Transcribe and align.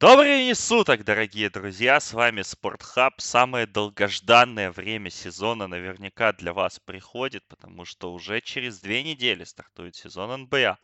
Добрый 0.00 0.28
времени 0.28 0.54
суток, 0.54 1.04
дорогие 1.04 1.50
друзья! 1.50 2.00
С 2.00 2.14
вами 2.14 2.40
Спортхаб. 2.40 3.20
Самое 3.20 3.66
долгожданное 3.66 4.72
время 4.72 5.10
сезона 5.10 5.66
наверняка 5.66 6.32
для 6.32 6.54
вас 6.54 6.80
приходит, 6.80 7.46
потому 7.48 7.84
что 7.84 8.10
уже 8.10 8.40
через 8.40 8.80
две 8.80 9.02
недели 9.02 9.44
стартует 9.44 9.94
сезон 9.94 10.44
НБА. 10.44 10.78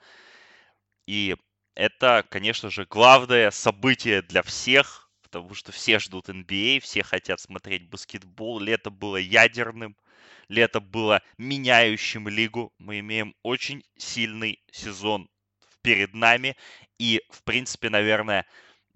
И 1.07 1.35
это, 1.75 2.27
конечно 2.29 2.69
же, 2.69 2.85
главное 2.85 3.51
событие 3.51 4.21
для 4.21 4.43
всех, 4.43 5.11
потому 5.23 5.55
что 5.55 5.73
все 5.73 5.99
ждут 5.99 6.29
NBA, 6.29 6.81
все 6.81 7.03
хотят 7.03 7.41
смотреть 7.41 7.89
баскетбол. 7.89 8.61
Лето 8.61 8.91
было 8.91 9.17
ядерным, 9.17 9.97
лето 10.49 10.81
было 10.81 11.23
меняющим 11.39 12.29
лигу. 12.29 12.71
Мы 12.77 12.99
имеем 12.99 13.35
очень 13.43 13.83
сильный 13.97 14.63
сезон 14.71 15.31
перед 15.81 16.13
нами. 16.13 16.55
И, 16.99 17.23
в 17.31 17.43
принципе, 17.45 17.89
наверное, 17.89 18.45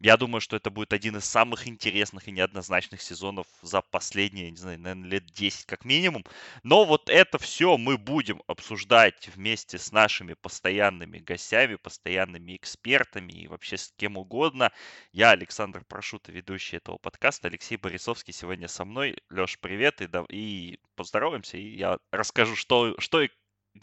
я 0.01 0.17
думаю, 0.17 0.41
что 0.41 0.57
это 0.57 0.71
будет 0.71 0.95
один 0.95 1.19
из 1.19 1.27
самых 1.27 1.69
интересных 1.69 2.27
и 2.27 2.33
неоднозначных 2.33 3.03
сезонов 3.03 3.47
за 3.61 3.83
последние, 3.83 4.51
не 4.51 4.57
знаю, 4.57 4.81
наверное, 4.81 5.11
лет 5.11 5.27
10 5.27 5.67
как 5.67 5.85
минимум. 5.85 6.25
Но 6.63 6.87
вот 6.87 7.11
это 7.11 7.39
все 7.39 7.77
мы 7.77 7.99
будем 7.99 8.43
обсуждать 8.47 9.29
вместе 9.29 9.77
с 9.79 9.93
нашими 9.93 10.33
постоянными 10.33 11.19
гостями, 11.19 11.77
постоянными 11.77 12.57
экспертами 12.57 13.33
и 13.33 13.47
вообще 13.47 13.77
с 13.77 13.93
кем 13.99 14.17
угодно. 14.17 14.73
Я 15.13 15.33
Александр 15.33 15.85
Прошута, 15.87 16.33
ведущий 16.33 16.79
этого 16.79 16.97
подкаста. 16.97 17.49
Алексей 17.49 17.77
Борисовский 17.77 18.33
сегодня 18.33 18.69
со 18.69 18.87
мной. 18.87 19.19
Леш, 19.29 19.59
привет. 19.61 20.01
И, 20.01 20.09
и 20.31 20.81
поздороваемся, 20.97 21.59
и 21.59 21.77
я 21.77 21.99
расскажу, 22.11 22.57
что, 22.57 22.99
что 22.99 23.21
и, 23.21 23.29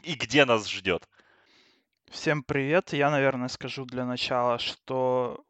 и 0.02 0.16
где 0.16 0.46
нас 0.46 0.68
ждет. 0.68 1.08
Всем 2.10 2.42
привет. 2.42 2.94
Я, 2.94 3.12
наверное, 3.12 3.50
скажу 3.50 3.86
для 3.86 4.06
начала, 4.06 4.58
что 4.58 5.44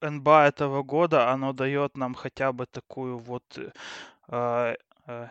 НБА 0.00 0.46
этого 0.48 0.82
года, 0.82 1.30
оно 1.30 1.52
дает 1.52 1.96
нам 1.96 2.14
хотя 2.14 2.52
бы 2.52 2.66
такую 2.66 3.18
вот 3.18 3.44
э, 4.28 4.76
э, 5.06 5.28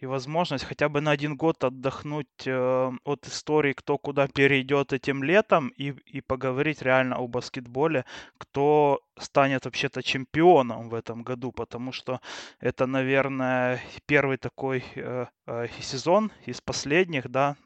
и 0.00 0.06
возможность 0.06 0.64
хотя 0.64 0.88
бы 0.88 1.00
на 1.00 1.10
один 1.10 1.36
год 1.36 1.64
отдохнуть 1.64 2.46
э, 2.46 2.90
от 3.04 3.26
истории, 3.26 3.72
кто 3.72 3.98
куда 3.98 4.28
перейдет 4.28 4.92
этим 4.92 5.24
летом, 5.24 5.68
и, 5.68 5.90
и 6.06 6.20
поговорить 6.20 6.82
реально 6.82 7.16
о 7.16 7.26
баскетболе, 7.26 8.04
кто 8.38 9.00
станет 9.18 9.64
вообще-то 9.64 10.02
чемпионом 10.02 10.88
в 10.88 10.94
этом 10.94 11.22
году, 11.24 11.50
потому 11.52 11.92
что 11.92 12.20
это, 12.60 12.86
наверное, 12.86 13.80
первый 14.06 14.36
такой 14.36 14.84
э, 14.94 15.26
э, 15.46 15.66
сезон 15.80 16.30
из 16.46 16.60
последних, 16.60 17.28
да, 17.28 17.56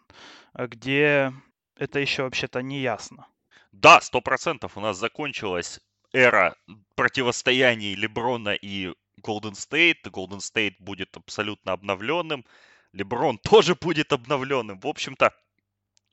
где 0.54 1.32
это 1.76 1.98
еще 1.98 2.22
вообще-то 2.22 2.62
не 2.62 2.80
ясно. 2.80 3.26
Да, 3.72 4.00
сто 4.00 4.20
процентов 4.20 4.76
у 4.76 4.80
нас 4.80 4.98
закончилась 4.98 5.80
эра 6.12 6.56
противостояний 6.94 7.94
Леброна 7.94 8.54
и 8.54 8.92
Голден 9.18 9.54
Стейт. 9.54 10.08
Голден 10.10 10.40
Стейт 10.40 10.76
будет 10.78 11.16
абсолютно 11.16 11.72
обновленным. 11.72 12.44
Леброн 12.92 13.38
тоже 13.42 13.74
будет 13.74 14.12
обновленным. 14.12 14.78
В 14.80 14.86
общем-то, 14.86 15.32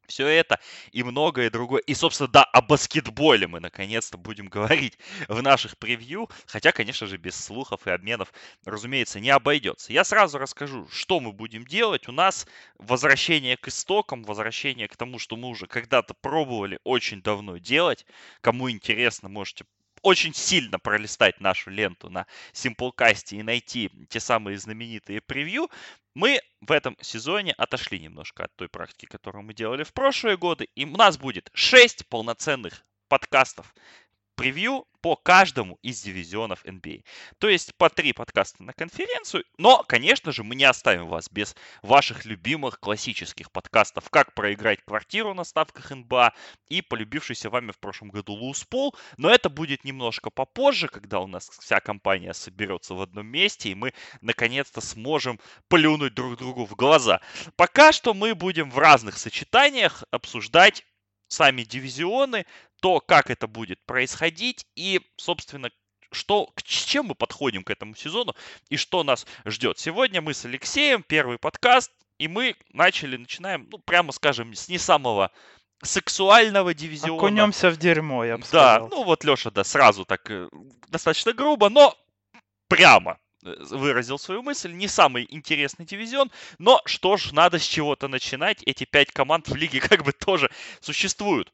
все 0.08 0.26
это 0.28 0.60
и 0.92 1.04
многое 1.04 1.50
другое. 1.52 1.82
И, 1.82 1.94
собственно, 1.94 2.28
да, 2.28 2.44
о 2.44 2.62
баскетболе 2.62 3.48
мы 3.48 3.60
наконец-то 3.60 4.18
будем 4.18 4.48
говорить 4.50 4.98
в 5.28 5.42
наших 5.42 5.78
превью. 5.78 6.30
Хотя, 6.48 6.72
конечно 6.72 7.06
же, 7.06 7.18
без 7.18 7.36
слухов 7.36 7.86
и 7.86 7.92
обменов, 7.92 8.34
разумеется, 8.66 9.20
не 9.20 9.30
обойдется. 9.30 9.94
Я 9.94 10.04
сразу 10.04 10.38
расскажу, 10.40 10.88
что 10.90 11.20
мы 11.20 11.32
будем 11.32 11.66
делать. 11.66 12.08
У 12.08 12.12
нас 12.12 12.48
возвращение 12.78 13.56
к 13.58 13.68
истокам, 13.68 14.24
возвращение 14.24 14.88
к 14.88 14.98
тому, 14.98 15.20
что 15.20 15.36
мы 15.36 15.50
уже 15.50 15.68
когда-то 15.68 16.14
пробовали 16.16 16.80
очень 16.84 17.22
давно 17.22 17.58
делать. 17.58 18.06
Кому 18.42 18.72
интересно, 18.72 19.30
можете 19.30 19.66
очень 20.02 20.34
сильно 20.34 20.80
пролистать 20.80 21.40
нашу 21.40 21.70
ленту 21.70 22.10
на 22.10 22.26
Simplecast 22.54 23.38
и 23.38 23.44
найти 23.44 23.92
те 24.10 24.20
самые 24.20 24.58
знаменитые 24.58 25.22
превью, 25.22 25.70
мы 26.14 26.42
в 26.62 26.72
этом 26.72 26.98
сезоне 27.02 27.54
отошли 27.54 28.00
немножко 28.00 28.46
от 28.46 28.56
той 28.56 28.68
практики, 28.68 29.06
которую 29.06 29.44
мы 29.44 29.54
делали 29.54 29.84
в 29.84 29.94
прошлые 29.94 30.38
годы, 30.38 30.68
и 30.76 30.86
у 30.86 30.98
нас 30.98 31.18
будет 31.18 31.50
6 31.54 32.08
полноценных 32.08 32.86
подкастов 33.08 33.74
превью 34.40 34.86
по 35.02 35.16
каждому 35.16 35.78
из 35.82 36.02
дивизионов 36.02 36.64
NBA. 36.66 37.04
То 37.40 37.50
есть 37.50 37.76
по 37.76 37.90
три 37.90 38.14
подкаста 38.14 38.64
на 38.64 38.74
конференцию. 38.74 39.44
Но, 39.58 39.84
конечно 39.84 40.32
же, 40.32 40.44
мы 40.44 40.56
не 40.56 40.64
оставим 40.64 41.08
вас 41.08 41.30
без 41.30 41.56
ваших 41.82 42.26
любимых 42.26 42.80
классических 42.80 43.52
подкастов 43.52 44.10
«Как 44.10 44.34
проиграть 44.34 44.80
квартиру 44.86 45.34
на 45.34 45.44
ставках 45.44 45.92
НБА» 45.92 46.34
и 46.68 46.82
полюбившийся 46.82 47.50
вами 47.50 47.72
в 47.72 47.80
прошлом 47.80 48.10
году 48.10 48.34
Луспол. 48.34 48.96
Но 49.18 49.30
это 49.30 49.50
будет 49.50 49.84
немножко 49.84 50.30
попозже, 50.30 50.88
когда 50.88 51.20
у 51.20 51.28
нас 51.28 51.50
вся 51.60 51.80
компания 51.80 52.34
соберется 52.34 52.94
в 52.94 53.02
одном 53.02 53.28
месте, 53.28 53.70
и 53.70 53.76
мы 53.76 53.94
наконец-то 54.22 54.82
сможем 54.82 55.40
плюнуть 55.68 56.14
друг 56.14 56.38
другу 56.38 56.66
в 56.66 56.76
глаза. 56.76 57.22
Пока 57.56 57.92
что 57.92 58.14
мы 58.14 58.36
будем 58.36 58.72
в 58.72 58.78
разных 58.78 59.18
сочетаниях 59.18 60.04
обсуждать 60.12 60.86
сами 61.30 61.64
дивизионы, 61.64 62.46
то, 62.82 63.00
как 63.00 63.30
это 63.30 63.48
будет 63.48 63.80
происходить 63.86 64.66
и, 64.76 65.00
собственно, 65.16 65.70
что, 66.12 66.52
с 66.58 66.86
чем 66.86 67.08
мы 67.08 67.16
подходим 67.16 67.64
к 67.64 67.70
этому 67.70 67.96
сезону 67.96 68.36
и 68.70 68.78
что 68.78 69.04
нас 69.04 69.26
ждет. 69.46 69.80
Сегодня 69.80 70.22
мы 70.22 70.34
с 70.34 70.44
Алексеем, 70.44 71.04
первый 71.04 71.38
подкаст, 71.38 71.92
и 72.18 72.28
мы 72.28 72.56
начали, 72.74 73.16
начинаем, 73.16 73.68
ну, 73.72 73.78
прямо 73.78 74.12
скажем, 74.12 74.54
с 74.54 74.68
не 74.68 74.78
самого 74.78 75.32
сексуального 75.82 76.74
дивизиона. 76.74 77.16
Окунемся 77.16 77.70
в 77.70 77.78
дерьмо, 77.78 78.26
я 78.26 78.38
бы 78.38 78.44
сказал. 78.44 78.90
Да, 78.90 78.96
ну 78.96 79.04
вот 79.04 79.24
Леша, 79.24 79.52
да, 79.52 79.64
сразу 79.64 80.04
так 80.04 80.30
э, 80.30 80.50
достаточно 80.90 81.32
грубо, 81.32 81.70
но 81.70 81.96
прямо 82.68 83.18
выразил 83.42 84.20
свою 84.20 84.42
мысль. 84.42 84.72
Не 84.72 84.88
самый 84.88 85.26
интересный 85.30 85.86
дивизион, 85.86 86.32
но 86.58 86.82
что 86.86 87.18
ж, 87.18 87.32
надо 87.32 87.60
с 87.60 87.64
чего-то 87.64 88.08
начинать. 88.08 88.62
Эти 88.66 88.86
пять 88.86 89.12
команд 89.12 89.48
в 89.48 89.56
лиге 89.56 89.80
как 89.80 90.04
бы 90.04 90.12
тоже 90.12 90.50
существуют. 90.82 91.54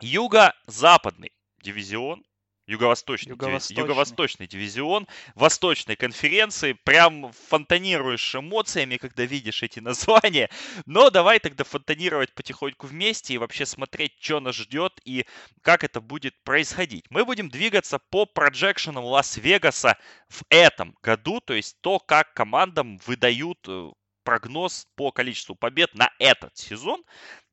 Юго-западный 0.00 1.32
дивизион, 1.62 2.24
Юго-восточный, 2.68 3.30
Юго-восточный. 3.30 3.82
Юго-восточный 3.82 4.46
дивизион 4.46 5.08
Восточной 5.34 5.96
конференции. 5.96 6.74
Прям 6.74 7.32
фонтанируешь 7.32 8.34
эмоциями, 8.34 8.98
когда 8.98 9.24
видишь 9.24 9.62
эти 9.62 9.80
названия. 9.80 10.50
Но 10.84 11.08
давай 11.08 11.38
тогда 11.38 11.64
фонтанировать 11.64 12.34
потихоньку 12.34 12.86
вместе 12.86 13.32
и 13.32 13.38
вообще 13.38 13.64
смотреть, 13.64 14.12
что 14.20 14.40
нас 14.40 14.54
ждет 14.54 15.00
и 15.04 15.24
как 15.62 15.82
это 15.82 16.02
будет 16.02 16.34
происходить. 16.44 17.06
Мы 17.08 17.24
будем 17.24 17.48
двигаться 17.48 17.98
по 17.98 18.26
проджекшенам 18.26 19.02
Лас-Вегаса 19.02 19.96
в 20.28 20.42
этом 20.50 20.94
году, 21.02 21.40
то 21.40 21.54
есть 21.54 21.80
то, 21.80 21.98
как 21.98 22.34
командам 22.34 22.98
выдают 23.06 23.60
э, 23.66 23.92
прогноз 24.24 24.86
по 24.94 25.10
количеству 25.10 25.54
побед 25.54 25.94
на 25.94 26.10
этот 26.18 26.54
сезон 26.58 27.02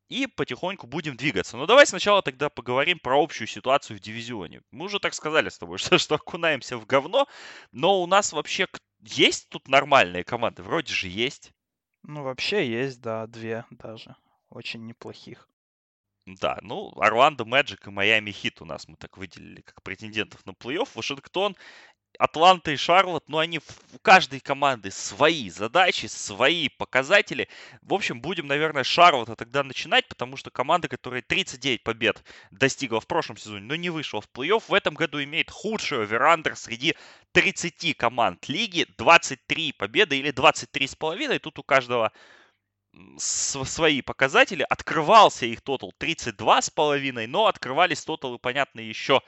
и 0.10 0.28
потихоньку 0.28 0.88
будем 0.88 1.18
двигаться. 1.18 1.58
Но 1.58 1.66
давай 1.66 1.88
сначала 1.88 2.22
тогда 2.22 2.50
поговорим 2.50 3.00
про 3.00 3.22
общую 3.22 3.48
ситуацию 3.48 3.98
в 3.98 4.02
дивизионе. 4.02 4.62
Мы 4.72 4.86
уже 4.86 5.00
так 5.00 5.14
сказали 5.14 5.50
с 5.50 5.58
тобой, 5.58 5.78
что, 5.80 5.98
что 5.98 6.16
окунаемся 6.16 6.78
в 6.78 6.86
говно, 6.86 7.28
но 7.72 8.02
у 8.02 8.08
нас 8.08 8.34
вообще 8.34 8.68
есть 9.02 9.50
тут 9.50 9.68
нормальные 9.68 10.24
команды? 10.24 10.64
Вроде 10.64 10.94
же 10.94 11.08
есть. 11.08 11.52
Ну, 12.04 12.24
вообще 12.24 12.70
есть, 12.70 13.02
да, 13.02 13.26
две 13.28 13.66
даже. 13.72 14.16
Очень 14.50 14.86
неплохих. 14.86 15.50
Да, 16.26 16.58
ну, 16.62 16.92
Орландо 17.00 17.46
Мэджик 17.46 17.86
и 17.86 17.92
Майами 17.92 18.32
Хит 18.32 18.60
у 18.62 18.66
нас 18.66 18.88
мы 18.88 18.96
так 18.96 19.18
выделили 19.18 19.62
как 19.62 19.84
претендентов 19.84 20.44
на 20.46 20.52
плей-офф. 20.52 20.90
Вашингтон 20.96 21.56
Атланта 22.20 22.72
и 22.72 22.76
Шарлот, 22.76 23.28
ну, 23.28 23.38
они 23.38 23.60
у 23.94 24.00
каждой 24.00 24.40
команды 24.40 24.92
свои 24.92 25.50
задачи, 25.50 26.08
свои 26.08 26.70
показатели. 26.70 27.48
В 27.82 27.94
общем, 27.94 28.22
будем, 28.22 28.48
наверное, 28.48 28.84
Шарлота 28.84 29.36
тогда 29.36 29.64
начинать, 29.64 30.08
потому 30.08 30.38
что 30.38 30.52
команда, 30.52 30.88
которая 30.88 31.22
39 31.22 31.84
побед 31.84 32.24
достигла 32.52 33.00
в 33.00 33.08
прошлом 33.08 33.38
сезоне, 33.38 33.66
но 33.66 33.76
не 33.76 33.90
вышла 33.90 34.22
в 34.22 34.30
плей-офф, 34.34 34.64
в 34.68 34.74
этом 34.74 34.94
году 34.96 35.22
имеет 35.24 35.50
худший 35.50 36.04
оверандер 36.04 36.56
среди 36.56 36.96
30 37.32 37.98
команд 37.98 38.48
лиги. 38.48 38.86
23 38.98 39.74
победы 39.74 40.18
или 40.18 40.32
23,5. 40.32 41.40
Тут 41.40 41.60
у 41.60 41.64
каждого 41.64 42.12
свои 43.18 44.02
показатели. 44.02 44.66
Открывался 44.68 45.46
их 45.46 45.62
тотал 45.62 45.94
32,5, 46.00 47.28
но 47.28 47.48
открывались 47.48 48.04
тоталы, 48.04 48.40
понятно, 48.40 48.80
еще 48.80 49.22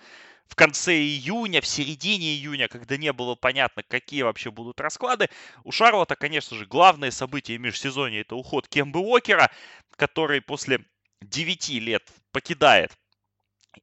в 0.48 0.56
конце 0.56 0.98
июня, 0.98 1.62
в 1.62 1.68
середине 1.68 2.34
июня, 2.36 2.68
когда 2.68 2.98
не 2.98 3.12
было 3.14 3.36
понятно, 3.36 3.84
какие 3.84 4.24
вообще 4.24 4.52
будут 4.52 4.80
расклады. 4.80 5.30
У 5.64 5.72
Шарлота, 5.72 6.16
конечно 6.16 6.58
же, 6.58 6.66
главное 6.66 7.12
событие 7.12 7.58
межсезонья– 7.58 8.22
это 8.22 8.36
уход 8.36 8.68
Кембы 8.68 9.00
Уокера, 9.00 9.52
который 9.96 10.42
после 10.42 10.86
9 11.22 11.70
лет 11.70 12.04
покидает 12.32 12.98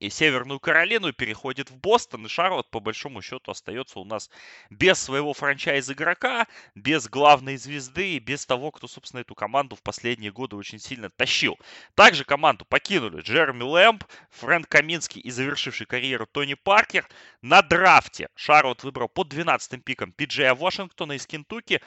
и 0.01 0.11
Северную 0.11 0.61
Каролину 0.61 1.13
переходит 1.13 1.71
в 1.71 1.77
Бостон, 1.77 2.27
и 2.27 2.29
Шарлот, 2.29 2.71
по 2.71 2.81
большому 2.81 3.23
счету, 3.23 3.51
остается 3.51 3.99
у 3.99 4.05
нас 4.05 4.31
без 4.71 4.99
своего 4.99 5.33
франчайз-игрока, 5.33 6.47
без 6.75 7.09
главной 7.09 7.57
звезды 7.57 8.15
и 8.15 8.19
без 8.19 8.47
того, 8.47 8.71
кто, 8.71 8.89
собственно, 8.89 9.21
эту 9.21 9.35
команду 9.35 9.77
в 9.77 9.83
последние 9.83 10.33
годы 10.33 10.57
очень 10.57 10.79
сильно 10.79 11.11
тащил. 11.11 11.59
Также 11.95 12.25
команду 12.25 12.65
покинули 12.65 13.21
Джереми 13.21 13.63
Лэмп, 13.63 14.05
Фрэнк 14.31 14.69
Каминский 14.69 15.21
и 15.21 15.31
завершивший 15.31 15.87
карьеру 15.87 16.27
Тони 16.27 16.55
Паркер. 16.55 17.09
На 17.43 17.63
драфте 17.63 18.29
Шарлот 18.35 18.83
выбрал 18.83 19.09
под 19.09 19.33
12-м 19.33 19.81
пиком 19.81 20.13
Пиджея 20.13 20.55
Вашингтона 20.55 21.13
из 21.13 21.27
Кентукки, 21.27 21.81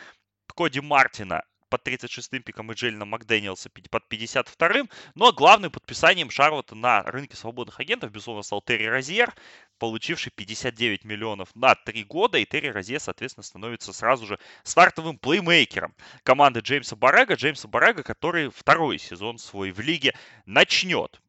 Коди 0.55 0.81
Мартина 0.81 1.43
под 1.69 1.87
36-м 1.87 2.43
пиком 2.43 2.71
и 2.71 2.75
Джеллина 2.75 3.05
Макдэниелса 3.05 3.69
под 3.69 4.03
52-м. 4.09 4.89
Но 5.15 5.31
главным 5.31 5.71
подписанием 5.71 6.29
Шарлотта 6.29 6.75
на 6.75 7.03
рынке 7.03 7.35
свободных 7.35 7.79
агентов, 7.79 8.11
безусловно, 8.11 8.43
стал 8.43 8.61
Терри 8.61 8.85
Розьер, 8.85 9.33
получивший 9.77 10.31
59 10.31 11.03
миллионов 11.05 11.55
на 11.55 11.75
3 11.75 12.03
года. 12.03 12.37
И 12.37 12.45
Терри 12.45 12.67
Розьер, 12.67 12.99
соответственно, 12.99 13.43
становится 13.43 13.93
сразу 13.93 14.25
же 14.25 14.39
стартовым 14.63 15.17
плеймейкером 15.17 15.95
команды 16.23 16.61
Джеймса 16.61 16.95
Барега. 16.95 17.35
Джеймса 17.35 17.67
Барега, 17.67 18.03
который 18.03 18.49
второй 18.49 18.97
сезон 18.97 19.37
свой 19.37 19.71
в 19.71 19.79
лиге 19.79 20.13
начнет. 20.45 21.21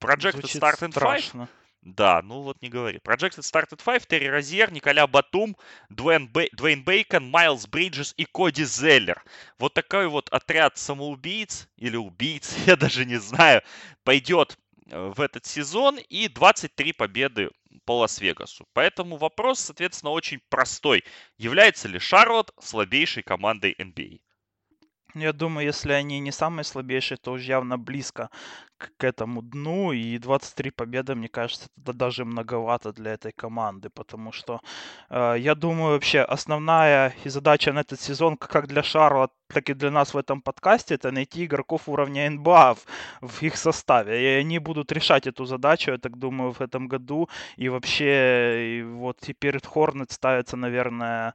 Projected 0.00 0.42
Start 0.42 0.80
and 0.80 0.92
Five. 0.92 1.48
Да, 1.82 2.22
ну 2.22 2.42
вот 2.42 2.62
не 2.62 2.68
говори. 2.68 2.98
Projected 2.98 3.40
Started 3.40 3.80
Five, 3.84 4.06
Терри 4.06 4.28
Розьер, 4.28 4.72
Николя 4.72 5.08
Батум, 5.08 5.56
Дуэйн, 5.88 6.28
Бей, 6.28 6.48
Дуэйн 6.52 6.84
Бейкон, 6.84 7.28
Майлз 7.28 7.66
Бриджес 7.66 8.14
и 8.16 8.24
Коди 8.24 8.64
Зеллер. 8.64 9.22
Вот 9.58 9.74
такой 9.74 10.06
вот 10.06 10.28
отряд 10.28 10.78
самоубийц 10.78 11.68
или 11.76 11.96
убийц, 11.96 12.54
я 12.66 12.76
даже 12.76 13.04
не 13.04 13.16
знаю, 13.16 13.62
пойдет 14.04 14.56
э, 14.90 15.12
в 15.16 15.20
этот 15.20 15.44
сезон 15.44 15.98
и 16.08 16.28
23 16.28 16.92
победы 16.92 17.50
по 17.84 17.98
Лас-Вегасу. 17.98 18.68
Поэтому 18.74 19.16
вопрос, 19.16 19.58
соответственно, 19.58 20.12
очень 20.12 20.40
простой. 20.50 21.02
Является 21.36 21.88
ли 21.88 21.98
Шарлотт 21.98 22.52
слабейшей 22.60 23.24
командой 23.24 23.74
NBA? 23.76 24.20
Я 25.14 25.32
думаю, 25.32 25.66
если 25.66 25.92
они 25.92 26.20
не 26.20 26.32
самые 26.32 26.64
слабейшие, 26.64 27.18
то 27.18 27.32
уж 27.32 27.42
явно 27.42 27.78
близко 27.78 28.30
к, 28.78 29.04
этому 29.04 29.42
дну. 29.42 29.92
И 29.92 30.18
23 30.18 30.70
победы, 30.70 31.14
мне 31.14 31.28
кажется, 31.28 31.68
это 31.76 31.92
даже 31.92 32.24
многовато 32.24 32.92
для 32.92 33.12
этой 33.12 33.32
команды. 33.32 33.90
Потому 33.90 34.32
что 34.32 34.60
э, 35.10 35.36
я 35.38 35.54
думаю, 35.54 35.92
вообще 35.92 36.20
основная 36.20 37.14
задача 37.24 37.72
на 37.72 37.80
этот 37.80 38.00
сезон, 38.00 38.36
как 38.36 38.66
для 38.68 38.82
Шарлот, 38.82 39.32
так 39.48 39.68
и 39.70 39.74
для 39.74 39.90
нас 39.90 40.14
в 40.14 40.16
этом 40.16 40.40
подкасте, 40.40 40.94
это 40.94 41.12
найти 41.12 41.44
игроков 41.44 41.88
уровня 41.88 42.30
НБА 42.30 42.74
в, 42.74 42.86
в 43.20 43.42
их 43.42 43.56
составе. 43.56 44.22
И 44.22 44.40
они 44.40 44.58
будут 44.58 44.92
решать 44.92 45.26
эту 45.26 45.44
задачу, 45.44 45.90
я 45.90 45.98
так 45.98 46.16
думаю, 46.18 46.52
в 46.52 46.60
этом 46.62 46.88
году. 46.88 47.28
И 47.56 47.68
вообще, 47.68 48.78
и 48.78 48.82
вот 48.82 49.18
теперь 49.20 49.60
Хорнет 49.62 50.10
ставится, 50.10 50.56
наверное, 50.56 51.34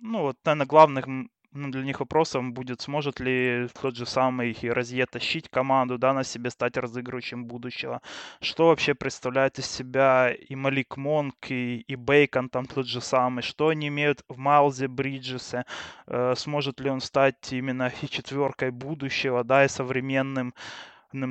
ну, 0.00 0.22
вот, 0.22 0.36
наверное, 0.44 0.66
главным 0.66 1.30
ну, 1.52 1.70
для 1.70 1.82
них 1.82 2.00
вопросом 2.00 2.52
будет, 2.52 2.80
сможет 2.80 3.20
ли 3.20 3.68
тот 3.80 3.96
же 3.96 4.06
самый 4.06 4.56
Розье 4.62 5.06
тащить 5.06 5.48
команду, 5.48 5.98
да, 5.98 6.12
на 6.12 6.24
себе 6.24 6.50
стать 6.50 6.76
разыгрывающим 6.76 7.44
будущего. 7.44 8.00
Что 8.40 8.68
вообще 8.68 8.94
представляет 8.94 9.58
из 9.58 9.66
себя 9.66 10.30
и 10.32 10.54
Малик 10.54 10.96
Монк, 10.96 11.50
и, 11.50 11.80
и 11.88 11.96
Бейкон 11.96 12.48
там 12.48 12.66
тот 12.66 12.86
же 12.86 13.00
самый. 13.00 13.42
Что 13.42 13.68
они 13.68 13.88
имеют 13.88 14.24
в 14.28 14.38
Майлзе 14.38 14.88
Бриджесе. 14.88 15.64
Э, 16.06 16.34
сможет 16.36 16.80
ли 16.80 16.90
он 16.90 17.00
стать 17.00 17.52
именно 17.52 17.92
и 18.02 18.08
четверкой 18.08 18.70
будущего, 18.70 19.42
да, 19.44 19.64
и 19.64 19.68
современным 19.68 20.54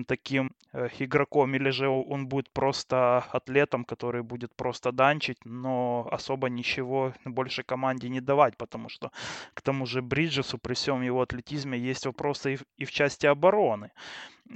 таким 0.06 0.52
э, 0.74 0.90
игроком, 1.00 1.56
или 1.56 1.70
же 1.72 1.88
он 1.88 2.28
будет 2.28 2.50
просто 2.52 3.18
атлетом, 3.32 3.86
который 3.86 4.24
будет 4.24 4.56
просто 4.56 4.92
данчить, 4.92 5.38
но 5.46 6.08
особо 6.12 6.50
ничего 6.50 7.14
больше 7.26 7.64
команде 7.64 8.10
не 8.10 8.22
давать, 8.22 8.58
потому 8.58 8.90
что 8.90 9.12
к 9.54 9.62
тому 9.62 9.86
же 9.86 10.02
Бриджесу 10.02 10.58
при 10.58 10.74
всем 10.74 11.02
его 11.02 11.22
атлетизме 11.22 11.78
есть 11.78 12.06
вопросы 12.06 12.54
и 12.54 12.56
в, 12.58 12.64
и 12.78 12.86
в 12.86 12.92
части 12.92 13.28
обороны. 13.28 13.92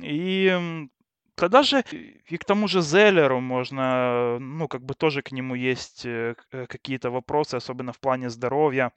И 0.01 0.87
Тогда 1.35 1.63
же 1.63 1.83
и 2.29 2.37
к 2.37 2.45
тому 2.45 2.67
же 2.67 2.81
Зеллеру 2.81 3.41
можно, 3.41 4.37
ну, 4.39 4.67
как 4.67 4.83
бы 4.83 4.93
тоже 4.93 5.23
к 5.23 5.31
нему 5.31 5.55
есть 5.55 6.05
э, 6.05 6.35
э, 6.51 6.67
какие-то 6.67 7.09
вопросы, 7.09 7.55
особенно 7.55 7.91
в 7.91 7.99
плане 7.99 8.29
здоровья 8.29 8.91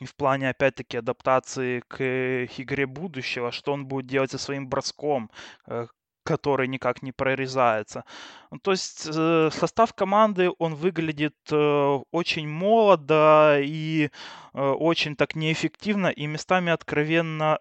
и 0.00 0.04
в 0.04 0.14
плане, 0.14 0.50
опять-таки, 0.50 0.98
адаптации 0.98 1.80
к 1.80 2.46
игре 2.58 2.86
будущего, 2.86 3.52
что 3.52 3.72
он 3.72 3.86
будет 3.86 4.06
делать 4.06 4.30
со 4.30 4.38
своим 4.38 4.68
броском, 4.68 5.30
э, 5.66 5.86
который 6.24 6.68
никак 6.68 7.02
не 7.02 7.12
прорезается. 7.12 8.04
Ну, 8.50 8.58
то 8.58 8.72
есть 8.72 9.08
э, 9.12 9.50
состав 9.52 9.94
команды, 9.94 10.50
он 10.58 10.74
выглядит 10.74 11.36
э, 11.50 11.98
очень 12.10 12.48
молодо 12.48 13.58
и 13.60 14.10
очень 14.52 15.14
так 15.14 15.36
неэффективно 15.36 16.08
и 16.08 16.26
местами 16.26 16.72
откровенно 16.72 17.58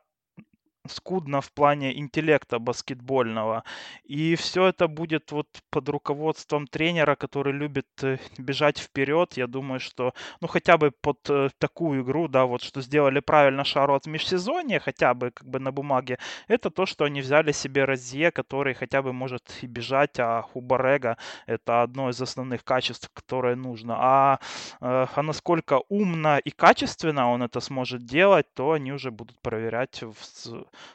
скудно 0.90 1.42
в 1.42 1.52
плане 1.52 1.98
интеллекта 1.98 2.60
баскетбольного. 2.60 3.64
И 4.04 4.36
все 4.36 4.68
это 4.68 4.88
будет 4.88 5.32
вот 5.32 5.48
под 5.70 5.90
руководством 5.90 6.68
тренера, 6.68 7.16
который 7.16 7.54
любит 7.54 7.88
э, 8.02 8.18
бежать 8.38 8.80
вперед. 8.80 9.34
Я 9.38 9.48
думаю, 9.48 9.80
что, 9.80 10.14
ну, 10.42 10.48
хотя 10.48 10.78
бы 10.78 10.92
под 10.92 11.20
э, 11.30 11.50
такую 11.60 12.04
игру, 12.04 12.28
да, 12.28 12.46
вот 12.46 12.62
что 12.62 12.82
сделали 12.82 13.20
правильно 13.20 13.64
Шарлот 13.64 14.06
в 14.06 14.10
межсезонье, 14.10 14.80
хотя 14.80 15.14
бы 15.14 15.32
как 15.32 15.48
бы 15.48 15.60
на 15.60 15.72
бумаге, 15.72 16.18
это 16.48 16.70
то, 16.70 16.86
что 16.86 17.06
они 17.06 17.22
взяли 17.22 17.52
себе 17.52 17.86
Розье, 17.86 18.32
который 18.32 18.74
хотя 18.74 19.02
бы 19.02 19.14
может 19.14 19.44
и 19.62 19.68
бежать, 19.68 20.20
а 20.20 20.46
у 20.54 20.62
Барега 20.62 21.18
это 21.46 21.84
одно 21.84 22.10
из 22.10 22.22
основных 22.22 22.64
качеств, 22.64 23.10
которое 23.14 23.56
нужно. 23.56 23.96
А, 23.98 24.40
э, 24.82 25.08
а 25.16 25.22
насколько 25.24 25.82
умно 25.90 26.38
и 26.40 26.52
качественно 26.52 27.32
он 27.32 27.44
это 27.44 27.60
сможет 27.60 28.06
делать, 28.06 28.46
то 28.54 28.72
они 28.72 28.92
уже 28.94 29.12
будут 29.12 29.40
проверять 29.42 30.02
в 30.04 30.16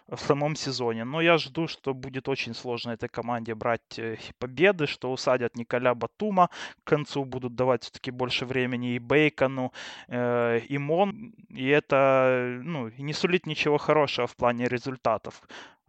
в 0.08 0.19
самом 0.19 0.56
сезоне. 0.56 1.05
Но 1.05 1.20
я 1.20 1.38
жду, 1.38 1.69
что 1.69 1.94
будет 1.94 2.29
очень 2.29 2.55
сложно 2.55 2.93
этой 2.93 3.08
команде 3.08 3.55
брать 3.55 3.99
э, 3.99 4.19
победы, 4.38 4.87
что 4.87 5.12
усадят 5.12 5.56
Николя 5.56 5.94
Батума, 5.94 6.49
к 6.84 6.88
концу 6.88 7.25
будут 7.25 7.55
давать 7.55 7.82
все-таки 7.82 8.11
больше 8.11 8.46
времени 8.46 8.94
и 8.94 8.99
Бейкону, 8.99 9.73
э, 10.08 10.61
и 10.69 10.79
Мон, 10.79 11.34
и 11.50 11.69
это 11.69 12.61
ну, 12.62 12.90
не 12.99 13.12
сулит 13.12 13.46
ничего 13.46 13.79
хорошего 13.79 14.26
в 14.26 14.37
плане 14.37 14.68
результатов 14.68 15.42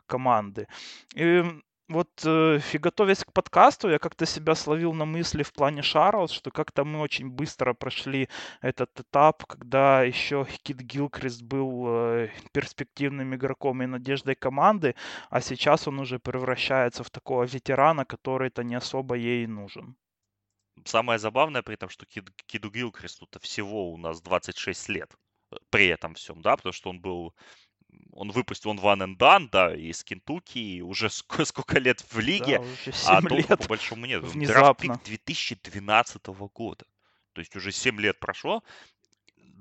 команды. 0.08 0.68
И 1.16 1.44
вот 1.90 2.10
э, 2.26 2.60
готовясь 2.74 3.24
к 3.24 3.34
подкасту, 3.34 3.90
я 3.90 4.00
как-то 4.00 4.26
себя 4.26 4.56
словил 4.56 4.94
на 4.94 5.06
мысли 5.06 5.44
в 5.44 5.52
плане 5.54 5.82
Шарлз, 5.82 6.32
что 6.32 6.52
как-то 6.52 6.86
мы 6.86 7.00
очень 7.02 7.30
быстро 7.30 7.74
прошли 7.74 8.30
этот 8.62 9.00
этап, 9.00 9.46
когда 9.46 10.04
еще 10.04 10.48
Кит 10.64 10.78
Гилкрист 10.78 11.42
был 11.42 11.86
э, 11.88 12.30
перспективным 12.52 13.36
игроком 13.36 13.84
и 13.84 13.86
надеждой 13.86 14.36
команды, 14.36 14.96
а 15.30 15.42
сейчас 15.42 15.88
он 15.88 16.00
уже 16.00 16.20
превращается 16.20 17.04
в 17.04 17.10
такого 17.10 17.44
ветерана, 17.44 18.06
который-то 18.06 18.64
не 18.64 18.76
особо 18.76 19.16
ей 19.16 19.46
нужен. 19.48 19.96
Самое 20.86 21.20
забавное 21.20 21.62
при 21.62 21.76
этом, 21.76 21.90
что 21.90 22.06
Кид, 22.06 22.30
Киду 22.46 22.72
Гилкристу-то 22.72 23.40
всего 23.40 23.92
у 23.92 23.98
нас 23.98 24.22
26 24.22 24.90
лет 24.90 25.14
э, 25.52 25.58
при 25.70 25.88
этом 25.88 26.16
всем, 26.16 26.42
да, 26.42 26.56
потому 26.56 26.74
что 26.74 26.90
он 26.90 27.02
был 27.02 27.34
он 28.12 28.32
выпустил 28.32 28.70
он 28.70 28.80
One 28.80 29.06
and 29.06 29.18
Done, 29.18 29.50
да, 29.52 29.76
из 29.76 30.04
Кентукки, 30.04 30.60
и 30.60 30.82
уже 30.82 31.10
сколько, 31.10 31.46
сколько 31.46 31.80
лет 31.80 32.04
в 32.12 32.20
лиге, 32.20 32.60
да, 32.60 32.64
уже 32.64 32.92
7 32.92 32.94
а 33.08 33.22
толку 33.22 33.58
по 33.58 33.68
большому 33.70 34.06
нет. 34.06 34.24
Внезапно. 34.24 34.88
Драфт 34.88 35.06
2012 35.06 36.28
года. 36.54 36.86
То 37.34 37.40
есть 37.40 37.56
уже 37.56 37.72
7 37.72 38.00
лет 38.00 38.20
прошло, 38.20 38.64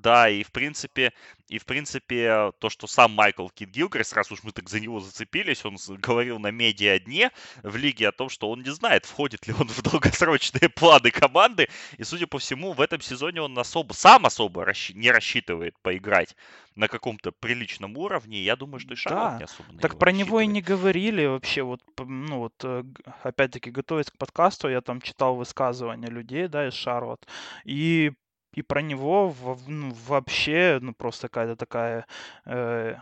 да, 0.03 0.29
и 0.29 0.43
в 0.43 0.51
принципе, 0.51 1.13
и 1.49 1.59
в 1.59 1.65
принципе, 1.65 2.53
то, 2.59 2.69
что 2.69 2.87
сам 2.87 3.13
Майкл 3.13 3.49
Кит 3.49 3.71
Гилкрис, 3.71 4.13
раз 4.13 4.33
уж 4.33 4.43
мы 4.43 4.53
так 4.53 4.69
за 4.69 4.81
него 4.81 5.01
зацепились, 5.01 5.65
он 5.65 5.77
говорил 5.99 6.39
на 6.39 6.51
медиа 6.51 6.99
дне 6.99 7.31
в 7.63 7.77
лиге 7.77 8.09
о 8.09 8.13
том, 8.13 8.29
что 8.29 8.51
он 8.51 8.63
не 8.63 8.71
знает, 8.71 9.07
входит 9.07 9.47
ли 9.47 9.55
он 9.59 9.69
в 9.69 9.83
долгосрочные 9.83 10.69
планы 10.69 11.11
команды, 11.11 11.69
и, 11.97 12.05
судя 12.05 12.27
по 12.27 12.39
всему, 12.39 12.73
в 12.73 12.81
этом 12.81 13.01
сезоне 13.01 13.43
он 13.43 13.59
особо, 13.59 13.93
сам 13.93 14.27
особо 14.27 14.65
расщ... 14.65 14.91
не 14.95 15.11
рассчитывает 15.11 15.79
поиграть 15.83 16.37
на 16.75 16.89
каком-то 16.89 17.33
приличном 17.33 17.97
уровне, 17.99 18.43
я 18.43 18.57
думаю, 18.57 18.81
что 18.81 18.95
и 18.95 18.97
Шарлот 18.97 19.33
да. 19.33 19.39
не 19.39 19.45
особо 19.45 19.79
Так 19.79 19.99
про 19.99 20.11
него 20.11 20.41
и 20.41 20.47
не 20.47 20.63
говорили 20.63 21.27
вообще, 21.27 21.63
вот, 21.63 21.83
ну 21.99 22.39
вот, 22.39 22.55
э, 22.65 22.83
опять-таки, 23.23 23.71
готовясь 23.71 24.11
к 24.11 24.17
подкасту, 24.17 24.69
я 24.69 24.81
там 24.81 25.01
читал 25.01 25.37
высказывания 25.37 26.09
людей, 26.09 26.49
да, 26.49 26.67
из 26.69 26.75
Шарлот, 26.75 27.27
и 27.65 28.13
и 28.55 28.63
про 28.63 28.83
него 28.83 29.35
ну, 29.67 29.93
вообще, 30.07 30.79
ну, 30.81 30.93
просто 30.95 31.29
какая-то 31.29 31.57
такая 31.57 32.07
э, 32.47 32.97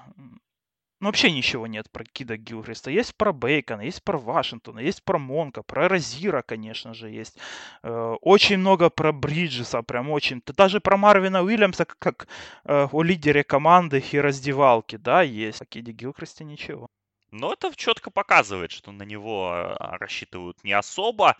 ну, 1.00 1.06
вообще 1.08 1.30
ничего 1.32 1.66
нет 1.66 1.90
про 1.90 2.04
Кида 2.04 2.36
Гилхриста. 2.36 2.90
Есть 2.90 3.16
про 3.16 3.32
Бейкона, 3.32 3.80
есть 3.82 4.04
про 4.04 4.18
Вашингтона, 4.18 4.80
есть 4.80 5.02
про 5.02 5.18
Монка, 5.18 5.62
про 5.62 5.88
Розира, 5.88 6.42
конечно 6.42 6.92
же, 6.92 7.08
есть. 7.08 7.38
Э, 7.82 8.16
очень 8.20 8.58
много 8.58 8.90
про 8.90 9.12
Бриджеса, 9.12 9.82
прям 9.82 10.10
очень. 10.10 10.42
Даже 10.56 10.80
про 10.80 10.98
Марвина 10.98 11.42
Уильямса, 11.42 11.86
как, 11.86 11.98
как 11.98 12.28
э, 12.64 12.88
о 12.92 13.02
лидере 13.02 13.44
команды 13.44 14.04
и 14.12 14.20
раздевалки, 14.20 14.96
да, 14.96 15.22
есть. 15.22 15.62
О 15.62 15.64
Киде 15.64 15.92
Гилхристе 15.92 16.44
ничего. 16.44 16.86
Но 17.30 17.52
это 17.52 17.74
четко 17.76 18.10
показывает, 18.10 18.72
что 18.72 18.92
на 18.92 19.04
него 19.04 19.50
а, 19.52 19.98
рассчитывают 19.98 20.62
не 20.64 20.72
особо. 20.72 21.36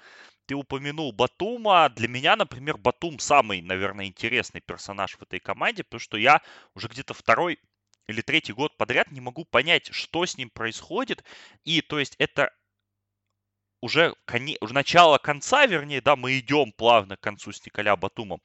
Ты 0.47 0.55
упомянул 0.55 1.13
Батума. 1.13 1.89
Для 1.89 2.09
меня, 2.09 2.37
например, 2.37 2.77
Батум 2.77 3.19
самый, 3.19 3.61
наверное, 3.61 4.07
интересный 4.07 4.61
персонаж 4.61 5.17
в 5.17 5.23
этой 5.23 5.41
команде, 5.41 5.85
потому 5.85 6.01
что 6.01 6.17
я 6.17 6.43
уже 6.75 6.89
где-то 6.89 7.15
второй 7.15 7.59
или 8.09 8.23
третий 8.23 8.53
год 8.53 8.77
подряд 8.77 9.11
не 9.11 9.21
могу 9.21 9.45
понять, 9.45 9.93
что 9.93 10.27
с 10.27 10.37
ним 10.37 10.51
происходит. 10.51 11.25
И 11.65 11.81
то 11.83 11.99
есть 11.99 12.15
это 12.19 12.53
уже, 13.81 14.15
коне... 14.27 14.57
уже 14.61 14.75
начало 14.75 15.19
конца, 15.19 15.67
вернее, 15.67 16.01
да, 16.01 16.17
мы 16.17 16.39
идем 16.39 16.73
плавно 16.73 17.17
к 17.17 17.21
концу 17.21 17.53
с 17.53 17.65
Николя 17.65 17.97
Батумом. 17.97 18.41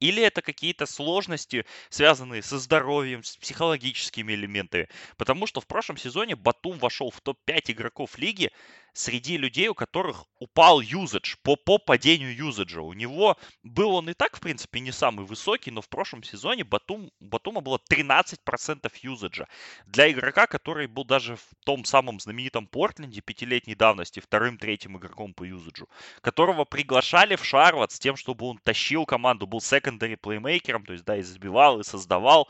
Или 0.00 0.22
это 0.22 0.42
какие-то 0.42 0.86
сложности, 0.86 1.66
связанные 1.90 2.42
со 2.42 2.58
здоровьем, 2.58 3.22
с 3.22 3.36
психологическими 3.36 4.32
элементами. 4.32 4.88
Потому 5.16 5.46
что 5.46 5.60
в 5.60 5.66
прошлом 5.66 5.98
сезоне 5.98 6.36
Батум 6.36 6.78
вошел 6.78 7.10
в 7.10 7.20
топ-5 7.20 7.72
игроков 7.72 8.18
лиги 8.18 8.50
среди 8.92 9.36
людей, 9.36 9.68
у 9.68 9.74
которых 9.74 10.24
упал 10.38 10.80
юзадж 10.80 11.36
по, 11.42 11.56
по 11.56 11.78
падению 11.78 12.34
юзаджа. 12.34 12.80
У 12.80 12.92
него 12.92 13.36
был 13.62 13.94
он 13.94 14.10
и 14.10 14.14
так, 14.14 14.36
в 14.36 14.40
принципе, 14.40 14.80
не 14.80 14.92
самый 14.92 15.26
высокий, 15.26 15.70
но 15.70 15.80
в 15.80 15.88
прошлом 15.88 16.22
сезоне 16.22 16.64
Батум, 16.64 17.10
Батума 17.20 17.60
было 17.60 17.80
13% 17.90 18.90
юзаджа. 19.02 19.46
Для 19.86 20.10
игрока, 20.10 20.46
который 20.46 20.86
был 20.86 21.04
даже 21.04 21.36
в 21.36 21.48
том 21.64 21.84
самом 21.84 22.20
знаменитом 22.20 22.66
Портленде 22.66 23.20
пятилетней 23.20 23.74
давности, 23.74 24.20
вторым-третьим 24.20 24.96
игроком 24.96 25.34
по 25.34 25.44
юзаджу, 25.44 25.88
которого 26.20 26.64
приглашали 26.64 27.36
в 27.36 27.44
Шарлот 27.44 27.92
с 27.92 27.98
тем, 27.98 28.16
чтобы 28.16 28.46
он 28.46 28.58
тащил 28.58 29.04
команду, 29.06 29.46
был 29.46 29.60
секондари 29.60 30.16
плеймейкером, 30.16 30.84
то 30.84 30.92
есть, 30.92 31.04
да, 31.04 31.16
и 31.16 31.22
забивал, 31.22 31.80
и 31.80 31.84
создавал 31.84 32.48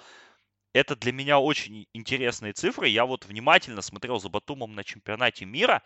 это 0.73 0.97
для 0.97 1.13
меня 1.13 1.39
очень 1.39 1.87
интересные 1.93 2.53
цифры. 2.53 2.89
Я 2.89 3.05
вот 3.07 3.27
внимательно 3.27 3.83
смотрел 3.83 4.21
за 4.21 4.29
Батумом 4.29 4.75
на 4.75 4.85
чемпионате 4.85 5.45
мира, 5.45 5.83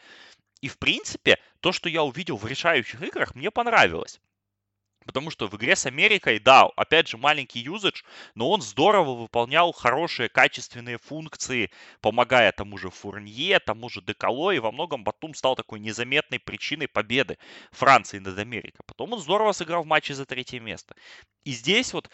и, 0.61 0.69
в 0.69 0.79
принципе, 0.79 1.39
то, 1.61 1.73
что 1.73 1.89
я 1.89 2.03
увидел 2.03 2.37
в 2.37 2.47
решающих 2.47 3.03
играх, 3.03 3.35
мне 3.35 3.51
понравилось. 3.51 4.21
Потому 5.05 5.31
что 5.31 5.47
в 5.49 5.57
игре 5.57 5.77
с 5.77 5.85
Америкой, 5.87 6.39
да, 6.39 6.65
опять 6.77 7.09
же, 7.09 7.19
маленький 7.19 7.61
юзадж, 7.61 8.03
но 8.35 8.51
он 8.51 8.63
здорово 8.63 9.15
выполнял 9.15 9.73
хорошие, 9.73 10.31
качественные 10.31 10.99
функции, 10.99 11.71
помогая 12.01 12.53
тому 12.53 12.79
же 12.79 12.89
Фурнье, 12.89 13.59
тому 13.59 13.91
же 13.91 14.01
Деколо, 14.01 14.51
и 14.53 14.59
во 14.59 14.73
многом 14.73 15.05
Батум 15.05 15.35
стал 15.35 15.57
такой 15.57 15.81
незаметной 15.81 16.39
причиной 16.39 16.89
победы 16.89 17.39
Франции 17.71 18.19
над 18.19 18.39
Америкой. 18.39 18.81
Потом 18.87 19.13
он 19.13 19.21
здорово 19.21 19.53
сыграл 19.53 19.83
в 19.83 19.87
матче 19.87 20.15
за 20.15 20.25
третье 20.25 20.61
место. 20.61 20.95
И 21.45 21.53
здесь 21.53 21.93
вот 21.93 22.09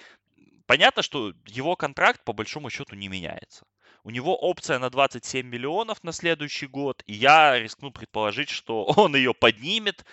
понятно, 0.71 1.03
что 1.03 1.33
его 1.49 1.75
контракт 1.75 2.23
по 2.25 2.33
большому 2.33 2.71
счету 2.71 2.95
не 2.95 3.09
меняется. 3.09 3.67
У 4.05 4.11
него 4.11 4.37
опция 4.37 4.79
на 4.79 4.89
27 4.89 5.45
миллионов 5.45 6.05
на 6.05 6.13
следующий 6.13 6.69
год, 6.69 7.03
и 7.07 7.13
я 7.13 7.59
рискну 7.59 7.91
предположить, 7.91 8.51
что 8.51 8.85
он 8.97 9.17
ее 9.17 9.35
поднимет 9.35 10.05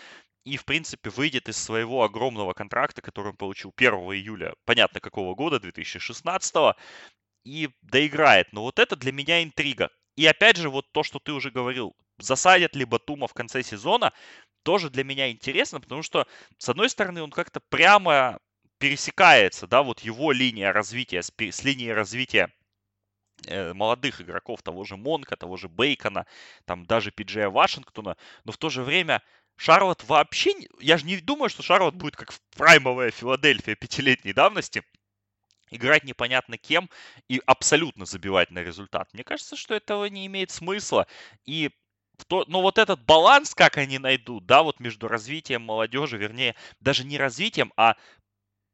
и, 0.45 0.57
в 0.57 0.65
принципе, 0.65 1.11
выйдет 1.11 1.47
из 1.47 1.57
своего 1.57 2.01
огромного 2.03 2.53
контракта, 2.53 3.03
который 3.03 3.33
он 3.33 3.37
получил 3.37 3.71
1 3.77 3.93
июля, 4.15 4.55
понятно 4.65 4.99
какого 4.99 5.35
года, 5.35 5.59
2016, 5.59 6.75
и 7.45 7.69
доиграет. 7.83 8.51
Но 8.51 8.63
вот 8.63 8.79
это 8.79 8.95
для 8.95 9.11
меня 9.11 9.43
интрига. 9.43 9.91
И 10.15 10.25
опять 10.25 10.57
же, 10.57 10.71
вот 10.71 10.91
то, 10.91 11.03
что 11.03 11.19
ты 11.19 11.33
уже 11.33 11.51
говорил, 11.51 11.95
засадят 12.17 12.75
ли 12.75 12.83
Батума 12.83 13.27
в 13.27 13.33
конце 13.35 13.61
сезона, 13.61 14.11
тоже 14.63 14.89
для 14.89 15.03
меня 15.03 15.29
интересно, 15.29 15.79
потому 15.79 16.01
что, 16.01 16.25
с 16.57 16.67
одной 16.67 16.89
стороны, 16.89 17.21
он 17.21 17.29
как-то 17.29 17.59
прямо 17.69 18.39
пересекается, 18.79 19.67
да, 19.67 19.83
вот 19.83 20.01
его 20.01 20.31
линия 20.31 20.71
развития 20.71 21.21
с, 21.21 21.31
с 21.37 21.63
линией 21.63 21.93
развития 21.93 22.51
Э, 23.45 23.73
молодых 23.73 24.19
игроков, 24.19 24.63
того 24.63 24.83
же 24.83 24.97
Монка, 24.97 25.35
того 25.35 25.57
же 25.57 25.69
Бейкона, 25.69 26.25
там 26.65 26.85
даже 26.85 27.11
Пиджея 27.11 27.49
Вашингтона, 27.49 28.17
но 28.45 28.51
в 28.51 28.57
то 28.57 28.69
же 28.69 28.81
время 28.83 29.21
Шарлот 29.57 30.03
вообще... 30.05 30.53
Я 30.79 30.97
же 30.97 31.05
не 31.05 31.17
думаю, 31.17 31.49
что 31.49 31.61
Шарлот 31.61 31.95
будет 31.95 32.15
как 32.15 32.31
в 32.31 32.41
праймовая 32.55 33.11
Филадельфия 33.11 33.75
пятилетней 33.75 34.33
давности, 34.33 34.83
играть 35.69 36.03
непонятно 36.03 36.57
кем 36.57 36.89
и 37.27 37.41
абсолютно 37.45 38.05
забивать 38.05 38.49
на 38.49 38.63
результат. 38.63 39.13
Мне 39.13 39.23
кажется, 39.23 39.55
что 39.55 39.75
этого 39.75 40.05
не 40.05 40.25
имеет 40.25 40.49
смысла. 40.49 41.05
И 41.45 41.69
то, 42.27 42.43
но 42.47 42.61
вот 42.61 42.79
этот 42.79 43.05
баланс, 43.05 43.53
как 43.53 43.77
они 43.77 43.99
найдут, 43.99 44.45
да, 44.47 44.63
вот 44.63 44.79
между 44.79 45.07
развитием 45.07 45.61
молодежи, 45.61 46.17
вернее, 46.17 46.55
даже 46.79 47.03
не 47.05 47.17
развитием, 47.17 47.71
а 47.77 47.95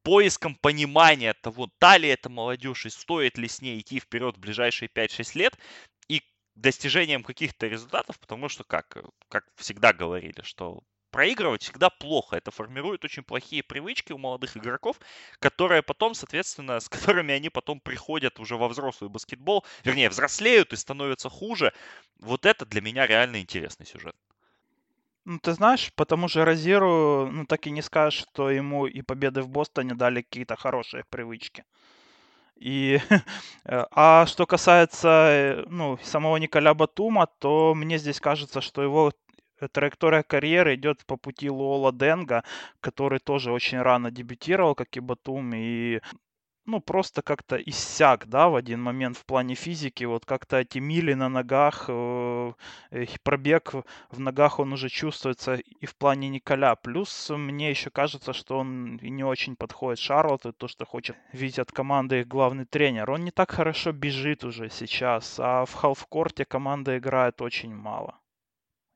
поиском 0.03 0.55
понимания 0.55 1.33
того, 1.33 1.69
та 1.79 1.97
ли 1.97 2.09
это 2.09 2.29
молодежь 2.29 2.85
и 2.85 2.89
стоит 2.89 3.37
ли 3.37 3.47
с 3.47 3.61
ней 3.61 3.79
идти 3.79 3.99
вперед 3.99 4.37
в 4.37 4.39
ближайшие 4.39 4.89
5-6 4.89 5.35
лет, 5.35 5.57
и 6.09 6.21
достижением 6.55 7.23
каких-то 7.23 7.67
результатов, 7.67 8.19
потому 8.19 8.49
что, 8.49 8.63
как, 8.63 8.97
как 9.29 9.45
всегда 9.57 9.93
говорили, 9.93 10.41
что 10.43 10.81
проигрывать 11.11 11.61
всегда 11.63 11.89
плохо. 11.89 12.37
Это 12.37 12.51
формирует 12.51 13.05
очень 13.05 13.23
плохие 13.23 13.63
привычки 13.63 14.11
у 14.13 14.17
молодых 14.17 14.57
игроков, 14.57 14.99
которые 15.39 15.83
потом, 15.83 16.13
соответственно, 16.15 16.79
с 16.79 16.89
которыми 16.89 17.33
они 17.33 17.49
потом 17.49 17.79
приходят 17.79 18.39
уже 18.39 18.57
во 18.57 18.67
взрослый 18.67 19.09
баскетбол, 19.09 19.63
вернее, 19.83 20.09
взрослеют 20.09 20.73
и 20.73 20.75
становятся 20.75 21.29
хуже. 21.29 21.71
Вот 22.19 22.45
это 22.45 22.65
для 22.65 22.81
меня 22.81 23.05
реально 23.07 23.41
интересный 23.41 23.85
сюжет. 23.85 24.15
Ну, 25.25 25.39
ты 25.39 25.53
знаешь, 25.53 25.91
потому 25.95 26.27
что 26.27 26.43
Розиру, 26.45 27.29
ну, 27.31 27.45
так 27.45 27.65
и 27.67 27.71
не 27.71 27.81
скажешь, 27.81 28.21
что 28.21 28.49
ему 28.49 28.87
и 28.87 29.01
победы 29.01 29.41
в 29.41 29.49
Бостоне 29.49 29.93
дали 29.95 30.21
какие-то 30.21 30.55
хорошие 30.57 31.05
привычки. 31.09 31.63
И, 32.57 32.99
э, 33.65 33.85
а 33.91 34.25
что 34.27 34.45
касается, 34.45 35.07
э, 35.09 35.65
ну, 35.69 35.97
самого 36.03 36.37
Николя 36.37 36.73
Батума, 36.73 37.27
то 37.39 37.73
мне 37.75 37.97
здесь 37.99 38.19
кажется, 38.19 38.61
что 38.61 38.83
его 38.83 39.13
траектория 39.71 40.23
карьеры 40.23 40.75
идет 40.75 41.05
по 41.05 41.17
пути 41.17 41.49
Лола 41.49 41.93
Денга, 41.93 42.43
который 42.81 43.19
тоже 43.19 43.51
очень 43.51 43.81
рано 43.81 44.11
дебютировал, 44.11 44.75
как 44.75 44.97
и 44.97 44.99
Батум, 44.99 45.53
и 45.55 46.01
ну, 46.65 46.79
просто 46.79 47.21
как-то 47.21 47.57
иссяк, 47.57 48.27
да, 48.27 48.47
в 48.49 48.55
один 48.55 48.81
момент 48.81 49.17
в 49.17 49.25
плане 49.25 49.55
физики. 49.55 50.05
Вот 50.05 50.25
как-то 50.25 50.57
эти 50.57 50.79
мили 50.79 51.13
на 51.13 51.29
ногах, 51.29 51.85
э, 51.89 52.53
пробег 53.23 53.73
в 54.09 54.19
ногах, 54.19 54.59
он 54.59 54.73
уже 54.73 54.89
чувствуется 54.89 55.55
и 55.55 55.85
в 55.85 55.95
плане 55.95 56.29
Николя. 56.29 56.75
Плюс 56.75 57.29
мне 57.29 57.69
еще 57.69 57.89
кажется, 57.89 58.33
что 58.33 58.59
он 58.59 58.97
и 58.97 59.09
не 59.09 59.23
очень 59.23 59.55
подходит 59.55 59.99
Шарлотту, 59.99 60.53
то, 60.53 60.67
что 60.67 60.85
хочет 60.85 61.17
видеть 61.33 61.59
от 61.59 61.71
команды 61.71 62.21
их 62.21 62.27
главный 62.27 62.65
тренер. 62.65 63.11
Он 63.11 63.23
не 63.25 63.31
так 63.31 63.51
хорошо 63.51 63.91
бежит 63.91 64.43
уже 64.45 64.69
сейчас, 64.69 65.39
а 65.39 65.65
в 65.65 65.73
халфкорте 65.73 66.45
команда 66.45 66.97
играет 66.97 67.41
очень 67.41 67.75
мало. 67.75 68.19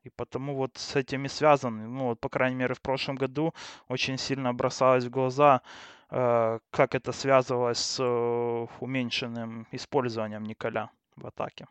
И 0.04 0.10
потому 0.10 0.54
вот 0.54 0.78
с 0.78 0.96
этими 0.96 1.28
связаны, 1.28 1.86
ну 1.86 2.04
вот, 2.06 2.20
по 2.20 2.30
крайней 2.30 2.56
мере, 2.56 2.74
в 2.74 2.80
прошлом 2.80 3.16
году 3.16 3.52
очень 3.88 4.16
сильно 4.16 4.54
бросалось 4.54 5.04
в 5.04 5.10
глаза 5.10 5.60
как 6.08 6.94
это 6.94 7.12
связывалось 7.12 7.78
с 7.78 8.00
э, 8.00 8.66
уменьшенным 8.80 9.66
использованием 9.72 10.44
Николя 10.44 10.90
в 11.16 11.26
атаке. 11.26 11.66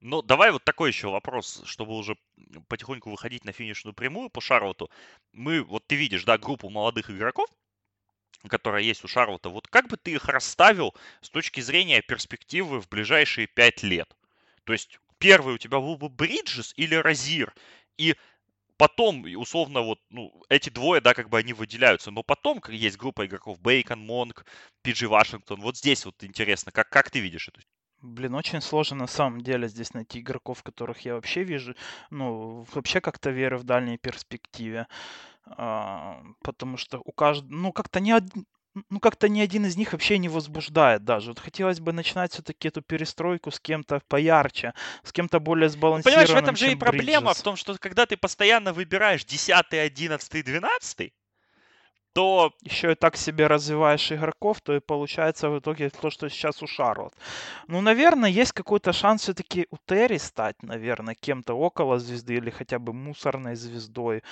Ну, 0.00 0.20
давай 0.20 0.50
вот 0.50 0.64
такой 0.64 0.90
еще 0.90 1.08
вопрос, 1.08 1.62
чтобы 1.64 1.94
уже 1.94 2.16
потихоньку 2.68 3.10
выходить 3.10 3.44
на 3.44 3.52
финишную 3.52 3.94
прямую 3.94 4.28
по 4.28 4.40
Шарлоту. 4.40 4.90
Мы, 5.32 5.62
вот 5.62 5.86
ты 5.86 5.94
видишь, 5.94 6.24
да, 6.24 6.36
группу 6.36 6.68
молодых 6.68 7.10
игроков, 7.10 7.48
которая 8.48 8.82
есть 8.82 9.02
у 9.04 9.08
Шарлота. 9.08 9.48
Вот 9.48 9.68
как 9.68 9.88
бы 9.88 9.96
ты 9.96 10.12
их 10.12 10.26
расставил 10.26 10.94
с 11.22 11.30
точки 11.30 11.60
зрения 11.60 12.02
перспективы 12.02 12.80
в 12.80 12.88
ближайшие 12.88 13.46
пять 13.46 13.82
лет? 13.82 14.14
То 14.64 14.74
есть 14.74 14.98
первый 15.18 15.54
у 15.54 15.58
тебя 15.58 15.78
был 15.78 15.96
бы 15.96 16.08
Бриджес 16.08 16.74
или 16.76 16.96
Розир? 16.96 17.54
И 17.96 18.14
потом, 18.76 19.24
условно, 19.36 19.80
вот, 19.80 19.98
ну, 20.10 20.32
эти 20.48 20.70
двое, 20.70 21.00
да, 21.00 21.14
как 21.14 21.28
бы 21.28 21.38
они 21.38 21.52
выделяются, 21.52 22.10
но 22.10 22.22
потом 22.22 22.60
как 22.60 22.74
есть 22.74 22.96
группа 22.96 23.26
игроков 23.26 23.60
Бейкон, 23.60 24.00
Монк, 24.00 24.44
Пиджи 24.82 25.08
Вашингтон, 25.08 25.60
вот 25.60 25.76
здесь 25.76 26.04
вот 26.04 26.22
интересно, 26.24 26.72
как, 26.72 26.88
как 26.88 27.10
ты 27.10 27.20
видишь 27.20 27.48
это? 27.48 27.60
Блин, 28.02 28.34
очень 28.34 28.60
сложно 28.60 28.96
на 28.96 29.06
самом 29.06 29.40
деле 29.40 29.66
здесь 29.66 29.94
найти 29.94 30.20
игроков, 30.20 30.62
которых 30.62 31.00
я 31.00 31.14
вообще 31.14 31.42
вижу, 31.42 31.74
ну, 32.10 32.66
вообще 32.74 33.00
как-то 33.00 33.30
верю 33.30 33.58
в 33.58 33.64
дальней 33.64 33.96
перспективе. 33.96 34.86
А, 35.46 36.22
потому 36.42 36.76
что 36.76 37.00
у 37.04 37.12
каждого, 37.12 37.50
ну, 37.52 37.72
как-то 37.72 38.00
не, 38.00 38.14
ну, 38.90 39.00
как-то 39.00 39.28
ни 39.28 39.40
один 39.40 39.66
из 39.66 39.76
них 39.76 39.92
вообще 39.92 40.18
не 40.18 40.28
возбуждает 40.28 41.04
даже. 41.04 41.30
Вот 41.30 41.38
хотелось 41.38 41.80
бы 41.80 41.92
начинать 41.92 42.32
все-таки 42.32 42.68
эту 42.68 42.82
перестройку 42.82 43.50
с 43.50 43.60
кем-то 43.60 44.00
поярче, 44.08 44.74
с 45.02 45.12
кем-то 45.12 45.40
более 45.40 45.68
сбалансированным, 45.68 46.26
Понимаешь, 46.26 46.42
в 46.42 46.42
этом 46.42 46.56
же 46.56 46.72
и 46.72 46.74
проблема, 46.74 47.26
Бриджес. 47.26 47.40
в 47.40 47.42
том, 47.42 47.56
что 47.56 47.76
когда 47.78 48.06
ты 48.06 48.16
постоянно 48.16 48.72
выбираешь 48.72 49.24
10, 49.24 49.72
11, 49.72 50.44
12, 50.44 51.12
то... 52.14 52.52
Еще 52.62 52.92
и 52.92 52.94
так 52.94 53.16
себе 53.16 53.46
развиваешь 53.46 54.12
игроков, 54.12 54.60
то 54.60 54.74
и 54.74 54.80
получается 54.80 55.50
в 55.50 55.58
итоге 55.58 55.90
то, 55.90 56.10
что 56.10 56.28
сейчас 56.30 56.62
у 56.62 56.66
Шарлот. 56.66 57.12
Ну, 57.66 57.80
наверное, 57.80 58.30
есть 58.30 58.52
какой-то 58.52 58.92
шанс 58.92 59.22
все-таки 59.22 59.66
у 59.70 59.76
Терри 59.86 60.18
стать, 60.18 60.62
наверное, 60.62 61.14
кем-то 61.14 61.54
около 61.54 61.98
звезды 61.98 62.34
или 62.34 62.50
хотя 62.50 62.78
бы 62.78 62.92
мусорной 62.92 63.56
звездой. 63.56 64.22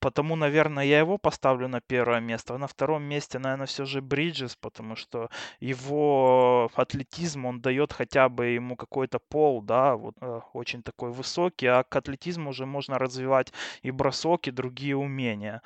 Потому, 0.00 0.36
наверное, 0.36 0.84
я 0.84 0.98
его 0.98 1.18
поставлю 1.18 1.68
на 1.68 1.80
первое 1.80 2.20
место. 2.20 2.54
А 2.54 2.58
на 2.58 2.66
втором 2.66 3.02
месте, 3.04 3.38
наверное, 3.38 3.66
все 3.66 3.84
же 3.84 4.00
Бриджес, 4.00 4.56
потому 4.56 4.96
что 4.96 5.30
его 5.60 6.70
атлетизм, 6.74 7.46
он 7.46 7.60
дает 7.60 7.92
хотя 7.92 8.28
бы 8.28 8.46
ему 8.46 8.76
какой-то 8.76 9.18
пол, 9.18 9.62
да, 9.62 9.96
вот 9.96 10.14
э, 10.20 10.40
очень 10.52 10.82
такой 10.82 11.10
высокий, 11.10 11.66
а 11.66 11.84
к 11.84 11.96
атлетизму 11.96 12.50
уже 12.50 12.66
можно 12.66 12.98
развивать 12.98 13.52
и 13.82 13.90
бросок, 13.90 14.48
и 14.48 14.50
другие 14.50 14.96
умения. 14.96 15.62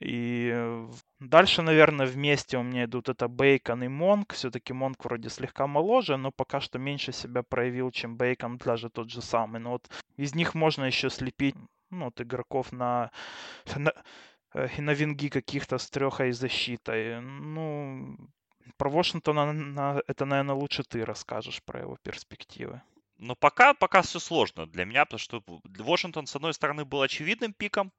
И 0.00 0.86
дальше, 1.20 1.62
наверное, 1.62 2.06
вместе 2.06 2.58
у 2.58 2.62
меня 2.62 2.84
идут 2.84 3.08
это 3.08 3.28
Бейкон 3.28 3.84
и 3.84 3.88
Монк. 3.88 4.34
Все-таки 4.34 4.72
Монк 4.72 5.04
вроде 5.04 5.28
слегка 5.30 5.66
моложе, 5.66 6.16
но 6.16 6.30
пока 6.30 6.60
что 6.60 6.78
меньше 6.78 7.12
себя 7.12 7.42
проявил, 7.42 7.90
чем 7.90 8.16
Бейкон, 8.16 8.58
даже 8.58 8.90
тот 8.90 9.10
же 9.10 9.22
самый. 9.22 9.60
Но 9.60 9.72
вот 9.72 9.90
из 10.16 10.34
них 10.34 10.54
можно 10.54 10.84
еще 10.84 11.10
слепить 11.10 11.56
ну, 11.92 12.06
от 12.06 12.20
игроков 12.20 12.72
на, 12.72 13.10
на, 13.76 13.92
э, 14.54 14.80
на 14.80 14.94
винги 14.94 15.28
каких-то 15.28 15.78
с 15.78 15.90
трехой 15.90 16.32
защитой. 16.32 17.20
Ну, 17.20 18.16
про 18.76 18.90
Вашингтона 18.90 19.52
на, 19.52 20.02
это, 20.06 20.24
наверное, 20.24 20.54
лучше 20.54 20.82
ты 20.82 21.04
расскажешь 21.04 21.62
про 21.62 21.80
его 21.80 21.96
перспективы. 22.02 22.82
Но 23.18 23.36
пока, 23.36 23.74
пока 23.74 24.02
все 24.02 24.18
сложно 24.18 24.66
для 24.66 24.84
меня, 24.84 25.04
потому 25.04 25.18
что 25.18 25.42
Вашингтон, 25.78 26.26
с 26.26 26.34
одной 26.34 26.54
стороны, 26.54 26.84
был 26.84 27.02
очевидным 27.02 27.52
пиком, 27.52 27.92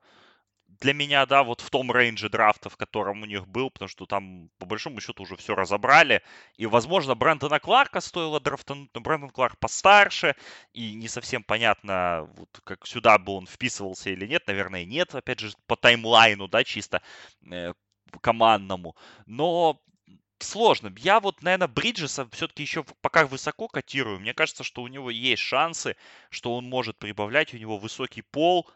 для 0.80 0.94
меня, 0.94 1.26
да, 1.26 1.44
вот 1.44 1.62
в 1.62 1.70
том 1.70 1.92
рейнже 1.92 2.30
драфта, 2.30 2.70
в 2.70 2.78
котором 2.78 3.22
у 3.22 3.26
них 3.26 3.48
был, 3.48 3.70
потому 3.70 3.90
что 3.90 4.06
там, 4.06 4.50
по 4.58 4.66
большому 4.66 5.02
счету, 5.02 5.24
уже 5.24 5.36
все 5.36 5.56
разобрали. 5.56 6.22
И, 6.58 6.66
возможно, 6.66 7.16
Брэндона 7.16 7.60
Кларка 7.60 8.02
стоило 8.02 8.40
драфтануть, 8.40 8.90
но 8.94 9.02
Брэндон 9.02 9.30
Кларк 9.30 9.58
постарше, 9.60 10.36
и 10.74 10.94
не 10.94 11.08
совсем 11.08 11.44
понятно, 11.44 12.30
вот, 12.36 12.50
как 12.64 12.86
сюда 12.88 13.18
бы 13.18 13.34
он 13.34 13.46
вписывался 13.48 14.10
или 14.10 14.26
нет. 14.26 14.48
Наверное, 14.48 14.86
нет, 14.86 15.14
опять 15.16 15.40
же, 15.40 15.54
по 15.68 15.76
таймлайну, 15.76 16.48
да, 16.48 16.64
чисто 16.64 17.02
э, 17.50 17.74
командному. 18.22 18.96
Но 19.26 19.80
сложно. 20.40 20.94
Я 20.98 21.20
вот, 21.20 21.42
наверное, 21.42 21.68
Бриджеса 21.68 22.28
все-таки 22.32 22.64
еще 22.64 22.84
пока 23.02 23.26
высоко 23.26 23.68
котирую. 23.68 24.20
Мне 24.20 24.34
кажется, 24.34 24.64
что 24.64 24.82
у 24.82 24.88
него 24.88 25.10
есть 25.10 25.42
шансы, 25.42 25.96
что 26.30 26.56
он 26.56 26.66
может 26.70 26.98
прибавлять. 26.98 27.54
У 27.54 27.58
него 27.58 27.78
высокий 27.78 28.22
пол, 28.22 28.70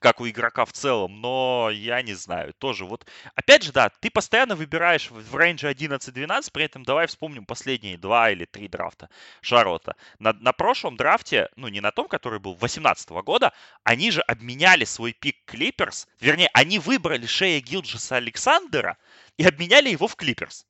как 0.00 0.20
у 0.20 0.28
игрока 0.28 0.64
в 0.64 0.72
целом, 0.72 1.20
но 1.20 1.70
я 1.72 2.02
не 2.02 2.14
знаю, 2.14 2.54
тоже 2.54 2.84
вот, 2.84 3.06
опять 3.34 3.62
же, 3.62 3.70
да, 3.70 3.90
ты 4.00 4.10
постоянно 4.10 4.56
выбираешь 4.56 5.10
в 5.10 5.36
рейнже 5.36 5.70
11-12, 5.70 6.50
при 6.52 6.64
этом 6.64 6.82
давай 6.82 7.06
вспомним 7.06 7.44
последние 7.44 7.98
два 7.98 8.30
или 8.30 8.46
три 8.46 8.66
драфта 8.66 9.10
Шарлотта. 9.42 9.94
На, 10.18 10.32
на 10.32 10.52
прошлом 10.52 10.96
драфте, 10.96 11.48
ну 11.56 11.68
не 11.68 11.80
на 11.80 11.92
том, 11.92 12.08
который 12.08 12.40
был 12.40 12.54
18 12.54 13.08
года, 13.10 13.52
они 13.84 14.10
же 14.10 14.22
обменяли 14.22 14.84
свой 14.84 15.12
пик 15.12 15.36
Клиперс, 15.44 16.08
вернее, 16.18 16.50
они 16.54 16.78
выбрали 16.78 17.26
Шея 17.26 17.60
Гилджеса 17.60 18.16
Александра 18.16 18.96
и 19.36 19.44
обменяли 19.44 19.90
его 19.90 20.08
в 20.08 20.16
Клиперс. 20.16 20.66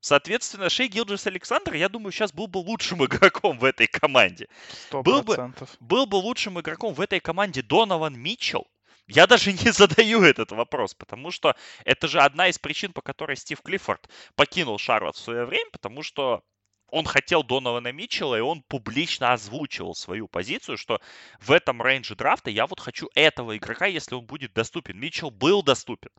Соответственно, 0.00 0.70
Шей 0.70 0.88
Гилджес 0.88 1.26
Александр, 1.26 1.74
я 1.74 1.88
думаю, 1.88 2.12
сейчас 2.12 2.32
был 2.32 2.46
бы 2.46 2.58
лучшим 2.58 3.04
игроком 3.04 3.58
в 3.58 3.64
этой 3.64 3.86
команде. 3.86 4.48
100%. 4.90 5.02
Был 5.02 5.22
бы, 5.22 5.54
был 5.80 6.06
бы 6.06 6.16
лучшим 6.16 6.58
игроком 6.60 6.94
в 6.94 7.00
этой 7.00 7.20
команде 7.20 7.62
Донован 7.62 8.18
Митчелл. 8.18 8.66
Я 9.06 9.26
даже 9.26 9.52
не 9.64 9.72
задаю 9.72 10.22
этот 10.22 10.52
вопрос, 10.52 10.94
потому 10.94 11.30
что 11.30 11.54
это 11.84 12.08
же 12.08 12.20
одна 12.20 12.48
из 12.48 12.58
причин, 12.58 12.92
по 12.92 13.02
которой 13.02 13.36
Стив 13.36 13.60
Клиффорд 13.60 14.08
покинул 14.36 14.78
Шарлот 14.78 15.16
в 15.16 15.20
свое 15.20 15.44
время, 15.44 15.70
потому 15.72 16.02
что 16.02 16.42
он 16.90 17.04
хотел 17.04 17.44
Донована 17.44 17.92
Митчелла, 17.92 18.36
и 18.36 18.40
он 18.40 18.62
публично 18.62 19.32
озвучивал 19.32 19.94
свою 19.94 20.26
позицию, 20.26 20.76
что 20.76 21.00
в 21.40 21.52
этом 21.52 21.82
рейнже 21.82 22.16
драфта 22.16 22.50
я 22.50 22.66
вот 22.66 22.80
хочу 22.80 23.08
этого 23.14 23.56
игрока, 23.56 23.86
если 23.86 24.14
он 24.14 24.26
будет 24.26 24.52
доступен. 24.52 24.98
Митчелл 24.98 25.30
был 25.30 25.62
доступен 25.62 26.10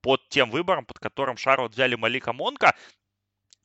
под 0.00 0.26
тем 0.28 0.50
выбором, 0.50 0.86
под 0.86 0.98
которым 0.98 1.36
Шарлот 1.36 1.72
взяли 1.72 1.94
Малика 1.94 2.32
Монка, 2.32 2.74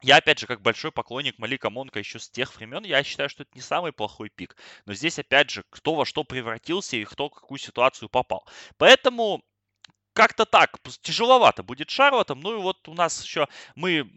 я, 0.01 0.17
опять 0.17 0.39
же, 0.39 0.47
как 0.47 0.61
большой 0.61 0.91
поклонник 0.91 1.37
Малика 1.37 1.69
Монка 1.69 1.99
еще 1.99 2.19
с 2.19 2.29
тех 2.29 2.55
времен, 2.55 2.83
я 2.85 3.03
считаю, 3.03 3.29
что 3.29 3.43
это 3.43 3.51
не 3.55 3.61
самый 3.61 3.91
плохой 3.91 4.29
пик. 4.29 4.55
Но 4.85 4.93
здесь, 4.93 5.19
опять 5.19 5.49
же, 5.49 5.63
кто 5.69 5.95
во 5.95 6.05
что 6.05 6.23
превратился 6.23 6.97
и 6.97 7.05
кто 7.05 7.27
в 7.27 7.33
какую 7.33 7.57
ситуацию 7.57 8.09
попал. 8.09 8.47
Поэтому 8.77 9.43
как-то 10.13 10.45
так, 10.45 10.77
тяжеловато 11.01 11.63
будет 11.63 11.89
Шарлотом. 11.89 12.39
Ну 12.39 12.59
и 12.59 12.61
вот 12.61 12.87
у 12.87 12.93
нас 12.93 13.23
еще 13.23 13.47
мы 13.75 14.09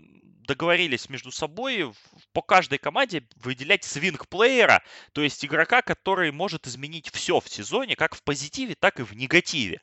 договорились 0.46 1.08
между 1.08 1.30
собой 1.30 1.92
по 2.32 2.42
каждой 2.42 2.78
команде 2.78 3.26
выделять 3.36 3.84
свинг-плеера, 3.84 4.82
то 5.12 5.22
есть 5.22 5.44
игрока, 5.44 5.82
который 5.82 6.32
может 6.32 6.66
изменить 6.66 7.10
все 7.10 7.40
в 7.40 7.48
сезоне, 7.48 7.96
как 7.96 8.14
в 8.14 8.22
позитиве, 8.22 8.74
так 8.74 9.00
и 9.00 9.04
в 9.04 9.12
негативе. 9.14 9.80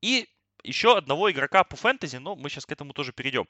И 0.00 0.28
еще 0.62 0.96
одного 0.96 1.30
игрока 1.30 1.64
по 1.64 1.76
фэнтези, 1.76 2.16
но 2.16 2.36
мы 2.36 2.50
сейчас 2.50 2.66
к 2.66 2.72
этому 2.72 2.92
тоже 2.92 3.12
перейдем. 3.12 3.46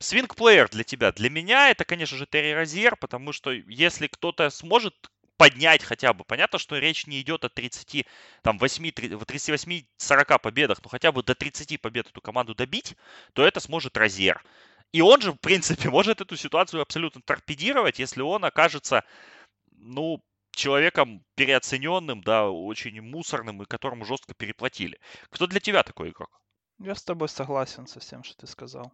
Свинг-плеер 0.00 0.68
для 0.68 0.84
тебя. 0.84 1.12
Для 1.12 1.30
меня 1.30 1.70
это, 1.70 1.84
конечно 1.84 2.16
же, 2.16 2.26
Терри 2.26 2.52
Розьер, 2.52 2.96
потому 2.96 3.32
что 3.32 3.50
если 3.50 4.06
кто-то 4.06 4.50
сможет 4.50 4.94
поднять 5.38 5.82
хотя 5.82 6.12
бы. 6.12 6.24
Понятно, 6.24 6.58
что 6.58 6.76
речь 6.78 7.06
не 7.06 7.20
идет 7.20 7.44
о 7.44 7.48
30, 7.48 8.06
там, 8.42 8.58
8, 8.58 8.88
38-40 8.88 10.38
победах, 10.40 10.78
но 10.82 10.88
хотя 10.90 11.12
бы 11.12 11.22
до 11.22 11.34
30 11.34 11.80
побед 11.80 12.08
эту 12.08 12.20
команду 12.20 12.54
добить, 12.54 12.96
то 13.32 13.46
это 13.46 13.60
сможет 13.60 13.96
Розьер. 13.96 14.42
И 14.92 15.00
он 15.00 15.20
же, 15.22 15.32
в 15.32 15.36
принципе, 15.36 15.88
может 15.90 16.20
эту 16.20 16.36
ситуацию 16.36 16.82
абсолютно 16.82 17.22
торпедировать, 17.22 17.98
если 17.98 18.20
он 18.20 18.44
окажется, 18.44 19.04
ну, 19.72 20.22
человеком 20.50 21.24
переоцененным, 21.36 22.20
да, 22.22 22.50
очень 22.50 23.00
мусорным 23.00 23.62
и 23.62 23.66
которому 23.66 24.04
жестко 24.04 24.34
переплатили. 24.34 24.98
Кто 25.30 25.46
для 25.46 25.60
тебя 25.60 25.82
такой 25.84 26.10
игрок? 26.10 26.40
Я 26.80 26.94
с 26.94 27.02
тобой 27.02 27.28
согласен 27.28 27.88
со 27.88 27.98
всем, 27.98 28.22
что 28.22 28.36
ты 28.36 28.46
сказал. 28.46 28.92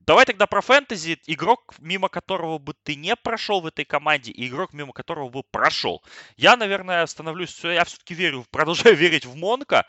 Давай 0.00 0.24
тогда 0.24 0.46
про 0.46 0.62
фэнтези. 0.62 1.20
Игрок, 1.26 1.74
мимо 1.78 2.08
которого 2.08 2.58
бы 2.58 2.72
ты 2.82 2.94
не 2.94 3.14
прошел 3.14 3.60
в 3.60 3.66
этой 3.66 3.84
команде, 3.84 4.32
и 4.32 4.48
игрок, 4.48 4.72
мимо 4.72 4.94
которого 4.94 5.28
бы 5.28 5.42
прошел. 5.42 6.02
Я, 6.38 6.56
наверное, 6.56 7.04
становлюсь... 7.06 7.62
Я 7.62 7.84
все-таки 7.84 8.14
верю, 8.14 8.46
продолжаю 8.50 8.96
верить 8.96 9.26
в 9.26 9.36
Монка. 9.36 9.86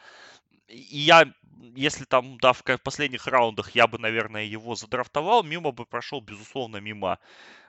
И 0.67 0.97
я, 0.97 1.31
если 1.73 2.03
там, 2.03 2.37
да, 2.39 2.51
в 2.51 2.63
последних 2.83 3.27
раундах 3.27 3.71
я 3.75 3.87
бы, 3.87 3.97
наверное, 3.97 4.43
его 4.43 4.75
задрафтовал, 4.75 5.41
мимо 5.43 5.71
бы 5.71 5.85
прошел, 5.85 6.19
безусловно, 6.19 6.77
мимо 6.77 7.17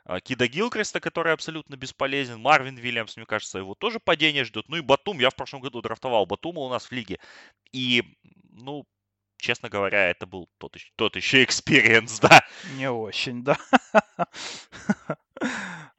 а, 0.04 0.20
Кида 0.20 0.48
Гилкреста, 0.48 0.98
который 0.98 1.32
абсолютно 1.32 1.76
бесполезен. 1.76 2.40
Марвин 2.40 2.74
Вильямс, 2.74 3.16
мне 3.16 3.26
кажется, 3.26 3.58
его 3.58 3.76
тоже 3.76 4.00
падение 4.00 4.42
ждет. 4.42 4.68
Ну 4.68 4.76
и 4.76 4.80
Батум, 4.80 5.20
я 5.20 5.30
в 5.30 5.36
прошлом 5.36 5.60
году 5.60 5.80
драфтовал 5.82 6.26
Батума 6.26 6.62
у 6.62 6.68
нас 6.68 6.86
в 6.86 6.92
лиге. 6.92 7.20
И, 7.70 8.02
ну, 8.50 8.84
честно 9.38 9.68
говоря, 9.68 10.10
это 10.10 10.26
был 10.26 10.48
тот, 10.58 10.76
тот 10.96 11.16
еще 11.16 11.42
experience, 11.44 12.20
да. 12.20 12.44
Не 12.76 12.90
очень, 12.90 13.42
да. 13.42 13.56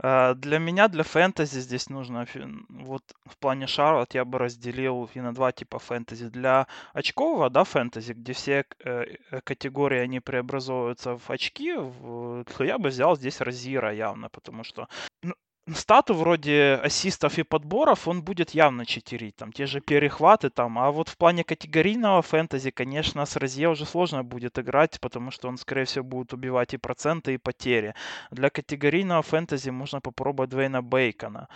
А, 0.02 0.34
для 0.34 0.60
меня, 0.60 0.88
для 0.88 1.04
фэнтези 1.04 1.60
здесь 1.60 1.89
нужно, 1.89 2.25
вот 2.69 3.04
в 3.25 3.38
плане 3.38 3.67
Шарлот 3.67 4.13
я 4.13 4.23
бы 4.23 4.38
разделил 4.38 5.10
и 5.13 5.19
на 5.19 5.34
два 5.34 5.52
типа 5.52 5.80
фэнтези. 5.80 6.30
Для 6.30 6.67
очкового, 6.93 7.49
да, 7.49 7.65
фэнтези, 7.65 8.13
где 8.13 8.32
все 8.34 8.65
э, 8.80 9.15
э, 9.32 9.41
категории, 9.41 9.99
они 9.99 10.21
преобразовываются 10.21 11.17
в 11.17 11.30
очки, 11.30 11.73
то 11.73 12.63
я 12.63 12.78
бы 12.78 12.89
взял 12.89 13.17
здесь 13.17 13.41
Розира 13.41 13.93
явно, 13.93 14.30
потому 14.30 14.63
что 14.63 14.88
ну, 15.21 15.36
стату 15.75 16.13
вроде 16.13 16.79
ассистов 16.84 17.38
и 17.38 17.43
подборов 17.43 18.08
он 18.08 18.23
будет 18.23 18.51
явно 18.51 18.86
читерить, 18.86 19.36
там 19.36 19.51
те 19.51 19.65
же 19.65 19.82
перехваты 19.82 20.49
там, 20.49 20.77
а 20.79 20.91
вот 20.91 21.10
в 21.10 21.17
плане 21.17 21.43
категорийного 21.43 22.21
фэнтези, 22.21 22.71
конечно, 22.71 23.25
с 23.25 23.36
Розье 23.36 23.69
уже 23.69 23.86
сложно 23.86 24.23
будет 24.23 24.58
играть, 24.60 24.99
потому 24.99 25.32
что 25.32 25.47
он, 25.47 25.58
скорее 25.58 25.86
всего, 25.86 26.03
будет 26.05 26.34
убивать 26.34 26.73
и 26.73 26.77
проценты, 26.77 27.34
и 27.34 27.38
потери. 27.38 27.93
Для 28.32 28.49
категорийного 28.49 29.21
фэнтези 29.21 29.69
можно 29.69 30.01
попробовать 30.01 30.49
Двейна 30.49 30.82
Бейкона. 30.82 31.47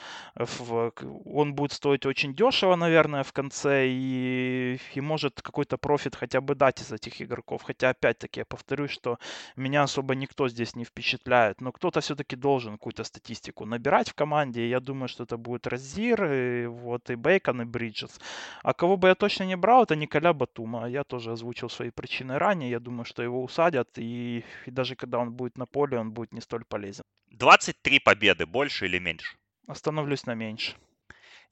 Он 1.25 1.53
будет 1.53 1.71
стоить 1.71 2.05
очень 2.05 2.33
дешево, 2.35 2.75
наверное, 2.75 3.23
в 3.23 3.33
конце, 3.33 3.87
и, 3.87 4.79
и 4.93 5.01
может 5.01 5.41
какой-то 5.41 5.77
профит 5.77 6.15
хотя 6.15 6.41
бы 6.41 6.55
дать 6.55 6.81
из 6.81 6.91
этих 6.91 7.21
игроков. 7.21 7.63
Хотя, 7.63 7.89
опять-таки, 7.89 8.41
я 8.41 8.45
повторюсь, 8.45 8.91
что 8.91 9.17
меня 9.55 9.83
особо 9.83 10.15
никто 10.15 10.49
здесь 10.49 10.75
не 10.75 10.85
впечатляет, 10.85 11.61
но 11.61 11.71
кто-то 11.71 12.01
все-таки 12.01 12.35
должен 12.35 12.73
какую-то 12.73 13.03
статистику 13.03 13.65
набирать, 13.65 14.02
играть 14.03 14.09
в 14.09 14.13
команде. 14.13 14.69
Я 14.69 14.79
думаю, 14.79 15.07
что 15.07 15.23
это 15.23 15.37
будет 15.37 15.67
Розир, 15.67 16.25
и, 16.25 16.67
вот, 16.67 17.09
и 17.09 17.15
Бейкон, 17.15 17.61
и 17.61 17.65
Бриджес. 17.65 18.19
А 18.63 18.73
кого 18.73 18.97
бы 18.97 19.07
я 19.07 19.15
точно 19.15 19.45
не 19.45 19.57
брал, 19.57 19.83
это 19.83 19.95
Николя 19.95 20.33
Батума. 20.33 20.89
Я 20.89 21.03
тоже 21.03 21.31
озвучил 21.31 21.69
свои 21.69 21.89
причины 21.89 22.37
ранее. 22.37 22.69
Я 22.69 22.79
думаю, 22.79 23.05
что 23.05 23.23
его 23.23 23.43
усадят, 23.43 23.89
и, 23.97 24.43
и 24.65 24.71
даже 24.71 24.95
когда 24.95 25.19
он 25.19 25.31
будет 25.31 25.57
на 25.57 25.65
поле, 25.65 25.99
он 25.99 26.11
будет 26.11 26.33
не 26.33 26.41
столь 26.41 26.63
полезен. 26.65 27.03
23 27.31 27.99
победы, 27.99 28.45
больше 28.45 28.85
или 28.85 28.99
меньше? 28.99 29.35
Остановлюсь 29.67 30.25
на 30.25 30.35
меньше. 30.35 30.75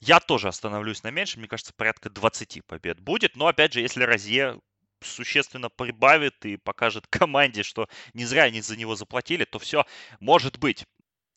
Я 0.00 0.20
тоже 0.20 0.48
остановлюсь 0.48 1.02
на 1.04 1.10
меньше. 1.10 1.38
Мне 1.38 1.48
кажется, 1.48 1.72
порядка 1.76 2.10
20 2.10 2.64
побед 2.66 3.00
будет. 3.00 3.36
Но, 3.36 3.46
опять 3.46 3.72
же, 3.72 3.80
если 3.80 4.04
Розье 4.04 4.58
существенно 5.00 5.68
прибавит 5.68 6.44
и 6.44 6.56
покажет 6.56 7.06
команде, 7.10 7.62
что 7.62 7.88
не 8.14 8.24
зря 8.24 8.44
они 8.44 8.60
за 8.60 8.76
него 8.76 8.94
заплатили, 8.96 9.44
то 9.44 9.58
все 9.58 9.84
может 10.20 10.58
быть. 10.58 10.84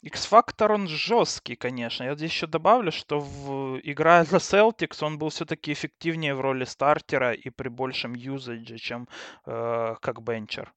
X-фактор, 0.05 0.71
он 0.71 0.87
жесткий, 0.87 1.55
конечно. 1.55 2.03
Я 2.03 2.13
здесь 2.13 2.31
еще 2.31 2.45
добавлю, 2.45 2.91
что 2.91 3.19
в, 3.19 3.79
играя 3.79 4.23
за 4.23 4.37
Celtics, 4.37 5.03
он 5.03 5.17
был 5.17 5.29
все-таки 5.29 5.73
эффективнее 5.73 6.35
в 6.35 6.41
роли 6.41 6.63
стартера 6.65 7.33
и 7.33 7.49
при 7.49 7.69
большем 7.69 8.13
юзадже, 8.13 8.77
чем 8.77 9.07
э, 9.47 9.95
как 9.99 10.21
бенчер. 10.21 10.71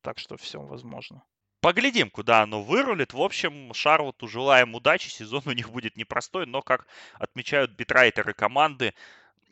Так 0.00 0.18
что 0.18 0.36
все 0.36 0.60
возможно. 0.60 1.22
Поглядим, 1.60 2.10
куда 2.10 2.42
оно 2.42 2.60
вырулит. 2.60 3.12
В 3.12 3.22
общем, 3.22 3.72
Шарлоту 3.72 4.26
желаем 4.26 4.74
удачи. 4.74 5.08
Сезон 5.08 5.42
у 5.46 5.52
них 5.52 5.70
будет 5.70 5.96
непростой, 5.96 6.46
но, 6.46 6.60
как 6.60 6.88
отмечают 7.20 7.70
битрайтеры 7.70 8.34
команды, 8.34 8.94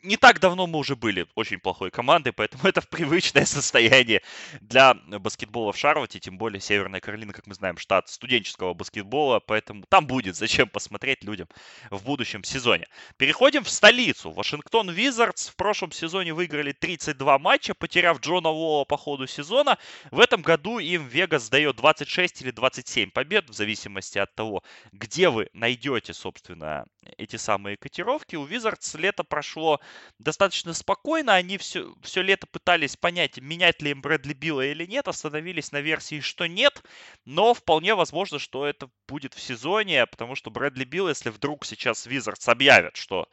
не 0.03 0.17
так 0.17 0.39
давно 0.39 0.67
мы 0.67 0.79
уже 0.79 0.95
были 0.95 1.27
очень 1.35 1.59
плохой 1.59 1.91
командой, 1.91 2.31
поэтому 2.31 2.63
это 2.67 2.81
привычное 2.81 3.45
состояние 3.45 4.21
для 4.61 4.93
баскетбола 4.93 5.71
в 5.71 5.77
Шарлотте, 5.77 6.19
тем 6.19 6.37
более 6.37 6.59
Северная 6.59 6.99
Каролина, 6.99 7.33
как 7.33 7.47
мы 7.47 7.53
знаем, 7.53 7.77
штат 7.77 8.09
студенческого 8.09 8.73
баскетбола, 8.73 9.39
поэтому 9.39 9.83
там 9.89 10.07
будет 10.07 10.35
зачем 10.35 10.69
посмотреть 10.69 11.23
людям 11.23 11.47
в 11.89 12.03
будущем 12.03 12.43
сезоне. 12.43 12.87
Переходим 13.17 13.63
в 13.63 13.69
столицу. 13.69 14.31
Вашингтон 14.31 14.89
Визардс 14.89 15.49
в 15.49 15.55
прошлом 15.55 15.91
сезоне 15.91 16.33
выиграли 16.33 16.71
32 16.71 17.39
матча, 17.39 17.73
потеряв 17.73 18.19
Джона 18.19 18.49
Уолла 18.49 18.85
по 18.85 18.97
ходу 18.97 19.27
сезона. 19.27 19.77
В 20.11 20.19
этом 20.19 20.41
году 20.41 20.79
им 20.79 21.07
Вегас 21.07 21.49
дает 21.49 21.75
26 21.75 22.41
или 22.41 22.51
27 22.51 23.11
побед, 23.11 23.49
в 23.49 23.53
зависимости 23.53 24.17
от 24.17 24.33
того, 24.35 24.63
где 24.91 25.29
вы 25.29 25.49
найдете, 25.53 26.13
собственно, 26.13 26.85
эти 27.17 27.35
самые 27.35 27.77
котировки. 27.77 28.35
У 28.35 28.45
Визардс 28.45 28.95
лето 28.95 29.23
прошло 29.23 29.79
достаточно 30.19 30.73
спокойно. 30.73 31.35
Они 31.35 31.57
все, 31.57 31.93
все 32.01 32.21
лето 32.21 32.47
пытались 32.47 32.97
понять, 32.97 33.39
менять 33.39 33.81
ли 33.81 33.91
им 33.91 34.01
Брэдли 34.01 34.33
Билла 34.33 34.65
или 34.65 34.85
нет. 34.85 35.07
Остановились 35.07 35.71
на 35.71 35.81
версии, 35.81 36.19
что 36.19 36.47
нет. 36.47 36.83
Но 37.25 37.53
вполне 37.53 37.95
возможно, 37.95 38.39
что 38.39 38.65
это 38.65 38.89
будет 39.07 39.33
в 39.33 39.41
сезоне, 39.41 40.05
потому 40.05 40.35
что 40.35 40.51
Брэдли 40.51 40.83
Билл, 40.83 41.09
если 41.09 41.29
вдруг 41.29 41.65
сейчас 41.65 42.05
Визардс 42.05 42.47
объявят, 42.47 42.95
что 42.95 43.27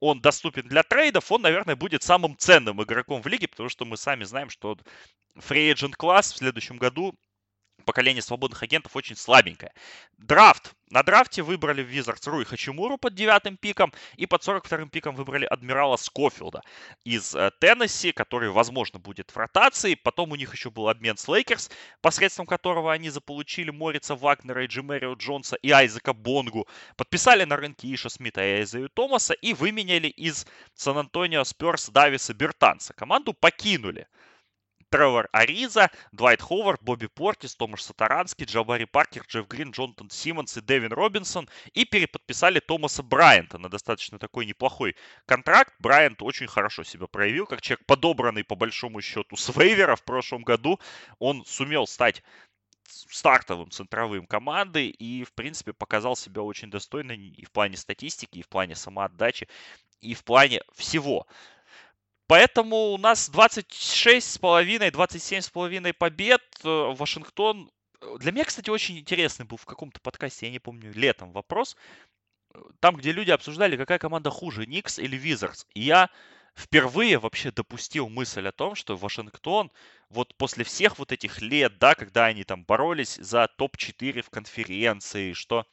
он 0.00 0.20
доступен 0.20 0.68
для 0.68 0.82
трейдов, 0.82 1.30
он, 1.32 1.42
наверное, 1.42 1.76
будет 1.76 2.02
самым 2.02 2.36
ценным 2.36 2.82
игроком 2.82 3.22
в 3.22 3.26
лиге, 3.26 3.48
потому 3.48 3.68
что 3.68 3.84
мы 3.84 3.96
сами 3.96 4.24
знаем, 4.24 4.50
что 4.50 4.76
agent 5.36 5.94
class 5.96 6.32
в 6.32 6.38
следующем 6.38 6.76
году 6.76 7.14
поколение 7.86 8.20
свободных 8.20 8.62
агентов 8.62 8.94
очень 8.96 9.16
слабенькое. 9.16 9.72
Драфт. 10.18 10.74
На 10.88 11.02
драфте 11.02 11.42
выбрали 11.42 11.82
в 11.82 11.88
Wizards 11.88 12.30
Руи 12.30 12.44
Хачимуру 12.44 12.96
под 12.96 13.14
девятым 13.14 13.56
пиком 13.56 13.92
и 14.16 14.26
под 14.26 14.46
42-м 14.46 14.88
пиком 14.88 15.16
выбрали 15.16 15.44
адмирала 15.44 15.96
Скофилда 15.96 16.62
из 17.04 17.34
э, 17.34 17.50
Теннесси, 17.58 18.12
который, 18.12 18.50
возможно, 18.50 19.00
будет 19.00 19.30
в 19.30 19.36
ротации. 19.36 19.94
Потом 19.94 20.30
у 20.30 20.36
них 20.36 20.52
еще 20.52 20.70
был 20.70 20.88
обмен 20.88 21.16
с 21.16 21.26
Лейкерс, 21.26 21.70
посредством 22.00 22.46
которого 22.46 22.92
они 22.92 23.10
заполучили 23.10 23.70
Морица 23.70 24.14
Вагнера 24.14 24.62
и 24.62 24.68
Джемерио 24.68 25.14
Джонса 25.14 25.56
и 25.56 25.70
Айзека 25.70 26.12
Бонгу. 26.12 26.68
Подписали 26.96 27.42
на 27.42 27.56
рынке 27.56 27.92
Иша 27.92 28.08
Смита 28.08 28.42
и 28.42 28.58
Айзею 28.58 28.88
Томаса 28.88 29.34
и 29.34 29.54
выменяли 29.54 30.08
из 30.08 30.46
Сан-Антонио 30.74 31.42
Сперс 31.42 31.88
Дависа 31.88 32.32
Бертанса. 32.32 32.94
Команду 32.94 33.32
покинули 33.32 34.06
Тревор 34.90 35.28
Ариза, 35.32 35.90
Двайт 36.12 36.40
Ховард, 36.40 36.82
Бобби 36.82 37.06
Портис, 37.06 37.54
Томаш 37.56 37.82
Сатаранский, 37.82 38.46
Джабари 38.46 38.84
Паркер, 38.84 39.24
Джефф 39.26 39.48
Грин, 39.48 39.70
Джонатан 39.70 40.10
Симмонс 40.10 40.56
и 40.56 40.60
Дэвин 40.60 40.92
Робинсон. 40.92 41.48
И 41.72 41.84
переподписали 41.84 42.60
Томаса 42.60 43.02
Брайанта 43.02 43.58
на 43.58 43.68
достаточно 43.68 44.18
такой 44.18 44.46
неплохой 44.46 44.96
контракт. 45.26 45.74
Брайант 45.78 46.22
очень 46.22 46.46
хорошо 46.46 46.84
себя 46.84 47.06
проявил, 47.06 47.46
как 47.46 47.62
человек, 47.62 47.84
подобранный 47.86 48.44
по 48.44 48.54
большому 48.54 49.00
счету 49.00 49.36
с 49.36 49.54
вейвера 49.56 49.96
в 49.96 50.04
прошлом 50.04 50.42
году. 50.42 50.78
Он 51.18 51.44
сумел 51.44 51.86
стать 51.86 52.22
стартовым 52.88 53.70
центровым 53.70 54.26
команды 54.26 54.88
и, 54.88 55.24
в 55.24 55.32
принципе, 55.32 55.72
показал 55.72 56.16
себя 56.16 56.42
очень 56.42 56.70
достойно 56.70 57.12
и 57.12 57.44
в 57.44 57.50
плане 57.50 57.76
статистики, 57.76 58.38
и 58.38 58.42
в 58.42 58.48
плане 58.48 58.74
самоотдачи, 58.74 59.48
и 60.00 60.14
в 60.14 60.24
плане 60.24 60.62
всего. 60.74 61.26
Поэтому 62.26 62.92
у 62.92 62.98
нас 62.98 63.30
26,5, 63.30 64.90
27,5 64.90 65.92
побед. 65.92 66.42
Э, 66.64 66.94
Вашингтон... 66.94 67.70
Э, 68.00 68.16
для 68.18 68.32
меня, 68.32 68.44
кстати, 68.44 68.68
очень 68.70 68.98
интересный 68.98 69.46
был 69.46 69.56
в 69.56 69.64
каком-то 69.64 70.00
подкасте, 70.00 70.46
я 70.46 70.52
не 70.52 70.58
помню, 70.58 70.92
летом 70.92 71.32
вопрос. 71.32 71.76
Э, 72.54 72.58
там, 72.80 72.96
где 72.96 73.12
люди 73.12 73.30
обсуждали, 73.30 73.76
какая 73.76 73.98
команда 73.98 74.30
хуже, 74.30 74.66
Никс 74.66 74.98
или 74.98 75.16
Визардс. 75.16 75.66
И 75.74 75.82
я 75.82 76.10
впервые 76.56 77.18
вообще 77.18 77.52
допустил 77.52 78.08
мысль 78.08 78.48
о 78.48 78.52
том, 78.52 78.74
что 78.74 78.96
Вашингтон 78.96 79.70
вот 80.08 80.34
после 80.36 80.64
всех 80.64 80.98
вот 80.98 81.12
этих 81.12 81.40
лет, 81.40 81.78
да, 81.78 81.94
когда 81.94 82.26
они 82.26 82.42
там 82.44 82.64
боролись 82.64 83.16
за 83.16 83.46
топ-4 83.56 84.22
в 84.22 84.30
конференции, 84.30 85.32
что 85.32 85.66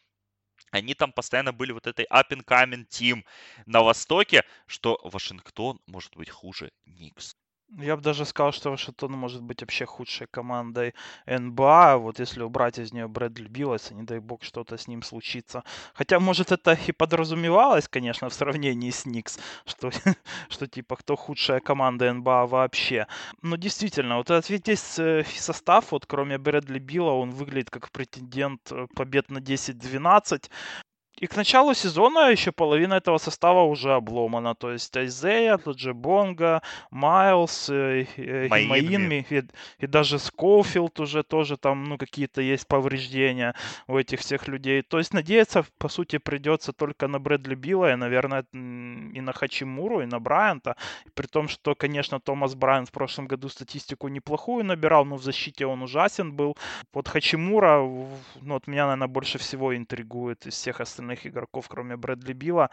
они 0.74 0.96
там 0.96 1.12
постоянно 1.12 1.54
были 1.54 1.72
вот 1.72 1.88
этой 1.88 2.06
up 2.06 2.30
and 2.30 2.44
coming 2.46 2.88
team 2.88 3.24
на 3.66 3.84
Востоке, 3.84 4.44
что 4.66 5.00
Вашингтон 5.04 5.80
может 5.86 6.16
быть 6.16 6.30
хуже 6.30 6.72
Никс. 6.86 7.36
Я 7.80 7.96
бы 7.96 8.04
даже 8.04 8.26
сказал, 8.26 8.52
что 8.52 8.70
Вашингтон 8.70 9.14
может 9.14 9.42
быть 9.42 9.62
вообще 9.62 9.86
худшей 9.86 10.28
командой 10.28 10.94
НБА. 11.26 11.98
Вот 11.98 12.20
если 12.20 12.44
убрать 12.44 12.78
из 12.78 12.94
нее 12.94 13.08
Брэдли 13.08 13.48
Билласа, 13.48 13.96
не 13.96 14.04
дай 14.04 14.20
бог 14.20 14.44
что-то 14.44 14.78
с 14.78 14.88
ним 14.88 15.02
случится. 15.02 15.64
Хотя, 15.96 16.20
может, 16.20 16.52
это 16.52 16.78
и 16.88 16.92
подразумевалось, 16.92 17.88
конечно, 17.88 18.30
в 18.30 18.34
сравнении 18.34 18.92
с 18.92 19.06
Никс, 19.06 19.40
что, 19.66 19.90
что 20.50 20.68
типа 20.68 20.98
кто 20.98 21.16
худшая 21.16 21.62
команда 21.62 22.14
НБА 22.14 22.46
вообще. 22.46 23.08
Но 23.42 23.56
действительно, 23.56 24.18
вот 24.18 24.30
этот 24.30 24.50
весь 24.50 25.00
э, 25.00 25.24
состав, 25.36 25.92
вот 25.92 26.06
кроме 26.06 26.38
Брэдли 26.38 26.78
Билла, 26.78 27.12
он 27.12 27.32
выглядит 27.32 27.72
как 27.72 27.90
претендент 27.92 28.72
э, 28.72 28.86
побед 28.96 29.32
на 29.32 29.40
10-12. 29.40 30.50
И 31.22 31.28
к 31.28 31.36
началу 31.36 31.76
сезона 31.76 32.32
еще 32.32 32.52
половина 32.52 32.96
этого 32.96 33.20
состава 33.20 33.64
уже 33.64 33.94
обломана. 33.94 34.56
То 34.56 34.72
есть 34.72 34.98
Айзея, 34.98 35.60
Лоджи 35.64 35.94
Бонга, 35.94 36.64
Майлз, 36.90 37.70
э, 37.70 38.08
э, 38.18 38.48
Маинми 38.50 39.26
и, 39.30 39.44
и 39.78 39.88
даже 39.88 40.18
Скоуфилд 40.18 41.00
уже 41.00 41.24
тоже 41.24 41.58
там 41.58 41.84
ну, 41.84 41.98
какие-то 41.98 42.42
есть 42.42 42.68
повреждения 42.68 43.54
у 43.88 43.98
этих 43.98 44.22
всех 44.22 44.48
людей. 44.48 44.82
То 44.82 44.98
есть 44.98 45.14
надеяться, 45.14 45.64
по 45.78 45.88
сути, 45.88 46.18
придется 46.18 46.74
только 46.74 47.08
на 47.08 47.20
Брэдли 47.20 47.54
Билла 47.54 47.94
и, 47.94 47.96
наверное, 47.96 48.46
и 48.52 49.22
на 49.22 49.34
Хачимуру, 49.34 50.02
и 50.02 50.06
на 50.06 50.20
Брайанта. 50.20 50.76
При 51.14 51.28
том, 51.28 51.48
что, 51.48 51.76
конечно, 51.76 52.20
Томас 52.20 52.56
Брайант 52.56 52.90
в 52.90 52.92
прошлом 52.92 53.28
году 53.28 53.50
статистику 53.50 54.08
неплохую 54.08 54.66
набирал, 54.66 55.06
но 55.06 55.18
в 55.18 55.24
защите 55.24 55.68
он 55.68 55.84
ужасен 55.84 56.34
был. 56.34 56.58
Вот 56.92 57.08
Хачимура, 57.08 57.78
ну, 57.78 58.54
вот 58.54 58.66
меня, 58.68 58.88
наверное, 58.88 59.08
больше 59.08 59.38
всего 59.38 59.78
интригует 59.78 60.48
из 60.48 60.56
всех 60.56 60.82
остальных 60.82 61.03
остальных 61.04 61.28
игроков, 61.28 61.68
кроме 61.68 61.96
Брэдли 61.96 62.34
Билла. 62.34 62.70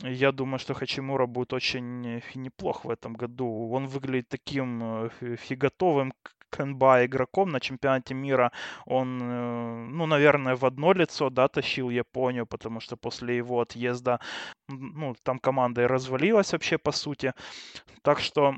Я 0.00 0.32
думаю, 0.32 0.58
что 0.58 0.74
Хачимура 0.74 1.26
будет 1.26 1.52
очень 1.52 2.22
неплох 2.34 2.84
в 2.84 2.90
этом 2.90 3.14
году. 3.14 3.70
Он 3.72 3.86
выглядит 3.86 4.28
таким 4.28 4.82
э, 4.82 5.36
фиготовым 5.36 6.12
к 6.22 6.34
игроком 7.04 7.50
на 7.50 7.60
чемпионате 7.60 8.14
мира. 8.14 8.52
Он, 8.86 9.20
э, 9.22 9.86
ну, 9.90 10.06
наверное, 10.06 10.54
в 10.56 10.64
одно 10.64 10.92
лицо, 10.92 11.30
да, 11.30 11.48
тащил 11.48 11.90
Японию, 11.90 12.46
потому 12.46 12.80
что 12.80 12.96
после 12.96 13.36
его 13.36 13.60
отъезда, 13.60 14.20
ну, 14.68 15.14
там 15.22 15.38
команда 15.38 15.82
и 15.82 15.86
развалилась 15.86 16.52
вообще, 16.52 16.78
по 16.78 16.92
сути. 16.92 17.32
Так 18.02 18.20
что 18.20 18.54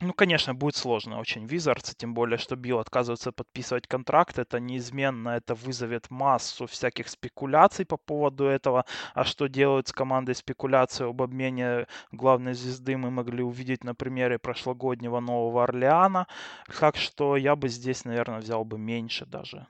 ну, 0.00 0.12
конечно, 0.12 0.54
будет 0.54 0.76
сложно 0.76 1.20
очень 1.20 1.46
Wizards, 1.46 1.94
тем 1.96 2.14
более, 2.14 2.36
что 2.36 2.56
Билл 2.56 2.78
отказывается 2.78 3.32
подписывать 3.32 3.86
контракт. 3.86 4.38
Это 4.38 4.58
неизменно, 4.60 5.30
это 5.30 5.54
вызовет 5.54 6.10
массу 6.10 6.66
всяких 6.66 7.08
спекуляций 7.08 7.86
по 7.86 7.96
поводу 7.96 8.44
этого. 8.44 8.84
А 9.14 9.24
что 9.24 9.46
делают 9.46 9.88
с 9.88 9.92
командой 9.92 10.34
спекуляции 10.34 11.08
об 11.08 11.22
обмене 11.22 11.86
главной 12.12 12.54
звезды, 12.54 12.96
мы 12.96 13.10
могли 13.10 13.42
увидеть 13.42 13.84
на 13.84 13.94
примере 13.94 14.38
прошлогоднего 14.38 15.20
Нового 15.20 15.62
Орлеана. 15.62 16.26
Так 16.80 16.96
что 16.96 17.36
я 17.36 17.54
бы 17.56 17.68
здесь, 17.68 18.04
наверное, 18.04 18.40
взял 18.40 18.64
бы 18.64 18.78
меньше 18.78 19.26
даже. 19.26 19.66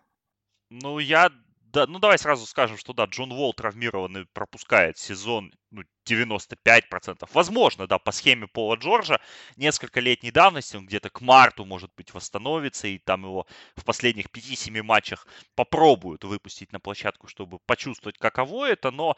Ну, 0.71 0.99
я 0.99 1.31
да, 1.75 1.89
ну 1.89 1.99
давай 1.99 2.19
сразу 2.19 2.47
скажем, 2.47 2.79
что 2.79 2.93
да, 2.93 3.07
Джон 3.07 3.33
Уолл 3.33 3.53
травмированный 3.53 4.27
пропускает 4.33 4.97
сезон 4.97 5.53
ну, 5.73 5.83
95%. 6.09 7.29
Возможно, 7.33 7.89
да, 7.89 7.99
по 7.99 8.13
схеме 8.13 8.47
Пола 8.47 8.77
Джорджа 8.77 9.21
несколько 9.57 9.99
летней 9.99 10.31
давности, 10.31 10.77
он 10.77 10.87
где-то 10.87 11.11
к 11.11 11.21
марту, 11.21 11.65
может 11.65 11.91
быть, 11.97 12.15
восстановится, 12.15 12.87
и 12.87 12.99
там 12.99 13.25
его 13.25 13.47
в 13.75 13.85
последних 13.85 14.27
5-7 14.27 14.83
матчах 14.85 15.27
попробуют 15.57 16.23
выпустить 16.23 16.73
на 16.73 16.79
площадку, 16.79 17.27
чтобы 17.27 17.59
почувствовать, 17.67 18.19
каково 18.19 18.67
это, 18.67 18.93
но 18.93 19.17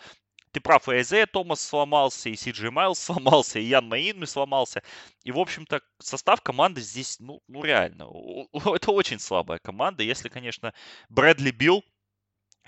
ты 0.52 0.60
прав, 0.60 0.88
и 0.88 0.92
Айзея 0.92 1.26
Томас 1.26 1.60
сломался, 1.60 2.30
и 2.30 2.36
Сиджи 2.36 2.70
Майлз 2.70 2.98
сломался, 3.04 3.58
и 3.58 3.64
Ян 3.64 3.86
Маинми 3.86 4.24
сломался. 4.24 4.82
И, 5.24 5.30
в 5.30 5.38
общем-то, 5.38 5.82
состав 5.98 6.40
команды 6.40 6.80
здесь, 6.80 7.20
ну, 7.20 7.42
ну 7.48 7.62
реально, 7.62 8.04
это 8.74 8.92
очень 8.92 9.18
слабая 9.18 9.58
команда. 9.58 10.02
Если, 10.02 10.30
конечно, 10.30 10.72
Брэдли 11.10 11.50
Билл 11.50 11.84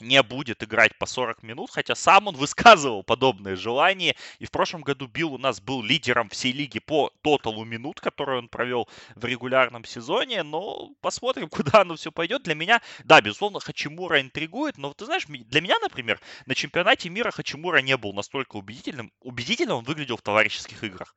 не 0.00 0.22
будет 0.22 0.62
играть 0.62 0.96
по 0.98 1.06
40 1.06 1.42
минут, 1.42 1.70
хотя 1.70 1.94
сам 1.94 2.28
он 2.28 2.36
высказывал 2.36 3.02
подобное 3.02 3.56
желание. 3.56 4.16
И 4.38 4.46
в 4.46 4.50
прошлом 4.50 4.82
году 4.82 5.06
Билл 5.06 5.34
у 5.34 5.38
нас 5.38 5.60
был 5.60 5.82
лидером 5.82 6.28
всей 6.28 6.52
лиги 6.52 6.78
по 6.78 7.12
тоталу 7.22 7.64
минут, 7.64 8.00
которые 8.00 8.38
он 8.38 8.48
провел 8.48 8.88
в 9.14 9.24
регулярном 9.24 9.84
сезоне. 9.84 10.42
Но 10.42 10.90
посмотрим, 11.00 11.48
куда 11.50 11.82
оно 11.82 11.96
все 11.96 12.12
пойдет. 12.12 12.42
Для 12.42 12.54
меня, 12.54 12.80
да, 13.04 13.20
безусловно, 13.20 13.60
Хачимура 13.60 14.20
интригует. 14.20 14.78
Но 14.78 14.92
ты 14.94 15.04
знаешь, 15.04 15.26
для 15.26 15.60
меня, 15.60 15.78
например, 15.80 16.20
на 16.46 16.54
чемпионате 16.54 17.08
мира 17.08 17.30
Хачимура 17.30 17.78
не 17.78 17.96
был 17.96 18.12
настолько 18.12 18.56
убедительным. 18.56 19.12
Убедительно 19.20 19.76
он 19.76 19.84
выглядел 19.84 20.16
в 20.16 20.22
товарищеских 20.22 20.82
играх. 20.84 21.14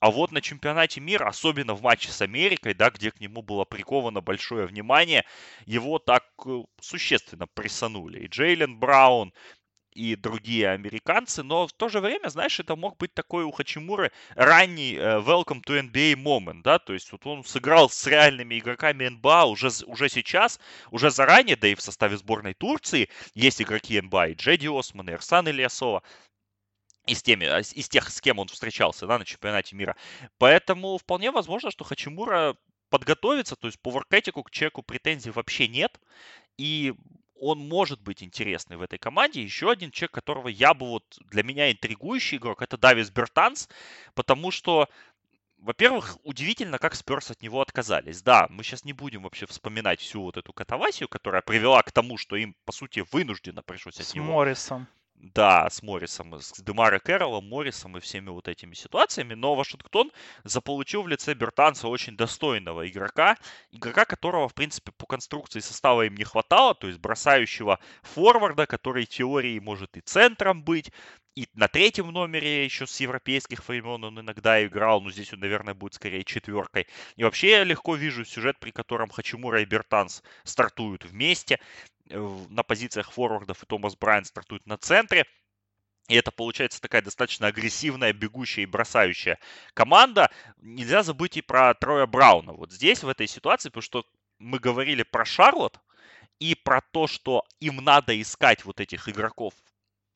А 0.00 0.10
вот 0.10 0.30
на 0.30 0.40
чемпионате 0.40 1.00
мира, 1.00 1.26
особенно 1.26 1.74
в 1.74 1.82
матче 1.82 2.10
с 2.10 2.22
Америкой, 2.22 2.74
да, 2.74 2.90
где 2.90 3.10
к 3.10 3.20
нему 3.20 3.42
было 3.42 3.64
приковано 3.64 4.20
большое 4.20 4.66
внимание, 4.66 5.24
его 5.66 5.98
так 5.98 6.24
э, 6.46 6.62
существенно 6.80 7.46
прессанули. 7.48 8.20
И 8.20 8.28
Джейлен 8.28 8.78
Браун, 8.78 9.32
и 9.98 10.14
другие 10.14 10.70
американцы, 10.70 11.42
но 11.42 11.66
в 11.66 11.72
то 11.72 11.88
же 11.88 12.00
время, 12.00 12.28
знаешь, 12.28 12.60
это 12.60 12.76
мог 12.76 12.96
быть 12.98 13.12
такой 13.14 13.42
у 13.42 13.50
Хачимуры 13.50 14.12
ранний 14.36 14.94
uh, 14.94 15.24
welcome 15.24 15.60
to 15.64 15.90
NBA 15.90 16.14
moment, 16.14 16.62
да, 16.62 16.78
то 16.78 16.92
есть 16.92 17.10
вот 17.10 17.26
он 17.26 17.42
сыграл 17.42 17.90
с 17.90 18.06
реальными 18.06 18.58
игроками 18.58 19.08
НБА 19.08 19.46
уже, 19.46 19.70
уже 19.86 20.08
сейчас, 20.08 20.60
уже 20.92 21.10
заранее, 21.10 21.56
да 21.56 21.66
и 21.66 21.74
в 21.74 21.80
составе 21.80 22.16
сборной 22.16 22.54
Турции 22.54 23.08
есть 23.34 23.60
игроки 23.60 24.00
НБА, 24.00 24.28
и 24.28 24.34
Джеди 24.34 24.68
Осман, 24.68 25.10
и 25.10 25.14
Ирсан 25.14 25.48
Ильясова, 25.48 26.04
из, 27.08 27.22
теми, 27.22 27.46
а, 27.46 27.60
из 27.60 27.88
тех, 27.88 28.10
с 28.10 28.20
кем 28.20 28.38
он 28.38 28.48
встречался 28.48 29.06
да, 29.06 29.18
на 29.18 29.24
чемпионате 29.24 29.74
мира. 29.74 29.96
Поэтому 30.38 30.98
вполне 30.98 31.30
возможно, 31.30 31.70
что 31.70 31.84
Хачимура 31.84 32.56
подготовится, 32.90 33.56
то 33.56 33.66
есть 33.66 33.80
по 33.80 33.90
воркетику 33.90 34.42
к 34.42 34.50
человеку 34.50 34.82
претензий 34.82 35.30
вообще 35.30 35.68
нет. 35.68 36.00
И 36.56 36.94
он 37.40 37.58
может 37.58 38.00
быть 38.00 38.22
интересный 38.22 38.76
в 38.76 38.82
этой 38.82 38.98
команде. 38.98 39.42
Еще 39.42 39.70
один 39.70 39.90
человек, 39.90 40.12
которого 40.12 40.48
я 40.48 40.74
бы 40.74 40.86
вот 40.86 41.04
для 41.30 41.42
меня 41.42 41.70
интригующий 41.70 42.38
игрок, 42.38 42.62
это 42.62 42.76
Давис 42.76 43.10
Бертанс, 43.10 43.68
потому 44.14 44.50
что 44.50 44.88
во-первых, 45.58 46.18
удивительно, 46.22 46.78
как 46.78 46.94
Сперс 46.94 47.32
от 47.32 47.42
него 47.42 47.60
отказались. 47.60 48.22
Да, 48.22 48.46
мы 48.48 48.62
сейчас 48.62 48.84
не 48.84 48.92
будем 48.92 49.22
вообще 49.22 49.46
вспоминать 49.46 50.00
всю 50.00 50.22
вот 50.22 50.36
эту 50.36 50.52
катавасию, 50.52 51.08
которая 51.08 51.42
привела 51.42 51.82
к 51.82 51.90
тому, 51.90 52.16
что 52.16 52.36
им, 52.36 52.54
по 52.64 52.72
сути, 52.72 53.04
вынужденно 53.10 53.62
пришлось 53.62 53.98
от 53.98 54.06
с 54.06 54.14
него... 54.14 54.26
Моррисом. 54.26 54.86
Да, 55.20 55.68
с 55.68 55.82
Моррисом, 55.82 56.40
с 56.40 56.52
Демаре 56.62 57.00
Кэрролом, 57.00 57.48
Моррисом 57.48 57.96
и 57.96 58.00
всеми 58.00 58.30
вот 58.30 58.46
этими 58.46 58.74
ситуациями, 58.74 59.34
но 59.34 59.56
Вашингтон 59.56 60.12
заполучил 60.44 61.02
в 61.02 61.08
лице 61.08 61.34
Бертанца 61.34 61.88
очень 61.88 62.16
достойного 62.16 62.88
игрока, 62.88 63.36
игрока, 63.72 64.04
которого, 64.04 64.48
в 64.48 64.54
принципе, 64.54 64.92
по 64.92 65.06
конструкции 65.06 65.58
состава 65.58 66.06
им 66.06 66.14
не 66.14 66.22
хватало, 66.22 66.74
то 66.76 66.86
есть 66.86 67.00
бросающего 67.00 67.80
форварда, 68.02 68.66
который 68.66 69.06
в 69.06 69.08
теории 69.08 69.58
может 69.58 69.96
и 69.96 70.00
центром 70.02 70.62
быть, 70.62 70.92
и 71.34 71.48
на 71.54 71.68
третьем 71.68 72.08
номере 72.10 72.64
еще 72.64 72.86
с 72.86 73.00
европейских 73.00 73.68
времен 73.68 74.02
он 74.02 74.20
иногда 74.20 74.64
играл, 74.64 75.00
но 75.00 75.10
здесь 75.10 75.32
он, 75.32 75.40
наверное, 75.40 75.74
будет 75.74 75.94
скорее 75.94 76.24
четверкой. 76.24 76.88
И 77.14 77.22
вообще 77.22 77.50
я 77.50 77.64
легко 77.64 77.94
вижу 77.94 78.24
сюжет, 78.24 78.58
при 78.58 78.72
котором 78.72 79.08
Хачимура 79.08 79.62
и 79.62 79.64
Бертанс 79.64 80.24
стартуют 80.42 81.04
вместе. 81.04 81.60
На 82.10 82.62
позициях 82.62 83.10
форвардов, 83.10 83.62
и 83.62 83.66
Томас 83.66 83.96
Брайан 83.96 84.24
стартует 84.24 84.66
на 84.66 84.76
центре. 84.78 85.26
И 86.08 86.14
это 86.14 86.30
получается 86.30 86.80
такая 86.80 87.02
достаточно 87.02 87.48
агрессивная, 87.48 88.14
бегущая 88.14 88.62
и 88.62 88.66
бросающая 88.66 89.38
команда. 89.74 90.30
Нельзя 90.56 91.02
забыть 91.02 91.36
и 91.36 91.42
про 91.42 91.74
Троя 91.74 92.06
Брауна. 92.06 92.52
Вот 92.52 92.72
здесь, 92.72 93.02
в 93.02 93.08
этой 93.08 93.26
ситуации, 93.26 93.68
потому 93.68 93.82
что 93.82 94.06
мы 94.38 94.58
говорили 94.58 95.02
про 95.02 95.26
Шарлот 95.26 95.78
и 96.38 96.54
про 96.54 96.80
то, 96.80 97.06
что 97.06 97.44
им 97.60 97.76
надо 97.76 98.18
искать 98.20 98.64
вот 98.64 98.80
этих 98.80 99.08
игроков 99.08 99.52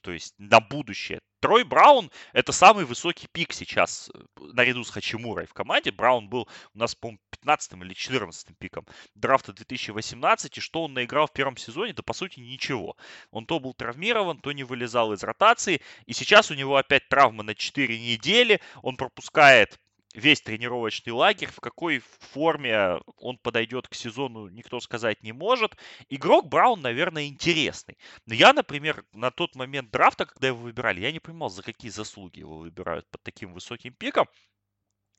то 0.02 0.12
есть 0.12 0.34
на 0.38 0.60
будущее. 0.60 1.20
Трой 1.40 1.64
Браун– 1.64 2.10
это 2.32 2.52
самый 2.52 2.84
высокий 2.84 3.26
пик 3.32 3.52
сейчас 3.52 4.10
э, 4.14 4.18
наряду 4.52 4.84
с 4.84 4.90
Хачимурой 4.90 5.46
в 5.46 5.54
команде. 5.54 5.90
Браун 5.90 6.28
был 6.28 6.48
у 6.72 6.78
нас, 6.78 6.94
по-моему, 6.94 7.18
15 7.30 7.72
или 7.72 7.94
14 7.94 8.56
пиком 8.58 8.86
драфта 9.16 9.52
2018. 9.52 10.58
И 10.58 10.60
что 10.60 10.84
он 10.84 10.94
наиграл 10.94 11.26
в 11.26 11.32
первом 11.32 11.56
сезоне? 11.56 11.94
Да, 11.94 12.02
по 12.04 12.12
сути, 12.12 12.38
ничего. 12.38 12.96
Он 13.32 13.44
то 13.44 13.58
был 13.58 13.74
травмирован, 13.74 14.38
то 14.38 14.52
не 14.52 14.62
вылезал 14.62 15.12
из 15.12 15.24
ротации. 15.24 15.80
И 16.06 16.12
сейчас 16.12 16.52
у 16.52 16.54
него 16.54 16.76
опять 16.76 17.08
травма 17.08 17.42
на 17.42 17.56
4 17.56 17.98
недели. 17.98 18.60
Он 18.82 18.96
пропускает 18.96 19.80
весь 20.14 20.40
тренировочный 20.42 21.12
лагерь, 21.12 21.50
в 21.50 21.60
какой 21.60 22.00
форме 22.00 23.00
он 23.16 23.38
подойдет 23.38 23.88
к 23.88 23.94
сезону, 23.94 24.48
никто 24.48 24.80
сказать 24.80 25.22
не 25.22 25.32
может. 25.32 25.76
Игрок 26.08 26.48
Браун, 26.48 26.80
наверное, 26.80 27.26
интересный. 27.26 27.98
Но 28.26 28.34
я, 28.34 28.52
например, 28.52 29.04
на 29.12 29.30
тот 29.30 29.54
момент 29.54 29.90
драфта, 29.90 30.26
когда 30.26 30.48
его 30.48 30.58
выбирали, 30.58 31.00
я 31.00 31.12
не 31.12 31.20
понимал, 31.20 31.50
за 31.50 31.62
какие 31.62 31.90
заслуги 31.90 32.40
его 32.40 32.58
выбирают 32.58 33.08
под 33.10 33.22
таким 33.22 33.52
высоким 33.52 33.94
пиком. 33.94 34.26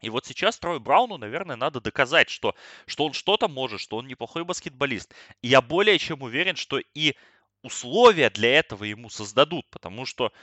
И 0.01 0.09
вот 0.09 0.25
сейчас 0.25 0.59
Трой 0.59 0.79
Брауну, 0.79 1.17
наверное, 1.17 1.55
надо 1.55 1.79
доказать, 1.79 2.29
что, 2.29 2.55
что 2.85 3.05
он 3.05 3.13
что-то 3.13 3.47
может, 3.47 3.79
что 3.79 3.97
он 3.97 4.07
неплохой 4.07 4.43
баскетболист. 4.43 5.13
И 5.41 5.47
я 5.47 5.61
более 5.61 5.97
чем 5.97 6.21
уверен, 6.21 6.57
что 6.57 6.77
и 6.77 7.15
условия 7.61 8.29
для 8.29 8.59
этого 8.59 8.83
ему 8.83 9.09
создадут, 9.09 9.65
потому 9.69 10.05
что 10.05 10.33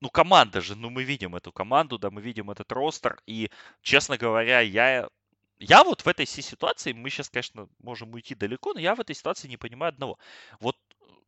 ну, 0.00 0.10
команда 0.10 0.60
же, 0.60 0.76
ну, 0.76 0.90
мы 0.90 1.04
видим 1.04 1.34
эту 1.34 1.52
команду, 1.52 1.98
да, 1.98 2.10
мы 2.10 2.20
видим 2.20 2.50
этот 2.50 2.70
ростер, 2.72 3.20
и, 3.26 3.50
честно 3.82 4.16
говоря, 4.16 4.60
я, 4.60 5.08
я 5.58 5.84
вот 5.84 6.02
в 6.02 6.08
этой 6.08 6.26
ситуации, 6.26 6.92
мы 6.92 7.10
сейчас, 7.10 7.28
конечно, 7.30 7.68
можем 7.80 8.12
уйти 8.14 8.34
далеко, 8.34 8.74
но 8.74 8.80
я 8.80 8.94
в 8.94 9.00
этой 9.00 9.14
ситуации 9.14 9.48
не 9.48 9.56
понимаю 9.56 9.90
одного. 9.90 10.18
Вот 10.60 10.76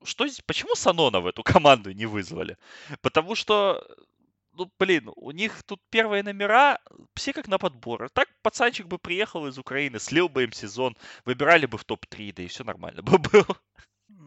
что 0.05 0.27
здесь, 0.27 0.43
почему 0.47 0.75
Санона 0.75 1.21
в 1.21 1.27
эту 1.27 1.43
команду 1.45 1.93
не 1.93 2.07
вызвали? 2.07 2.57
Потому 3.03 3.35
что, 3.35 3.87
ну, 4.53 4.71
блин, 4.79 5.11
у 5.17 5.31
них 5.31 5.63
тут 5.65 5.81
первые 5.91 6.23
номера, 6.23 6.79
все 7.15 7.33
как 7.33 7.49
на 7.49 7.59
подбор. 7.59 8.09
Так 8.11 8.29
пацанчик 8.43 8.87
бы 8.87 8.99
приехал 8.99 9.47
из 9.47 9.59
Украины, 9.59 9.99
слил 9.99 10.29
бы 10.29 10.45
им 10.45 10.53
сезон, 10.53 10.97
выбирали 11.25 11.67
бы 11.67 11.79
в 11.79 11.85
топ-3, 11.85 12.33
да 12.35 12.43
и 12.43 12.49
все 12.49 12.65
нормально 12.65 13.03
бы 13.03 13.19
было. 13.33 13.57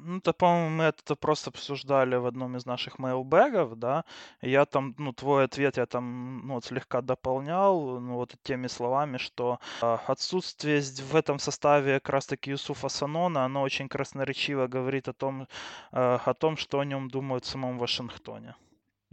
Ну, 0.05 0.17
это, 0.17 0.33
по-моему, 0.33 0.69
мы 0.69 0.83
это 0.83 1.15
просто 1.15 1.49
обсуждали 1.49 2.15
в 2.17 2.25
одном 2.25 2.57
из 2.57 2.65
наших 2.65 2.99
мейлбэгов, 2.99 3.75
да. 3.79 4.03
Я 4.41 4.65
там, 4.65 4.95
ну, 4.97 5.13
твой 5.13 5.45
ответ 5.45 5.77
я 5.77 5.85
там, 5.85 6.47
ну, 6.47 6.53
вот 6.55 6.65
слегка 6.65 7.01
дополнял, 7.01 7.99
ну, 7.99 8.15
вот 8.15 8.35
теми 8.43 8.67
словами, 8.67 9.17
что 9.17 9.59
э, 9.81 9.97
отсутствие 10.07 10.81
в 10.81 11.15
этом 11.15 11.39
составе 11.39 11.99
как 11.99 12.09
раз-таки 12.09 12.51
Юсуфа 12.51 12.89
Санона, 12.89 13.45
оно 13.45 13.61
очень 13.61 13.87
красноречиво 13.87 14.67
говорит 14.67 15.07
о 15.07 15.13
том, 15.13 15.47
э, 15.91 16.19
о 16.25 16.33
том, 16.33 16.57
что 16.57 16.79
о 16.79 16.85
нем 16.85 17.09
думают 17.09 17.45
в 17.45 17.47
самом 17.47 17.77
Вашингтоне. 17.77 18.55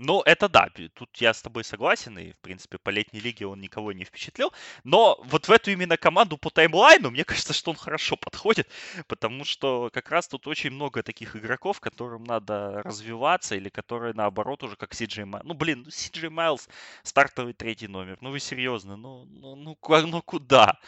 Ну, 0.03 0.23
это 0.23 0.49
да, 0.49 0.69
тут 0.95 1.15
я 1.19 1.35
с 1.35 1.43
тобой 1.43 1.63
согласен, 1.63 2.19
и, 2.19 2.33
в 2.33 2.39
принципе, 2.39 2.79
по 2.79 2.89
летней 2.89 3.21
лиге 3.21 3.47
он 3.47 3.61
никого 3.61 3.93
не 3.93 4.05
впечатлил. 4.05 4.51
Но 4.83 5.21
вот 5.25 5.47
в 5.47 5.53
эту 5.53 5.73
именно 5.73 5.99
команду 5.99 6.39
по 6.39 6.49
таймлайну, 6.49 7.11
мне 7.11 7.23
кажется, 7.27 7.53
что 7.53 7.71
он 7.71 7.77
хорошо 7.77 8.17
подходит, 8.17 8.67
потому 9.09 9.45
что 9.45 9.91
как 9.93 10.11
раз 10.11 10.27
тут 10.27 10.47
очень 10.47 10.71
много 10.71 11.03
таких 11.03 11.37
игроков, 11.37 11.81
которым 11.81 12.25
надо 12.25 12.83
развиваться, 12.83 13.57
или 13.57 13.69
которые, 13.69 14.15
наоборот, 14.15 14.63
уже 14.63 14.77
как 14.77 14.95
Сиджей 14.95 15.27
Майлз. 15.27 15.47
Ну, 15.47 15.53
блин, 15.53 15.83
ну, 15.85 15.91
Сиджей 15.91 16.31
Майлз 16.31 16.71
стартовый 17.03 17.53
третий 17.53 17.89
номер. 17.89 18.17
Ну, 18.23 18.31
вы 18.31 18.41
серьезно, 18.41 18.97
ну, 18.97 19.27
ну, 19.27 19.55
ну, 19.55 19.77
ну 20.07 20.23
куда? 20.23 20.79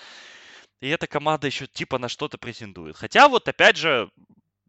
И 0.81 0.88
эта 0.88 1.07
команда 1.07 1.46
еще 1.48 1.66
типа 1.66 1.98
на 1.98 2.09
что-то 2.09 2.38
претендует. 2.38 2.96
Хотя 2.96 3.29
вот 3.29 3.46
опять 3.46 3.77
же, 3.77 4.11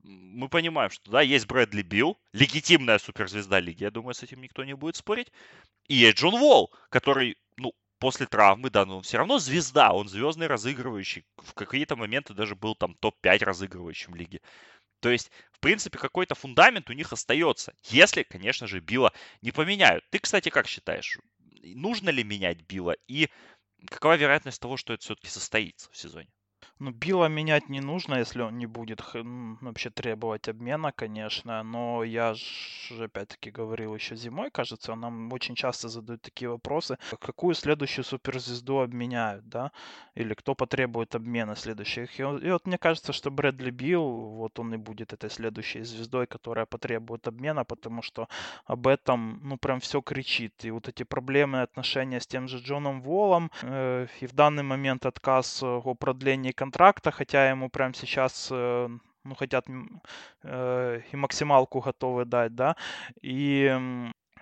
мы 0.04 0.50
понимаем, 0.50 0.90
что 0.92 1.12
да, 1.12 1.22
есть 1.22 1.48
Брэдли 1.48 1.82
Билл, 1.82 2.20
легитимная 2.34 3.00
суперзвезда 3.00 3.60
лиги, 3.60 3.84
я 3.84 3.92
думаю, 3.92 4.14
с 4.14 4.24
этим 4.24 4.42
никто 4.42 4.64
не 4.64 4.76
будет 4.76 4.96
спорить. 4.96 5.32
И 5.88 5.96
есть 5.96 6.18
Джон 6.18 6.36
Уолл, 6.36 6.72
который, 6.90 7.38
ну, 7.58 7.74
после 8.00 8.26
травмы, 8.26 8.70
да, 8.70 8.86
но 8.86 8.98
он 8.98 9.04
все 9.04 9.18
равно 9.18 9.40
звезда, 9.40 9.94
он 9.94 10.10
звездный 10.10 10.48
разыгрывающий. 10.48 11.26
В 11.38 11.54
какие-то 11.54 11.96
моменты 11.96 12.34
даже 12.34 12.56
был 12.56 12.76
там 12.76 12.96
топ-5 12.96 13.46
разыгрывающим 13.46 14.16
лиги. 14.16 14.42
То 15.00 15.10
есть, 15.10 15.32
в 15.52 15.60
принципе, 15.60 15.98
какой-то 15.98 16.36
фундамент 16.36 16.90
у 16.90 16.94
них 16.94 17.12
остается, 17.12 17.74
если, 17.84 18.24
конечно 18.24 18.68
же, 18.68 18.80
Билла 18.80 19.12
не 19.42 19.52
поменяют. 19.52 20.06
Ты, 20.10 20.20
кстати, 20.20 20.50
как 20.50 20.68
считаешь, 20.68 21.20
нужно 21.62 22.10
ли 22.10 22.24
менять 22.24 22.62
Билла 22.62 22.96
и 23.08 23.30
какова 23.90 24.16
вероятность 24.16 24.62
того, 24.62 24.78
что 24.78 24.94
это 24.94 25.04
все-таки 25.04 25.30
состоится 25.30 25.90
в 25.92 25.98
сезоне? 25.98 26.30
Ну, 26.80 26.92
Билла 26.92 27.28
менять 27.28 27.70
не 27.70 27.82
нужно, 27.82 28.16
если 28.16 28.42
он 28.42 28.58
не 28.58 28.66
будет 28.66 29.02
вообще 29.14 29.90
требовать 29.90 30.50
обмена, 30.50 30.92
конечно. 30.92 31.62
Но 31.64 32.04
я 32.04 32.34
же 32.34 33.06
опять-таки 33.06 33.52
говорил 33.52 33.96
еще 33.96 34.16
зимой, 34.16 34.50
кажется, 34.50 34.96
нам 34.96 35.32
очень 35.32 35.56
часто 35.56 35.88
задают 35.88 36.22
такие 36.24 36.50
вопросы. 36.50 36.98
Какую 37.20 37.54
следующую 37.54 38.04
суперзвезду 38.04 38.80
обменяют, 38.80 39.48
да? 39.48 39.72
Или 40.16 40.34
кто 40.34 40.56
потребует 40.56 41.16
обмена 41.16 41.56
следующих? 41.56 42.20
И, 42.20 42.24
и 42.24 42.52
вот 42.52 42.66
мне 42.66 42.78
кажется, 42.78 43.14
что 43.14 43.30
Брэдли 43.30 43.70
Билл, 43.70 44.04
вот 44.32 44.60
он 44.60 44.74
и 44.74 44.78
будет 44.78 45.14
этой 45.14 45.30
следующей 45.30 45.84
звездой, 45.84 46.26
которая 46.28 46.66
потребует 46.66 47.28
обмена, 47.28 47.66
потому 47.66 48.02
что 48.02 48.28
об 48.66 48.88
этом, 48.88 49.40
ну, 49.44 49.58
прям 49.58 49.80
все 49.80 50.02
кричит. 50.02 50.66
И 50.66 50.72
вот 50.72 50.88
эти 50.88 51.04
проблемы 51.04 51.62
отношения 51.62 52.20
с 52.20 52.28
тем 52.28 52.48
же 52.48 52.58
Джоном 52.58 53.02
Волом, 53.02 53.52
э, 53.62 54.08
и 54.22 54.28
в 54.28 54.34
данный 54.34 54.64
момент 54.64 55.06
отказ 55.06 55.62
о 55.64 55.94
продлении 55.96 56.52
контракта, 56.64 57.12
хотя 57.12 57.50
ему 57.50 57.70
прямо 57.70 57.94
сейчас 57.94 58.48
э, 58.52 58.90
ну, 59.24 59.36
хотят 59.36 59.66
э, 60.44 61.02
и 61.12 61.16
максималку 61.16 61.82
готовы 61.82 62.26
дать, 62.26 62.56
да, 62.56 62.76
и, 63.22 63.78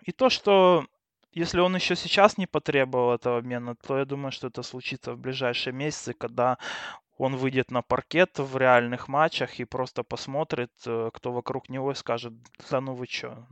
и 0.08 0.12
то, 0.12 0.30
что 0.30 0.86
если 1.34 1.62
он 1.62 1.76
еще 1.76 1.96
сейчас 1.96 2.38
не 2.38 2.48
потребовал 2.48 3.14
этого 3.16 3.38
обмена, 3.38 3.76
то 3.76 3.98
я 3.98 4.06
думаю, 4.06 4.32
что 4.32 4.48
это 4.48 4.64
случится 4.64 5.14
в 5.14 5.18
ближайшие 5.18 5.74
месяцы, 5.74 6.14
когда 6.14 6.58
он 7.18 7.36
выйдет 7.38 7.72
на 7.72 7.82
паркет 7.82 8.40
в 8.40 8.58
реальных 8.58 9.08
матчах 9.08 9.60
и 9.60 9.66
просто 9.66 10.04
посмотрит, 10.04 10.72
э, 10.86 11.10
кто 11.14 11.32
вокруг 11.32 11.70
него 11.70 11.92
и 11.92 11.96
скажет, 11.96 12.34
да 12.70 12.82
ну 12.82 12.94
вы 12.94 13.08
что, 13.08 13.48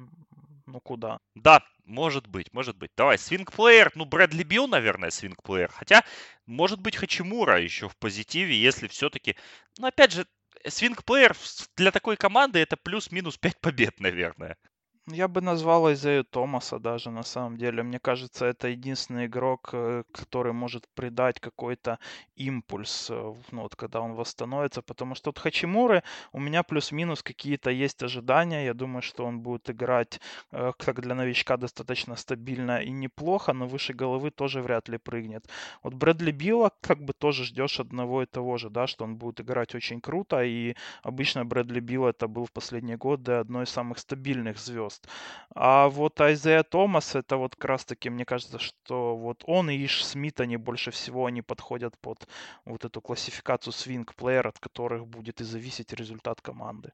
ну 0.70 0.80
куда? 0.80 1.20
Да, 1.36 1.64
может 1.86 2.28
быть, 2.28 2.54
может 2.54 2.78
быть. 2.78 2.92
Давай, 2.96 3.18
свинг-плеер, 3.18 3.92
ну, 3.96 4.06
Брэдли 4.06 4.44
Билл, 4.44 4.68
наверное, 4.68 5.10
свинг-плеер. 5.10 5.70
Хотя, 5.72 6.04
может 6.46 6.80
быть, 6.80 6.96
Хачимура 6.96 7.62
еще 7.62 7.90
в 7.90 7.98
позитиве, 7.98 8.56
если 8.56 8.88
все-таки... 8.88 9.36
Ну, 9.78 9.88
опять 9.88 10.12
же, 10.12 10.26
свинг-плеер 10.68 11.36
для 11.76 11.92
такой 11.92 12.16
команды 12.18 12.60
это 12.60 12.78
плюс-минус 12.78 13.38
5 13.38 13.60
побед, 13.60 14.00
наверное. 14.00 14.58
Я 15.12 15.28
бы 15.28 15.42
назвал 15.42 15.92
Изею 15.92 16.24
Томаса 16.24 16.78
даже 16.78 17.10
на 17.10 17.24
самом 17.24 17.58
деле. 17.58 17.82
Мне 17.82 18.00
кажется, 18.00 18.46
это 18.46 18.68
единственный 18.68 19.26
игрок, 19.26 19.70
э, 19.74 20.04
который 20.12 20.54
может 20.54 20.88
придать 20.94 21.40
какой-то 21.40 21.98
импульс, 22.36 23.10
э, 23.10 23.34
ну, 23.52 23.62
вот 23.62 23.76
когда 23.76 24.02
он 24.02 24.14
восстановится. 24.14 24.84
Потому 24.84 25.16
что 25.16 25.32
от 25.32 25.40
Хачимуры 25.40 26.04
у 26.32 26.40
меня 26.40 26.62
плюс-минус 26.62 27.24
какие-то 27.24 27.72
есть 27.72 28.04
ожидания. 28.04 28.66
Я 28.66 28.74
думаю, 28.76 29.02
что 29.02 29.26
он 29.26 29.40
будет 29.40 29.70
играть, 29.72 30.20
э, 30.52 30.74
как 30.78 31.02
для 31.02 31.16
новичка, 31.16 31.58
достаточно 31.58 32.16
стабильно 32.16 32.80
и 32.84 32.92
неплохо, 32.92 33.54
но 33.54 33.68
выше 33.68 33.94
головы 33.94 34.30
тоже 34.30 34.62
вряд 34.62 34.90
ли 34.90 35.00
прыгнет. 35.00 35.50
Вот 35.82 35.96
Брэдли 35.96 36.32
Билла 36.32 36.72
как 36.82 37.04
бы 37.04 37.14
тоже 37.14 37.46
ждешь 37.46 37.80
одного 37.80 38.22
и 38.22 38.28
того 38.28 38.58
же, 38.58 38.70
да, 38.70 38.86
что 38.86 39.06
он 39.06 39.16
будет 39.16 39.42
играть 39.42 39.74
очень 39.74 40.02
круто. 40.02 40.44
И 40.44 40.76
обычно 41.02 41.46
Брэдли 41.46 41.80
Билл 41.80 42.06
это 42.06 42.28
был 42.28 42.46
в 42.46 42.52
последние 42.52 42.98
годы 42.98 43.32
одной 43.32 43.64
из 43.64 43.70
самых 43.70 43.98
стабильных 43.98 44.60
звезд 44.60 44.99
звезд. 45.00 45.16
А 45.56 45.90
вот 45.90 46.20
Айзея 46.22 46.64
Томас, 46.64 47.16
это 47.16 47.38
вот 47.38 47.56
как 47.56 47.66
раз 47.66 47.86
таки, 47.86 48.10
мне 48.10 48.26
кажется, 48.26 48.60
что 48.60 49.16
вот 49.16 49.44
он 49.46 49.70
и 49.70 49.86
Иш 49.86 50.06
Смит, 50.06 50.40
они 50.40 50.58
больше 50.58 50.92
всего 50.92 51.26
они 51.26 51.42
подходят 51.42 51.98
под 52.00 52.28
вот 52.66 52.86
эту 52.86 53.02
классификацию 53.02 53.74
свинг-плеер, 53.74 54.48
от 54.48 54.60
которых 54.60 55.08
будет 55.08 55.42
и 55.42 55.44
зависеть 55.44 55.94
результат 55.94 56.42
команды. 56.42 56.92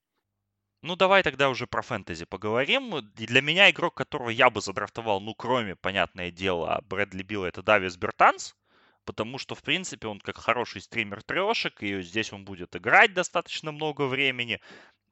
Ну, 0.81 0.95
давай 0.95 1.23
тогда 1.23 1.49
уже 1.49 1.65
про 1.65 1.81
фэнтези 1.81 2.25
поговорим. 2.25 3.01
Для 3.15 3.41
меня 3.41 3.71
игрок, 3.71 3.95
которого 3.95 4.29
я 4.29 4.49
бы 4.49 4.61
задрафтовал, 4.61 5.19
ну, 5.19 5.33
кроме, 5.33 5.75
понятное 5.75 6.31
дело, 6.31 6.81
Брэдли 6.87 7.23
Билла, 7.23 7.47
это 7.47 7.63
Давис 7.63 7.97
Бертанс. 7.97 8.55
Потому 9.03 9.37
что, 9.37 9.53
в 9.53 9.61
принципе, 9.61 10.07
он 10.07 10.19
как 10.19 10.37
хороший 10.37 10.81
стример 10.81 11.21
трешек, 11.21 11.83
и 11.83 12.01
здесь 12.01 12.33
он 12.33 12.43
будет 12.43 12.75
играть 12.75 13.13
достаточно 13.13 13.71
много 13.71 14.07
времени 14.07 14.59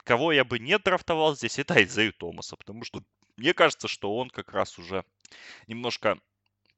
кого 0.03 0.31
я 0.31 0.43
бы 0.43 0.59
не 0.59 0.77
драфтовал 0.77 1.35
здесь, 1.35 1.59
это 1.59 1.75
Айзею 1.75 2.13
Томаса, 2.13 2.55
потому 2.55 2.83
что 2.83 3.01
мне 3.37 3.53
кажется, 3.53 3.87
что 3.87 4.15
он 4.15 4.29
как 4.29 4.51
раз 4.51 4.77
уже 4.77 5.03
немножко 5.67 6.19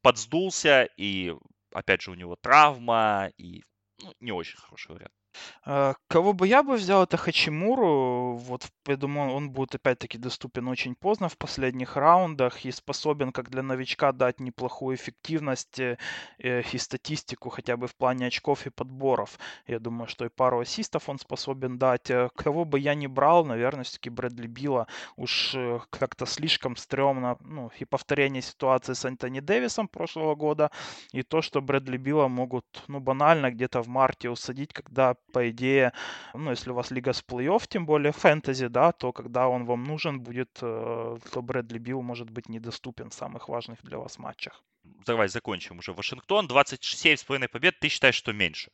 подсдулся, 0.01 0.87
и 0.97 1.33
опять 1.73 2.01
же 2.01 2.11
у 2.11 2.15
него 2.15 2.35
травма, 2.35 3.31
и 3.37 3.63
ну, 4.01 4.13
не 4.19 4.31
очень 4.31 4.57
хороший 4.57 4.93
вариант. 4.93 5.13
А, 5.63 5.95
кого 6.07 6.33
бы 6.33 6.47
я 6.47 6.63
бы 6.63 6.75
взял, 6.75 7.03
это 7.03 7.17
Хачимуру. 7.17 8.35
Вот, 8.35 8.67
я 8.87 8.97
думаю, 8.97 9.31
он 9.31 9.49
будет 9.49 9.75
опять-таки 9.75 10.17
доступен 10.17 10.67
очень 10.67 10.95
поздно 10.95 11.29
в 11.29 11.37
последних 11.37 11.95
раундах 11.95 12.65
и 12.65 12.71
способен, 12.71 13.31
как 13.31 13.49
для 13.49 13.63
новичка, 13.63 14.11
дать 14.11 14.39
неплохую 14.39 14.95
эффективность 14.95 15.79
э, 15.79 15.97
э, 16.39 16.61
и 16.71 16.77
статистику 16.77 17.49
хотя 17.49 17.77
бы 17.77 17.87
в 17.87 17.95
плане 17.95 18.27
очков 18.27 18.65
и 18.67 18.69
подборов. 18.69 19.39
Я 19.67 19.79
думаю, 19.79 20.07
что 20.07 20.25
и 20.25 20.29
пару 20.29 20.59
ассистов 20.59 21.09
он 21.09 21.19
способен 21.19 21.77
дать. 21.77 22.11
Э, 22.11 22.29
кого 22.35 22.65
бы 22.65 22.79
я 22.79 22.95
не 22.95 23.07
брал, 23.07 23.45
наверное, 23.45 23.83
все-таки 23.83 24.09
Брэдли 24.09 24.47
Билла 24.47 24.87
уж 25.15 25.55
как-то 25.89 26.25
слишком 26.25 26.75
стрёмно. 26.75 27.37
Ну, 27.39 27.71
и 27.79 27.85
повторение 27.85 28.41
ситуации 28.41 28.93
с 28.93 29.05
Антони 29.05 29.39
Дэвисом 29.39 29.87
прошлого 29.87 30.35
года, 30.35 30.71
и 31.11 31.23
то, 31.23 31.41
что 31.41 31.61
Брэдли 31.61 31.97
Билла 31.97 32.27
могут, 32.27 32.65
ну, 32.87 32.99
банально 32.99 33.51
где-то 33.51 33.81
в 33.81 33.87
марте 33.87 34.29
усадить, 34.29 34.73
когда 34.73 35.15
по 35.35 35.49
идее, 35.49 35.91
ну, 36.33 36.51
если 36.51 36.71
у 36.71 36.75
вас 36.75 36.91
лига 36.91 37.11
с 37.11 37.21
плей-офф, 37.21 37.67
тем 37.67 37.85
более 37.85 38.13
фэнтези, 38.13 38.67
да, 38.67 38.93
то 38.93 39.11
когда 39.11 39.49
он 39.49 39.65
вам 39.65 39.83
нужен 39.83 40.21
будет, 40.21 40.59
э, 40.61 41.17
то 41.31 41.41
Брэдли 41.41 41.77
Билл 41.77 42.01
может 42.01 42.29
быть 42.29 42.47
недоступен 42.47 43.09
в 43.09 43.13
самых 43.13 43.49
важных 43.49 43.83
для 43.83 43.97
вас 43.97 44.17
матчах. 44.17 44.63
Давай 45.05 45.27
закончим 45.27 45.79
уже. 45.79 45.91
Вашингтон, 45.91 46.47
27,5 46.47 47.49
побед, 47.49 47.79
ты 47.81 47.89
считаешь, 47.89 48.15
что 48.15 48.31
меньше? 48.31 48.71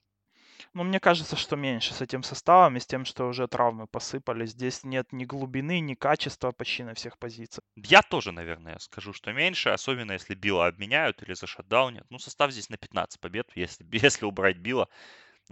Ну, 0.75 0.83
мне 0.83 0.99
кажется, 0.99 1.35
что 1.35 1.55
меньше 1.55 1.95
с 1.95 2.01
этим 2.01 2.21
составом 2.21 2.77
и 2.77 2.79
с 2.79 2.85
тем, 2.85 3.05
что 3.05 3.27
уже 3.27 3.47
травмы 3.47 3.87
посыпались. 3.87 4.51
Здесь 4.51 4.83
нет 4.83 5.11
ни 5.11 5.25
глубины, 5.25 5.79
ни 5.79 5.95
качества 5.95 6.51
почти 6.51 6.83
на 6.83 6.93
всех 6.93 7.17
позициях. 7.17 7.63
Я 7.75 8.03
тоже, 8.03 8.31
наверное, 8.31 8.77
скажу, 8.77 9.13
что 9.13 9.33
меньше, 9.33 9.69
особенно 9.69 10.11
если 10.11 10.35
Билла 10.35 10.67
обменяют 10.67 11.23
или 11.23 11.33
зашатдаунят. 11.33 12.05
Ну, 12.11 12.19
состав 12.19 12.51
здесь 12.51 12.69
на 12.69 12.77
15 12.77 13.19
побед, 13.19 13.49
если, 13.55 13.83
если 13.91 14.25
убрать 14.25 14.57
Билла 14.57 14.87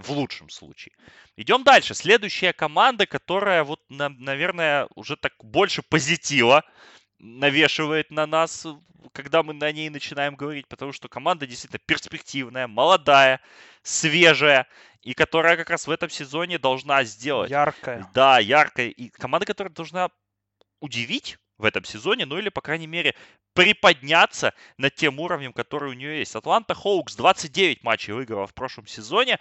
в 0.03 0.11
лучшем 0.11 0.49
случае. 0.49 0.95
Идем 1.35 1.63
дальше. 1.63 1.93
Следующая 1.93 2.53
команда, 2.53 3.05
которая 3.05 3.63
вот, 3.63 3.81
наверное, 3.89 4.87
уже 4.95 5.15
так 5.15 5.33
больше 5.43 5.81
позитива 5.81 6.63
навешивает 7.19 8.11
на 8.11 8.25
нас, 8.25 8.65
когда 9.13 9.43
мы 9.43 9.53
на 9.53 9.71
ней 9.71 9.89
начинаем 9.89 10.35
говорить, 10.35 10.67
потому 10.67 10.93
что 10.93 11.07
команда 11.07 11.45
действительно 11.47 11.81
перспективная, 11.85 12.67
молодая, 12.67 13.41
свежая, 13.83 14.67
и 15.01 15.13
которая 15.13 15.57
как 15.57 15.69
раз 15.69 15.87
в 15.87 15.91
этом 15.91 16.09
сезоне 16.09 16.57
должна 16.57 17.03
сделать... 17.03 17.51
Яркая. 17.51 18.09
Да, 18.13 18.39
яркая. 18.39 18.87
И 18.87 19.09
команда, 19.09 19.45
которая 19.45 19.73
должна 19.73 20.09
удивить 20.81 21.37
в 21.57 21.65
этом 21.65 21.83
сезоне, 21.83 22.25
ну 22.25 22.37
или, 22.37 22.49
по 22.49 22.61
крайней 22.61 22.87
мере, 22.87 23.15
приподняться 23.53 24.53
над 24.77 24.95
тем 24.95 25.19
уровнем, 25.19 25.51
который 25.51 25.89
у 25.89 25.93
нее 25.93 26.19
есть. 26.19 26.35
Атланта 26.35 26.73
Хоукс 26.73 27.15
29 27.15 27.83
матчей 27.83 28.13
выиграла 28.13 28.47
в 28.47 28.53
прошлом 28.53 28.87
сезоне. 28.87 29.39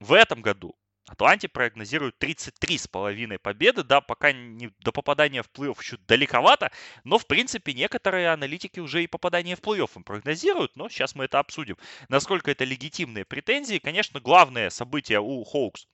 В 0.00 0.12
этом 0.12 0.42
году 0.42 0.76
Атланте 1.08 1.48
прогнозируют 1.48 2.22
33,5 2.22 3.38
победы. 3.38 3.82
Да, 3.82 4.00
пока 4.00 4.32
не, 4.32 4.70
до 4.80 4.92
попадания 4.92 5.42
в 5.42 5.50
плей-офф 5.50 5.80
еще 5.80 5.96
далековато, 6.06 6.70
но, 7.04 7.18
в 7.18 7.26
принципе, 7.26 7.72
некоторые 7.72 8.28
аналитики 8.30 8.78
уже 8.78 9.02
и 9.02 9.06
попадание 9.06 9.56
в 9.56 9.60
плей-офф 9.60 9.90
им 9.96 10.04
прогнозируют, 10.04 10.76
но 10.76 10.88
сейчас 10.88 11.14
мы 11.14 11.24
это 11.24 11.38
обсудим. 11.38 11.78
Насколько 12.08 12.50
это 12.50 12.64
легитимные 12.64 13.24
претензии. 13.24 13.78
Конечно, 13.78 14.20
главное 14.20 14.68
событие 14.70 15.20
у 15.20 15.42
Хоукс 15.44 15.86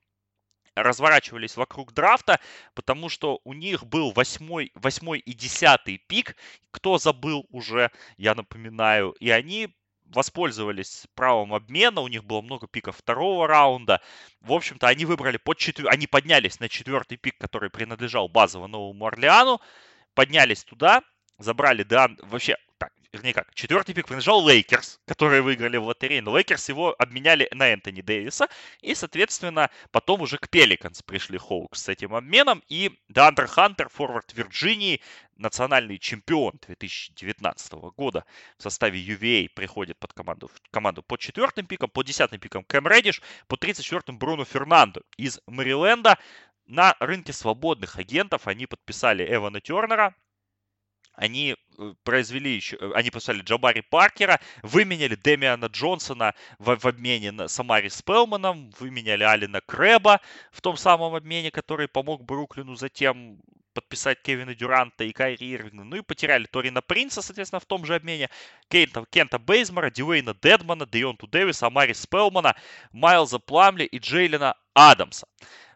разворачивались 0.75 1.57
вокруг 1.57 1.93
драфта, 1.93 2.41
потому 2.75 3.09
что 3.09 3.41
у 3.45 3.53
них 3.53 3.87
был 3.87 4.11
восьмой, 4.11 4.73
восьмой 4.75 5.21
и 5.21 5.33
десятый 5.33 5.99
пик. 5.99 6.37
Кто 6.73 6.99
забыл 6.99 7.47
уже, 7.51 7.93
я 8.17 8.35
напоминаю. 8.35 9.13
И 9.21 9.31
они 9.31 9.73
воспользовались 10.07 11.07
правом 11.15 11.55
обмена, 11.55 12.01
у 12.01 12.09
них 12.09 12.25
было 12.25 12.41
много 12.41 12.67
пиков 12.67 12.97
второго 12.97 13.47
раунда. 13.47 14.01
В 14.41 14.53
общем-то, 14.53 14.87
они 14.87 15.05
выбрали 15.05 15.37
под 15.37 15.59
четвер... 15.59 15.89
они 15.91 16.07
поднялись 16.07 16.61
на 16.61 16.69
четвертый 16.69 17.17
пик, 17.17 17.39
который 17.39 17.71
принадлежал 17.71 18.29
базово 18.29 18.67
Новому 18.67 19.07
Орлеану, 19.07 19.61
поднялись 20.15 20.65
туда, 20.65 21.03
забрали 21.39 21.83
Деан... 21.83 22.19
Вообще, 22.23 22.57
вернее 23.15 23.33
как, 23.33 23.55
четвертый 23.55 23.95
пик 23.95 24.07
принадлежал 24.07 24.47
Лейкерс, 24.47 25.01
которые 25.07 25.41
выиграли 25.41 25.77
в 25.77 25.85
лотерее, 25.85 26.21
но 26.21 26.37
Лейкерс 26.37 26.69
его 26.69 26.97
обменяли 26.99 27.49
на 27.53 27.69
Энтони 27.69 28.01
Дэвиса, 28.01 28.49
и, 28.81 28.95
соответственно, 28.95 29.71
потом 29.93 30.21
уже 30.21 30.37
к 30.37 30.49
Пеликанс 30.51 31.01
пришли 31.03 31.39
Хоукс 31.39 31.85
с 31.85 31.89
этим 31.89 32.15
обменом, 32.15 32.63
и 32.69 32.91
Деандре 33.09 33.47
Хантер, 33.47 33.89
форвард 33.89 34.35
Вирджинии, 34.35 35.01
национальный 35.37 35.99
чемпион 35.99 36.55
2019 36.67 37.73
года 37.97 38.25
в 38.59 38.63
составе 38.63 39.01
UVA 39.01 39.49
приходит 39.49 39.97
под 39.99 40.13
команду, 40.13 40.51
команду 40.73 41.05
по 41.05 41.17
четвертым 41.17 41.67
пикам, 41.67 41.91
по 41.91 42.03
десятым 42.03 42.41
пикам 42.41 42.65
Кэм 42.65 42.89
Реддиш, 42.89 43.23
по 43.47 43.55
34-м 43.55 44.19
Бруно 44.19 44.45
Фернандо 44.45 45.03
из 45.17 45.41
Мэриленда. 45.47 46.19
На 46.67 46.97
рынке 46.99 47.33
свободных 47.33 47.97
агентов 47.97 48.47
они 48.47 48.67
подписали 48.67 49.25
Эвана 49.29 49.61
Тернера, 49.61 50.15
они 51.15 51.57
э, 51.79 51.95
произвели 52.03 52.55
еще, 52.55 52.77
э, 52.77 52.93
они 52.95 53.11
послали 53.11 53.41
Джабари 53.43 53.81
Паркера, 53.81 54.41
выменяли 54.63 55.17
Демиана 55.17 55.67
Джонсона 55.67 56.35
в, 56.59 56.77
в 56.77 56.87
обмене 56.87 57.33
на 57.33 57.49
Самари 57.49 57.89
Спелманом, 57.89 58.71
выменяли 58.79 59.23
Алина 59.23 59.61
Крэба 59.61 60.21
в 60.51 60.61
том 60.61 60.77
самом 60.77 61.15
обмене, 61.15 61.51
который 61.51 61.89
помог 61.89 62.25
Бруклину 62.25 62.75
затем 62.75 63.39
подписать 63.75 64.23
Кевина 64.23 64.55
Дюранта 64.55 65.05
и 65.05 65.13
Кайри 65.13 65.53
Ирвинга. 65.53 65.85
Ну 65.85 65.97
и 65.97 66.03
потеряли 66.03 66.47
Торина 66.47 66.81
Принца, 66.81 67.21
соответственно, 67.21 67.61
в 67.61 67.67
том 67.67 67.85
же 67.85 67.97
обмене. 67.97 68.31
Кента, 68.69 69.05
Кента 69.11 69.39
Бейзмора, 69.39 69.91
Дюэйна 69.91 70.35
Дедмана, 70.41 70.87
Дейонту 70.87 71.27
Дэвиса, 71.27 71.67
Амари 71.67 71.93
Спелмана, 71.93 72.55
Майлза 72.93 73.39
Пламли 73.39 73.85
и 73.85 73.99
Джейлина 73.99 74.55
Адамса. 74.75 75.27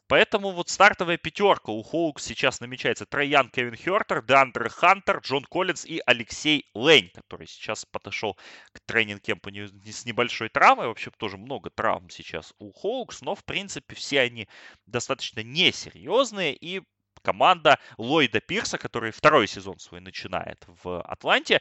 Поэтому 0.08 0.52
вот 0.52 0.70
стартовая 0.70 1.18
пятерка 1.18 1.70
у 1.70 1.82
Хоукс 1.82 2.24
сейчас 2.24 2.60
намечается. 2.60 3.04
Трей 3.04 3.25
Янг, 3.25 3.50
Кевин 3.50 3.76
Хертер, 3.76 4.24
Деандре 4.24 4.70
Хантер, 4.70 5.18
Джон 5.18 5.44
Коллинз 5.44 5.84
и 5.84 6.00
Алекс 6.06 6.64
Лень, 6.74 7.10
который 7.10 7.46
сейчас 7.46 7.84
подошел 7.84 8.38
к 8.72 8.80
training 8.86 9.26
camp 9.26 9.46
у 9.46 9.50
с 9.50 10.06
небольшой 10.06 10.48
травмой. 10.48 10.86
Вообще 10.86 11.10
тоже 11.10 11.36
много 11.36 11.68
травм 11.68 12.08
сейчас 12.08 12.54
у 12.58 12.72
Хоукс, 12.72 13.20
но 13.20 13.34
в 13.34 13.44
принципе 13.44 13.94
все 13.94 14.20
они 14.20 14.48
достаточно 14.86 15.42
несерьезные 15.42 16.56
и 16.56 16.80
команда 17.22 17.78
Ллойда 17.98 18.40
Пирса, 18.40 18.78
который 18.78 19.10
второй 19.10 19.46
сезон 19.46 19.78
свой 19.78 20.00
начинает 20.00 20.64
в 20.66 21.02
Атланте, 21.02 21.60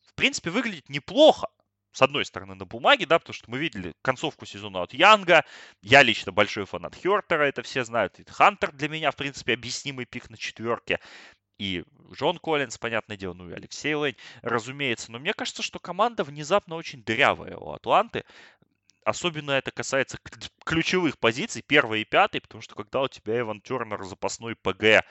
в 0.00 0.14
принципе, 0.14 0.50
выглядит 0.50 0.88
неплохо 0.88 1.48
с 1.92 2.00
одной 2.02 2.24
стороны, 2.24 2.54
на 2.54 2.64
бумаге, 2.64 3.06
да, 3.06 3.18
потому 3.18 3.34
что 3.34 3.50
мы 3.50 3.58
видели 3.58 3.94
концовку 4.02 4.46
сезона 4.46 4.82
от 4.82 4.94
Янга. 4.94 5.44
Я 5.82 6.02
лично 6.02 6.32
большой 6.32 6.64
фанат 6.64 6.94
Хертера, 6.94 7.44
это 7.44 7.62
все 7.62 7.84
знают. 7.84 8.18
И 8.18 8.24
Хантер 8.24 8.72
для 8.72 8.88
меня, 8.88 9.10
в 9.10 9.16
принципе, 9.16 9.52
объяснимый 9.52 10.06
пик 10.06 10.30
на 10.30 10.38
четверке. 10.38 11.00
И 11.58 11.84
Джон 12.12 12.38
Коллинз, 12.38 12.78
понятное 12.78 13.16
дело, 13.16 13.34
ну 13.34 13.50
и 13.50 13.52
Алексей 13.52 13.94
Лейн, 13.94 14.16
разумеется. 14.40 15.12
Но 15.12 15.18
мне 15.18 15.34
кажется, 15.34 15.62
что 15.62 15.78
команда 15.78 16.24
внезапно 16.24 16.76
очень 16.76 17.04
дырявая 17.04 17.56
у 17.56 17.72
Атланты. 17.72 18.24
Особенно 19.04 19.50
это 19.50 19.70
касается 19.70 20.18
ключевых 20.64 21.18
позиций, 21.18 21.62
первой 21.62 22.02
и 22.02 22.04
пятой, 22.04 22.40
потому 22.40 22.62
что 22.62 22.74
когда 22.74 23.02
у 23.02 23.08
тебя 23.08 23.40
Иван 23.40 23.60
Тернер 23.60 24.02
запасной 24.04 24.56
ПГ, 24.56 25.04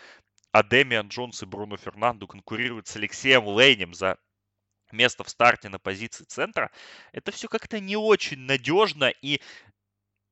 а 0.51 0.63
Демиан 0.63 1.09
Джонс 1.09 1.43
и 1.43 1.45
Бруно 1.45 1.77
Фернанду 1.77 2.27
конкурируют 2.27 2.87
с 2.87 2.95
Алексеем 2.95 3.47
Лейнем 3.47 3.93
за 3.93 4.17
место 4.93 5.23
в 5.23 5.29
старте 5.29 5.69
на 5.69 5.79
позиции 5.79 6.23
центра, 6.25 6.71
это 7.11 7.31
все 7.31 7.47
как-то 7.47 7.79
не 7.79 7.95
очень 7.95 8.39
надежно 8.39 9.11
и 9.21 9.41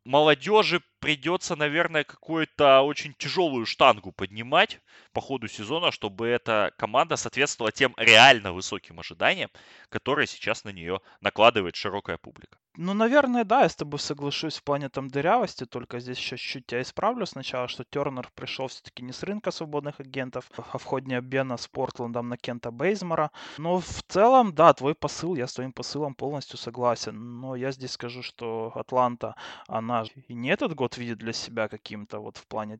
молодежи 0.06 0.82
придется, 1.00 1.56
наверное, 1.56 2.04
какую-то 2.04 2.82
очень 2.82 3.14
тяжелую 3.14 3.66
штангу 3.66 4.12
поднимать 4.12 4.80
по 5.14 5.22
ходу 5.22 5.48
сезона, 5.48 5.92
чтобы 5.92 6.28
эта 6.28 6.74
команда 6.78 7.16
соответствовала 7.16 7.72
тем 7.72 7.94
реально 7.98 8.54
высоким 8.54 9.00
ожиданиям, 9.00 9.52
которые 9.90 10.28
сейчас 10.28 10.64
на 10.64 10.70
нее 10.70 11.02
накладывает 11.22 11.76
широкая 11.76 12.18
публика. 12.18 12.58
Ну, 12.82 12.94
наверное, 12.94 13.44
да, 13.44 13.64
я 13.64 13.68
с 13.68 13.76
тобой 13.76 14.00
соглашусь 14.00 14.56
в 14.56 14.64
плане 14.64 14.88
там 14.88 15.10
дырявости, 15.10 15.66
только 15.66 16.00
здесь 16.00 16.18
еще 16.18 16.38
чуть-чуть 16.38 16.66
тебя 16.66 16.82
исправлю 16.82 17.26
сначала, 17.26 17.68
что 17.68 17.84
Тернер 17.84 18.30
пришел 18.36 18.68
все-таки 18.68 19.04
не 19.04 19.12
с 19.12 19.22
рынка 19.22 19.52
свободных 19.52 20.00
агентов, 20.00 20.50
а 20.72 20.78
в 20.78 20.86
ходе 20.86 21.18
обмена 21.18 21.58
с 21.58 21.68
Портландом 21.68 22.30
на 22.30 22.38
Кента 22.38 22.72
Бейзмора. 22.72 23.32
Но 23.58 23.82
в 23.82 24.04
целом, 24.08 24.56
да, 24.56 24.74
твой 24.74 24.96
посыл, 24.96 25.36
я 25.36 25.48
с 25.48 25.56
твоим 25.56 25.74
посылом 25.74 26.16
полностью 26.16 26.58
согласен. 26.58 27.42
Но 27.42 27.58
я 27.58 27.74
здесь 27.74 27.92
скажу, 27.92 28.24
что 28.24 28.72
Атланта, 28.74 29.36
она 29.68 30.06
и 30.30 30.34
не 30.34 30.48
этот 30.50 30.74
год 30.74 30.96
видит 30.98 31.18
для 31.18 31.34
себя 31.34 31.68
каким-то 31.68 32.20
вот 32.22 32.38
в 32.38 32.48
плане 32.48 32.80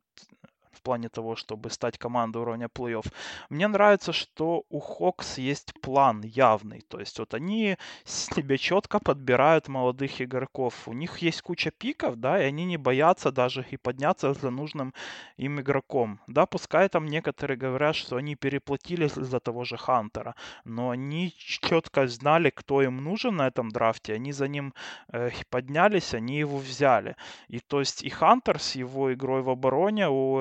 в 0.72 0.82
плане 0.82 1.10
того, 1.10 1.36
чтобы 1.36 1.70
стать 1.70 1.98
командой 1.98 2.42
уровня 2.42 2.68
плей-офф. 2.68 3.12
Мне 3.50 3.68
нравится, 3.68 4.14
что 4.14 4.64
у 4.70 4.80
Хокс 4.80 5.38
есть 5.38 5.74
план 5.82 6.22
явный. 6.22 6.82
То 6.88 7.00
есть 7.00 7.20
вот 7.20 7.34
они 7.34 7.78
себе 8.06 8.58
четко 8.58 9.00
подбирают 9.00 9.68
молодых 9.68 10.22
игроков. 10.22 10.88
У 10.88 10.94
них 10.94 11.20
есть 11.20 11.42
куча 11.42 11.72
пиков, 11.72 12.16
да, 12.16 12.42
и 12.42 12.46
они 12.46 12.66
не 12.66 12.78
боятся 12.78 13.32
даже 13.32 13.66
и 13.72 13.78
подняться 13.78 14.34
за 14.34 14.50
нужным 14.50 14.94
им 15.38 15.60
игроком. 15.60 16.20
Да, 16.28 16.46
пускай 16.46 16.90
там 16.90 17.06
некоторые 17.06 17.58
говорят, 17.58 17.96
что 17.96 18.16
они 18.16 18.36
переплатили 18.36 19.08
за 19.08 19.40
того 19.40 19.64
же 19.64 19.78
Хантера, 19.78 20.36
но 20.66 20.90
они 20.90 21.34
четко 21.38 22.08
знали, 22.08 22.50
кто 22.50 22.82
им 22.82 22.98
нужен 22.98 23.36
на 23.36 23.48
этом 23.48 23.70
драфте, 23.70 24.14
они 24.14 24.32
за 24.32 24.48
ним 24.48 24.74
э, 25.12 25.32
поднялись, 25.50 26.14
они 26.14 26.40
его 26.40 26.58
взяли. 26.58 27.16
И 27.48 27.60
то 27.60 27.80
есть 27.80 28.04
и 28.04 28.10
Хантер 28.10 28.60
с 28.60 28.76
его 28.76 29.14
игрой 29.14 29.42
в 29.42 29.50
обороне, 29.50 30.10
у 30.10 30.40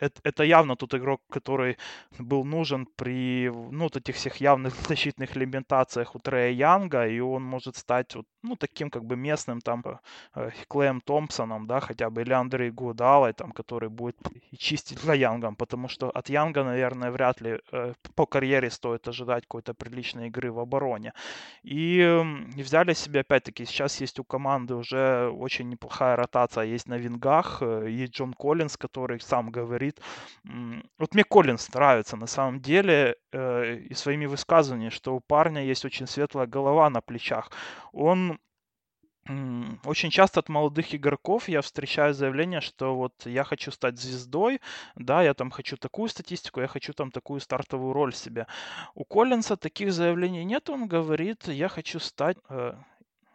это, 0.00 0.44
явно 0.44 0.76
тот 0.76 0.94
игрок, 0.94 1.20
который 1.30 1.76
был 2.18 2.44
нужен 2.44 2.86
при 2.96 3.50
ну, 3.50 3.84
вот 3.84 3.96
этих 3.96 4.16
всех 4.16 4.36
явных 4.36 4.74
защитных 4.88 5.36
лимитациях 5.36 6.14
у 6.14 6.18
Трея 6.18 6.50
Янга, 6.50 7.06
и 7.06 7.20
он 7.20 7.42
может 7.42 7.76
стать 7.76 8.14
вот, 8.14 8.26
ну, 8.42 8.56
таким 8.56 8.90
как 8.90 9.04
бы 9.04 9.16
местным 9.16 9.60
там 9.60 9.82
э, 10.34 10.50
Клеем 10.68 11.00
Томпсоном, 11.00 11.66
да, 11.66 11.80
хотя 11.80 12.10
бы, 12.10 12.22
или 12.22 12.32
Андрей 12.32 12.70
Гудалой, 12.70 13.32
там, 13.32 13.52
который 13.52 13.88
будет 13.88 14.16
чистить 14.58 15.00
за 15.00 15.14
Янгом, 15.14 15.56
потому 15.56 15.88
что 15.88 16.10
от 16.10 16.28
Янга, 16.28 16.64
наверное, 16.64 17.10
вряд 17.10 17.40
ли 17.40 17.60
э, 17.72 17.94
по 18.14 18.26
карьере 18.26 18.70
стоит 18.70 19.08
ожидать 19.08 19.44
какой-то 19.44 19.74
приличной 19.74 20.28
игры 20.28 20.50
в 20.52 20.58
обороне. 20.58 21.12
И, 21.62 22.22
взяли 22.56 22.94
себе, 22.94 23.20
опять-таки, 23.20 23.64
сейчас 23.64 24.00
есть 24.00 24.18
у 24.18 24.24
команды 24.24 24.74
уже 24.74 25.28
очень 25.28 25.68
неплохая 25.68 26.16
ротация, 26.16 26.64
есть 26.64 26.88
на 26.88 26.98
вингах, 26.98 27.58
э, 27.62 27.90
и 27.90 28.06
Джон 28.06 28.34
Коллинс, 28.34 28.76
который 28.76 29.20
сам 29.20 29.50
говорит. 29.56 30.00
Вот 30.98 31.14
мне 31.14 31.24
Коллинс 31.24 31.74
нравится 31.74 32.16
на 32.16 32.26
самом 32.26 32.60
деле 32.60 33.16
э, 33.32 33.76
и 33.90 33.94
своими 33.94 34.26
высказываниями, 34.26 34.90
что 34.90 35.14
у 35.14 35.20
парня 35.20 35.64
есть 35.64 35.84
очень 35.84 36.06
светлая 36.06 36.46
голова 36.46 36.90
на 36.90 37.00
плечах. 37.00 37.50
Он 37.92 38.38
очень 39.84 40.10
часто 40.10 40.40
от 40.40 40.48
молодых 40.48 40.94
игроков 40.94 41.48
я 41.48 41.60
встречаю 41.60 42.14
заявление, 42.14 42.60
что 42.60 42.94
вот 42.94 43.12
я 43.24 43.44
хочу 43.44 43.70
стать 43.72 43.98
звездой, 43.98 44.60
да, 44.94 45.22
я 45.22 45.34
там 45.34 45.50
хочу 45.50 45.76
такую 45.76 46.08
статистику, 46.08 46.60
я 46.60 46.68
хочу 46.68 46.92
там 46.92 47.10
такую 47.10 47.40
стартовую 47.40 47.92
роль 47.92 48.14
себе. 48.14 48.46
У 48.94 49.04
Коллинса 49.04 49.56
таких 49.56 49.92
заявлений 49.92 50.44
нет, 50.44 50.70
он 50.70 50.86
говорит, 50.86 51.48
я 51.48 51.68
хочу 51.68 51.98
стать 51.98 52.36
э, 52.48 52.74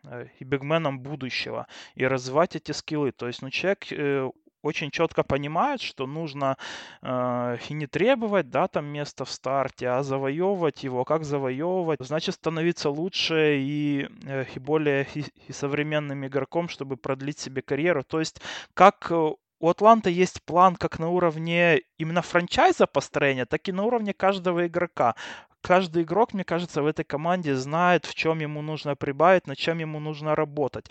э, 0.05 0.27
и 0.39 0.43
бигменом 0.45 0.99
будущего 0.99 1.67
и 1.95 2.07
развивать 2.07 2.55
эти 2.55 2.71
скиллы. 2.71 3.11
То 3.11 3.27
есть, 3.27 3.41
ну, 3.41 3.49
человек 3.49 3.91
э, 3.91 4.29
очень 4.61 4.91
четко 4.91 5.23
понимают, 5.23 5.81
что 5.81 6.07
нужно 6.07 6.57
э, 7.01 7.57
и 7.69 7.73
не 7.73 7.87
требовать, 7.87 8.49
да, 8.49 8.67
там 8.67 8.85
место 8.85 9.25
в 9.25 9.31
старте, 9.31 9.89
а 9.89 10.03
завоевывать 10.03 10.83
его. 10.83 11.03
Как 11.05 11.23
завоевывать? 11.23 11.99
Значит, 12.01 12.35
становиться 12.35 12.89
лучше 12.89 13.57
и, 13.59 14.07
э, 14.25 14.45
и 14.55 14.59
более 14.59 15.07
и, 15.15 15.25
и 15.47 15.51
современным 15.51 16.25
игроком, 16.25 16.69
чтобы 16.69 16.97
продлить 16.97 17.39
себе 17.39 17.61
карьеру. 17.61 18.03
То 18.03 18.19
есть, 18.19 18.41
как 18.73 19.11
э, 19.11 19.31
у 19.61 19.69
Атланта 19.69 20.09
есть 20.09 20.43
план 20.43 20.75
как 20.75 20.99
на 20.99 21.09
уровне 21.09 21.81
именно 21.97 22.21
франчайза 22.21 22.87
построения, 22.87 23.45
так 23.45 23.67
и 23.69 23.71
на 23.71 23.83
уровне 23.83 24.13
каждого 24.13 24.65
игрока 24.65 25.15
каждый 25.61 26.03
игрок, 26.03 26.33
мне 26.33 26.43
кажется, 26.43 26.81
в 26.81 26.85
этой 26.85 27.05
команде 27.05 27.55
знает, 27.55 28.05
в 28.05 28.13
чем 28.15 28.39
ему 28.39 28.61
нужно 28.61 28.95
прибавить, 28.95 29.47
над 29.47 29.57
чем 29.57 29.79
ему 29.79 29.99
нужно 29.99 30.35
работать. 30.35 30.89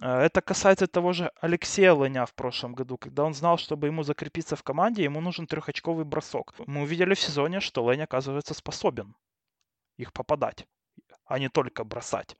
Э, 0.00 0.20
это 0.20 0.40
касается 0.40 0.86
того 0.86 1.12
же 1.12 1.30
Алексея 1.40 1.92
Лыня 1.92 2.26
в 2.26 2.34
прошлом 2.34 2.74
году, 2.74 2.96
когда 2.98 3.24
он 3.24 3.34
знал, 3.34 3.58
чтобы 3.58 3.86
ему 3.88 4.02
закрепиться 4.02 4.56
в 4.56 4.62
команде, 4.62 5.04
ему 5.04 5.20
нужен 5.20 5.46
трехочковый 5.46 6.04
бросок. 6.04 6.54
Мы 6.66 6.82
увидели 6.82 7.14
в 7.14 7.20
сезоне, 7.20 7.60
что 7.60 7.90
Лень, 7.90 8.02
оказывается, 8.02 8.54
способен 8.54 9.14
их 9.96 10.12
попадать 10.12 10.66
а 11.30 11.38
не 11.38 11.48
только 11.48 11.84
бросать. 11.84 12.36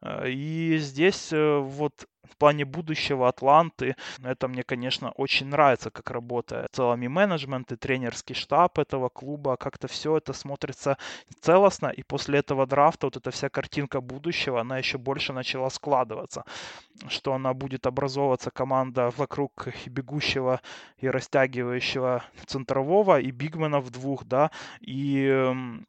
Э, 0.00 0.30
и 0.30 0.78
здесь 0.78 1.32
э, 1.32 1.58
вот 1.58 2.06
в 2.22 2.36
плане 2.36 2.64
будущего 2.64 3.28
Атланты, 3.28 3.96
это 4.22 4.48
мне, 4.48 4.62
конечно, 4.62 5.10
очень 5.12 5.46
нравится, 5.48 5.90
как 5.90 6.10
работает 6.10 6.68
в 6.70 6.76
целом 6.76 7.02
и 7.02 7.08
менеджмент, 7.08 7.72
и 7.72 7.76
тренерский 7.76 8.34
штаб 8.34 8.78
этого 8.78 9.08
клуба, 9.08 9.56
как-то 9.56 9.88
все 9.88 10.16
это 10.18 10.32
смотрится 10.32 10.98
целостно, 11.40 11.88
и 11.88 12.02
после 12.02 12.38
этого 12.38 12.66
драфта 12.66 13.06
вот 13.06 13.16
эта 13.16 13.30
вся 13.30 13.48
картинка 13.48 14.00
будущего, 14.00 14.60
она 14.60 14.78
еще 14.78 14.98
больше 14.98 15.32
начала 15.32 15.70
складываться, 15.70 16.44
что 17.08 17.32
она 17.34 17.54
будет 17.54 17.86
образовываться 17.86 18.50
команда 18.50 19.10
вокруг 19.16 19.68
бегущего 19.86 20.60
и 20.98 21.08
растягивающего 21.08 22.22
центрового 22.46 23.20
и 23.20 23.30
бигменов 23.32 23.90
двух, 23.90 24.24
да, 24.24 24.50
и 24.80 25.24
эм, 25.26 25.86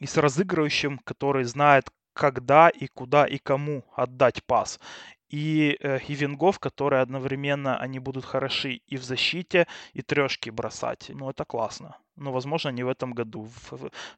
и 0.00 0.06
с 0.06 0.16
разыгрывающим, 0.16 0.98
который 0.98 1.44
знает, 1.44 1.90
когда 2.12 2.68
и 2.68 2.86
куда 2.86 3.26
и 3.26 3.38
кому 3.38 3.84
отдать 3.94 4.44
пас. 4.44 4.80
И, 5.28 5.76
э, 5.80 5.98
и 6.06 6.14
вингов, 6.14 6.58
которые 6.58 7.02
одновременно 7.02 7.76
они 7.78 7.98
будут 7.98 8.24
хороши 8.24 8.80
и 8.86 8.96
в 8.96 9.04
защите, 9.04 9.66
и 9.92 10.02
трешки 10.02 10.50
бросать. 10.50 11.10
Ну, 11.10 11.30
это 11.30 11.44
классно 11.44 11.96
но, 12.16 12.32
возможно, 12.32 12.70
не 12.70 12.82
в 12.82 12.88
этом 12.88 13.12
году. 13.12 13.48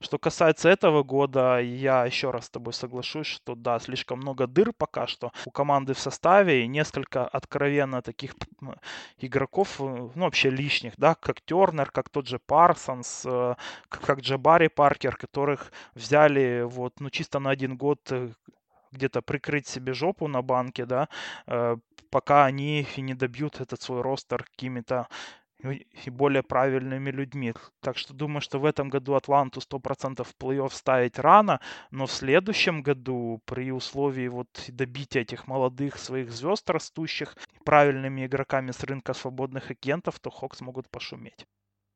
Что 0.00 0.18
касается 0.18 0.68
этого 0.68 1.02
года, 1.02 1.60
я 1.60 2.04
еще 2.04 2.30
раз 2.30 2.46
с 2.46 2.50
тобой 2.50 2.72
соглашусь, 2.72 3.26
что 3.26 3.54
да, 3.54 3.78
слишком 3.78 4.18
много 4.18 4.46
дыр 4.46 4.72
пока 4.72 5.06
что 5.06 5.32
у 5.44 5.50
команды 5.50 5.94
в 5.94 5.98
составе 5.98 6.64
и 6.64 6.68
несколько 6.68 7.26
откровенно 7.26 8.02
таких 8.02 8.34
игроков, 9.18 9.80
э, 9.80 9.84
ну, 10.14 10.24
вообще 10.24 10.50
лишних, 10.50 10.94
да, 10.96 11.14
как 11.14 11.40
Тернер, 11.40 11.90
как 11.90 12.08
тот 12.08 12.26
же 12.26 12.38
Парсонс, 12.38 13.22
э, 13.24 13.54
как 13.88 14.20
Джабари 14.20 14.68
Паркер, 14.68 15.16
которых 15.16 15.72
взяли 15.94 16.62
вот, 16.64 17.00
ну, 17.00 17.10
чисто 17.10 17.38
на 17.38 17.50
один 17.50 17.76
год 17.76 18.00
э, 18.10 18.30
где-то 18.92 19.22
прикрыть 19.22 19.66
себе 19.66 19.92
жопу 19.92 20.28
на 20.28 20.42
банке, 20.42 20.86
да, 20.86 21.08
пока 22.10 22.46
они 22.46 22.86
не 22.96 23.14
добьют 23.14 23.60
этот 23.60 23.82
свой 23.82 24.00
ростер 24.00 24.44
какими-то 24.44 25.08
и 25.62 26.10
более 26.10 26.42
правильными 26.42 27.10
людьми. 27.10 27.54
Так 27.80 27.96
что 27.96 28.14
думаю, 28.14 28.40
что 28.40 28.58
в 28.58 28.64
этом 28.64 28.88
году 28.88 29.14
Атланту 29.14 29.60
100% 29.60 30.24
в 30.24 30.34
плей-офф 30.36 30.72
ставить 30.72 31.18
рано, 31.18 31.60
но 31.90 32.06
в 32.06 32.12
следующем 32.12 32.82
году 32.82 33.40
при 33.44 33.72
условии 33.72 34.28
вот 34.28 34.48
добития 34.68 35.22
этих 35.22 35.46
молодых 35.46 35.98
своих 35.98 36.30
звезд 36.30 36.68
растущих 36.70 37.36
правильными 37.64 38.26
игроками 38.26 38.70
с 38.70 38.82
рынка 38.84 39.14
свободных 39.14 39.70
агентов, 39.70 40.20
то 40.20 40.30
Хокс 40.30 40.60
могут 40.60 40.90
пошуметь. 40.90 41.46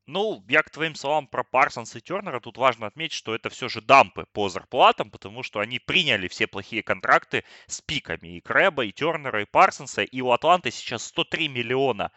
Ну, 0.07 0.43
я 0.49 0.63
к 0.63 0.69
твоим 0.71 0.95
словам 0.95 1.27
про 1.27 1.43
Парсонс 1.43 1.95
и 1.95 2.01
Тернера, 2.01 2.39
тут 2.39 2.57
важно 2.57 2.87
отметить, 2.87 3.15
что 3.15 3.35
это 3.35 3.49
все 3.49 3.69
же 3.69 3.81
дампы 3.81 4.25
по 4.33 4.49
зарплатам, 4.49 5.11
потому 5.11 5.43
что 5.43 5.59
они 5.59 5.79
приняли 5.79 6.27
все 6.27 6.47
плохие 6.47 6.81
контракты 6.81 7.45
с 7.67 7.81
пиками 7.81 8.37
и 8.37 8.41
Крэба, 8.41 8.85
и 8.85 8.91
Тернера, 8.91 9.43
и 9.43 9.45
Парсонса, 9.45 10.01
и 10.01 10.21
у 10.21 10.31
Атланты 10.31 10.71
сейчас 10.71 11.05
103 11.05 11.47
миллиона 11.49 12.11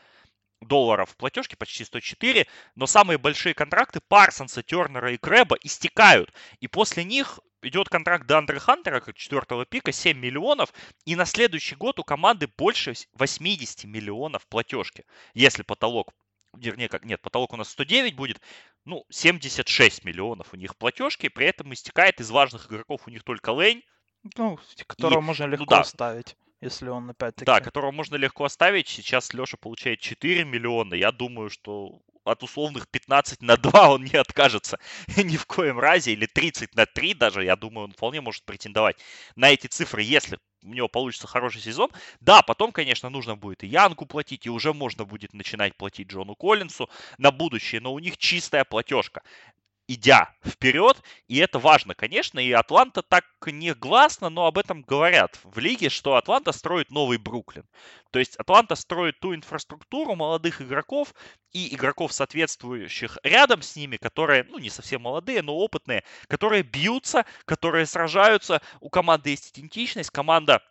долларов 0.66 1.10
в 1.10 1.16
платежке, 1.16 1.56
почти 1.56 1.84
104, 1.84 2.46
но 2.74 2.86
самые 2.86 3.18
большие 3.18 3.54
контракты 3.54 4.00
Парсонса, 4.06 4.62
Тернера 4.62 5.12
и 5.12 5.16
Крэба 5.16 5.56
истекают, 5.62 6.32
и 6.60 6.68
после 6.68 7.04
них 7.04 7.40
идет 7.62 7.88
контракт 7.88 8.26
Дандре 8.26 8.58
Хантера, 8.58 9.00
как 9.00 9.16
четвертого 9.16 9.64
пика, 9.64 9.92
7 9.92 10.18
миллионов, 10.18 10.72
и 11.04 11.16
на 11.16 11.24
следующий 11.24 11.76
год 11.76 11.98
у 11.98 12.04
команды 12.04 12.48
больше 12.58 12.94
80 13.14 13.84
миллионов 13.84 14.46
платежки, 14.46 15.04
если 15.34 15.62
потолок 15.62 16.12
вернее, 16.56 16.88
как, 16.88 17.04
нет, 17.04 17.20
потолок 17.20 17.52
у 17.52 17.56
нас 17.56 17.68
109 17.70 18.14
будет, 18.14 18.40
ну, 18.84 19.04
76 19.10 20.04
миллионов 20.04 20.52
у 20.52 20.56
них 20.56 20.76
платежки, 20.76 21.28
при 21.28 21.46
этом 21.46 21.72
истекает 21.72 22.20
из 22.20 22.30
важных 22.30 22.66
игроков 22.68 23.02
у 23.06 23.10
них 23.10 23.24
только 23.24 23.50
Лейн. 23.50 23.82
Ну, 24.36 24.58
которого 24.86 25.20
и, 25.20 25.24
можно 25.24 25.46
ну 25.46 25.52
легко 25.52 25.64
ну, 25.64 25.80
да. 25.80 25.84
ставить 25.84 26.36
если 26.64 26.88
он 26.88 27.10
опять-таки... 27.10 27.44
Да, 27.44 27.60
которого 27.60 27.92
можно 27.92 28.16
легко 28.16 28.44
оставить. 28.44 28.88
Сейчас 28.88 29.32
Леша 29.34 29.56
получает 29.56 30.00
4 30.00 30.44
миллиона. 30.44 30.94
Я 30.94 31.12
думаю, 31.12 31.50
что 31.50 32.00
от 32.24 32.42
условных 32.42 32.88
15 32.88 33.42
на 33.42 33.56
2 33.56 33.88
он 33.90 34.04
не 34.04 34.16
откажется 34.16 34.78
ни 35.16 35.36
в 35.36 35.46
коем 35.46 35.78
разе. 35.78 36.12
Или 36.12 36.26
30 36.26 36.74
на 36.74 36.86
3 36.86 37.14
даже, 37.14 37.44
я 37.44 37.56
думаю, 37.56 37.84
он 37.86 37.92
вполне 37.92 38.20
может 38.20 38.44
претендовать 38.44 38.96
на 39.36 39.50
эти 39.50 39.66
цифры, 39.66 40.02
если 40.02 40.38
у 40.62 40.72
него 40.72 40.88
получится 40.88 41.26
хороший 41.26 41.60
сезон. 41.60 41.90
Да, 42.20 42.40
потом, 42.40 42.72
конечно, 42.72 43.10
нужно 43.10 43.36
будет 43.36 43.62
и 43.62 43.66
Янку 43.66 44.06
платить, 44.06 44.46
и 44.46 44.50
уже 44.50 44.72
можно 44.72 45.04
будет 45.04 45.34
начинать 45.34 45.76
платить 45.76 46.08
Джону 46.08 46.34
Коллинсу 46.34 46.88
на 47.18 47.30
будущее, 47.30 47.82
но 47.82 47.92
у 47.92 47.98
них 47.98 48.16
чистая 48.16 48.64
платежка 48.64 49.22
идя 49.86 50.34
вперед, 50.44 51.02
и 51.28 51.38
это 51.38 51.58
важно, 51.58 51.94
конечно, 51.94 52.38
и 52.38 52.50
Атланта 52.52 53.02
так 53.02 53.24
не 53.46 53.74
гласно, 53.74 54.30
но 54.30 54.46
об 54.46 54.58
этом 54.58 54.82
говорят 54.82 55.38
в 55.44 55.58
лиге, 55.58 55.88
что 55.90 56.16
Атланта 56.16 56.52
строит 56.52 56.90
новый 56.90 57.18
Бруклин. 57.18 57.64
То 58.10 58.18
есть 58.18 58.36
Атланта 58.36 58.74
строит 58.74 59.20
ту 59.20 59.34
инфраструктуру 59.34 60.14
молодых 60.14 60.62
игроков 60.62 61.14
и 61.52 61.74
игроков, 61.74 62.12
соответствующих 62.12 63.18
рядом 63.22 63.62
с 63.62 63.76
ними, 63.76 63.96
которые, 63.96 64.44
ну, 64.44 64.58
не 64.58 64.70
совсем 64.70 65.02
молодые, 65.02 65.42
но 65.42 65.54
опытные, 65.54 66.04
которые 66.28 66.62
бьются, 66.62 67.26
которые 67.44 67.86
сражаются. 67.86 68.62
У 68.80 68.88
команды 68.88 69.30
есть 69.30 69.50
идентичность, 69.50 70.10
команда 70.10 70.62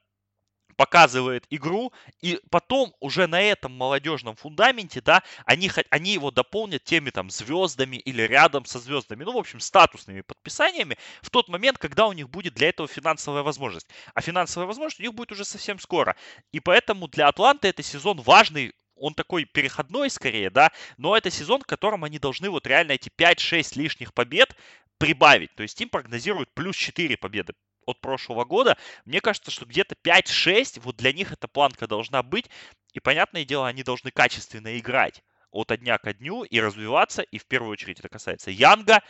показывает 0.74 1.46
игру, 1.50 1.94
и 2.22 2.40
потом 2.50 2.94
уже 3.00 3.28
на 3.28 3.42
этом 3.42 3.72
молодежном 3.72 4.36
фундаменте, 4.36 5.02
да, 5.02 5.24
они, 5.46 5.72
они 5.90 6.14
его 6.14 6.32
дополнят 6.32 6.84
теми 6.84 7.10
там 7.10 7.30
звездами 7.30 7.98
или 7.98 8.24
рядом 8.24 8.66
со 8.66 8.80
звездами, 8.80 9.24
ну, 9.24 9.34
в 9.34 9.38
общем, 9.38 9.60
статусными 9.60 10.22
подписаниями 10.22 10.98
в 11.22 11.30
тот 11.30 11.50
момент, 11.50 11.78
когда 11.78 12.08
у 12.08 12.14
них 12.14 12.30
будет 12.30 12.54
для 12.54 12.70
этого 12.70 12.88
финансовая 12.88 13.44
возможность. 13.44 13.88
А 14.14 14.22
финансовая 14.22 14.68
возможность 14.68 15.00
у 15.00 15.04
них 15.04 15.14
будет 15.14 15.32
уже 15.32 15.46
совсем 15.46 15.80
скоро. 15.80 16.16
И 16.52 16.60
поэтому 16.60 17.08
для 17.08 17.28
Атланты 17.28 17.68
это 17.68 17.84
сезон 17.84 18.22
важный, 18.22 18.74
он 18.96 19.14
такой 19.14 19.46
переходной 19.46 20.10
скорее, 20.10 20.50
да, 20.50 20.72
но 20.98 21.18
это 21.18 21.30
сезон, 21.30 21.62
в 21.62 21.66
котором 21.66 22.04
они 22.04 22.20
должны 22.20 22.50
вот 22.50 22.68
реально 22.68 22.94
эти 22.94 23.10
5-6 23.10 23.78
лишних 23.78 24.14
побед 24.14 24.56
прибавить. 24.98 25.54
То 25.56 25.64
есть 25.64 25.80
им 25.82 25.90
прогнозируют 25.90 26.54
плюс 26.54 26.76
4 26.76 27.18
победы 27.18 27.54
от 27.86 28.02
прошлого 28.02 28.46
года. 28.46 28.78
Мне 29.06 29.22
кажется, 29.22 29.52
что 29.52 29.66
где-то 29.66 29.96
5-6, 30.04 30.82
вот 30.82 30.96
для 30.98 31.14
них 31.14 31.32
эта 31.32 31.48
планка 31.48 31.88
должна 31.88 32.24
быть. 32.24 32.50
И, 32.94 33.00
понятное 33.00 33.46
дело, 33.46 33.68
они 33.68 33.84
должны 33.84 34.12
качественно 34.12 34.78
играть 34.78 35.24
от 35.52 35.68
дня 35.80 35.98
ко 35.98 36.14
дню 36.14 36.44
и 36.44 36.60
развиваться. 36.60 37.22
И 37.22 37.38
в 37.38 37.46
первую 37.46 37.72
очередь 37.72 38.00
это 38.00 38.10
касается 38.10 38.52
Янга, 38.52 39.02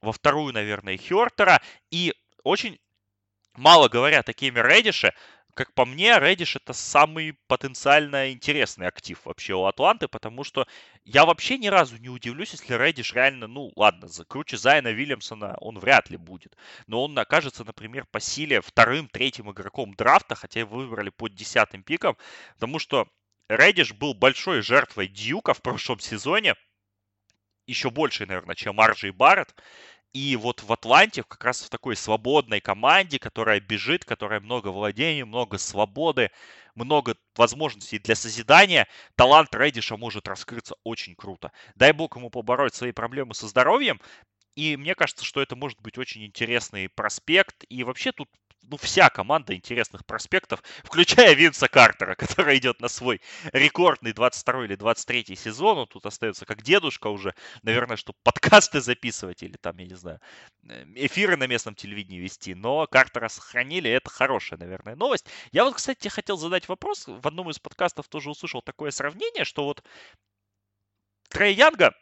во 0.00 0.12
вторую, 0.12 0.52
наверное, 0.52 0.98
Хёртера. 0.98 1.60
И 1.90 2.14
очень 2.42 2.78
мало 3.54 3.88
говорят 3.88 4.28
о 4.28 4.32
Кеме 4.32 4.62
Редише, 4.62 5.14
как 5.54 5.72
по 5.72 5.84
мне, 5.84 6.10
Reddish 6.18 6.56
это 6.56 6.72
самый 6.72 7.38
потенциально 7.46 8.32
интересный 8.32 8.88
актив 8.88 9.18
вообще 9.24 9.54
у 9.54 9.64
Атланты, 9.64 10.08
потому 10.08 10.42
что 10.44 10.66
я 11.04 11.24
вообще 11.24 11.58
ни 11.58 11.68
разу 11.68 11.96
не 11.96 12.08
удивлюсь, 12.08 12.52
если 12.52 12.76
Reddish 12.76 13.14
реально, 13.14 13.46
ну 13.46 13.72
ладно, 13.76 14.08
круче 14.28 14.56
Зайна 14.56 14.88
Вильямсона 14.88 15.56
он 15.60 15.78
вряд 15.78 16.10
ли 16.10 16.16
будет, 16.16 16.56
но 16.86 17.04
он 17.04 17.18
окажется, 17.18 17.64
например, 17.64 18.06
по 18.10 18.20
силе 18.20 18.60
вторым, 18.60 19.08
третьим 19.08 19.50
игроком 19.50 19.94
драфта, 19.94 20.34
хотя 20.34 20.60
его 20.60 20.76
выбрали 20.76 21.10
под 21.10 21.34
десятым 21.34 21.82
пиком, 21.82 22.16
потому 22.54 22.78
что 22.78 23.08
Reddish 23.48 23.94
был 23.94 24.14
большой 24.14 24.62
жертвой 24.62 25.06
Дьюка 25.06 25.54
в 25.54 25.62
прошлом 25.62 26.00
сезоне, 26.00 26.56
еще 27.66 27.90
больше, 27.90 28.26
наверное, 28.26 28.54
чем 28.54 28.80
Арджи 28.80 29.08
и 29.08 29.10
Барретт, 29.10 29.54
и 30.14 30.36
вот 30.36 30.62
в 30.62 30.72
Атланте, 30.72 31.24
как 31.24 31.44
раз 31.44 31.62
в 31.62 31.68
такой 31.68 31.96
свободной 31.96 32.60
команде, 32.60 33.18
которая 33.18 33.60
бежит, 33.60 34.04
которая 34.04 34.40
много 34.40 34.68
владений, 34.68 35.24
много 35.24 35.58
свободы, 35.58 36.30
много 36.76 37.16
возможностей 37.36 37.98
для 37.98 38.14
созидания, 38.14 38.86
талант 39.16 39.54
Редиша 39.54 39.96
может 39.96 40.28
раскрыться 40.28 40.76
очень 40.84 41.16
круто. 41.16 41.50
Дай 41.74 41.92
бог 41.92 42.16
ему 42.16 42.30
побороть 42.30 42.74
свои 42.74 42.92
проблемы 42.92 43.34
со 43.34 43.48
здоровьем, 43.48 44.00
и 44.54 44.76
мне 44.76 44.94
кажется, 44.94 45.24
что 45.24 45.42
это 45.42 45.56
может 45.56 45.80
быть 45.80 45.98
очень 45.98 46.24
интересный 46.24 46.88
проспект. 46.88 47.64
И 47.68 47.82
вообще 47.82 48.12
тут 48.12 48.28
ну, 48.68 48.76
вся 48.76 49.08
команда 49.10 49.54
интересных 49.54 50.04
проспектов, 50.06 50.62
включая 50.84 51.34
Винса 51.34 51.68
Картера, 51.68 52.14
который 52.16 52.58
идет 52.58 52.80
на 52.80 52.88
свой 52.88 53.20
рекордный 53.52 54.12
22 54.12 54.64
или 54.64 54.74
23 54.76 55.36
сезон. 55.36 55.78
Он 55.78 55.86
тут 55.86 56.06
остается 56.06 56.46
как 56.46 56.62
дедушка 56.62 57.08
уже, 57.08 57.34
наверное, 57.62 57.96
чтобы 57.96 58.18
подкасты 58.22 58.80
записывать 58.80 59.42
или 59.42 59.56
там, 59.56 59.76
я 59.78 59.86
не 59.86 59.94
знаю, 59.94 60.20
э, 60.68 60.84
эфиры 60.96 61.36
на 61.36 61.46
местном 61.46 61.74
телевидении 61.74 62.18
вести. 62.18 62.54
Но 62.54 62.86
Картера 62.86 63.28
сохранили, 63.28 63.90
это 63.90 64.10
хорошая, 64.10 64.58
наверное, 64.58 64.96
новость. 64.96 65.26
Я 65.52 65.64
вот, 65.64 65.74
кстати, 65.74 66.08
хотел 66.08 66.36
задать 66.36 66.68
вопрос. 66.68 67.04
В 67.06 67.26
одном 67.26 67.50
из 67.50 67.58
подкастов 67.58 68.08
тоже 68.08 68.30
услышал 68.30 68.62
такое 68.62 68.90
сравнение, 68.90 69.44
что 69.44 69.64
вот 69.64 69.82
Трей 71.28 71.54
Янга 71.54 71.94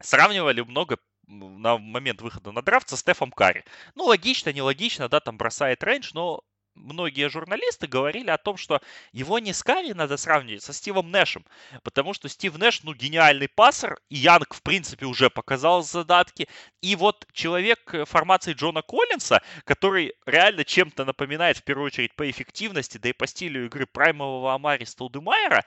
сравнивали 0.00 0.62
много 0.62 0.98
на 1.26 1.78
момент 1.78 2.20
выхода 2.22 2.52
на 2.52 2.62
драфт 2.62 2.88
со 2.88 2.96
Стефом 2.96 3.30
Карри. 3.32 3.64
Ну, 3.94 4.04
логично, 4.04 4.52
нелогично, 4.52 5.08
да, 5.08 5.20
там 5.20 5.36
бросает 5.36 5.82
рейндж, 5.82 6.10
но 6.14 6.42
многие 6.74 7.28
журналисты 7.28 7.86
говорили 7.86 8.30
о 8.30 8.38
том, 8.38 8.56
что 8.56 8.80
его 9.12 9.38
не 9.38 9.52
с 9.52 9.62
Карри 9.62 9.92
надо 9.92 10.16
сравнивать 10.16 10.62
со 10.62 10.72
Стивом 10.72 11.10
Нэшем, 11.10 11.46
потому 11.82 12.14
что 12.14 12.28
Стив 12.28 12.56
Нэш, 12.58 12.82
ну, 12.82 12.94
гениальный 12.94 13.48
пассер, 13.48 13.98
и 14.08 14.16
Янг, 14.16 14.54
в 14.54 14.62
принципе, 14.62 15.06
уже 15.06 15.30
показал 15.30 15.82
задатки, 15.82 16.48
и 16.80 16.96
вот 16.96 17.26
человек 17.32 17.94
формации 18.06 18.52
Джона 18.52 18.82
Коллинса, 18.82 19.42
который 19.64 20.14
реально 20.26 20.64
чем-то 20.64 21.04
напоминает, 21.04 21.58
в 21.58 21.64
первую 21.64 21.86
очередь, 21.86 22.14
по 22.14 22.28
эффективности, 22.28 22.98
да 22.98 23.10
и 23.10 23.12
по 23.12 23.26
стилю 23.26 23.66
игры 23.66 23.86
праймового 23.86 24.54
Амари 24.54 24.84
Столдемайера, 24.84 25.64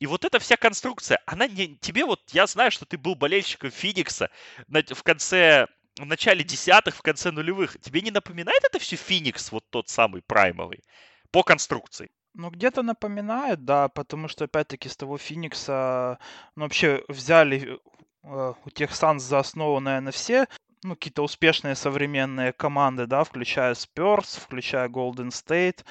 и 0.00 0.06
вот 0.06 0.24
эта 0.24 0.38
вся 0.38 0.56
конструкция, 0.56 1.20
она 1.26 1.46
не 1.46 1.76
тебе 1.76 2.04
вот, 2.04 2.20
я 2.30 2.46
знаю, 2.46 2.70
что 2.70 2.86
ты 2.86 2.96
был 2.96 3.14
болельщиком 3.14 3.70
Феникса 3.70 4.30
в 4.68 5.02
конце, 5.02 5.66
в 5.96 6.06
начале 6.06 6.44
десятых, 6.44 6.96
в 6.96 7.02
конце 7.02 7.30
нулевых. 7.30 7.78
Тебе 7.80 8.00
не 8.00 8.10
напоминает 8.10 8.62
это 8.64 8.78
все 8.78 8.96
Феникс, 8.96 9.50
вот 9.50 9.64
тот 9.70 9.88
самый 9.88 10.22
праймовый, 10.22 10.84
по 11.30 11.42
конструкции? 11.42 12.10
Ну, 12.34 12.50
где-то 12.50 12.82
напоминает, 12.82 13.64
да, 13.64 13.88
потому 13.88 14.28
что, 14.28 14.44
опять-таки, 14.44 14.88
с 14.88 14.96
того 14.96 15.18
Феникса, 15.18 16.18
ну, 16.54 16.64
вообще 16.64 17.02
взяли 17.08 17.80
э, 18.22 18.54
у 18.64 18.70
тех 18.70 18.94
Санс 18.94 19.24
за 19.24 19.40
основу, 19.40 19.80
наверное, 19.80 20.12
все 20.12 20.46
ну, 20.84 20.94
какие-то 20.94 21.22
успешные 21.22 21.74
современные 21.74 22.52
команды, 22.52 23.06
да, 23.06 23.24
включая 23.24 23.74
Spurs, 23.74 24.40
включая 24.40 24.88
Golden 24.88 25.28
State, 25.28 25.84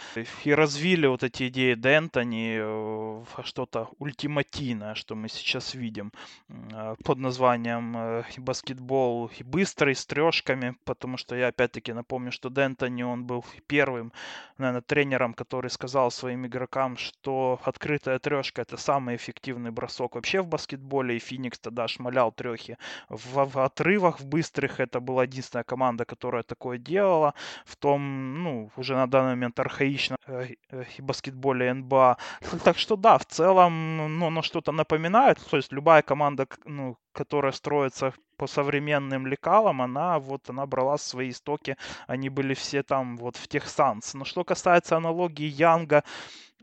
и 0.43 0.53
развили 0.53 1.07
вот 1.07 1.23
эти 1.23 1.49
идеи 1.49 1.75
Д'Энтони 1.75 3.23
в 3.23 3.43
что-то 3.43 3.89
ультимативное, 3.99 4.95
что 4.95 5.15
мы 5.15 5.29
сейчас 5.29 5.73
видим 5.73 6.11
э, 6.49 6.95
под 7.03 7.17
названием 7.17 7.95
э, 7.97 8.23
баскетбол 8.37 9.31
и 9.37 9.43
быстрый, 9.43 9.95
с 9.95 10.05
трешками, 10.05 10.75
потому 10.85 11.17
что 11.17 11.35
я 11.35 11.47
опять-таки 11.47 11.93
напомню, 11.93 12.31
что 12.31 12.49
Д'Энтони, 12.49 13.03
он 13.03 13.25
был 13.25 13.45
первым, 13.67 14.11
наверное, 14.57 14.81
тренером, 14.81 15.33
который 15.33 15.69
сказал 15.69 16.11
своим 16.11 16.45
игрокам, 16.45 16.97
что 16.97 17.59
открытая 17.63 18.19
трешка 18.19 18.61
это 18.61 18.77
самый 18.77 19.15
эффективный 19.15 19.71
бросок 19.71 20.15
вообще 20.15 20.41
в 20.41 20.47
баскетболе, 20.47 21.17
и 21.17 21.19
Феникс 21.19 21.59
тогда 21.59 21.87
шмалял 21.87 22.31
трехи 22.31 22.77
в, 23.09 23.45
в 23.45 23.59
отрывах, 23.59 24.19
в 24.19 24.25
быстрых 24.25 24.76
них 24.77 24.87
это 24.87 24.99
была 24.99 25.23
единственная 25.23 25.63
команда, 25.63 26.05
которая 26.05 26.43
такое 26.43 26.77
делала 26.77 27.33
в 27.65 27.75
том, 27.75 28.43
ну, 28.43 28.69
уже 28.77 28.95
на 28.95 29.07
данный 29.07 29.35
момент 29.35 29.59
архаичном 29.59 30.17
э, 30.27 30.55
э, 30.71 30.83
баскетболе 30.99 31.73
НБА. 31.73 32.17
Так 32.63 32.77
что 32.77 32.95
да, 32.95 33.17
в 33.17 33.25
целом, 33.25 34.19
ну, 34.19 34.27
оно 34.27 34.41
что-то 34.41 34.71
напоминает. 34.71 35.37
То 35.49 35.57
есть 35.57 35.73
любая 35.73 36.01
команда, 36.01 36.47
ну, 36.65 36.97
которая 37.13 37.51
строится 37.51 38.13
по 38.37 38.47
современным 38.47 39.27
лекалам, 39.27 39.81
она 39.81 40.19
вот, 40.19 40.49
она 40.49 40.65
брала 40.65 40.97
свои 40.97 41.29
истоки, 41.29 41.75
они 42.07 42.29
были 42.29 42.53
все 42.53 42.83
там 42.83 43.17
вот 43.17 43.35
в 43.35 43.47
тех 43.47 43.67
Санс. 43.67 44.13
Но 44.13 44.25
что 44.25 44.43
касается 44.43 44.97
аналогии 44.97 45.47
Янга 45.47 46.03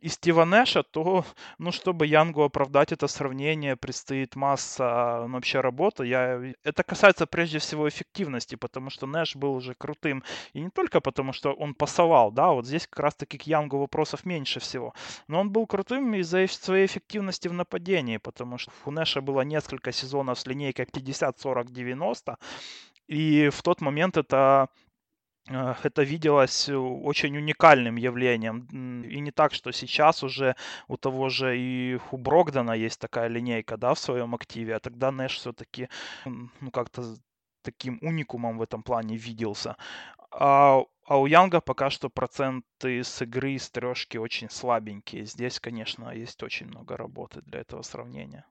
и 0.04 0.08
Стива 0.08 0.44
Нэша, 0.44 0.82
то, 0.82 1.24
ну, 1.58 1.72
чтобы 1.72 2.06
Янгу 2.06 2.42
оправдать 2.42 2.92
это 2.92 3.08
сравнение, 3.08 3.74
предстоит 3.74 4.36
масса 4.36 5.24
ну, 5.26 5.34
вообще 5.34 5.60
работы. 5.60 6.04
Я... 6.04 6.52
Это 6.62 6.82
касается 6.82 7.26
прежде 7.26 7.58
всего 7.58 7.88
эффективности, 7.88 8.56
потому 8.56 8.90
что 8.90 9.06
Нэш 9.06 9.34
был 9.34 9.54
уже 9.54 9.74
крутым. 9.74 10.22
И 10.52 10.60
не 10.60 10.68
только 10.68 11.00
потому, 11.00 11.32
что 11.32 11.54
он 11.54 11.74
пасовал, 11.74 12.30
да, 12.32 12.50
вот 12.50 12.66
здесь 12.66 12.86
как 12.86 13.00
раз-таки 13.00 13.38
к 13.38 13.46
Янгу 13.46 13.78
вопросов 13.78 14.26
меньше 14.26 14.60
всего. 14.60 14.92
Но 15.26 15.40
он 15.40 15.50
был 15.50 15.66
крутым 15.66 16.14
из-за 16.14 16.46
своей 16.48 16.84
эффективности 16.84 17.48
в 17.48 17.54
нападении, 17.54 18.18
потому 18.18 18.58
что 18.58 18.72
у 18.84 18.90
Нэша 18.90 19.22
было 19.22 19.40
несколько 19.40 19.90
сезонов 19.90 20.38
с 20.38 20.46
линейкой 20.46 20.84
50, 20.84 21.40
40, 21.40 21.72
90. 21.72 22.36
И 23.08 23.50
в 23.50 23.62
тот 23.62 23.80
момент 23.80 24.18
это 24.18 24.68
это 25.48 26.02
виделось 26.02 26.68
э, 26.68 26.76
очень 26.76 27.36
уникальным 27.36 27.96
явлением. 27.96 28.66
И 29.02 29.20
не 29.20 29.30
так, 29.30 29.52
что 29.52 29.72
сейчас 29.72 30.22
уже 30.22 30.56
у 30.88 30.96
того 30.96 31.28
же 31.28 31.58
и 31.58 31.98
у 32.10 32.16
Брогдана 32.16 32.72
есть 32.72 33.00
такая 33.00 33.28
линейка, 33.28 33.76
да, 33.76 33.92
в 33.92 33.98
своем 33.98 34.34
активе, 34.34 34.76
а 34.76 34.80
тогда 34.80 35.12
Нэш 35.12 35.36
все-таки, 35.36 35.88
ну, 36.24 36.70
как-то 36.70 37.16
таким 37.62 37.98
уникумом 38.00 38.58
в 38.58 38.62
этом 38.62 38.82
плане 38.82 39.16
виделся. 39.16 39.76
А, 40.30 40.82
а 41.06 41.18
у 41.18 41.26
Янга 41.26 41.60
пока 41.60 41.90
что 41.90 42.08
проценты 42.08 43.04
с 43.04 43.22
игры 43.22 43.58
с 43.58 43.70
трешки 43.70 44.16
очень 44.16 44.48
слабенькие. 44.48 45.26
Здесь, 45.26 45.60
конечно, 45.60 46.10
есть 46.10 46.42
очень 46.42 46.66
много 46.66 46.96
работы 46.96 47.42
для 47.42 47.60
этого 47.60 47.82
сравнения. 47.82 48.46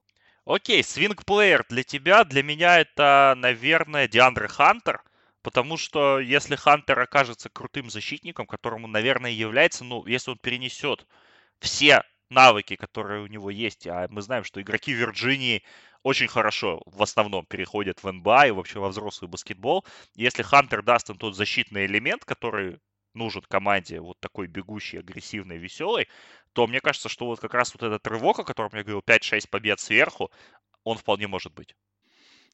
Окей, 0.45 0.83
свинг-плеер 0.83 1.65
для 1.69 1.83
тебя, 1.83 2.23
для 2.23 2.43
меня 2.43 2.79
это, 2.79 3.33
наверное, 3.37 4.07
Диандре 4.07 4.47
Хантер– 4.47 5.01
Потому 5.43 5.77
что 5.77 6.19
если 6.19 6.55
Хантер 6.55 6.99
окажется 6.99 7.49
крутым 7.49 7.89
защитником, 7.89 8.47
которому, 8.47 8.87
наверное, 8.87 9.31
является, 9.31 9.83
ну, 9.83 10.05
если 10.07 10.31
он 10.31 10.37
перенесет 10.39 11.05
все 11.59 12.03
навыки, 12.29 12.75
которые 12.77 13.23
у 13.23 13.27
него 13.27 13.49
есть, 13.51 13.85
а 13.87 14.07
мы 14.09 14.21
знаем, 14.21 14.45
что 14.45 14.61
игроки 14.61 14.93
Вирджинии 14.93 15.63
очень 16.01 16.27
хорошо 16.27 16.81
в 16.85 17.03
основном 17.03 17.45
переходят 17.45 18.03
в 18.03 18.11
НБА 18.11 18.47
и 18.47 18.51
вообще 18.51 18.79
во 18.79 18.89
взрослый 18.89 19.29
баскетбол. 19.29 19.85
Если 20.15 20.43
Хантер 20.43 20.81
даст 20.81 21.09
им 21.09 21.17
тот 21.17 21.35
защитный 21.35 21.85
элемент, 21.85 22.25
который 22.25 22.79
нужен 23.13 23.41
команде, 23.41 23.99
вот 23.99 24.19
такой 24.21 24.47
бегущий, 24.47 24.97
агрессивный, 24.99 25.57
веселый, 25.57 26.07
то 26.53 26.67
мне 26.67 26.79
кажется, 26.81 27.09
что 27.09 27.25
вот 27.25 27.39
как 27.39 27.53
раз 27.53 27.73
вот 27.73 27.83
этот 27.83 28.07
рывок, 28.07 28.39
о 28.39 28.43
котором 28.45 28.71
я 28.73 28.83
говорил, 28.83 29.01
5-6 29.01 29.49
побед 29.49 29.79
сверху, 29.79 30.31
он 30.83 30.97
вполне 30.97 31.27
может 31.27 31.53
быть. 31.53 31.75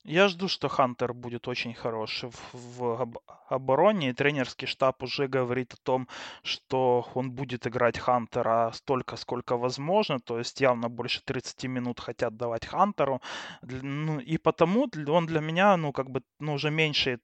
Я 0.03 0.27
жду, 0.27 0.47
что 0.47 0.69
Хантер 0.69 1.13
будет 1.13 1.47
очень 1.47 1.73
хорош 1.73 2.23
в, 2.23 2.37
в 2.53 3.21
обороне. 3.49 4.09
И 4.09 4.13
тренерский 4.13 4.67
штаб 4.67 5.03
уже 5.03 5.27
говорит 5.27 5.73
о 5.73 5.77
том, 5.83 6.07
что 6.41 7.07
он 7.13 7.31
будет 7.31 7.67
играть 7.67 7.99
Хантера 7.99 8.71
столько, 8.73 9.17
сколько 9.17 9.57
возможно. 9.57 10.19
То 10.19 10.39
есть 10.39 10.61
явно 10.61 10.89
больше 10.89 11.21
30 11.23 11.65
минут 11.65 11.99
хотят 11.99 12.37
давать 12.37 12.65
Хантеру. 12.65 13.21
Ну, 13.61 14.19
и 14.19 14.37
потому 14.37 14.87
он 15.07 15.25
для 15.25 15.41
меня, 15.41 15.77
ну, 15.77 15.91
как 15.91 16.09
бы, 16.09 16.21
ну, 16.39 16.53
уже 16.53 16.71
меньше 16.71 17.19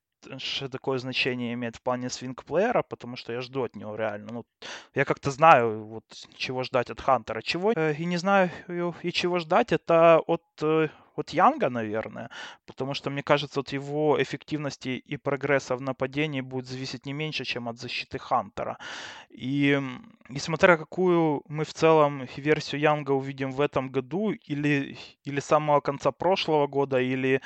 такое 0.72 0.98
значение 0.98 1.54
имеет 1.54 1.76
в 1.76 1.82
плане 1.82 2.10
свинг-плеера, 2.10 2.84
потому 2.84 3.16
что 3.16 3.34
я 3.34 3.42
жду 3.42 3.64
от 3.64 3.76
него 3.76 3.96
реально. 3.96 4.34
Ну, 4.34 4.46
я 4.96 5.06
как-то 5.06 5.32
знаю, 5.32 5.84
вот, 5.84 6.04
чего 6.36 6.64
ждать 6.64 6.90
от 6.90 7.02
Хантера. 7.02 7.42
Чего 7.42 7.74
э, 7.76 7.94
и 7.94 8.06
не 8.06 8.18
знаю, 8.18 8.50
и 9.04 9.12
чего 9.12 9.40
ждать, 9.40 9.72
это 9.72 10.20
от 10.20 10.44
э, 10.62 10.90
от 11.20 11.30
Янга, 11.32 11.70
наверное, 11.70 12.30
потому 12.66 12.94
что, 12.94 13.10
мне 13.10 13.24
кажется, 13.24 13.60
от 13.60 13.74
его 13.74 14.22
эффективности 14.22 14.90
и 14.90 15.18
прогресса 15.18 15.76
в 15.76 15.82
нападении 15.82 16.42
будет 16.42 16.68
зависеть 16.68 17.06
не 17.06 17.14
меньше, 17.14 17.46
чем 17.46 17.68
от 17.68 17.80
защиты 17.80 18.18
Хантера. 18.20 18.78
И 19.30 19.82
несмотря 20.30 20.78
какую 20.78 21.44
мы 21.48 21.64
в 21.64 21.74
целом 21.74 22.28
версию 22.38 22.82
Янга 22.82 23.12
увидим 23.12 23.52
в 23.52 23.62
этом 23.62 23.90
году, 23.90 24.32
или, 24.32 24.98
или 25.24 25.40
с 25.40 25.46
самого 25.46 25.82
конца 25.82 26.12
прошлого 26.12 26.68
года, 26.68 27.00
или 27.00 27.42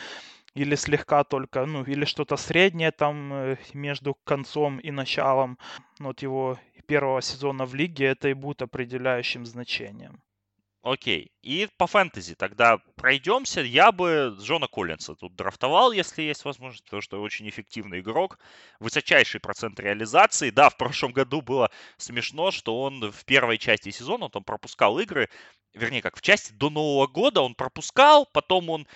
или 0.55 0.75
слегка 0.75 1.23
только, 1.23 1.65
ну, 1.65 1.83
или 1.83 2.05
что-то 2.05 2.35
среднее 2.35 2.91
там 2.91 3.31
э, 3.33 3.57
между 3.73 4.15
концом 4.23 4.79
и 4.79 4.91
началом 4.91 5.57
ну, 5.99 6.07
вот 6.07 6.23
его 6.23 6.57
первого 6.87 7.21
сезона 7.21 7.65
в 7.65 7.75
лиге, 7.75 8.05
это 8.05 8.29
и 8.29 8.33
будет 8.33 8.63
определяющим 8.63 9.45
значением. 9.45 10.21
Окей. 10.91 11.31
И 11.43 11.67
по 11.77 11.85
фэнтези 11.85 12.33
тогда 12.33 12.79
пройдемся. 12.95 13.61
Я 13.61 13.91
бы 13.91 14.35
Джона 14.39 14.67
Коллинса 14.67 15.13
тут 15.13 15.35
драфтовал, 15.35 15.91
если 15.91 16.23
есть 16.23 16.43
возможность, 16.45 16.83
потому 16.85 17.01
что 17.03 17.21
очень 17.21 17.47
эффективный 17.47 17.99
игрок. 17.99 18.39
Высочайший 18.79 19.39
процент 19.39 19.79
реализации. 19.79 20.49
Да, 20.49 20.71
в 20.71 20.77
прошлом 20.77 21.11
году 21.13 21.41
было 21.41 21.69
смешно, 21.97 22.49
что 22.49 22.81
он 22.81 23.11
в 23.11 23.23
первой 23.25 23.59
части 23.59 23.91
сезона, 23.91 24.25
он 24.25 24.31
там 24.31 24.43
пропускал 24.43 24.97
игры, 24.97 25.29
вернее, 25.75 26.01
как 26.01 26.17
в 26.17 26.21
части 26.23 26.53
до 26.53 26.71
Нового 26.71 27.05
года 27.05 27.41
он 27.41 27.53
пропускал, 27.53 28.25
потом 28.25 28.71
он 28.71 28.87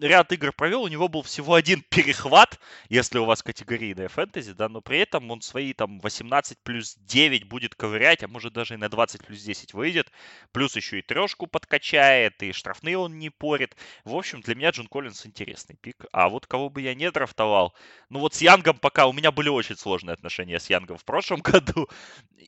ряд 0.00 0.32
игр 0.32 0.52
провел, 0.52 0.82
у 0.82 0.88
него 0.88 1.08
был 1.08 1.22
всего 1.22 1.54
один 1.54 1.82
перехват, 1.88 2.58
если 2.88 3.18
у 3.18 3.24
вас 3.24 3.42
категорийная 3.42 4.08
фэнтези, 4.08 4.52
да, 4.52 4.68
но 4.68 4.80
при 4.80 4.98
этом 4.98 5.30
он 5.30 5.40
свои 5.40 5.72
там 5.72 6.00
18 6.00 6.58
плюс 6.62 6.96
9 6.96 7.44
будет 7.44 7.74
ковырять, 7.74 8.22
а 8.22 8.28
может 8.28 8.52
даже 8.52 8.74
и 8.74 8.76
на 8.76 8.88
20 8.88 9.24
плюс 9.24 9.42
10 9.42 9.74
выйдет, 9.74 10.10
плюс 10.52 10.76
еще 10.76 10.98
и 10.98 11.02
трешку 11.02 11.46
подкачает, 11.46 12.42
и 12.42 12.52
штрафные 12.52 12.98
он 12.98 13.18
не 13.18 13.30
порит. 13.30 13.76
В 14.04 14.14
общем, 14.14 14.40
для 14.40 14.54
меня 14.54 14.70
Джон 14.70 14.86
Коллинс 14.86 15.26
интересный 15.26 15.76
пик. 15.76 16.04
А 16.12 16.28
вот 16.28 16.46
кого 16.46 16.68
бы 16.68 16.80
я 16.80 16.94
не 16.94 17.10
драфтовал, 17.10 17.74
ну 18.08 18.18
вот 18.20 18.34
с 18.34 18.42
Янгом 18.42 18.78
пока, 18.78 19.06
у 19.06 19.12
меня 19.12 19.32
были 19.32 19.48
очень 19.48 19.76
сложные 19.76 20.14
отношения 20.14 20.60
с 20.60 20.70
Янгом 20.70 20.96
в 20.98 21.04
прошлом 21.04 21.40
году, 21.42 21.88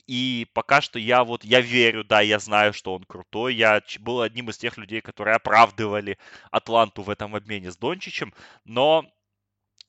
и 0.07 0.47
пока 0.53 0.81
что 0.81 0.99
я 0.99 1.23
вот, 1.23 1.43
я 1.43 1.61
верю, 1.61 2.03
да, 2.03 2.21
я 2.21 2.39
знаю, 2.39 2.73
что 2.73 2.93
он 2.93 3.03
крутой, 3.03 3.55
я 3.55 3.81
был 3.99 4.21
одним 4.21 4.49
из 4.49 4.57
тех 4.57 4.77
людей, 4.77 5.01
которые 5.01 5.35
оправдывали 5.35 6.17
Атланту 6.51 7.01
в 7.01 7.09
этом 7.09 7.38
обмене 7.39 7.71
с 7.71 7.77
Дончичем, 7.77 8.33
но 8.65 9.05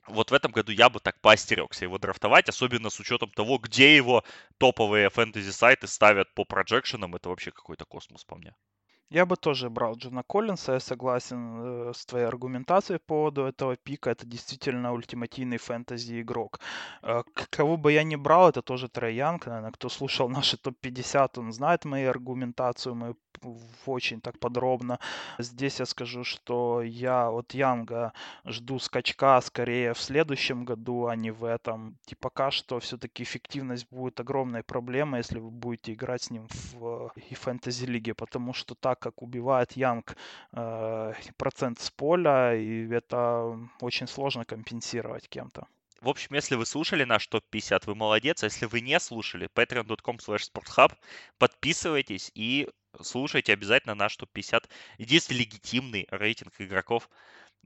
вот 0.07 0.31
в 0.31 0.35
этом 0.35 0.53
году 0.53 0.73
я 0.73 0.89
бы 0.89 1.01
так 1.01 1.21
поостерегся 1.21 1.85
его 1.85 1.99
драфтовать, 1.99 2.49
особенно 2.49 2.91
с 2.91 2.99
учетом 3.01 3.31
того, 3.31 3.59
где 3.59 3.97
его 3.97 4.25
топовые 4.59 5.11
фэнтези-сайты 5.11 5.87
ставят 5.87 6.35
по 6.35 6.45
проджекшенам. 6.45 7.15
Это 7.15 7.29
вообще 7.29 7.51
какой-то 7.51 7.85
космос 7.85 8.25
по 8.25 8.37
мне. 8.37 8.55
Я 9.11 9.27
бы 9.27 9.37
тоже 9.37 9.71
брал 9.71 9.97
Джона 9.97 10.23
Коллинса, 10.23 10.75
я 10.75 10.81
согласен 10.81 11.89
э, 11.89 11.93
с 11.93 12.07
твоей 12.07 12.27
аргументацией 12.27 13.01
по 13.01 13.07
поводу 13.07 13.43
этого 13.43 13.77
пика. 13.77 14.11
Это 14.11 14.25
действительно 14.25 14.93
ультимативный 14.93 15.59
фэнтези-игрок. 15.59 16.61
Э, 17.03 17.25
кого 17.51 17.77
бы 17.77 17.93
я 17.93 18.05
не 18.05 18.15
брал, 18.17 18.51
это 18.51 18.63
тоже 18.63 18.89
Трей 18.89 19.17
Янг. 19.17 19.47
Наверное, 19.47 19.73
кто 19.73 19.89
слушал 19.89 20.29
наши 20.29 20.57
топ-50, 20.57 21.41
он 21.41 21.53
знает 21.53 21.85
мою 21.85 22.09
аргументацию, 22.11 22.95
мою 22.95 23.17
очень 23.87 24.21
так 24.21 24.39
подробно. 24.39 24.99
Здесь 25.39 25.81
я 25.81 25.87
скажу, 25.87 26.25
что 26.25 26.83
я 26.83 27.31
от 27.31 27.55
Янга 27.55 28.13
жду 28.45 28.79
скачка 28.79 29.41
скорее 29.41 29.95
в 29.95 30.01
следующем 30.01 30.65
году, 30.65 31.07
а 31.07 31.17
не 31.17 31.31
в 31.31 31.45
этом. 31.45 31.97
И 32.09 32.15
пока 32.15 32.51
что 32.51 32.79
все-таки 32.81 33.23
эффективность 33.23 33.87
будет 33.91 34.21
огромной 34.21 34.63
проблемой, 34.63 35.21
если 35.21 35.39
вы 35.39 35.51
будете 35.51 35.93
играть 35.93 36.23
с 36.23 36.31
ним 36.31 36.49
в 36.73 37.13
и 37.31 37.35
фэнтези-лиге, 37.35 38.15
потому 38.15 38.53
что 38.53 38.75
так 38.75 38.99
как 38.99 39.23
убивает 39.23 39.73
Янг 39.73 40.17
э, 40.53 41.13
процент 41.37 41.81
с 41.81 41.91
поля, 41.91 42.55
и 42.55 42.89
это 42.91 43.59
очень 43.81 44.07
сложно 44.07 44.45
компенсировать 44.45 45.29
кем-то. 45.29 45.67
В 46.01 46.09
общем, 46.09 46.35
если 46.35 46.55
вы 46.55 46.65
слушали 46.65 47.05
наш 47.05 47.27
топ-50, 47.27 47.83
вы 47.85 47.95
молодец. 47.95 48.43
А 48.43 48.47
если 48.47 48.65
вы 48.65 48.81
не 48.81 48.99
слушали, 48.99 49.51
patreon.com 49.55 50.17
slash 50.17 50.51
sporthub, 50.51 50.95
подписывайтесь 51.39 52.31
и 52.35 52.71
слушайте 53.01 53.53
обязательно 53.53 53.95
наш 53.95 54.17
топ-50. 54.17 54.69
Единственный 54.99 55.39
легитимный 55.39 56.07
рейтинг 56.11 56.55
игроков 56.59 57.09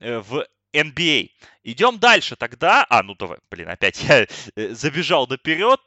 э, 0.00 0.18
в 0.18 0.46
NBA. 0.72 1.30
Идем 1.62 1.98
дальше 1.98 2.36
тогда. 2.36 2.86
А, 2.88 3.02
ну 3.02 3.14
давай, 3.14 3.38
блин, 3.50 3.68
опять 3.68 4.02
я 4.02 4.26
э, 4.56 4.74
забежал 4.74 5.26
наперед. 5.26 5.80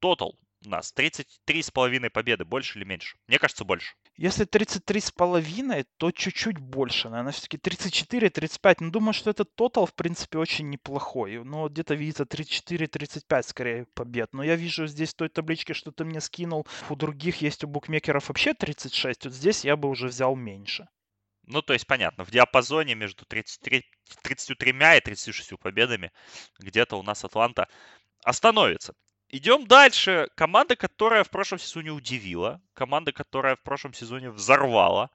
Тотал 0.00 0.38
у 0.64 0.68
нас 0.68 0.92
33,5 0.96 2.10
победы, 2.10 2.44
больше 2.44 2.78
или 2.78 2.84
меньше? 2.84 3.16
Мне 3.26 3.38
кажется, 3.38 3.64
больше. 3.64 3.94
Если 4.16 4.44
33 4.44 5.00
с 5.00 5.10
половиной, 5.10 5.84
то 5.98 6.10
чуть-чуть 6.10 6.58
больше. 6.58 7.10
Наверное, 7.10 7.32
все-таки 7.32 7.58
34-35. 7.58 8.76
Ну, 8.80 8.90
думаю, 8.90 9.12
что 9.12 9.28
этот 9.28 9.54
тотал, 9.54 9.84
в 9.84 9.94
принципе, 9.94 10.38
очень 10.38 10.70
неплохой. 10.70 11.44
Ну, 11.44 11.68
где-то 11.68 11.94
видится 11.94 12.24
34-35 12.24 13.42
скорее 13.42 13.86
побед. 13.94 14.32
Но 14.32 14.42
я 14.42 14.56
вижу 14.56 14.86
здесь 14.86 15.12
в 15.12 15.16
той 15.16 15.28
табличке, 15.28 15.74
что 15.74 15.92
ты 15.92 16.04
мне 16.06 16.22
скинул. 16.22 16.66
У 16.88 16.96
других 16.96 17.42
есть 17.42 17.62
у 17.64 17.68
букмекеров 17.68 18.28
вообще 18.28 18.54
36. 18.54 19.26
Вот 19.26 19.34
здесь 19.34 19.64
я 19.66 19.76
бы 19.76 19.90
уже 19.90 20.08
взял 20.08 20.34
меньше. 20.34 20.88
Ну, 21.44 21.60
то 21.60 21.74
есть, 21.74 21.86
понятно, 21.86 22.24
в 22.24 22.30
диапазоне 22.30 22.94
между 22.94 23.26
33, 23.26 23.84
33 24.22 24.70
и 24.70 25.00
36 25.00 25.58
победами 25.58 26.10
где-то 26.58 26.96
у 26.96 27.02
нас 27.02 27.22
Атланта 27.22 27.68
остановится. 28.24 28.94
Идем 29.28 29.66
дальше. 29.66 30.28
Команда, 30.36 30.76
которая 30.76 31.24
в 31.24 31.30
прошлом 31.30 31.58
сезоне 31.58 31.90
удивила. 31.90 32.60
Команда, 32.74 33.12
которая 33.12 33.56
в 33.56 33.62
прошлом 33.62 33.92
сезоне 33.92 34.30
взорвала. 34.30 35.10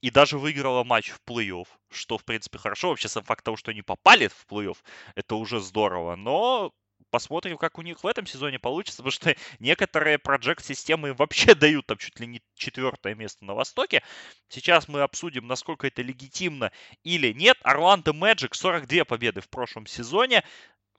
И 0.00 0.10
даже 0.10 0.38
выиграла 0.38 0.82
матч 0.82 1.10
в 1.10 1.20
плей-офф, 1.24 1.66
что, 1.90 2.18
в 2.18 2.24
принципе, 2.24 2.58
хорошо. 2.58 2.88
Вообще, 2.88 3.08
сам 3.08 3.22
факт 3.22 3.44
того, 3.44 3.56
что 3.56 3.70
они 3.70 3.82
попали 3.82 4.26
в 4.28 4.46
плей-офф, 4.48 4.76
это 5.14 5.36
уже 5.36 5.60
здорово. 5.60 6.16
Но 6.16 6.72
посмотрим, 7.10 7.56
как 7.56 7.78
у 7.78 7.82
них 7.82 8.02
в 8.02 8.06
этом 8.06 8.26
сезоне 8.26 8.58
получится, 8.58 8.98
потому 8.98 9.12
что 9.12 9.36
некоторые 9.60 10.18
проект-системы 10.18 11.14
вообще 11.14 11.54
дают 11.54 11.86
там 11.86 11.98
чуть 11.98 12.18
ли 12.18 12.26
не 12.26 12.42
четвертое 12.56 13.14
место 13.14 13.44
на 13.44 13.54
Востоке. 13.54 14.02
Сейчас 14.48 14.88
мы 14.88 15.02
обсудим, 15.02 15.46
насколько 15.46 15.86
это 15.86 16.02
легитимно 16.02 16.72
или 17.04 17.32
нет. 17.32 17.56
Орландо 17.62 18.12
Мэджик 18.12 18.56
42 18.56 19.04
победы 19.04 19.40
в 19.40 19.48
прошлом 19.48 19.86
сезоне 19.86 20.42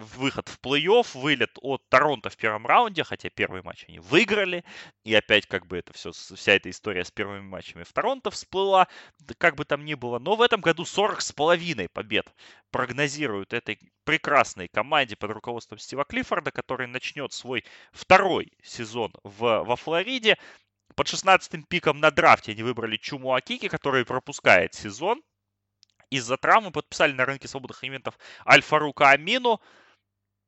выход 0.04 0.48
в 0.50 0.60
плей-офф, 0.60 1.18
вылет 1.18 1.52
от 1.62 1.88
Торонто 1.90 2.30
в 2.30 2.38
первом 2.38 2.68
раунде, 2.68 3.04
хотя 3.04 3.30
первый 3.30 3.62
матч 3.62 3.86
они 3.88 4.00
выиграли, 4.00 4.64
и 5.04 5.14
опять 5.14 5.48
как 5.48 5.68
бы 5.68 5.78
это 5.78 5.94
все, 5.94 6.12
вся 6.12 6.54
эта 6.54 6.70
история 6.70 7.04
с 7.04 7.12
первыми 7.12 7.42
матчами 7.42 7.84
в 7.84 7.94
Торонто 7.94 8.32
всплыла, 8.32 8.88
как 9.38 9.56
бы 9.56 9.66
там 9.66 9.86
ни 9.86 9.94
было, 9.94 10.20
но 10.20 10.36
в 10.36 10.42
этом 10.42 10.62
году 10.62 10.86
40 10.86 11.22
с 11.22 11.32
половиной 11.32 11.90
побед 11.90 12.34
прогнозируют 12.72 13.54
этой 13.54 13.80
прекрасной 14.04 14.68
команде 14.68 15.16
под 15.16 15.32
руководством 15.32 15.80
Стива 15.80 16.04
Клиффорда, 16.06 16.52
который 16.52 16.88
начнет 16.88 17.32
свой 17.34 17.64
второй 17.92 18.52
сезон 18.64 19.14
в, 19.24 19.64
во 19.64 19.76
Флориде. 19.76 20.38
Под 20.96 21.08
16-м 21.08 21.64
пиком 21.64 22.00
на 22.00 22.12
драфте 22.12 22.52
они 22.52 22.64
выбрали 22.64 22.98
Чуму 22.98 23.34
Акики, 23.34 23.68
который 23.68 24.06
пропускает 24.06 24.74
сезон. 24.74 25.22
Из-за 26.10 26.38
травмы 26.38 26.72
подписали 26.72 27.12
на 27.14 27.26
рынке 27.26 27.48
свободных 27.48 27.84
элементов 27.84 28.20
Альфа-Рука 28.46 29.10
Амину 29.10 29.60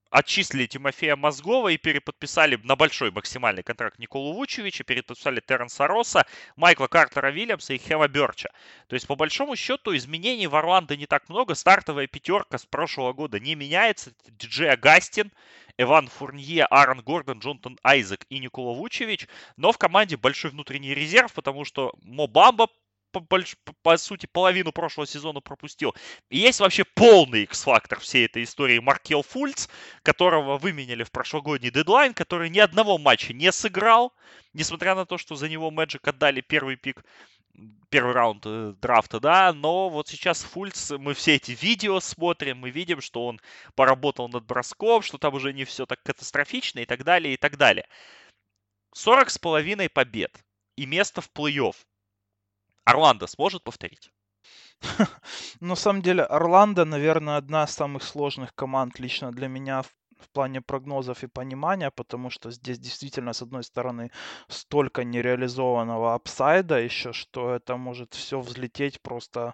отчислили 0.09 0.65
Тимофея 0.65 1.15
Мозгова 1.15 1.69
и 1.69 1.77
переподписали 1.77 2.59
на 2.63 2.75
большой 2.75 3.11
максимальный 3.11 3.63
контракт 3.63 3.99
Николу 3.99 4.33
Вучевича, 4.33 4.83
переподписали 4.83 5.39
Терренса 5.39 5.87
Росса, 5.87 6.25
Майкла 6.55 6.87
Картера 6.87 7.31
Вильямса 7.31 7.73
и 7.73 7.77
Хева 7.77 8.07
Берча. 8.07 8.49
То 8.87 8.95
есть, 8.95 9.07
по 9.07 9.15
большому 9.15 9.55
счету, 9.55 9.95
изменений 9.95 10.47
в 10.47 10.55
Орландо 10.55 10.95
не 10.95 11.05
так 11.05 11.29
много. 11.29 11.55
Стартовая 11.55 12.07
пятерка 12.07 12.57
с 12.57 12.65
прошлого 12.65 13.13
года 13.13 13.39
не 13.39 13.55
меняется. 13.55 14.13
Диджей 14.27 14.69
Агастин, 14.69 15.31
Эван 15.77 16.07
Фурнье, 16.07 16.65
Аарон 16.65 17.01
Гордон, 17.01 17.39
Джонатан 17.39 17.77
Айзек 17.83 18.25
и 18.29 18.39
Никола 18.39 18.73
Вучевич. 18.73 19.27
Но 19.57 19.71
в 19.71 19.77
команде 19.77 20.17
большой 20.17 20.51
внутренний 20.51 20.93
резерв, 20.93 21.33
потому 21.33 21.65
что 21.65 21.93
Мобамба 22.01 22.67
по, 23.21 23.39
по 23.81 23.97
сути, 23.97 24.25
половину 24.25 24.71
прошлого 24.71 25.07
сезона 25.07 25.41
пропустил. 25.41 25.93
И 26.29 26.37
есть 26.37 26.59
вообще 26.59 26.83
полный 26.83 27.43
X-фактор 27.43 27.99
всей 27.99 28.25
этой 28.25 28.43
истории 28.43 28.79
Маркел 28.79 29.23
Фульц, 29.23 29.67
которого 30.03 30.57
выменяли 30.57 31.03
в 31.03 31.11
прошлогодний 31.11 31.71
дедлайн, 31.71 32.13
который 32.13 32.49
ни 32.49 32.59
одного 32.59 32.97
матча 32.97 33.33
не 33.33 33.51
сыграл, 33.51 34.13
несмотря 34.53 34.95
на 34.95 35.05
то, 35.05 35.17
что 35.17 35.35
за 35.35 35.49
него 35.49 35.71
Мэджик 35.71 36.07
отдали 36.07 36.41
первый 36.41 36.75
пик 36.75 37.03
первый 37.89 38.13
раунд 38.13 38.43
э, 38.45 38.73
драфта, 38.81 39.19
да, 39.19 39.53
но 39.53 39.89
вот 39.89 40.07
сейчас 40.09 40.43
Фульц, 40.43 40.91
мы 40.91 41.13
все 41.13 41.35
эти 41.35 41.53
видео 41.53 41.99
смотрим, 41.99 42.57
мы 42.57 42.69
видим, 42.69 42.99
что 42.99 43.25
он 43.25 43.39
поработал 43.75 44.27
над 44.27 44.45
броском, 44.45 45.01
что 45.01 45.17
там 45.17 45.33
уже 45.33 45.53
не 45.53 45.63
все 45.63 45.85
так 45.85 46.03
катастрофично 46.03 46.79
и 46.79 46.85
так 46.85 47.03
далее, 47.03 47.33
и 47.33 47.37
так 47.37 47.57
далее. 47.57 47.87
40 48.93 49.29
с 49.29 49.37
половиной 49.37 49.89
побед 49.89 50.43
и 50.75 50.85
место 50.85 51.21
в 51.21 51.29
плей-офф. 51.31 51.75
Орландо 52.85 53.27
сможет 53.27 53.63
повторить? 53.63 54.11
На 55.61 55.75
самом 55.75 56.01
деле, 56.01 56.23
Орландо, 56.23 56.85
наверное, 56.85 57.37
одна 57.37 57.63
из 57.65 57.71
самых 57.71 58.03
сложных 58.03 58.53
команд 58.55 58.99
лично 58.99 59.31
для 59.31 59.47
меня 59.47 59.81
в 59.81 59.93
в 60.17 60.29
плане 60.29 60.61
прогнозов 60.61 61.23
и 61.23 61.27
понимания, 61.27 61.91
потому 61.91 62.29
что 62.29 62.49
здесь 62.49 62.79
действительно, 62.79 63.33
с 63.33 63.41
одной 63.41 63.63
стороны, 63.65 64.11
столько 64.47 65.03
нереализованного 65.03 66.13
апсайда 66.15 66.79
еще, 66.79 67.11
что 67.13 67.53
это 67.53 67.75
может 67.77 68.13
все 68.13 68.39
взлететь 68.39 69.01
просто 69.01 69.53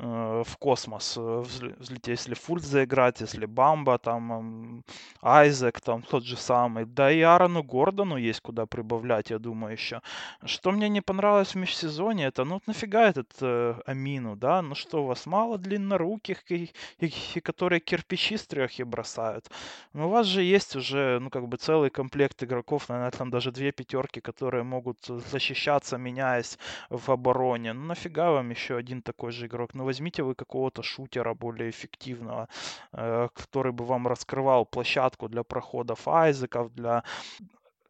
в 0.00 0.56
космос. 0.58 1.16
Взлететь, 1.16 2.06
если 2.06 2.34
Фульт 2.34 2.64
заиграть, 2.64 3.20
если 3.20 3.46
Бамба, 3.46 3.98
там, 3.98 4.78
э, 4.78 4.82
Айзек, 5.22 5.80
там, 5.80 6.02
тот 6.02 6.24
же 6.24 6.36
самый. 6.36 6.86
Да 6.86 7.10
и 7.12 7.20
Аарону 7.20 7.62
Гордону 7.62 8.16
есть 8.16 8.40
куда 8.40 8.66
прибавлять, 8.66 9.30
я 9.30 9.38
думаю, 9.38 9.72
еще. 9.72 10.00
Что 10.44 10.72
мне 10.72 10.88
не 10.88 11.02
понравилось 11.02 11.54
в 11.54 11.58
межсезоне, 11.58 12.26
это, 12.26 12.44
ну, 12.44 12.60
нафига 12.66 13.08
этот 13.08 13.30
э, 13.42 13.74
Амину, 13.86 14.36
да? 14.36 14.62
Ну 14.62 14.74
что, 14.74 15.02
у 15.02 15.06
вас 15.06 15.26
мало 15.26 15.58
длинноруких, 15.58 16.50
и, 16.50 16.70
и, 16.98 17.12
и 17.34 17.40
которые 17.40 17.80
кирпичи 17.80 18.36
с 18.36 18.46
трехи 18.46 18.84
бросают? 18.84 19.50
Ну, 19.92 20.06
у 20.06 20.10
вас 20.10 20.26
же 20.26 20.42
есть 20.42 20.76
уже, 20.76 21.18
ну, 21.20 21.28
как 21.30 21.46
бы 21.46 21.58
целый 21.58 21.90
комплект 21.90 22.42
игроков, 22.42 22.88
наверное, 22.88 23.10
там 23.10 23.30
даже 23.30 23.52
две 23.52 23.72
пятерки, 23.72 24.20
которые 24.20 24.62
могут 24.62 25.04
защищаться, 25.30 25.98
меняясь 25.98 26.58
в 26.88 27.10
обороне. 27.10 27.74
Ну, 27.74 27.84
нафига 27.86 28.30
вам 28.30 28.50
еще 28.50 28.76
один 28.76 29.02
такой 29.02 29.32
же 29.32 29.46
игрок? 29.46 29.74
Ну, 29.74 29.89
возьмите 29.90 30.22
вы 30.22 30.34
какого-то 30.34 30.82
шутера 30.82 31.34
более 31.34 31.68
эффективного, 31.68 32.48
э, 32.92 33.28
который 33.34 33.72
бы 33.72 33.84
вам 33.84 34.06
раскрывал 34.08 34.66
площадку 34.66 35.28
для 35.28 35.42
проходов 35.42 36.08
Айзеков, 36.08 36.72
для 36.74 37.02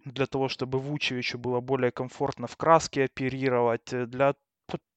для 0.04 0.26
того, 0.26 0.48
чтобы 0.48 0.78
Вучевичу 0.78 1.38
было 1.38 1.60
более 1.60 1.90
комфортно 1.90 2.46
в 2.46 2.56
краске 2.56 3.04
оперировать, 3.04 3.92
э, 3.92 4.06
для 4.06 4.34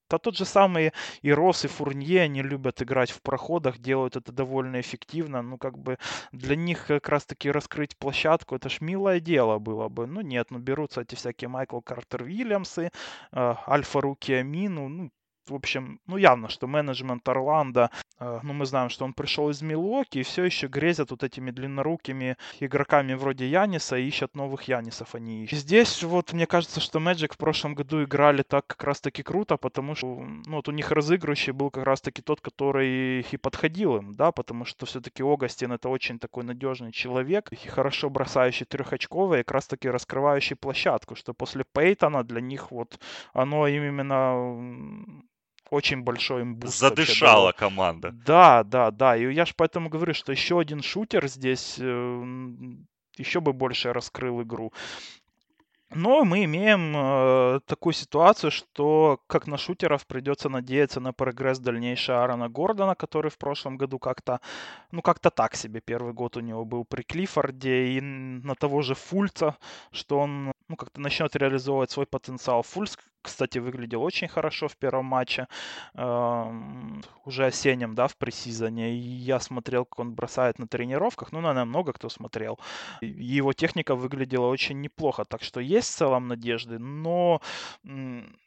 да 0.09 0.19
тот 0.19 0.37
же 0.37 0.45
самый 0.45 0.91
и 1.23 1.33
Рос, 1.33 1.65
и 1.65 1.67
Фурнье, 1.67 2.21
они 2.21 2.43
любят 2.43 2.81
играть 2.81 3.11
в 3.11 3.21
проходах, 3.21 3.79
делают 3.79 4.15
это 4.15 4.31
довольно 4.31 4.79
эффективно. 4.79 5.41
Ну, 5.41 5.57
как 5.57 5.77
бы 5.77 5.97
для 6.31 6.55
них 6.55 6.85
как 6.87 7.09
раз-таки 7.09 7.51
раскрыть 7.51 7.97
площадку, 7.97 8.55
это 8.55 8.69
ж 8.69 8.81
милое 8.81 9.19
дело 9.19 9.59
было 9.59 9.89
бы. 9.89 10.05
Ну, 10.05 10.21
нет, 10.21 10.51
ну, 10.51 10.59
берутся 10.59 11.01
эти 11.01 11.15
всякие 11.15 11.47
Майкл 11.47 11.79
Картер 11.81 12.23
Вильямсы, 12.23 12.91
э, 13.31 13.55
Альфа 13.67 14.01
Руки 14.01 14.33
Амину, 14.33 14.87
ну, 14.89 15.11
в 15.49 15.55
общем, 15.55 15.99
ну 16.07 16.17
явно, 16.17 16.49
что 16.49 16.67
менеджмент 16.67 17.27
Орландо, 17.27 17.89
э, 18.19 18.39
ну 18.43 18.53
мы 18.53 18.65
знаем, 18.65 18.89
что 18.89 19.05
он 19.05 19.13
пришел 19.13 19.49
из 19.49 19.61
Милуоки 19.61 20.19
и 20.19 20.23
все 20.23 20.43
еще 20.43 20.67
грезят 20.67 21.11
вот 21.11 21.23
этими 21.23 21.51
длиннорукими 21.51 22.37
игроками 22.59 23.13
вроде 23.13 23.47
Яниса 23.47 23.97
и 23.97 24.07
ищут 24.07 24.35
новых 24.35 24.63
Янисов 24.63 25.15
они 25.15 25.43
ищут. 25.43 25.59
Здесь 25.59 26.03
вот 26.03 26.33
мне 26.33 26.45
кажется, 26.45 26.79
что 26.79 26.99
Magic 26.99 27.33
в 27.33 27.37
прошлом 27.37 27.75
году 27.75 28.03
играли 28.03 28.43
так 28.43 28.67
как 28.67 28.83
раз 28.83 29.01
таки 29.01 29.23
круто, 29.23 29.57
потому 29.57 29.95
что 29.95 30.07
ну, 30.07 30.55
вот 30.55 30.67
у 30.67 30.71
них 30.71 30.91
разыгрывающий 30.91 31.53
был 31.53 31.69
как 31.69 31.83
раз 31.83 32.01
таки 32.01 32.21
тот, 32.21 32.41
который 32.41 33.21
и 33.21 33.37
подходил 33.37 33.97
им, 33.97 34.13
да, 34.13 34.31
потому 34.31 34.65
что 34.65 34.85
все-таки 34.85 35.23
Огастин 35.23 35.71
это 35.71 35.89
очень 35.89 36.19
такой 36.19 36.43
надежный 36.43 36.91
человек 36.91 37.51
и 37.51 37.55
хорошо 37.55 38.09
бросающий 38.09 38.65
трехочковый, 38.65 39.39
и 39.39 39.43
как 39.43 39.55
раз 39.55 39.67
таки 39.67 39.89
раскрывающий 39.89 40.55
площадку, 40.55 41.15
что 41.15 41.33
после 41.33 41.63
Пейтона 41.63 42.23
для 42.23 42.41
них 42.41 42.71
вот 42.71 42.99
оно 43.33 43.67
им 43.67 43.83
именно 43.83 45.23
очень 45.73 46.03
большой 46.03 46.43
имбуст. 46.43 46.77
Задышала 46.77 47.51
команда. 47.51 48.11
Да, 48.11 48.63
да, 48.63 48.91
да. 48.91 49.17
И 49.17 49.33
я 49.33 49.45
же 49.45 49.53
поэтому 49.55 49.89
говорю, 49.89 50.13
что 50.13 50.31
еще 50.31 50.59
один 50.59 50.81
шутер 50.81 51.27
здесь 51.27 51.77
э, 51.79 52.23
еще 53.17 53.41
бы 53.41 53.53
больше 53.53 53.91
раскрыл 53.91 54.41
игру. 54.43 54.71
Но 55.95 56.23
мы 56.25 56.45
имеем 56.45 56.95
э, 56.95 57.59
такую 57.67 57.93
ситуацию, 57.93 58.49
что 58.49 59.19
как 59.27 59.47
на 59.47 59.57
шутеров 59.57 60.07
придется 60.07 60.49
надеяться 60.49 60.99
на 60.99 61.13
прогресс 61.13 61.59
дальнейший 61.59 62.15
Аарона 62.15 62.49
Гордона, 62.49 62.95
который 62.95 63.29
в 63.29 63.37
прошлом 63.37 63.77
году 63.77 63.99
как-то, 63.99 64.39
ну 64.91 65.01
как-то 65.01 65.29
так 65.29 65.55
себе 65.55 65.81
первый 65.81 66.13
год 66.13 66.37
у 66.37 66.39
него 66.39 66.65
был 66.65 66.83
при 66.83 67.03
Клиффорде, 67.03 67.89
и 67.89 68.01
на 68.01 68.55
того 68.55 68.81
же 68.81 68.95
Фульца, 68.95 69.57
что 69.91 70.19
он 70.19 70.52
ну, 70.73 70.77
как-то 70.77 70.99
начнет 70.99 71.35
реализовывать 71.35 71.91
свой 71.91 72.07
потенциал. 72.07 72.63
Фульц, 72.63 72.97
кстати, 73.21 73.59
выглядел 73.59 74.01
очень 74.01 74.27
хорошо 74.27 74.67
в 74.67 74.75
первом 74.75 75.05
матче, 75.05 75.47
уже 75.93 77.45
осеннем, 77.45 77.93
да, 77.93 78.07
в 78.07 78.17
пресизоне. 78.17 78.95
И 78.95 78.97
я 78.97 79.39
смотрел, 79.39 79.85
как 79.85 79.99
он 79.99 80.15
бросает 80.15 80.59
на 80.59 80.67
тренировках. 80.67 81.31
Ну, 81.31 81.41
наверное, 81.41 81.65
много 81.65 81.93
кто 81.93 82.09
смотрел. 82.09 82.59
Его 83.01 83.53
техника 83.53 83.93
выглядела 83.95 84.47
очень 84.47 84.81
неплохо. 84.81 85.25
Так 85.25 85.43
что 85.43 85.59
есть 85.59 85.93
в 85.93 85.95
целом 85.95 86.27
надежды. 86.27 86.79
Но 86.79 87.39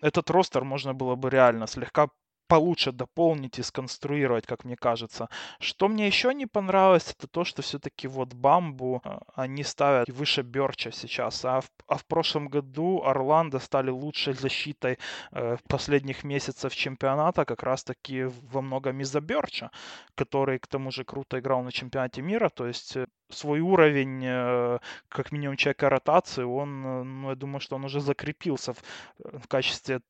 этот 0.01 0.29
ростер 0.31 0.65
можно 0.65 0.95
было 0.95 1.15
бы 1.15 1.31
реально 1.31 1.69
слегка 1.69 2.09
получше 2.47 2.93
дополнить 2.93 3.59
и 3.59 3.63
сконструировать, 3.63 4.47
как 4.47 4.65
мне 4.65 4.77
кажется. 4.77 5.29
Что 5.61 5.89
мне 5.89 6.07
еще 6.07 6.35
не 6.35 6.47
понравилось, 6.47 7.15
это 7.17 7.27
то, 7.27 7.45
что 7.45 7.63
все-таки 7.63 8.09
вот 8.09 8.35
Бамбу 8.35 9.01
а, 9.05 9.21
они 9.35 9.65
ставят 9.65 10.09
выше 10.09 10.43
Берча 10.43 10.93
сейчас, 10.93 11.45
а 11.45 11.61
в, 11.61 11.71
а 11.89 11.97
в 11.97 12.05
прошлом 12.07 12.49
году 12.49 13.03
Орландо 13.05 13.59
стали 13.59 13.91
лучшей 13.91 14.35
защитой 14.35 14.99
э, 15.33 15.57
последних 15.69 16.25
месяцев 16.25 16.75
чемпионата 16.75 17.45
как 17.45 17.63
раз-таки 17.63 18.25
во 18.25 18.63
многом 18.63 19.01
из-за 19.01 19.21
Берча, 19.21 19.71
который 20.15 20.59
к 20.59 20.67
тому 20.67 20.91
же 20.91 21.05
круто 21.05 21.39
играл 21.39 21.63
на 21.63 21.73
чемпионате 21.73 22.23
мира, 22.23 22.49
то 22.49 22.67
есть 22.67 22.97
э, 22.97 23.07
свой 23.31 23.61
уровень, 23.61 24.23
э, 24.25 24.79
как 25.09 25.33
минимум 25.33 25.57
человека 25.57 25.91
ротации, 25.91 26.43
он, 26.45 26.87
э, 26.87 27.03
ну, 27.03 27.31
я 27.31 27.35
думаю, 27.37 27.61
что 27.61 27.77
он 27.77 27.85
уже 27.85 28.01
закрепился 28.01 28.73
в, 28.73 28.83
в 29.19 29.49
качестве 29.49 30.01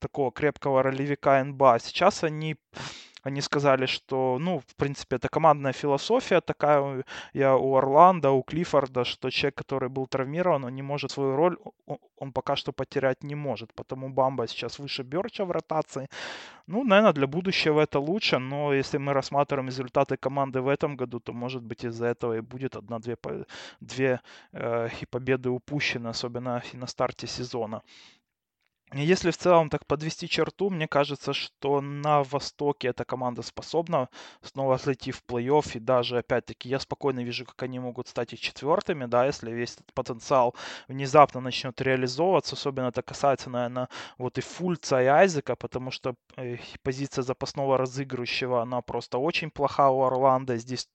такого 0.00 0.32
крепкого 0.32 0.82
ролевика 0.82 1.44
НБА. 1.44 1.78
Сейчас 1.78 2.24
они 2.24 2.56
они 3.22 3.42
сказали, 3.42 3.86
что, 3.86 4.38
ну, 4.40 4.60
в 4.66 4.74
принципе, 4.76 5.16
это 5.16 5.28
командная 5.28 5.72
философия 5.72 6.40
такая 6.40 7.04
я 7.34 7.56
у 7.56 7.76
Орландо, 7.76 8.30
у 8.30 8.42
Клиффорда, 8.42 9.04
что 9.04 9.30
человек, 9.30 9.56
который 9.56 9.88
был 9.88 10.06
травмирован, 10.06 10.64
он 10.64 10.74
не 10.74 10.82
может 10.82 11.10
свою 11.10 11.36
роль, 11.36 11.58
он 12.16 12.32
пока 12.32 12.56
что 12.56 12.72
потерять 12.72 13.22
не 13.22 13.34
может. 13.34 13.74
Потому 13.74 14.08
Бамба 14.08 14.46
сейчас 14.46 14.78
выше 14.78 15.02
Берча 15.02 15.44
в 15.44 15.50
ротации. 15.50 16.08
Ну, 16.66 16.84
наверное, 16.84 17.12
для 17.12 17.26
будущего 17.26 17.80
это 17.80 17.98
лучше, 17.98 18.38
но 18.38 18.72
если 18.72 18.98
мы 18.98 19.12
рассматриваем 19.12 19.68
результаты 19.68 20.16
команды 20.16 20.60
в 20.60 20.68
этом 20.68 20.96
году, 20.96 21.20
то, 21.20 21.32
может 21.32 21.62
быть, 21.62 21.84
из-за 21.84 22.06
этого 22.06 22.36
и 22.36 22.40
будет 22.40 22.76
одна-две 22.76 23.16
две, 23.80 24.20
э, 24.52 24.88
и 25.02 25.06
победы 25.06 25.50
упущены, 25.50 26.08
особенно 26.08 26.62
и 26.72 26.76
на 26.76 26.86
старте 26.86 27.26
сезона. 27.26 27.82
Если 28.92 29.30
в 29.30 29.36
целом 29.36 29.70
так 29.70 29.86
подвести 29.86 30.28
черту, 30.28 30.68
мне 30.68 30.88
кажется, 30.88 31.32
что 31.32 31.80
на 31.80 32.24
Востоке 32.24 32.88
эта 32.88 33.04
команда 33.04 33.42
способна 33.42 34.08
снова 34.42 34.78
зайти 34.78 35.12
в 35.12 35.22
плей-офф. 35.28 35.76
И 35.76 35.78
даже, 35.78 36.18
опять-таки, 36.18 36.68
я 36.68 36.80
спокойно 36.80 37.20
вижу, 37.20 37.44
как 37.44 37.62
они 37.62 37.78
могут 37.78 38.08
стать 38.08 38.32
и 38.32 38.36
четвертыми, 38.36 39.06
да, 39.06 39.26
если 39.26 39.52
весь 39.52 39.74
этот 39.74 39.92
потенциал 39.94 40.56
внезапно 40.88 41.40
начнет 41.40 41.80
реализовываться. 41.80 42.56
Особенно 42.56 42.86
это 42.88 43.02
касается, 43.02 43.48
наверное, 43.48 43.88
вот 44.18 44.38
и 44.38 44.40
Фульца, 44.40 45.00
и 45.00 45.06
Айзека, 45.06 45.54
потому 45.54 45.92
что 45.92 46.16
позиция 46.82 47.22
запасного 47.22 47.78
разыгрывающего, 47.78 48.62
она 48.62 48.82
просто 48.82 49.18
очень 49.18 49.52
плоха 49.52 49.90
у 49.90 50.02
Орландо. 50.02 50.56
Здесь 50.56 50.88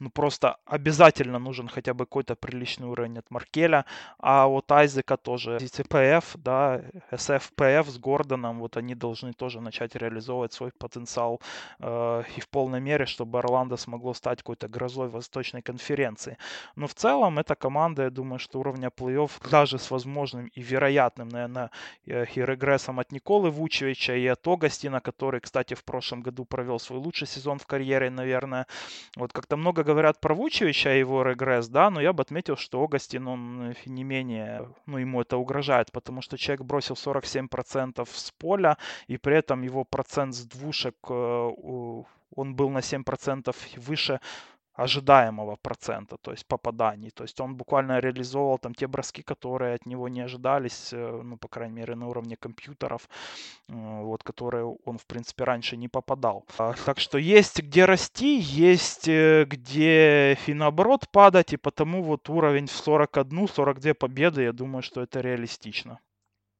ну 0.00 0.10
просто 0.10 0.56
обязательно 0.64 1.38
нужен 1.38 1.68
хотя 1.68 1.94
бы 1.94 2.06
какой-то 2.06 2.34
приличный 2.34 2.88
уровень 2.88 3.18
от 3.18 3.30
Маркеля. 3.30 3.84
А 4.18 4.46
вот 4.46 4.72
Айзека 4.72 5.16
тоже, 5.16 5.58
ПФ, 5.88 6.36
да, 6.36 6.82
СФПФ 7.14 7.88
с 7.88 7.98
Гордоном, 7.98 8.60
вот 8.60 8.76
они 8.76 8.94
должны 8.94 9.32
тоже 9.32 9.60
начать 9.60 9.94
реализовывать 9.94 10.52
свой 10.52 10.72
потенциал 10.72 11.40
э, 11.78 12.22
и 12.36 12.40
в 12.40 12.48
полной 12.48 12.80
мере, 12.80 13.06
чтобы 13.06 13.38
Орландо 13.38 13.76
смогло 13.76 14.14
стать 14.14 14.38
какой-то 14.38 14.68
грозой 14.68 15.08
Восточной 15.08 15.62
конференции. 15.62 16.36
Но 16.76 16.86
в 16.86 16.94
целом 16.94 17.38
эта 17.38 17.54
команда, 17.54 18.02
я 18.04 18.10
думаю, 18.10 18.38
что 18.38 18.60
уровня 18.60 18.88
плей-офф 18.88 19.50
даже 19.50 19.78
с 19.78 19.90
возможным 19.90 20.46
и 20.46 20.62
вероятным, 20.62 21.28
наверное, 21.28 21.70
э, 22.06 22.24
и 22.34 22.40
регрессом 22.40 22.98
от 23.00 23.12
Николы 23.12 23.50
Вучевича 23.50 24.16
и 24.16 24.26
от 24.26 24.48
Огастина, 24.48 25.00
который, 25.00 25.40
кстати, 25.40 25.74
в 25.74 25.84
прошлом 25.84 26.22
году 26.22 26.44
провел 26.44 26.78
свой 26.78 26.98
лучший 26.98 27.26
сезон 27.26 27.58
в 27.58 27.66
карьере, 27.66 28.10
наверное. 28.10 28.66
Вот 29.16 29.32
как-то 29.32 29.56
много 29.56 29.82
говорят 29.90 30.20
про 30.20 30.34
Вучевича 30.34 30.94
и 30.94 31.00
его 31.00 31.22
регресс, 31.22 31.68
да, 31.68 31.90
но 31.90 32.00
я 32.00 32.12
бы 32.12 32.22
отметил, 32.22 32.56
что 32.56 32.82
Огастин, 32.82 33.26
он 33.26 33.74
не 33.86 34.04
менее, 34.04 34.68
ну, 34.86 34.98
ему 34.98 35.20
это 35.20 35.36
угрожает, 35.36 35.90
потому 35.92 36.22
что 36.22 36.38
человек 36.38 36.62
бросил 36.62 36.94
47% 36.94 38.08
с 38.10 38.30
поля, 38.30 38.76
и 39.08 39.18
при 39.18 39.36
этом 39.36 39.62
его 39.62 39.84
процент 39.84 40.34
с 40.34 40.44
двушек, 40.44 40.94
э, 41.08 41.50
он 42.36 42.54
был 42.54 42.70
на 42.70 42.82
7% 42.82 43.54
выше 43.76 44.20
ожидаемого 44.80 45.56
процента, 45.56 46.16
то 46.16 46.30
есть 46.30 46.46
попаданий. 46.46 47.10
То 47.10 47.24
есть 47.24 47.40
он 47.40 47.54
буквально 47.54 48.00
реализовывал 48.00 48.58
там 48.58 48.74
те 48.74 48.86
броски, 48.86 49.22
которые 49.22 49.74
от 49.74 49.86
него 49.86 50.08
не 50.08 50.22
ожидались, 50.22 50.92
э, 50.92 51.22
ну, 51.22 51.36
по 51.36 51.48
крайней 51.48 51.74
мере, 51.74 51.94
на 51.94 52.08
уровне 52.08 52.36
компьютеров, 52.36 53.08
э, 53.68 53.72
вот, 53.74 54.22
которые 54.22 54.64
он, 54.64 54.96
в 54.96 55.04
принципе, 55.06 55.44
раньше 55.44 55.76
не 55.76 55.88
попадал. 55.88 56.44
А, 56.58 56.72
так 56.86 56.98
что 56.98 57.18
есть 57.18 57.60
где 57.62 57.84
расти, 57.84 58.38
есть 58.38 59.08
э, 59.08 59.44
где 59.44 60.38
и 60.46 60.54
наоборот 60.54 61.08
падать, 61.12 61.52
и 61.52 61.56
потому 61.58 62.02
вот 62.02 62.28
уровень 62.30 62.66
в 62.66 62.88
41-42 62.88 63.94
победы, 63.94 64.42
я 64.42 64.52
думаю, 64.52 64.82
что 64.82 65.02
это 65.02 65.20
реалистично. 65.20 65.98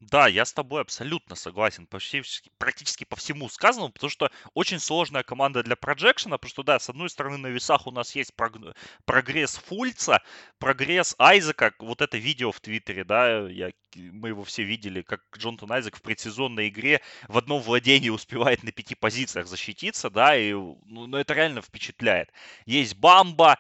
Да, 0.01 0.29
я 0.29 0.47
с 0.47 0.53
тобой 0.55 0.81
абсолютно 0.81 1.37
согласен 1.37 1.87
почти, 1.87 2.23
практически 2.57 3.05
по 3.05 3.17
всему 3.17 3.51
сказанному, 3.51 3.93
потому 3.93 4.09
что 4.09 4.31
очень 4.55 4.79
сложная 4.79 5.23
команда 5.23 5.63
для 5.63 5.77
проджекшена, 5.77 6.39
потому 6.39 6.49
что, 6.49 6.63
да, 6.63 6.79
с 6.79 6.89
одной 6.89 7.11
стороны 7.11 7.37
на 7.37 7.49
весах 7.49 7.87
у 7.87 7.91
нас 7.91 8.17
есть 8.17 8.33
прогресс 9.05 9.57
Фульца, 9.57 10.23
прогресс 10.59 11.15
Айзека, 11.19 11.75
вот 11.81 12.01
это 12.01 12.17
видео 12.17 12.51
в 12.51 12.61
Твиттере, 12.61 13.05
да, 13.05 13.47
я, 13.51 13.73
мы 13.95 14.29
его 14.29 14.43
все 14.43 14.63
видели, 14.63 15.03
как 15.03 15.21
Джонатан 15.37 15.71
Айзек 15.71 15.97
в 15.97 16.03
предсезонной 16.03 16.71
игре 16.71 17.03
в 17.29 17.37
одном 17.37 17.61
владении 17.61 18.09
успевает 18.09 18.63
на 18.63 18.73
пяти 18.73 18.95
позициях 18.95 19.47
защититься, 19.49 20.09
да, 20.09 20.35
и 20.35 20.55
ну, 20.55 20.81
ну 20.87 21.19
это 21.19 21.35
реально 21.35 21.61
впечатляет. 21.61 22.31
Есть 22.65 22.97
Бамба, 22.97 23.59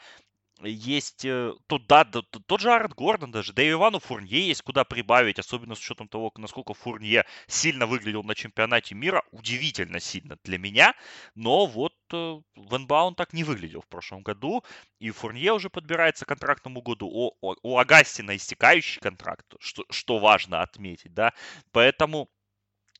есть 0.62 1.24
э, 1.24 1.52
тут, 1.66 1.86
да, 1.86 2.04
тот 2.04 2.61
же 2.61 2.72
Арт 2.72 2.94
Гордон 2.94 3.30
даже, 3.30 3.52
да 3.52 3.62
и 3.62 3.70
Ивану 3.70 3.98
Фурнье 3.98 4.46
есть 4.46 4.62
куда 4.62 4.84
прибавить, 4.84 5.38
особенно 5.38 5.74
с 5.74 5.78
учетом 5.78 6.08
того, 6.08 6.32
насколько 6.36 6.74
Фурнье 6.74 7.24
сильно 7.46 7.86
выглядел 7.86 8.22
на 8.22 8.34
чемпионате 8.34 8.94
мира, 8.94 9.22
удивительно 9.30 10.00
сильно 10.00 10.36
для 10.44 10.58
меня, 10.58 10.94
но 11.34 11.66
вот 11.66 11.94
э, 12.12 12.40
в 12.54 12.78
НБА 12.78 13.02
он 13.04 13.14
так 13.14 13.32
не 13.32 13.44
выглядел 13.44 13.80
в 13.82 13.88
прошлом 13.88 14.22
году, 14.22 14.64
и 14.98 15.11
Фурнье 15.11 15.52
уже 15.52 15.70
подбирается 15.70 16.24
к 16.24 16.28
контрактному 16.28 16.82
году, 16.82 17.06
у, 17.08 17.34
у 17.40 17.78
Агастина 17.78 18.36
истекающий 18.36 19.00
контракт, 19.00 19.46
что, 19.58 19.84
что 19.90 20.18
важно 20.18 20.62
отметить, 20.62 21.14
да, 21.14 21.32
поэтому 21.72 22.28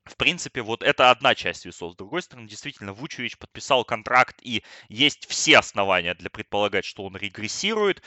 в 0.05 0.17
принципе, 0.17 0.63
вот 0.63 0.83
это 0.83 1.11
одна 1.11 1.35
часть 1.35 1.65
весов. 1.65 1.93
С 1.93 1.97
другой 1.97 2.23
стороны, 2.23 2.49
действительно, 2.49 2.93
Вучевич 2.93 3.39
подписал 3.39 3.85
контракт, 3.85 4.37
и 4.43 4.65
есть 4.89 5.27
все 5.27 5.59
основания 5.59 6.15
для 6.15 6.31
предполагать, 6.31 6.85
что 6.85 7.05
он 7.05 7.17
регрессирует. 7.17 8.03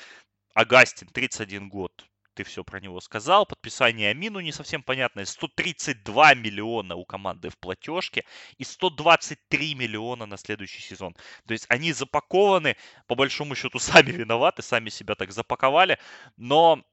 Агастин, 0.53 1.07
31 1.07 1.69
год, 1.69 2.05
ты 2.33 2.43
все 2.43 2.63
про 2.63 2.79
него 2.79 2.99
сказал. 2.99 3.45
Подписание 3.45 4.09
Амину 4.09 4.39
не 4.39 4.51
совсем 4.51 4.83
понятное. 4.83 5.25
132 5.25 6.35
миллиона 6.35 6.95
у 6.95 7.05
команды 7.05 7.49
в 7.49 7.57
платежке 7.57 8.25
и 8.57 8.63
123 8.63 9.75
миллиона 9.75 10.25
на 10.25 10.37
следующий 10.37 10.81
сезон. 10.81 11.15
То 11.47 11.53
есть 11.53 11.65
они 11.69 11.93
запакованы, 11.93 12.75
по 13.07 13.15
большому 13.15 13.55
счету, 13.55 13.79
сами 13.79 14.11
виноваты, 14.11 14.61
сами 14.61 14.89
себя 14.89 15.15
так 15.15 15.31
запаковали. 15.31 15.99
Но 16.37 16.83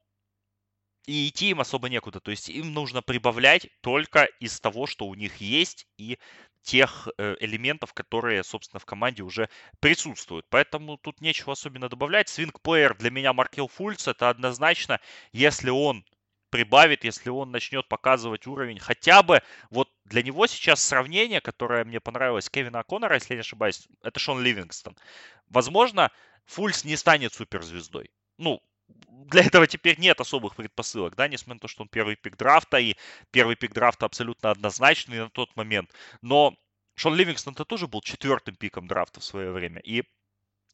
и 1.11 1.27
идти 1.27 1.49
им 1.49 1.59
особо 1.59 1.89
некуда. 1.89 2.21
То 2.21 2.31
есть 2.31 2.47
им 2.47 2.73
нужно 2.73 3.01
прибавлять 3.01 3.67
только 3.81 4.23
из 4.39 4.61
того, 4.61 4.87
что 4.87 5.07
у 5.07 5.13
них 5.13 5.41
есть, 5.41 5.85
и 5.97 6.17
тех 6.61 7.09
э, 7.17 7.35
элементов, 7.41 7.93
которые, 7.93 8.45
собственно, 8.45 8.79
в 8.79 8.85
команде 8.85 9.21
уже 9.23 9.49
присутствуют. 9.81 10.45
Поэтому 10.49 10.97
тут 10.97 11.19
нечего 11.19 11.51
особенно 11.51 11.89
добавлять. 11.89 12.29
Свинг-плеер 12.29 12.95
для 12.95 13.11
меня 13.11 13.33
Маркел 13.33 13.67
Фульц 13.67 14.07
это 14.07 14.29
однозначно, 14.29 15.01
если 15.33 15.69
он 15.69 16.05
прибавит, 16.49 17.03
если 17.03 17.29
он 17.29 17.51
начнет 17.51 17.89
показывать 17.89 18.47
уровень 18.47 18.79
хотя 18.79 19.21
бы, 19.21 19.41
вот 19.69 19.89
для 20.05 20.23
него 20.23 20.47
сейчас 20.47 20.81
сравнение, 20.81 21.41
которое 21.41 21.83
мне 21.83 21.99
понравилось, 21.99 22.49
Кевина 22.49 22.83
Коннора, 22.83 23.15
если 23.15 23.33
я 23.33 23.37
не 23.37 23.41
ошибаюсь, 23.41 23.87
это 24.01 24.17
Шон 24.17 24.41
Ливингстон. 24.41 24.95
Возможно, 25.49 26.09
Фульс 26.45 26.85
не 26.85 26.95
станет 26.95 27.33
суперзвездой. 27.33 28.11
Ну, 28.37 28.61
для 29.07 29.43
этого 29.43 29.67
теперь 29.67 29.99
нет 29.99 30.19
особых 30.19 30.55
предпосылок, 30.55 31.15
да, 31.15 31.27
несмотря 31.27 31.55
на 31.55 31.59
то, 31.59 31.67
что 31.67 31.83
он 31.83 31.89
первый 31.89 32.15
пик 32.15 32.37
драфта, 32.37 32.77
и 32.77 32.95
первый 33.31 33.55
пик 33.55 33.73
драфта 33.73 34.05
абсолютно 34.05 34.51
однозначный 34.51 35.19
на 35.19 35.29
тот 35.29 35.55
момент. 35.55 35.91
Но 36.21 36.55
Шон 36.95 37.15
Ливингстон 37.15 37.55
то 37.55 37.65
тоже 37.65 37.87
был 37.87 38.01
четвертым 38.01 38.55
пиком 38.55 38.87
драфта 38.87 39.19
в 39.19 39.23
свое 39.23 39.51
время. 39.51 39.79
И 39.81 40.03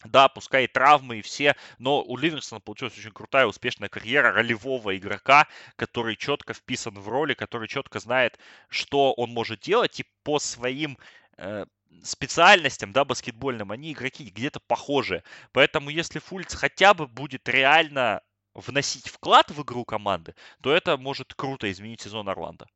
да, 0.03 0.28
пускай 0.28 0.65
и 0.65 0.67
травмы, 0.67 1.19
и 1.19 1.21
все, 1.21 1.55
но 1.80 2.03
у 2.03 2.17
Ливингстона 2.17 2.61
получилась 2.61 2.97
очень 2.97 3.11
крутая, 3.11 3.47
успешная 3.47 3.89
карьера 3.89 4.32
ролевого 4.32 4.95
игрока, 4.95 5.47
который 5.75 6.15
четко 6.15 6.53
вписан 6.53 6.99
в 6.99 7.07
роли, 7.07 7.34
который 7.34 7.67
четко 7.67 7.99
знает, 7.99 8.38
что 8.69 9.13
он 9.13 9.32
может 9.32 9.59
делать, 9.61 9.99
и 9.99 10.05
по 10.23 10.39
своим 10.39 10.97
э, 11.38 11.65
специальностям, 12.03 12.91
да, 12.93 13.05
баскетбольным, 13.05 13.71
они 13.71 13.93
игроки 13.93 14.25
где-то 14.25 14.59
похожи. 14.59 15.23
Поэтому 15.51 15.89
если 15.89 16.19
Фульц 16.19 16.53
хотя 16.55 16.93
бы 16.93 17.07
будет 17.07 17.47
реально 17.49 18.21
вносить 18.53 19.07
вклад 19.09 19.51
в 19.51 19.61
игру 19.63 19.85
команды, 19.85 20.35
то 20.61 20.73
это 20.73 20.97
может 20.97 21.33
круто 21.33 21.71
изменить 21.71 22.01
сезон 22.01 22.29
Орландо. 22.29 22.67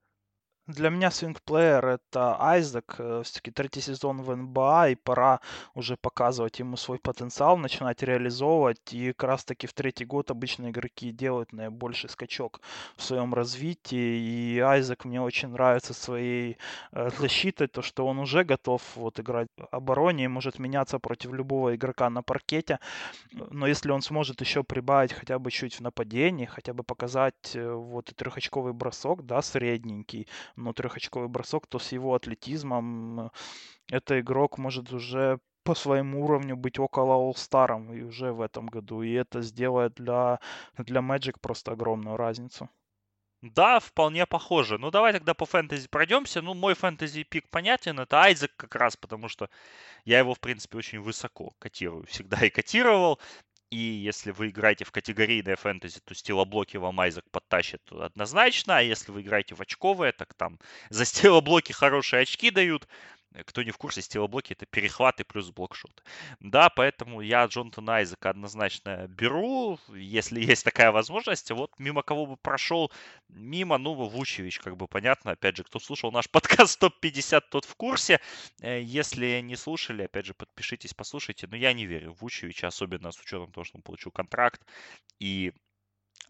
Для 0.72 0.90
меня 0.90 1.12
свингплеер 1.12 1.86
это 1.86 2.38
Айзек, 2.40 2.96
э, 2.98 3.22
все-таки 3.26 3.52
третий 3.52 3.82
сезон 3.82 4.22
в 4.22 4.34
НБА, 4.34 4.90
и 4.92 4.96
пора 4.96 5.42
уже 5.76 5.98
показывать 5.98 6.60
ему 6.60 6.78
свой 6.78 6.98
потенциал, 6.98 7.58
начинать 7.58 8.04
реализовывать, 8.04 8.94
и 8.94 9.12
как 9.12 9.30
раз 9.30 9.44
таки 9.44 9.68
в 9.68 9.74
третий 9.74 10.06
год 10.06 10.32
обычно 10.32 10.70
игроки 10.70 11.12
делают 11.12 11.52
наибольший 11.52 12.10
скачок 12.10 12.62
в 12.96 13.04
своем 13.04 13.34
развитии, 13.34 14.20
и 14.20 14.60
Айзек 14.60 15.04
мне 15.04 15.22
очень 15.22 15.50
нравится 15.50 15.94
своей 15.94 16.58
э, 16.94 17.10
защитой, 17.20 17.68
то, 17.68 17.82
что 17.82 18.08
он 18.08 18.20
уже 18.20 18.46
готов 18.46 18.82
вот 18.96 19.20
играть 19.20 19.50
в 19.58 19.68
обороне 19.72 20.24
и 20.26 20.30
может 20.30 20.60
меняться 20.60 21.00
против 21.00 21.34
любого 21.34 21.76
игрока 21.76 22.10
на 22.10 22.24
паркете, 22.24 22.80
но 23.34 23.68
если 23.68 23.92
он 23.92 24.02
сможет 24.02 24.40
еще 24.40 24.64
прибавить 24.64 25.12
хотя 25.12 25.38
бы 25.38 25.52
чуть 25.52 25.76
в 25.76 25.82
нападении, 25.82 26.46
хотя 26.46 26.74
бы 26.74 26.84
показать 26.84 27.56
э, 27.56 27.74
вот 27.74 28.10
и 28.12 28.16
трехочковый 28.16 28.72
бросок, 28.72 29.26
да, 29.26 29.42
средненький, 29.42 30.28
но 30.64 30.74
трехочковый 30.74 31.30
бросок, 31.30 31.68
то 31.68 31.80
с 31.80 31.91
его 31.91 32.16
атлетизмом 32.16 33.32
этот 33.89 34.20
игрок 34.20 34.57
может 34.57 34.91
уже 34.93 35.39
по 35.64 35.76
своему 35.76 36.24
уровню 36.24 36.55
быть 36.55 36.80
около 36.80 37.14
All-Star 37.14 37.95
и 37.95 38.03
уже 38.03 38.32
в 38.32 38.41
этом 38.41 38.68
году. 38.68 39.03
И 39.03 39.12
это 39.12 39.41
сделает 39.41 39.93
для, 39.95 40.39
для 40.78 41.01
Magic 41.01 41.36
просто 41.39 41.74
огромную 41.74 42.18
разницу. 42.18 42.70
Да, 43.41 43.80
вполне 43.80 44.28
похоже. 44.28 44.78
Ну, 44.78 44.91
давай 44.91 45.14
тогда 45.14 45.34
по 45.34 45.45
фэнтези 45.45 45.88
пройдемся. 45.88 46.43
Ну, 46.43 46.53
мой 46.53 46.76
фэнтези 46.76 47.24
пик 47.24 47.49
понятен, 47.49 47.99
это 47.99 48.22
Айзек 48.22 48.55
как 48.55 48.76
раз, 48.76 48.95
потому 48.95 49.28
что 49.30 49.49
я 50.05 50.20
его, 50.20 50.36
в 50.36 50.39
принципе, 50.39 50.78
очень 50.78 50.99
высоко 50.99 51.53
котирую. 51.57 52.05
Всегда 52.05 52.45
и 52.45 52.51
котировал. 52.51 53.20
И 53.72 53.78
если 53.78 54.32
вы 54.32 54.50
играете 54.50 54.84
в 54.86 54.92
категорийное 54.92 55.56
фэнтези, 55.56 56.00
то 56.02 56.14
стилоблоки 56.14 56.78
вам 56.78 57.00
Айзек 57.00 57.24
подтащит 57.32 57.82
однозначно. 57.92 58.78
А 58.78 58.82
если 58.82 59.12
вы 59.12 59.22
играете 59.22 59.56
в 59.56 59.62
очковое, 59.62 60.12
так 60.12 60.34
там 60.36 60.60
за 60.90 61.06
стилоблоки 61.06 61.72
хорошие 61.72 62.22
очки 62.24 62.52
дают. 62.52 62.88
Э, 63.34 63.44
кто 63.44 63.64
не 63.64 63.72
в 63.72 63.78
курсе, 63.78 64.02
стилоблоки 64.02 64.54
это 64.54 64.66
перехваты 64.66 65.24
плюс 65.24 65.50
блокшот. 65.52 66.04
Да, 66.40 66.70
поэтому 66.70 67.22
я 67.22 67.46
Джонатана 67.46 67.98
Айзека 67.98 68.30
однозначно 68.30 69.08
беру, 69.08 69.80
если 69.90 70.42
есть 70.52 70.64
такая 70.66 70.92
возможность. 70.92 71.52
Вот 71.52 71.72
мимо 71.80 72.04
кого 72.04 72.26
бы 72.26 72.38
прошел, 72.38 72.92
мимо, 73.30 73.78
ну, 73.78 73.94
Вучевич, 73.94 74.60
как 74.60 74.78
бы 74.78 74.88
понятно. 74.88 75.32
Опять 75.32 75.58
же, 75.58 75.64
кто 75.64 75.80
слушал 75.80 76.12
наш 76.12 76.30
подкаст 76.32 76.80
топ-50, 76.80 77.44
тот 77.50 77.66
в 77.66 77.76
курсе. 77.76 78.20
Э, 78.62 78.82
если 78.82 79.42
не 79.42 79.56
слушали, 79.56 80.04
опять 80.04 80.26
же, 80.26 80.34
подпишитесь, 80.34 80.94
послушайте. 80.94 81.48
Но 81.48 81.56
я 81.56 81.74
не 81.74 81.86
верю 81.86 82.14
в 82.14 82.22
Вучевича, 82.22 82.68
особенно 82.68 83.12
с 83.12 83.20
учетом 83.20 83.52
того, 83.52 83.64
что 83.64 83.78
он 83.78 83.84
получил 83.84 84.12
контракт. 84.12 84.62
И 85.20 85.54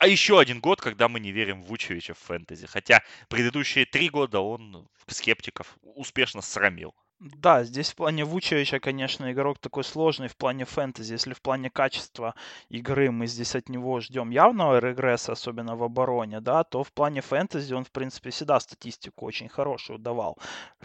а 0.01 0.07
еще 0.07 0.39
один 0.39 0.59
год, 0.61 0.81
когда 0.81 1.07
мы 1.07 1.19
не 1.19 1.31
верим 1.31 1.61
в 1.61 1.67
Вучевича 1.67 2.15
в 2.15 2.17
фэнтези. 2.17 2.65
Хотя 2.65 3.03
предыдущие 3.29 3.85
три 3.85 4.09
года 4.09 4.39
он 4.39 4.89
скептиков 5.05 5.77
успешно 5.83 6.41
срамил. 6.41 6.95
Да, 7.23 7.63
здесь 7.63 7.91
в 7.91 7.97
плане 7.97 8.25
Вучевича, 8.25 8.79
конечно, 8.79 9.31
игрок 9.31 9.59
такой 9.59 9.83
сложный 9.83 10.27
в 10.27 10.35
плане 10.35 10.65
фэнтези. 10.65 11.13
Если 11.13 11.33
в 11.35 11.41
плане 11.43 11.69
качества 11.69 12.33
игры 12.69 13.11
мы 13.11 13.27
здесь 13.27 13.53
от 13.53 13.69
него 13.69 13.99
ждем 13.99 14.31
явного 14.31 14.79
регресса, 14.79 15.33
особенно 15.33 15.75
в 15.75 15.83
обороне, 15.83 16.41
да, 16.41 16.63
то 16.63 16.83
в 16.83 16.91
плане 16.91 17.21
фэнтези 17.21 17.75
он, 17.75 17.83
в 17.83 17.91
принципе, 17.91 18.31
всегда 18.31 18.59
статистику 18.59 19.27
очень 19.27 19.49
хорошую 19.49 19.99
давал. 19.99 20.39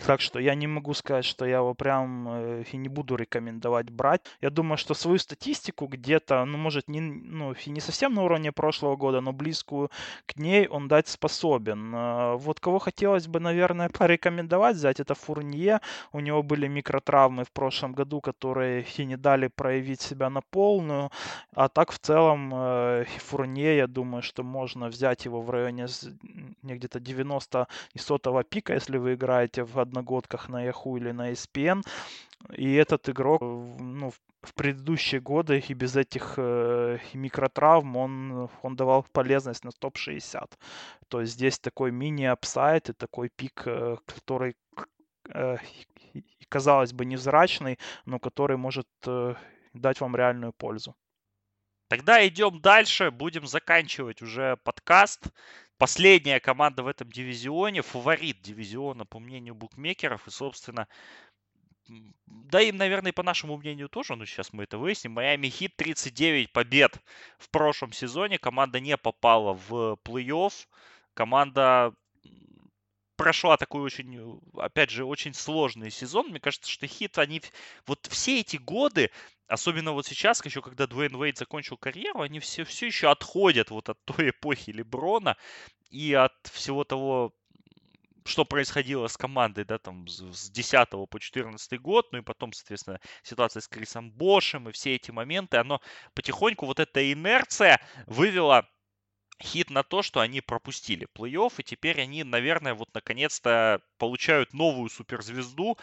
Так 0.04 0.20
что 0.20 0.38
я 0.38 0.54
не 0.54 0.66
могу 0.66 0.92
сказать, 0.92 1.24
что 1.24 1.46
я 1.46 1.56
его 1.56 1.72
прям 1.72 2.28
э, 2.28 2.64
и 2.70 2.76
не 2.76 2.90
буду 2.90 3.16
рекомендовать 3.16 3.88
брать. 3.88 4.20
Я 4.42 4.50
думаю, 4.50 4.76
что 4.76 4.92
свою 4.92 5.16
статистику 5.16 5.86
где-то, 5.86 6.44
ну, 6.44 6.58
может, 6.58 6.86
не, 6.88 7.00
ну, 7.00 7.52
и 7.52 7.70
не 7.70 7.80
совсем 7.80 8.12
на 8.12 8.22
уровне 8.22 8.52
прошлого 8.52 8.96
года, 8.96 9.22
но 9.22 9.32
близкую 9.32 9.90
к 10.26 10.36
ней 10.36 10.68
он 10.68 10.86
дать 10.86 11.08
способен. 11.08 11.94
Э, 11.94 12.34
вот 12.36 12.60
кого 12.60 12.78
хотелось 12.78 13.26
бы, 13.26 13.40
наверное, 13.40 13.88
порекомендовать 13.88 14.76
взять, 14.76 15.00
это 15.00 15.14
Фурнье. 15.14 15.80
У 16.12 16.25
него 16.26 16.42
были 16.42 16.68
микротравмы 16.68 17.44
в 17.44 17.50
прошлом 17.52 17.92
году, 17.92 18.20
которые 18.20 18.84
и 18.98 19.04
не 19.04 19.16
дали 19.16 19.48
проявить 19.48 20.00
себя 20.00 20.30
на 20.30 20.40
полную. 20.40 21.10
А 21.54 21.68
так 21.68 21.92
в 21.92 21.98
целом 21.98 22.52
э, 22.54 23.04
Фурне, 23.18 23.76
я 23.76 23.86
думаю, 23.86 24.22
что 24.22 24.42
можно 24.42 24.88
взять 24.88 25.26
его 25.26 25.42
в 25.42 25.50
районе 25.50 25.86
где-то 26.62 27.00
90 27.00 27.68
и 27.94 27.98
сотого 27.98 28.44
пика, 28.44 28.74
если 28.74 28.98
вы 28.98 29.14
играете 29.14 29.64
в 29.64 29.78
одногодках 29.78 30.48
на 30.48 30.66
Yahoo 30.66 30.96
или 30.98 31.12
на 31.12 31.32
ESPN. 31.32 31.82
И 32.56 32.74
этот 32.74 33.08
игрок, 33.08 33.40
ну, 33.42 34.10
в 34.46 34.54
предыдущие 34.54 35.20
годы 35.20 35.62
и 35.68 35.74
без 35.74 35.96
этих 35.96 36.34
э, 36.36 36.98
микротравм 37.14 37.96
он, 37.96 38.48
он 38.62 38.76
давал 38.76 39.04
полезность 39.12 39.64
на 39.64 39.72
топ-60. 39.72 40.50
То 41.08 41.20
есть 41.20 41.32
здесь 41.32 41.58
такой 41.58 41.90
мини-апсайд 41.90 42.90
и 42.90 42.92
такой 42.92 43.28
пик, 43.28 43.62
э, 43.66 43.96
который 44.06 44.56
э, 45.28 45.56
казалось 46.48 46.92
бы, 46.92 47.04
невзрачный, 47.04 47.78
но 48.04 48.18
который 48.18 48.56
может 48.56 48.88
э, 49.06 49.34
дать 49.74 50.00
вам 50.00 50.16
реальную 50.16 50.52
пользу. 50.52 50.96
Тогда 51.88 52.26
идем 52.26 52.60
дальше, 52.60 53.10
будем 53.10 53.46
заканчивать 53.46 54.20
уже 54.22 54.56
подкаст. 54.64 55.28
Последняя 55.78 56.40
команда 56.40 56.82
в 56.82 56.88
этом 56.88 57.10
дивизионе, 57.10 57.82
фаворит 57.82 58.40
дивизиона, 58.40 59.04
по 59.04 59.20
мнению 59.20 59.54
букмекеров, 59.54 60.26
и, 60.26 60.30
собственно, 60.30 60.88
да 62.26 62.60
им, 62.60 62.76
наверное, 62.76 63.12
по 63.12 63.22
нашему 63.22 63.56
мнению 63.56 63.88
тоже, 63.88 64.16
но 64.16 64.24
сейчас 64.24 64.52
мы 64.52 64.64
это 64.64 64.78
выясним. 64.78 65.12
Майами 65.12 65.48
Хит 65.48 65.76
39 65.76 66.52
побед 66.52 67.00
в 67.38 67.50
прошлом 67.50 67.92
сезоне. 67.92 68.38
Команда 68.38 68.80
не 68.80 68.96
попала 68.96 69.52
в 69.54 69.98
плей-офф. 70.04 70.52
Команда 71.14 71.94
прошла 73.16 73.56
такой 73.56 73.82
очень, 73.82 74.40
опять 74.56 74.90
же, 74.90 75.04
очень 75.04 75.34
сложный 75.34 75.90
сезон. 75.90 76.28
Мне 76.28 76.40
кажется, 76.40 76.70
что 76.70 76.86
хит, 76.86 77.18
они 77.18 77.42
вот 77.86 78.06
все 78.10 78.40
эти 78.40 78.56
годы, 78.56 79.10
особенно 79.48 79.92
вот 79.92 80.06
сейчас, 80.06 80.44
еще 80.44 80.62
когда 80.62 80.86
Дуэйн 80.86 81.14
Уэйд 81.14 81.38
закончил 81.38 81.76
карьеру, 81.76 82.20
они 82.20 82.40
все, 82.40 82.64
все 82.64 82.86
еще 82.86 83.10
отходят 83.10 83.70
вот 83.70 83.88
от 83.88 84.04
той 84.04 84.30
эпохи 84.30 84.70
Леброна 84.70 85.36
и 85.90 86.14
от 86.14 86.34
всего 86.52 86.84
того, 86.84 87.32
что 88.24 88.44
происходило 88.44 89.06
с 89.06 89.16
командой, 89.16 89.64
да, 89.64 89.78
там, 89.78 90.06
с 90.08 90.50
10 90.50 90.88
по 91.08 91.18
14 91.18 91.80
год, 91.80 92.08
ну 92.12 92.18
и 92.18 92.22
потом, 92.22 92.52
соответственно, 92.52 93.00
ситуация 93.22 93.60
с 93.60 93.68
Крисом 93.68 94.10
Бошем 94.10 94.68
и 94.68 94.72
все 94.72 94.96
эти 94.96 95.10
моменты, 95.10 95.56
оно 95.58 95.80
потихоньку, 96.14 96.66
вот 96.66 96.80
эта 96.80 97.12
инерция 97.12 97.80
вывела 98.06 98.68
Хит 99.42 99.70
на 99.70 99.82
то, 99.82 100.02
что 100.02 100.20
они 100.20 100.40
пропустили 100.40 101.06
плей-офф, 101.14 101.52
и 101.58 101.62
теперь 101.62 102.00
они, 102.00 102.24
наверное, 102.24 102.74
вот 102.74 102.88
наконец-то 102.94 103.80
получают 103.98 104.52
новую 104.52 104.88
суперзвезду 104.88 105.78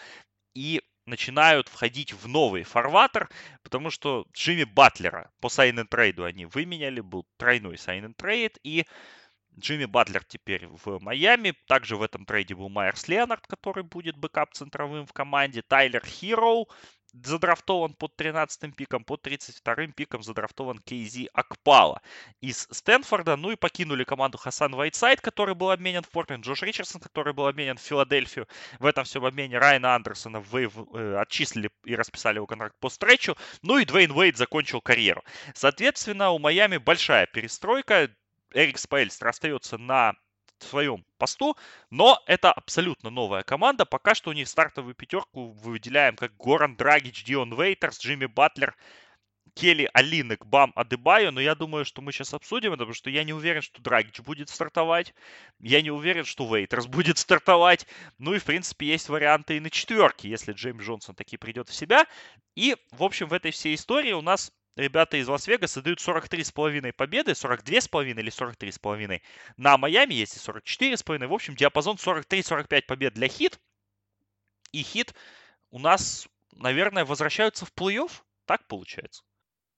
и 0.54 0.82
начинают 1.06 1.68
входить 1.68 2.14
в 2.14 2.28
новый 2.28 2.64
фарватер, 2.64 3.30
потому 3.62 3.90
что 3.90 4.26
Джимми 4.34 4.64
Батлера 4.64 5.32
по 5.40 5.50
sign 5.50 5.86
trade 5.88 6.18
у 6.18 6.24
они 6.24 6.46
выменяли, 6.46 7.02
был 7.02 7.28
тройной 7.38 7.78
sign 7.78 8.14
trade, 8.14 8.58
и 8.64 8.86
Джимми 9.60 9.86
Батлер 9.86 10.24
теперь 10.24 10.68
в 10.68 11.00
Майами. 11.00 11.54
Также 11.68 11.96
в 11.96 12.02
этом 12.02 12.26
трейде 12.26 12.56
был 12.56 12.70
Майерс 12.70 13.08
Леонард, 13.08 13.46
который 13.48 13.84
будет 13.84 14.18
backup 14.18 14.54
центровым 14.54 15.06
в 15.06 15.14
команде. 15.14 15.62
Тайлер 15.62 16.04
Хироу 16.06 16.70
задрафтован 17.14 17.94
под 17.94 18.16
13 18.16 18.76
пиком, 18.76 19.04
под 19.04 19.22
32 19.22 19.88
пиком 19.88 20.24
задрафтован 20.24 20.80
Кейзи 20.80 21.30
Акпала 21.34 22.02
из 22.42 22.68
Стэнфорда. 22.72 23.36
Ну 23.36 23.52
и 23.52 23.56
покинули 23.56 24.04
команду 24.04 24.38
Хасан 24.38 24.76
Вайтсайд, 24.76 25.22
который 25.22 25.56
был 25.56 25.72
обменен 25.72 26.04
в 26.04 26.10
Портленд, 26.10 26.46
Джош 26.46 26.64
Ричардсон, 26.64 27.02
который 27.02 27.34
был 27.34 27.48
обменен 27.48 27.78
в 27.78 27.82
Филадельфию. 27.82 28.48
В 28.80 28.86
этом 28.86 29.04
всем 29.04 29.26
обмене 29.26 29.58
Райана 29.58 29.96
Андерсона 29.96 30.44
вейв, 30.52 30.74
э, 30.94 31.18
отчислили 31.20 31.70
и 31.86 31.96
расписали 31.96 32.38
его 32.38 32.48
контракт 32.48 32.76
по 32.80 32.90
стречу. 32.90 33.36
Ну 33.62 33.78
и 33.78 33.86
Двейн 33.86 34.12
Уэйд 34.12 34.38
закончил 34.38 34.82
карьеру. 34.82 35.24
Соответственно, 35.54 36.32
у 36.32 36.40
Майами 36.40 36.78
большая 36.78 37.28
перестройка. 37.28 38.10
Эрик 38.54 38.78
Спайльстер 38.78 39.28
остается 39.28 39.78
на 39.78 40.14
своем 40.64 41.06
посту, 41.18 41.56
но 41.90 42.22
это 42.26 42.52
абсолютно 42.52 43.10
новая 43.10 43.44
команда. 43.44 43.86
Пока 43.86 44.16
что 44.16 44.30
у 44.30 44.34
них 44.34 44.48
стартовую 44.48 44.96
пятерку 44.96 45.52
выделяем 45.52 46.16
как 46.16 46.36
Горан 46.38 46.76
Драгич, 46.76 47.24
Дион 47.24 47.54
Вейтерс, 47.54 48.00
Джимми 48.00 48.26
Батлер, 48.26 48.76
Келли 49.56 49.90
Алинек, 49.94 50.46
Бам 50.46 50.72
Адебайо, 50.76 51.32
но 51.32 51.40
я 51.40 51.54
думаю, 51.54 51.86
что 51.86 52.02
мы 52.02 52.12
сейчас 52.12 52.34
обсудим, 52.34 52.72
потому 52.72 52.94
что 52.94 53.10
я 53.10 53.24
не 53.24 53.34
уверен, 53.34 53.62
что 53.62 53.82
Драгич 53.82 54.20
будет 54.22 54.50
стартовать, 54.50 55.14
я 55.60 55.82
не 55.82 55.92
уверен, 55.92 56.26
что 56.26 56.46
Вейтерс 56.54 56.88
будет 56.88 57.18
стартовать, 57.18 57.86
ну 58.18 58.34
и, 58.34 58.40
в 58.40 58.46
принципе, 58.46 58.88
есть 58.88 59.10
варианты 59.10 59.58
и 59.58 59.60
на 59.60 59.70
четверке, 59.70 60.30
если 60.30 60.54
Джеймс 60.54 60.84
Джонсон 60.84 61.16
таки 61.16 61.38
придет 61.38 61.70
в 61.70 61.74
себя. 61.74 62.08
И, 62.56 62.76
в 62.92 63.04
общем, 63.04 63.28
в 63.28 63.34
этой 63.34 63.52
всей 63.52 63.76
истории 63.76 64.14
у 64.14 64.22
нас 64.22 64.52
ребята 64.76 65.18
из 65.18 65.28
Лас-Вегаса 65.28 65.82
дают 65.82 66.00
43,5 66.00 66.94
победы, 66.94 67.32
42,5 67.32 68.10
или 68.10 68.32
43,5. 68.32 69.22
На 69.58 69.78
Майами 69.78 70.14
есть 70.14 70.36
и 70.36 70.40
44,5. 70.40 71.28
В 71.28 71.34
общем, 71.34 71.56
диапазон 71.56 71.98
43-45 71.98 72.82
побед 72.84 73.14
для 73.14 73.28
хит. 73.28 73.60
И 74.72 74.82
хит 74.84 75.14
у 75.70 75.80
нас, 75.80 76.28
наверное, 76.52 77.06
возвращаются 77.06 77.66
в 77.66 77.74
плей-офф. 77.74 78.12
Так 78.46 78.68
получается. 78.68 79.24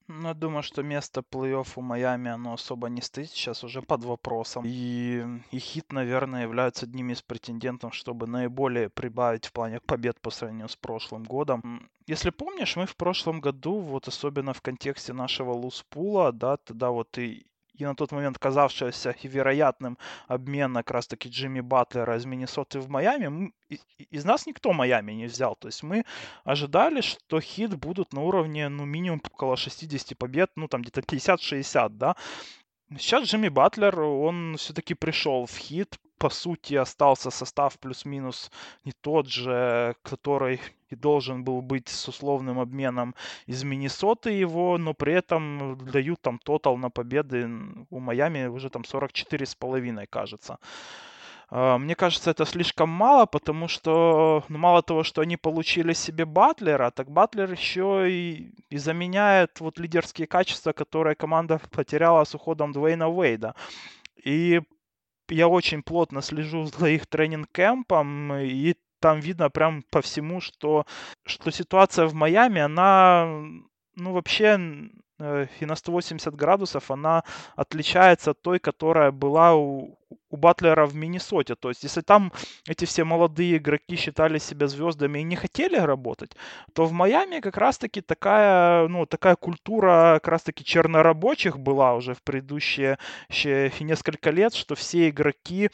Ну, 0.08 0.28
я 0.28 0.34
думаю, 0.36 0.62
что 0.62 0.84
место 0.84 1.22
плей-офф 1.22 1.68
у 1.78 1.82
Майами, 1.82 2.30
оно 2.30 2.54
особо 2.54 2.90
не 2.90 3.02
стоит 3.02 3.32
сейчас 3.32 3.64
уже 3.64 3.82
под 3.82 4.04
вопросом. 4.04 4.64
И, 4.68 5.24
и 5.52 5.58
Хит, 5.58 5.92
наверное, 5.92 6.44
являются 6.44 6.86
одним 6.86 7.10
из 7.10 7.24
претендентов, 7.24 7.96
чтобы 7.96 8.28
наиболее 8.28 8.90
прибавить 8.90 9.46
в 9.46 9.52
плане 9.52 9.80
побед 9.80 10.22
по 10.22 10.30
сравнению 10.30 10.70
с 10.70 10.76
прошлым 10.76 11.24
годом. 11.24 11.90
Если 12.06 12.30
помнишь, 12.30 12.76
мы 12.76 12.86
в 12.86 12.96
прошлом 12.96 13.42
году, 13.42 13.80
вот 13.80 14.08
особенно 14.08 14.54
в 14.54 14.62
контексте 14.62 15.12
нашего 15.14 15.54
луспула, 15.54 16.32
да, 16.32 16.58
тогда 16.58 16.92
вот 16.92 17.18
и 17.18 17.48
и 17.78 17.86
на 17.86 17.96
тот 17.96 18.12
момент 18.12 18.38
казавшегося 18.38 19.16
вероятным 19.24 19.98
обмена 20.28 20.84
как 20.84 20.92
раз 20.92 21.08
таки 21.08 21.30
Джимми 21.30 21.62
Батлера 21.62 22.16
из 22.18 22.26
Миннесоты 22.26 22.80
в 22.80 22.90
Майами, 22.90 23.54
из 24.12 24.26
нас 24.26 24.46
никто 24.46 24.74
Майами 24.74 25.14
не 25.14 25.26
взял. 25.26 25.56
То 25.56 25.68
есть 25.68 25.84
мы 25.84 26.06
ожидали, 26.44 27.02
что 27.02 27.40
хит 27.42 27.76
будут 27.76 28.14
на 28.14 28.22
уровне, 28.22 28.70
ну, 28.70 28.86
минимум 28.86 29.22
около 29.32 29.58
60 29.58 30.18
побед, 30.18 30.52
ну, 30.56 30.68
там 30.68 30.82
где-то 30.82 31.02
50-60, 31.02 31.90
да. 31.90 32.16
Сейчас 32.98 33.28
Джимми 33.28 33.50
Батлер, 33.50 34.00
он 34.00 34.56
все-таки 34.58 34.94
пришел 34.94 35.46
в 35.46 35.58
хит, 35.58 35.98
по 36.18 36.30
сути 36.30 36.76
остался 36.76 37.32
состав 37.32 37.78
плюс-минус 37.80 38.52
не 38.86 38.92
тот 38.92 39.28
же, 39.28 39.96
который 40.04 40.60
и 40.90 40.96
должен 40.96 41.44
был 41.44 41.62
быть 41.62 41.90
с 41.90 42.08
условным 42.08 42.60
обменом 42.60 43.16
из 43.48 43.64
Миннесоты 43.64 44.30
его, 44.30 44.78
но 44.78 44.94
при 44.94 45.14
этом 45.14 45.78
дают 45.92 46.22
там 46.22 46.40
тотал 46.40 46.78
на 46.78 46.90
победы 46.90 47.50
у 47.90 48.00
Майами 48.00 48.48
уже 48.48 48.70
там 48.70 48.84
44 48.84 49.46
с 49.46 49.56
половиной, 49.56 50.08
кажется. 50.08 50.60
А, 51.50 51.78
мне 51.78 51.96
кажется, 51.96 52.32
это 52.32 52.46
слишком 52.46 52.90
мало, 52.90 53.26
потому 53.26 53.68
что 53.68 54.44
ну, 54.50 54.58
мало 54.58 54.82
того, 54.82 55.04
что 55.04 55.22
они 55.22 55.38
получили 55.38 55.94
себе 55.94 56.26
Батлера, 56.26 56.92
так 56.92 57.10
Батлер 57.10 57.52
еще 57.52 58.12
и, 58.12 58.52
и 58.70 58.78
заменяет 58.78 59.60
вот 59.60 59.80
лидерские 59.80 60.28
качества, 60.28 60.72
которые 60.74 61.16
команда 61.16 61.60
потеряла 61.72 62.24
с 62.24 62.36
уходом 62.36 62.72
Дуэйна 62.72 63.10
Уэйда. 63.10 63.56
И 64.24 64.62
я 65.30 65.48
очень 65.48 65.84
плотно 65.84 66.22
слежу 66.22 66.66
за 66.66 66.90
их 66.90 67.08
тренинг-кэмпом, 67.08 68.44
и 68.44 68.76
там 69.00 69.20
видно 69.20 69.50
прям 69.50 69.84
по 69.92 70.02
всему, 70.02 70.42
что, 70.42 70.86
что 71.26 71.52
ситуация 71.52 72.08
в 72.08 72.14
Майами, 72.14 72.62
она, 72.62 73.44
ну, 73.96 74.14
вообще 74.14 74.60
и 75.20 75.66
на 75.66 75.76
180 75.76 76.36
градусов 76.36 76.92
она 76.92 77.24
отличается 77.56 78.32
от 78.32 78.42
той, 78.42 78.60
которая 78.60 79.12
была 79.12 79.56
у, 79.56 79.98
у 80.30 80.38
Батлера 80.38 80.86
в 80.86 80.96
Миннесоте. 80.96 81.56
То 81.56 81.70
есть, 81.70 81.84
если 81.84 82.02
там 82.02 82.34
эти 82.68 82.86
все 82.86 83.06
молодые 83.06 83.58
игроки 83.58 83.96
считали 83.96 84.40
себя 84.40 84.68
звездами 84.68 85.20
и 85.20 85.24
не 85.24 85.36
хотели 85.36 85.78
работать, 85.78 86.36
то 86.74 86.86
в 86.86 86.92
Майами 86.92 87.40
как 87.40 87.58
раз-таки 87.58 88.02
такая, 88.02 88.88
ну, 88.88 89.06
такая 89.06 89.36
культура 89.36 90.20
как 90.22 90.28
раз-таки 90.28 90.66
чернорабочих 90.66 91.58
была 91.60 91.96
уже 91.96 92.14
в 92.14 92.22
предыдущие 92.22 92.98
несколько 93.30 94.32
лет, 94.32 94.54
что 94.54 94.76
все 94.76 95.10
игроки 95.10 95.70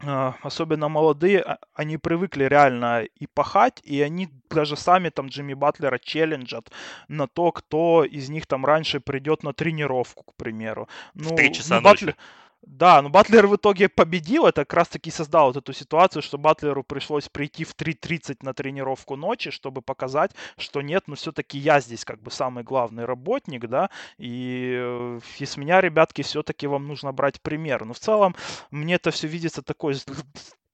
особенно 0.00 0.88
молодые, 0.88 1.40
а, 1.40 1.58
они 1.74 1.98
привыкли 1.98 2.44
реально 2.44 3.04
и 3.04 3.26
пахать, 3.26 3.80
и 3.84 4.00
они 4.00 4.28
даже 4.48 4.76
сами 4.76 5.10
там 5.10 5.26
Джимми 5.26 5.54
Батлера 5.54 5.98
челленджат 5.98 6.70
на 7.08 7.26
то, 7.26 7.52
кто 7.52 8.04
из 8.04 8.28
них 8.30 8.46
там 8.46 8.64
раньше 8.64 9.00
придет 9.00 9.42
на 9.42 9.52
тренировку, 9.52 10.24
к 10.24 10.34
примеру. 10.36 10.88
Ну, 11.14 11.30
в 11.30 11.36
3 11.36 11.52
часа 11.52 11.80
ну, 11.80 11.88
ночи. 11.88 12.14
Да, 12.62 13.00
но 13.00 13.08
Батлер 13.08 13.46
в 13.46 13.56
итоге 13.56 13.88
победил. 13.88 14.46
Это 14.46 14.62
как 14.62 14.74
раз 14.74 14.88
таки 14.88 15.10
создал 15.10 15.46
вот 15.46 15.56
эту 15.56 15.72
ситуацию, 15.72 16.22
что 16.22 16.36
Батлеру 16.36 16.84
пришлось 16.84 17.28
прийти 17.28 17.64
в 17.64 17.74
3.30 17.74 18.38
на 18.42 18.52
тренировку 18.52 19.16
ночи, 19.16 19.50
чтобы 19.50 19.80
показать, 19.80 20.32
что 20.58 20.82
нет, 20.82 21.04
но 21.06 21.14
все-таки 21.14 21.58
я 21.58 21.80
здесь 21.80 22.04
как 22.04 22.20
бы 22.22 22.30
самый 22.30 22.62
главный 22.62 23.06
работник, 23.06 23.66
да, 23.66 23.88
и 24.18 24.74
э, 24.78 25.20
из 25.38 25.56
меня, 25.56 25.80
ребятки, 25.80 26.22
все-таки 26.22 26.66
вам 26.66 26.86
нужно 26.86 27.12
брать 27.12 27.40
пример. 27.40 27.84
Но 27.86 27.94
в 27.94 27.98
целом 27.98 28.36
мне 28.70 28.94
это 28.96 29.10
все 29.10 29.26
видится 29.26 29.62
такой 29.62 29.94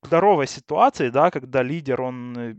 здоровой 0.02 0.46
ситуации, 0.46 1.10
да, 1.10 1.30
когда 1.30 1.62
лидер, 1.62 2.00
он 2.00 2.38
э, 2.38 2.54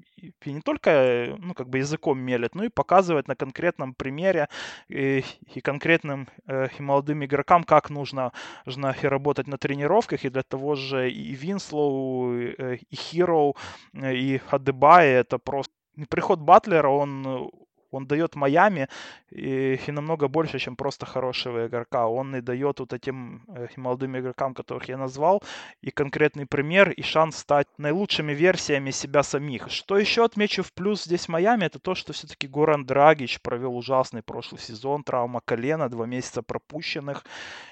и 0.45 0.53
не 0.53 0.61
только, 0.61 0.89
э, 0.89 1.35
ну, 1.38 1.53
как 1.53 1.69
бы 1.69 1.79
языком 1.79 2.19
мелет, 2.19 2.55
но 2.55 2.63
и 2.63 2.69
показывает 2.69 3.27
на 3.27 3.35
конкретном 3.35 3.93
примере 3.93 4.47
и, 4.89 5.23
и 5.55 5.61
конкретным 5.61 6.27
э, 6.47 6.67
и 6.77 6.81
молодым 6.81 7.23
игрокам, 7.23 7.63
как 7.63 7.89
нужно, 7.89 8.31
нужно 8.65 8.95
работать 9.01 9.47
на 9.47 9.57
тренировках, 9.57 10.25
и 10.25 10.29
для 10.29 10.43
того 10.43 10.75
же 10.75 11.09
и 11.09 11.33
Винслоу, 11.33 12.33
и, 12.33 12.77
и 12.89 12.95
Хироу, 12.95 13.55
и 13.93 14.41
Адебай, 14.49 15.07
это 15.09 15.38
просто 15.38 15.73
приход 16.09 16.39
Батлера, 16.39 16.89
он 16.89 17.49
он 17.98 18.08
дает 18.08 18.36
Майами 18.36 18.88
и, 19.30 19.80
и 19.88 19.91
намного 19.91 20.28
больше, 20.28 20.60
чем 20.60 20.76
просто 20.76 21.06
хорошего 21.06 21.68
игрока. 21.68 22.08
Он 22.08 22.36
и 22.36 22.41
дает 22.41 22.80
вот 22.80 22.93
этим 22.93 23.43
э, 23.48 23.68
молодым 23.76 24.18
игрокам, 24.18 24.54
которых 24.54 24.89
я 24.89 24.98
назвал, 24.98 25.43
и 25.82 25.91
конкретный 25.91 26.45
пример, 26.45 26.91
и 26.91 27.02
шанс 27.02 27.38
стать 27.38 27.68
наилучшими 27.78 28.34
версиями 28.34 28.91
себя 28.91 29.24
самих. 29.24 29.70
Что 29.70 29.98
еще 29.98 30.24
отмечу 30.24 30.64
в 30.64 30.72
плюс 30.74 31.04
здесь 31.04 31.28
Майами, 31.28 31.66
это 31.66 31.80
то, 31.80 31.95
что 31.95 32.14
все-таки 32.14 32.48
Горан 32.48 32.86
Драгич 32.86 33.41
провел 33.41 33.76
ужасный 33.78 34.22
прошлый 34.22 34.62
сезон, 34.62 35.04
травма 35.04 35.41
колена, 35.43 35.89
два 35.89 36.06
месяца 36.06 36.41
пропущенных, 36.41 37.26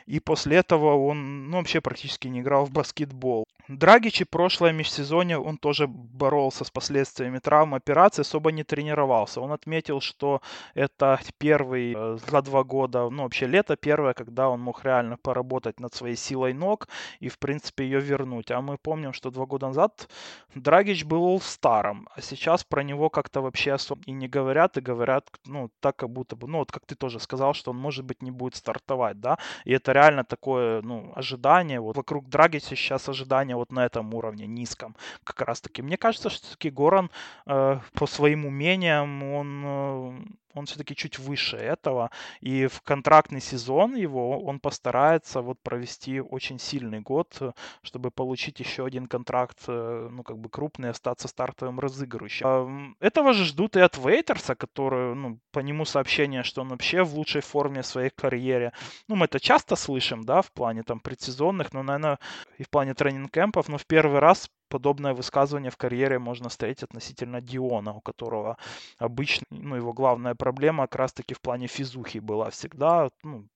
и 0.05 0.19
после 0.19 0.57
этого 0.57 0.95
он 1.07 1.49
ну, 1.49 1.57
вообще 1.57 1.81
практически 1.81 2.27
не 2.27 2.41
играл 2.41 2.65
в 2.65 2.71
баскетбол. 2.71 3.45
Драгич 3.67 4.21
и 4.21 4.25
прошлое 4.25 4.71
межсезонье 4.71 5.39
он 5.39 5.57
тоже 5.57 5.87
боролся 5.87 6.63
с 6.63 6.71
последствиями 6.71 7.39
травмы 7.39 7.77
операции, 7.77 8.21
особо 8.21 8.51
не 8.51 8.63
тренировался. 8.63 9.41
Он 9.41 9.51
отметил, 9.51 10.01
что 10.01 10.41
это 10.75 11.19
первый 11.39 11.93
э, 11.95 12.17
за 12.29 12.41
два 12.41 12.63
года, 12.63 13.09
ну 13.09 13.23
вообще 13.23 13.47
лето 13.47 13.75
первое, 13.75 14.13
когда 14.13 14.49
он 14.49 14.61
мог 14.61 14.83
реально 14.85 15.17
поработать 15.17 15.79
над 15.79 15.93
своей 15.95 16.15
силой 16.15 16.53
ног 16.53 16.87
и 17.19 17.29
в 17.29 17.39
принципе 17.39 17.85
ее 17.85 17.99
вернуть. 17.99 18.51
А 18.51 18.61
мы 18.61 18.77
помним, 18.77 19.13
что 19.13 19.31
два 19.31 19.45
года 19.45 19.67
назад 19.67 20.09
Драгич 20.53 21.03
был 21.05 21.41
старым, 21.41 22.07
а 22.15 22.21
сейчас 22.21 22.63
про 22.63 22.83
него 22.83 23.09
как-то 23.09 23.41
вообще 23.41 23.73
особо 23.73 24.01
и 24.05 24.11
не 24.11 24.27
говорят, 24.27 24.77
и 24.77 24.81
говорят, 24.81 25.29
ну 25.45 25.69
так 25.79 25.95
как 25.95 26.09
будто 26.09 26.35
бы, 26.35 26.47
ну 26.47 26.59
вот 26.59 26.71
как 26.71 26.85
ты 26.85 26.95
тоже 26.95 27.19
сказал, 27.19 27.53
что 27.53 27.71
он 27.71 27.77
может 27.77 28.05
быть 28.05 28.21
не 28.21 28.31
будет 28.31 28.55
стартовать, 28.55 29.19
да, 29.19 29.37
и 29.63 29.73
это 29.73 29.91
реально 29.91 30.23
такое, 30.23 30.81
ну, 30.81 31.11
ожидание, 31.15 31.79
вот 31.79 31.97
вокруг 31.97 32.29
Драгича 32.29 32.75
сейчас 32.75 33.09
ожидание 33.09 33.54
вот 33.55 33.71
на 33.71 33.85
этом 33.85 34.13
уровне, 34.13 34.47
низком, 34.47 34.95
как 35.23 35.41
раз 35.41 35.61
таки. 35.61 35.81
Мне 35.81 35.97
кажется, 35.97 36.29
что 36.29 36.43
все-таки 36.43 36.69
Горан 36.69 37.09
э, 37.45 37.79
по 37.93 38.07
своим 38.07 38.45
умениям, 38.45 39.23
он 39.23 39.63
э, 39.65 40.13
он 40.55 40.65
все-таки 40.65 40.95
чуть 40.95 41.19
выше 41.19 41.57
этого. 41.57 42.09
И 42.41 42.67
в 42.67 42.81
контрактный 42.81 43.41
сезон 43.41 43.95
его 43.95 44.39
он 44.41 44.59
постарается 44.59 45.41
вот 45.41 45.59
провести 45.61 46.19
очень 46.19 46.59
сильный 46.59 47.01
год, 47.01 47.39
чтобы 47.81 48.11
получить 48.11 48.59
еще 48.59 48.85
один 48.85 49.07
контракт, 49.07 49.59
э, 49.67 50.09
ну, 50.11 50.23
как 50.23 50.37
бы 50.37 50.49
крупный, 50.49 50.89
остаться 50.89 51.27
стартовым 51.27 51.79
разыгрывающим. 51.79 52.95
Этого 52.99 53.33
же 53.33 53.45
ждут 53.45 53.75
и 53.75 53.79
от 53.79 53.97
Вейтерса, 53.97 54.55
который, 54.55 55.15
ну, 55.15 55.39
по 55.51 55.59
нему 55.59 55.85
сообщение, 55.85 56.43
что 56.43 56.61
он 56.61 56.69
вообще 56.69 57.03
в 57.03 57.15
лучшей 57.15 57.41
форме 57.41 57.81
в 57.81 57.85
своей 57.85 58.09
карьере. 58.09 58.71
Ну, 59.07 59.15
мы 59.15 59.25
это 59.25 59.39
часто 59.39 59.75
слышим, 59.75 60.23
да, 60.23 60.41
в 60.41 60.51
плане 60.51 60.83
там 60.83 60.99
предсезонных, 60.99 61.73
но, 61.73 61.83
наверное, 61.83 62.19
и 62.57 62.63
в 62.63 62.69
плане 62.69 62.93
тренинг-кемпов, 62.93 63.67
но 63.67 63.77
в 63.77 63.85
первый 63.85 64.19
раз 64.19 64.49
подобное 64.75 65.13
высказывание 65.13 65.71
в 65.71 65.77
карьере 65.77 66.19
можно 66.19 66.49
встретить 66.49 66.83
относительно 66.83 67.39
Диона, 67.39 67.93
у 67.93 68.01
которого 68.01 68.57
обычно, 68.97 69.45
ну, 69.49 69.77
его 69.77 69.93
главная 69.93 70.35
проблема 70.35 70.83
как 70.83 70.95
раз-таки 70.95 71.33
в 71.33 71.39
плане 71.39 71.67
физухи 71.67 72.19
была 72.19 72.49
всегда, 72.49 73.09
ну, 73.23 73.47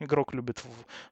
Игрок 0.00 0.34
любит 0.34 0.62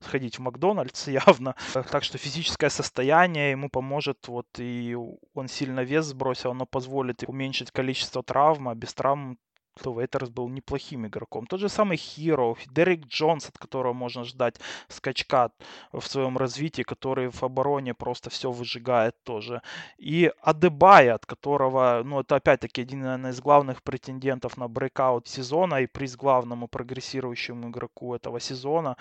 сходить 0.00 0.38
в 0.38 0.42
Макдональдс 0.42 1.08
явно. 1.08 1.54
Так 1.90 2.04
что 2.04 2.18
физическое 2.18 2.70
состояние 2.70 3.50
ему 3.50 3.68
поможет. 3.68 4.28
Вот 4.28 4.46
и 4.58 4.96
он 5.34 5.48
сильно 5.48 5.80
вес 5.80 6.04
сбросил, 6.04 6.50
оно 6.50 6.66
позволит 6.66 7.24
уменьшить 7.26 7.72
количество 7.72 8.22
травм. 8.22 8.68
А 8.68 8.74
без 8.74 8.94
травм 8.94 9.38
то 9.82 9.92
Вейтерс 9.92 10.30
был 10.30 10.48
неплохим 10.48 11.06
игроком. 11.06 11.46
Тот 11.46 11.60
же 11.60 11.68
самый 11.68 11.96
Хиро, 11.96 12.56
Дерек 12.66 13.06
Джонс, 13.06 13.48
от 13.48 13.58
которого 13.58 13.92
можно 13.92 14.24
ждать 14.24 14.60
скачка 14.88 15.50
в 15.92 16.02
своем 16.02 16.38
развитии, 16.38 16.82
который 16.82 17.30
в 17.30 17.42
обороне 17.42 17.94
просто 17.94 18.30
все 18.30 18.50
выжигает 18.50 19.14
тоже. 19.24 19.62
И 19.98 20.32
Адебайо, 20.40 21.14
от 21.14 21.26
которого, 21.26 22.02
ну, 22.04 22.20
это 22.20 22.36
опять-таки 22.36 22.82
один, 22.82 23.00
наверное, 23.00 23.32
из 23.32 23.40
главных 23.40 23.82
претендентов 23.82 24.56
на 24.56 24.68
breakout 24.68 25.28
сезона 25.28 25.82
и 25.82 25.86
приз 25.86 26.16
главному 26.16 26.68
прогрессирующему 26.68 27.68
игроку 27.68 28.14
этого 28.14 28.40
сезона. 28.40 28.96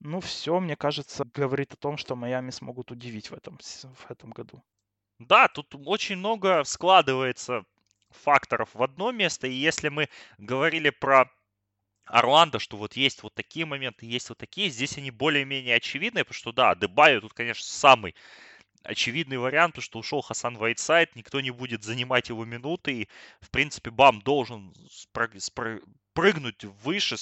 Ну, 0.00 0.20
все, 0.20 0.60
мне 0.60 0.76
кажется, 0.76 1.24
говорит 1.34 1.72
о 1.72 1.76
том, 1.76 1.96
что 1.96 2.16
Майами 2.16 2.50
смогут 2.50 2.90
удивить 2.90 3.30
в 3.30 3.34
этом, 3.34 3.58
в 3.58 4.10
этом 4.10 4.30
году. 4.30 4.62
Да, 5.18 5.48
тут 5.48 5.74
очень 5.86 6.16
много 6.16 6.64
складывается 6.64 7.64
факторов 8.22 8.70
в 8.74 8.82
одно 8.82 9.12
место. 9.12 9.46
И 9.46 9.52
если 9.52 9.88
мы 9.88 10.08
говорили 10.38 10.90
про 10.90 11.30
Орландо, 12.06 12.58
что 12.58 12.76
вот 12.76 12.96
есть 12.96 13.22
вот 13.22 13.34
такие 13.34 13.66
моменты, 13.66 14.06
есть 14.06 14.28
вот 14.28 14.38
такие, 14.38 14.68
здесь 14.70 14.98
они 14.98 15.10
более-менее 15.10 15.76
очевидные, 15.76 16.24
потому 16.24 16.38
что 16.38 16.52
да, 16.52 16.74
Дебайо 16.74 17.20
тут, 17.20 17.32
конечно, 17.32 17.64
самый 17.64 18.14
очевидный 18.82 19.38
вариант, 19.38 19.82
что 19.82 19.98
ушел 19.98 20.20
Хасан 20.20 20.56
Вайтсайд, 20.56 21.16
никто 21.16 21.40
не 21.40 21.50
будет 21.50 21.82
занимать 21.82 22.28
его 22.28 22.44
минуты, 22.44 22.92
и, 22.92 23.08
в 23.40 23.50
принципе, 23.50 23.90
Бам 23.90 24.20
должен 24.20 24.74
спрыг, 24.90 25.32
спрыгнуть 25.38 26.64
выше, 26.64 27.16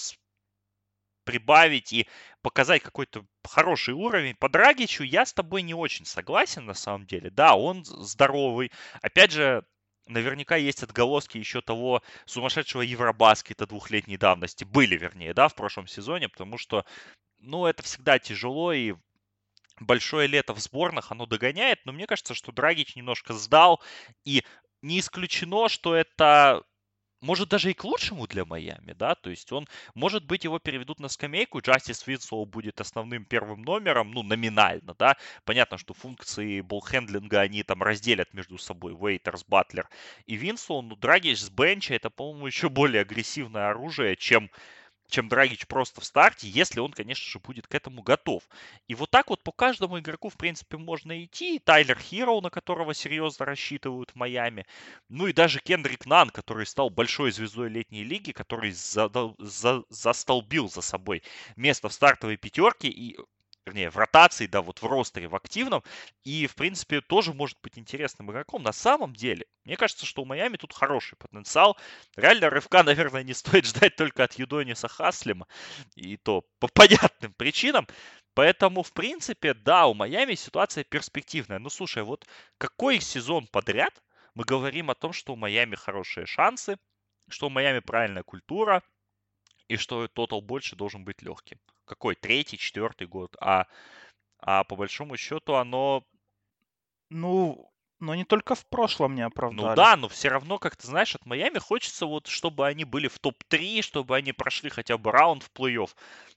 прибавить 1.24 1.92
и 1.92 2.08
показать 2.42 2.82
какой-то 2.82 3.24
хороший 3.44 3.94
уровень. 3.94 4.34
По 4.34 4.48
Драгичу 4.48 5.04
я 5.04 5.24
с 5.24 5.32
тобой 5.32 5.62
не 5.62 5.74
очень 5.74 6.04
согласен, 6.04 6.66
на 6.66 6.74
самом 6.74 7.06
деле. 7.06 7.30
Да, 7.30 7.54
он 7.54 7.84
здоровый. 7.84 8.72
Опять 9.00 9.30
же, 9.30 9.64
наверняка 10.06 10.56
есть 10.56 10.82
отголоски 10.82 11.38
еще 11.38 11.60
того 11.60 12.02
сумасшедшего 12.26 12.82
Евробаскета 12.82 13.66
двухлетней 13.66 14.16
давности. 14.16 14.64
Были, 14.64 14.96
вернее, 14.96 15.34
да, 15.34 15.48
в 15.48 15.54
прошлом 15.54 15.86
сезоне, 15.86 16.28
потому 16.28 16.58
что, 16.58 16.84
ну, 17.38 17.66
это 17.66 17.82
всегда 17.82 18.18
тяжело, 18.18 18.72
и 18.72 18.94
большое 19.80 20.26
лето 20.26 20.54
в 20.54 20.60
сборных 20.60 21.12
оно 21.12 21.26
догоняет, 21.26 21.84
но 21.84 21.92
мне 21.92 22.06
кажется, 22.06 22.34
что 22.34 22.52
Драгич 22.52 22.96
немножко 22.96 23.34
сдал, 23.34 23.80
и 24.24 24.44
не 24.82 25.00
исключено, 25.00 25.68
что 25.68 25.94
это 25.94 26.62
может, 27.22 27.48
даже 27.48 27.70
и 27.70 27.74
к 27.74 27.84
лучшему 27.84 28.26
для 28.26 28.44
Майами, 28.44 28.92
да, 28.92 29.14
то 29.14 29.30
есть 29.30 29.50
он, 29.52 29.66
может 29.94 30.24
быть, 30.24 30.44
его 30.44 30.58
переведут 30.58 31.00
на 31.00 31.08
скамейку, 31.08 31.60
Джастис 31.60 32.06
Винслоу 32.06 32.44
будет 32.44 32.80
основным 32.80 33.24
первым 33.24 33.62
номером, 33.62 34.10
ну, 34.10 34.22
номинально, 34.22 34.94
да, 34.98 35.16
понятно, 35.44 35.78
что 35.78 35.94
функции 35.94 36.60
болхендлинга 36.60 37.40
они 37.40 37.62
там 37.62 37.82
разделят 37.82 38.34
между 38.34 38.58
собой, 38.58 38.94
Вейтерс, 38.94 39.44
Батлер 39.46 39.88
и 40.26 40.34
Винслоу, 40.34 40.82
ну, 40.82 40.96
Драгич 40.96 41.38
с 41.38 41.48
бенча 41.48 41.94
это, 41.94 42.10
по-моему, 42.10 42.48
еще 42.48 42.68
более 42.68 43.02
агрессивное 43.02 43.70
оружие, 43.70 44.16
чем 44.16 44.50
чем 45.12 45.28
Драгич 45.28 45.66
просто 45.66 46.00
в 46.00 46.04
старте, 46.04 46.48
если 46.48 46.80
он, 46.80 46.90
конечно 46.92 47.30
же, 47.30 47.38
будет 47.38 47.66
к 47.66 47.74
этому 47.74 48.02
готов. 48.02 48.42
И 48.88 48.94
вот 48.94 49.10
так 49.10 49.28
вот 49.28 49.42
по 49.42 49.52
каждому 49.52 49.98
игроку, 49.98 50.30
в 50.30 50.36
принципе, 50.36 50.78
можно 50.78 51.22
идти. 51.24 51.58
Тайлер 51.58 51.98
Хироу, 51.98 52.40
на 52.40 52.50
которого 52.50 52.94
серьезно 52.94 53.44
рассчитывают 53.44 54.10
в 54.10 54.14
Майами. 54.16 54.66
Ну 55.08 55.26
и 55.26 55.32
даже 55.32 55.60
Кендрик 55.60 56.06
Нан, 56.06 56.30
который 56.30 56.66
стал 56.66 56.88
большой 56.90 57.30
звездой 57.30 57.68
летней 57.68 58.04
лиги, 58.04 58.32
который 58.32 58.72
задал, 58.72 59.36
за, 59.38 59.84
застолбил 59.90 60.70
за 60.70 60.80
собой 60.80 61.22
место 61.56 61.88
в 61.88 61.92
стартовой 61.92 62.38
пятерке 62.38 62.88
и 62.88 63.18
вернее, 63.66 63.90
в 63.90 63.96
ротации, 63.96 64.46
да, 64.46 64.60
вот 64.60 64.82
в 64.82 64.86
ростере, 64.86 65.28
в 65.28 65.36
активном, 65.36 65.82
и, 66.24 66.46
в 66.46 66.54
принципе, 66.54 67.00
тоже 67.00 67.32
может 67.32 67.58
быть 67.62 67.78
интересным 67.78 68.30
игроком. 68.30 68.62
На 68.62 68.72
самом 68.72 69.14
деле, 69.14 69.46
мне 69.64 69.76
кажется, 69.76 70.06
что 70.06 70.22
у 70.22 70.24
Майами 70.24 70.56
тут 70.56 70.72
хороший 70.72 71.16
потенциал. 71.16 71.76
Реально, 72.16 72.50
рывка, 72.50 72.82
наверное, 72.82 73.22
не 73.22 73.34
стоит 73.34 73.66
ждать 73.66 73.96
только 73.96 74.24
от 74.24 74.34
Юдониса 74.34 74.88
Хаслима, 74.88 75.46
и 75.94 76.16
то 76.16 76.44
по 76.58 76.68
понятным 76.68 77.32
причинам. 77.34 77.86
Поэтому, 78.34 78.82
в 78.82 78.92
принципе, 78.92 79.54
да, 79.54 79.86
у 79.86 79.94
Майами 79.94 80.34
ситуация 80.34 80.84
перспективная. 80.84 81.58
Ну, 81.58 81.68
слушай, 81.70 82.02
вот 82.02 82.26
какой 82.58 83.00
сезон 83.00 83.46
подряд 83.46 84.02
мы 84.34 84.44
говорим 84.44 84.90
о 84.90 84.94
том, 84.94 85.12
что 85.12 85.34
у 85.34 85.36
Майами 85.36 85.76
хорошие 85.76 86.26
шансы, 86.26 86.78
что 87.28 87.46
у 87.46 87.50
Майами 87.50 87.80
правильная 87.80 88.22
культура, 88.22 88.82
и 89.68 89.76
что 89.76 90.08
тотал 90.08 90.40
больше 90.40 90.76
должен 90.76 91.04
быть 91.04 91.22
легким 91.22 91.58
какой, 91.84 92.14
третий, 92.14 92.58
четвертый 92.58 93.06
год, 93.06 93.36
а, 93.40 93.66
а 94.38 94.64
по 94.64 94.76
большому 94.76 95.16
счету 95.16 95.54
оно... 95.54 96.04
Ну, 97.10 97.72
но 98.02 98.16
не 98.16 98.24
только 98.24 98.56
в 98.56 98.66
прошлом 98.66 99.14
не 99.14 99.22
оправдали. 99.22 99.68
Ну 99.68 99.74
да, 99.76 99.96
но 99.96 100.08
все 100.08 100.28
равно, 100.28 100.58
как 100.58 100.74
ты 100.74 100.88
знаешь, 100.88 101.14
от 101.14 101.24
Майами 101.24 101.58
хочется 101.58 102.04
вот, 102.04 102.26
чтобы 102.26 102.66
они 102.66 102.82
были 102.82 103.06
в 103.06 103.20
топ-3, 103.20 103.80
чтобы 103.82 104.16
они 104.16 104.32
прошли 104.32 104.70
хотя 104.70 104.98
бы 104.98 105.12
раунд 105.12 105.44
в 105.44 105.52
плей-офф. 105.52 105.90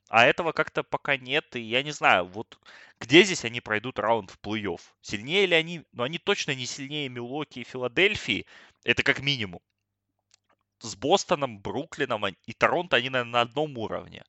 А 0.07 0.25
этого 0.25 0.51
как-то 0.51 0.83
пока 0.83 1.17
нет, 1.17 1.55
и 1.55 1.61
я 1.61 1.81
не 1.81 1.89
знаю, 1.89 2.25
вот 2.25 2.59
где 2.99 3.23
здесь 3.23 3.45
они 3.45 3.61
пройдут 3.61 3.97
раунд 3.97 4.29
в 4.29 4.39
плей-офф? 4.39 4.79
Сильнее 5.01 5.47
ли 5.47 5.55
они? 5.55 5.83
Ну, 5.91 6.03
они 6.03 6.19
точно 6.19 6.53
не 6.53 6.67
сильнее 6.67 7.09
Милоки 7.09 7.59
и 7.59 7.63
Филадельфии, 7.63 8.45
это 8.83 9.01
как 9.01 9.21
минимум. 9.21 9.59
С 10.81 10.95
Бостоном, 10.95 11.59
Бруклином 11.59 12.27
и 12.27 12.53
Торонто 12.53 12.97
они, 12.97 13.09
наверное, 13.09 13.31
на 13.31 13.41
одном 13.41 13.75
уровне. 13.79 14.23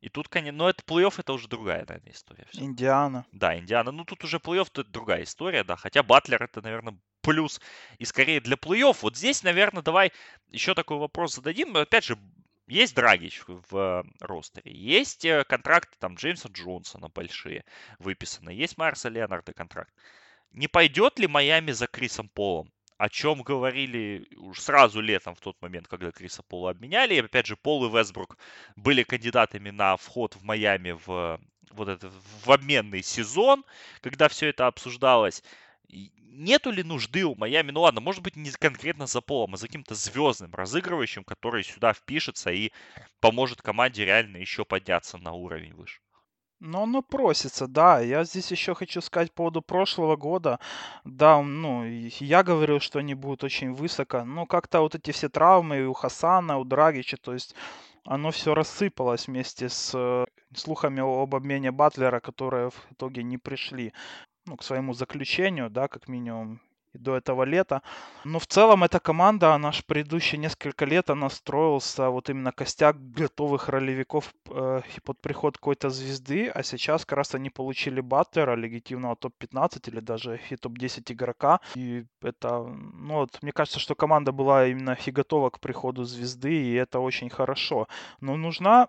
И 0.00 0.08
тут, 0.08 0.28
конечно, 0.28 0.58
но 0.58 0.70
это 0.70 0.82
плей-офф, 0.84 1.14
это 1.18 1.32
уже 1.32 1.48
другая, 1.48 1.84
наверное, 1.86 2.12
история. 2.12 2.46
Все. 2.50 2.62
Индиана. 2.62 3.26
Да, 3.32 3.58
Индиана. 3.58 3.92
Ну, 3.92 4.04
тут 4.04 4.24
уже 4.24 4.38
плей-офф, 4.38 4.68
это 4.72 4.84
другая 4.84 5.24
история, 5.24 5.64
да. 5.64 5.76
Хотя 5.76 6.02
Батлер 6.02 6.42
это, 6.42 6.62
наверное, 6.62 6.98
плюс. 7.22 7.60
И 7.98 8.04
скорее 8.04 8.40
для 8.40 8.56
плей-офф. 8.56 8.98
Вот 9.02 9.16
здесь, 9.16 9.42
наверное, 9.42 9.82
давай 9.82 10.12
еще 10.50 10.74
такой 10.74 10.98
вопрос 10.98 11.34
зададим. 11.34 11.76
Опять 11.76 12.04
же, 12.04 12.18
есть 12.66 12.96
Драгич 12.96 13.42
в 13.46 13.76
э, 13.76 14.02
ростере, 14.20 14.72
есть 14.72 15.24
э, 15.24 15.44
контракты 15.44 15.96
там 16.00 16.14
Джеймса 16.16 16.48
Джонсона 16.48 17.08
большие 17.08 17.64
выписаны, 18.00 18.50
есть 18.50 18.76
Марса 18.76 19.08
Леонарда 19.08 19.52
контракт. 19.52 19.94
Не 20.52 20.66
пойдет 20.66 21.18
ли 21.20 21.28
Майами 21.28 21.70
за 21.70 21.86
Крисом 21.86 22.28
Полом? 22.28 22.72
О 22.98 23.08
чем 23.08 23.42
говорили 23.42 24.26
уж 24.36 24.60
сразу 24.60 25.00
летом 25.00 25.34
в 25.34 25.40
тот 25.40 25.60
момент, 25.60 25.88
когда 25.88 26.10
Криса 26.12 26.42
Пола 26.42 26.70
обменяли. 26.70 27.14
И 27.14 27.20
опять 27.20 27.46
же, 27.46 27.56
Пол 27.56 27.86
и 27.86 27.90
Вестбрук 27.90 28.38
были 28.76 29.02
кандидатами 29.02 29.70
на 29.70 29.96
вход 29.96 30.34
в 30.36 30.44
Майами 30.44 30.92
в 30.92 31.40
вот 31.70 31.88
этот 31.88 32.12
в 32.44 32.50
обменный 32.50 33.02
сезон, 33.02 33.64
когда 34.00 34.28
все 34.28 34.48
это 34.48 34.66
обсуждалось. 34.66 35.42
Нету 35.88 36.70
ли 36.70 36.82
нужды 36.82 37.24
у 37.24 37.34
Майами, 37.34 37.70
ну 37.70 37.80
ладно, 37.82 38.00
может 38.00 38.22
быть 38.22 38.36
не 38.36 38.50
конкретно 38.50 39.06
за 39.06 39.20
Полом, 39.20 39.54
а 39.54 39.56
за 39.56 39.66
каким-то 39.66 39.94
звездным 39.94 40.54
разыгрывающим, 40.54 41.24
который 41.24 41.64
сюда 41.64 41.92
впишется 41.92 42.50
и 42.50 42.72
поможет 43.20 43.62
команде 43.62 44.04
реально 44.04 44.38
еще 44.38 44.64
подняться 44.64 45.18
на 45.18 45.32
уровень 45.32 45.74
выше? 45.74 46.00
Ну, 46.60 46.82
оно 46.82 47.02
просится, 47.02 47.66
да. 47.66 48.00
Я 48.00 48.24
здесь 48.24 48.50
еще 48.50 48.74
хочу 48.74 49.00
сказать 49.00 49.30
по 49.30 49.36
поводу 49.36 49.62
прошлого 49.62 50.16
года. 50.16 50.58
Да, 51.04 51.42
ну, 51.42 51.84
я 51.84 52.42
говорил, 52.42 52.80
что 52.80 52.98
они 52.98 53.14
будут 53.14 53.44
очень 53.44 53.72
высоко. 53.72 54.24
Но 54.24 54.46
как-то 54.46 54.80
вот 54.80 54.94
эти 54.94 55.10
все 55.10 55.28
травмы 55.28 55.86
у 55.86 55.92
Хасана, 55.92 56.58
у 56.58 56.64
Драгича, 56.64 57.18
то 57.18 57.34
есть 57.34 57.54
оно 58.04 58.30
все 58.30 58.54
рассыпалось 58.54 59.26
вместе 59.26 59.68
с 59.68 59.92
э, 59.94 60.24
слухами 60.54 61.00
об 61.00 61.34
обмене 61.34 61.72
Батлера, 61.72 62.20
которые 62.20 62.70
в 62.70 62.92
итоге 62.92 63.22
не 63.22 63.36
пришли 63.36 63.92
ну, 64.46 64.56
к 64.56 64.62
своему 64.62 64.94
заключению, 64.94 65.70
да, 65.70 65.88
как 65.88 66.08
минимум 66.08 66.60
до 66.96 67.16
этого 67.16 67.44
лета. 67.44 67.82
Но 68.24 68.38
в 68.38 68.46
целом 68.46 68.84
эта 68.84 69.00
команда, 69.00 69.54
она 69.54 69.72
же 69.72 69.82
предыдущие 69.86 70.38
несколько 70.38 70.84
лет, 70.84 71.10
она 71.10 71.30
строился 71.30 72.10
вот 72.10 72.30
именно 72.30 72.52
костяк 72.52 72.96
готовых 73.12 73.68
ролевиков 73.68 74.34
э, 74.50 74.82
под 75.04 75.20
приход 75.20 75.58
какой-то 75.58 75.90
звезды, 75.90 76.48
а 76.48 76.62
сейчас 76.62 77.04
как 77.04 77.18
раз 77.18 77.34
они 77.34 77.50
получили 77.50 78.00
Баттера, 78.00 78.56
легитимного 78.56 79.16
топ-15 79.16 79.90
или 79.90 80.00
даже 80.00 80.40
и 80.50 80.56
топ-10 80.56 81.12
игрока. 81.12 81.60
И 81.74 82.04
это, 82.22 82.62
ну 82.62 83.14
вот, 83.14 83.42
мне 83.42 83.52
кажется, 83.52 83.78
что 83.78 83.94
команда 83.94 84.32
была 84.32 84.66
именно 84.66 84.96
и 85.06 85.10
готова 85.10 85.50
к 85.50 85.60
приходу 85.60 86.04
звезды, 86.04 86.52
и 86.52 86.74
это 86.74 87.00
очень 87.00 87.30
хорошо. 87.30 87.88
Но 88.20 88.36
нужна 88.36 88.88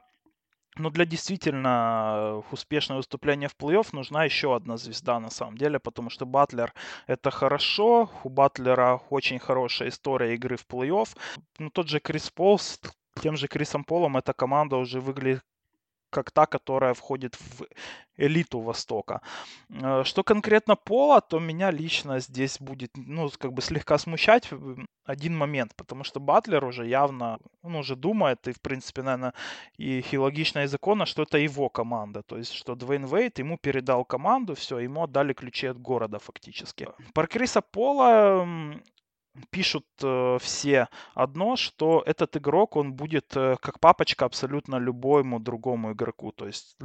но 0.78 0.90
для 0.90 1.06
действительно 1.06 2.44
успешного 2.52 2.98
выступления 3.00 3.48
в 3.48 3.56
плей-офф 3.56 3.90
нужна 3.92 4.26
еще 4.26 4.56
одна 4.56 4.78
звезда 4.78 5.20
на 5.20 5.30
самом 5.30 5.58
деле, 5.58 5.80
потому 5.80 6.10
что 6.10 6.26
Батлер 6.26 6.74
это 7.08 7.32
хорошо, 7.32 8.10
у 8.24 8.30
Батлера 8.30 9.02
очень 9.10 9.40
хорошая 9.40 9.90
история 9.90 10.36
игры 10.36 10.58
в 10.58 10.66
плей-офф. 10.68 11.10
Ну, 11.60 11.70
тот 11.70 11.88
же 11.88 12.00
Крис 12.00 12.30
Пол 12.30 12.60
с 12.60 12.80
тем 13.22 13.36
же 13.36 13.48
Крисом 13.48 13.84
Полом 13.84 14.18
эта 14.18 14.34
команда 14.34 14.78
уже 14.78 15.02
выглядит 15.02 15.42
как 16.10 16.32
та, 16.32 16.46
которая 16.46 16.94
входит 16.94 17.36
в 17.36 17.66
элиту 18.18 18.60
Востока. 18.60 19.22
Э, 19.70 20.04
что 20.04 20.24
конкретно 20.24 20.76
Пола, 20.76 21.22
то 21.22 21.40
меня 21.40 21.72
лично 21.72 22.20
здесь 22.20 22.60
будет, 22.60 22.92
ну, 22.96 23.30
как 23.38 23.54
бы 23.54 23.62
слегка 23.62 23.98
смущать 23.98 24.50
один 25.06 25.38
момент, 25.38 25.76
потому 25.76 26.04
что 26.04 26.20
Батлер 26.20 26.66
уже 26.66 26.86
явно, 26.88 27.38
он 27.62 27.76
уже 27.76 27.96
думает, 27.96 28.48
и, 28.48 28.52
в 28.52 28.62
принципе, 28.62 29.04
наверное, 29.04 29.34
и, 29.78 30.04
и 30.12 30.18
логично 30.18 30.64
и 30.64 30.68
законно, 30.68 31.06
что 31.06 31.24
это 31.24 31.38
его 31.38 31.70
команда, 31.70 32.22
то 32.24 32.38
есть, 32.38 32.54
что 32.54 32.76
Двейн 32.76 33.06
Вейт 33.06 33.40
ему 33.40 33.58
передал 33.58 34.06
команду, 34.06 34.54
все, 34.56 34.80
ему 34.80 35.04
отдали 35.04 35.34
ключи 35.34 35.68
от 35.68 35.78
города 35.78 36.20
фактически. 36.20 36.88
Про 37.14 37.28
Криса 37.28 37.62
Пола 37.62 38.46
пишут 39.50 39.86
э, 40.04 40.38
все 40.42 40.88
одно, 41.14 41.56
что 41.56 42.04
этот 42.06 42.38
игрок, 42.38 42.76
он 42.76 42.94
будет 42.94 43.36
э, 43.36 43.58
как 43.62 43.80
папочка 43.80 44.26
абсолютно 44.26 44.78
любому 44.78 45.40
другому 45.40 45.92
игроку. 45.92 46.32
То 46.32 46.48
есть 46.48 46.78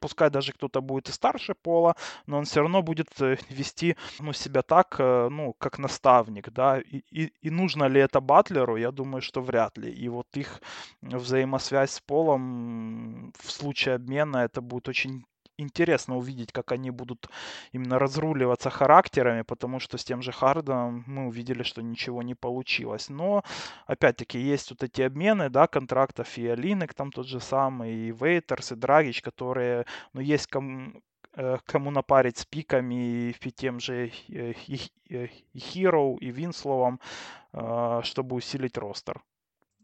пускай 0.00 0.30
даже 0.30 0.52
кто-то 0.52 0.80
будет 0.80 1.08
и 1.08 1.12
старше 1.12 1.54
пола, 1.54 1.94
но 2.26 2.38
он 2.38 2.44
все 2.44 2.60
равно 2.60 2.82
будет 2.82 3.20
э, 3.20 3.36
вести 3.50 3.96
ну, 4.18 4.32
себя 4.32 4.62
так, 4.62 4.96
э, 4.98 5.28
ну, 5.30 5.54
как 5.58 5.78
наставник, 5.78 6.50
да, 6.50 6.80
и, 6.80 7.02
и, 7.10 7.32
и 7.42 7.50
нужно 7.50 7.84
ли 7.88 8.00
это 8.00 8.20
Батлеру, 8.20 8.76
я 8.76 8.90
думаю, 8.90 9.22
что 9.22 9.42
вряд 9.42 9.78
ли. 9.78 9.92
И 9.92 10.08
вот 10.08 10.26
их 10.36 10.60
взаимосвязь 11.02 11.92
с 11.92 12.00
полом 12.00 13.32
в 13.38 13.50
случае 13.50 13.96
обмена, 13.96 14.38
это 14.38 14.60
будет 14.60 14.88
очень 14.88 15.24
интересно 15.60 16.16
увидеть, 16.16 16.52
как 16.52 16.72
они 16.72 16.90
будут 16.90 17.28
именно 17.72 17.98
разруливаться 17.98 18.70
характерами, 18.70 19.42
потому 19.42 19.80
что 19.80 19.98
с 19.98 20.04
тем 20.04 20.22
же 20.22 20.32
Хардом 20.32 21.04
мы 21.06 21.26
увидели, 21.26 21.62
что 21.62 21.82
ничего 21.82 22.22
не 22.22 22.34
получилось. 22.34 23.08
Но, 23.08 23.44
опять-таки, 23.86 24.38
есть 24.38 24.70
вот 24.70 24.82
эти 24.82 25.02
обмены, 25.02 25.50
да, 25.50 25.66
контрактов 25.66 26.38
и 26.38 26.46
Алинек 26.46 26.94
там 26.94 27.12
тот 27.12 27.26
же 27.26 27.40
самый, 27.40 27.94
и 27.94 28.12
Вейтерс, 28.12 28.72
и 28.72 28.76
Драгич, 28.76 29.22
которые, 29.22 29.86
ну, 30.12 30.20
есть 30.20 30.46
кому, 30.46 31.02
э, 31.34 31.58
кому 31.64 31.90
напарить 31.90 32.38
с 32.38 32.46
пиками 32.46 33.30
и 33.30 33.50
тем 33.50 33.80
же 33.80 34.10
э, 34.28 34.52
и, 34.66 34.80
и 35.08 35.58
Hero, 35.58 36.18
и 36.18 36.30
Винсловом, 36.30 37.00
э, 37.52 38.00
чтобы 38.04 38.36
усилить 38.36 38.78
ростер. 38.78 39.22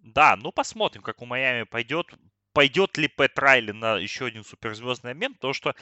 Да, 0.06 0.36
ну 0.36 0.52
посмотрим, 0.52 1.02
как 1.02 1.20
у 1.20 1.26
Майами 1.26 1.64
пойдет 1.64 2.06
пойдет 2.56 2.96
ли 2.96 3.06
Пэт 3.06 3.38
Райли 3.38 3.72
на 3.72 3.98
еще 3.98 4.24
один 4.24 4.42
суперзвездный 4.42 5.10
обмен, 5.10 5.34
потому 5.34 5.52
что 5.52 5.74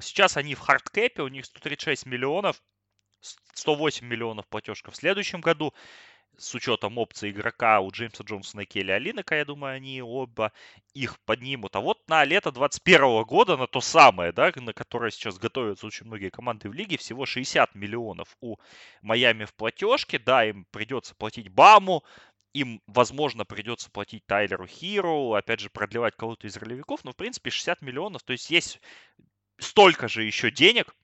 сейчас 0.00 0.36
они 0.36 0.56
в 0.56 0.58
хардкэпе, 0.58 1.22
у 1.22 1.28
них 1.28 1.44
136 1.44 2.04
миллионов, 2.04 2.60
108 3.54 4.04
миллионов 4.04 4.48
платежка 4.48 4.90
в 4.90 4.96
следующем 4.96 5.40
году, 5.40 5.72
с 6.36 6.52
учетом 6.56 6.98
опции 6.98 7.30
игрока 7.30 7.78
у 7.78 7.92
Джеймса 7.92 8.24
Джонсона 8.24 8.62
и 8.62 8.64
Келли 8.64 8.90
Олиника, 8.90 9.36
я 9.36 9.44
думаю, 9.44 9.76
они 9.76 10.02
оба 10.02 10.50
их 10.94 11.20
поднимут. 11.20 11.76
А 11.76 11.80
вот 11.80 12.00
на 12.08 12.24
лето 12.24 12.50
2021 12.50 13.22
года, 13.22 13.56
на 13.56 13.68
то 13.68 13.80
самое, 13.80 14.32
да, 14.32 14.50
на 14.56 14.72
которое 14.72 15.12
сейчас 15.12 15.38
готовятся 15.38 15.86
очень 15.86 16.06
многие 16.06 16.30
команды 16.30 16.68
в 16.68 16.72
лиге, 16.72 16.98
всего 16.98 17.24
60 17.24 17.76
миллионов 17.76 18.36
у 18.40 18.56
Майами 19.00 19.44
в 19.44 19.54
платежке. 19.54 20.18
Да, 20.18 20.44
им 20.44 20.66
придется 20.72 21.14
платить 21.14 21.50
Баму, 21.50 22.02
им, 22.56 22.80
возможно, 22.86 23.44
придется 23.44 23.90
платить 23.90 24.24
Тайлеру 24.26 24.66
Хиру, 24.66 25.34
опять 25.34 25.60
же, 25.60 25.68
продлевать 25.68 26.16
кого-то 26.16 26.46
из 26.46 26.56
ролевиков, 26.56 27.04
но, 27.04 27.12
в 27.12 27.16
принципе, 27.16 27.50
60 27.50 27.82
миллионов, 27.82 28.22
то 28.22 28.32
есть 28.32 28.50
есть 28.50 28.80
столько 29.58 30.08
же 30.08 30.24
еще 30.24 30.50
денег, 30.50 30.94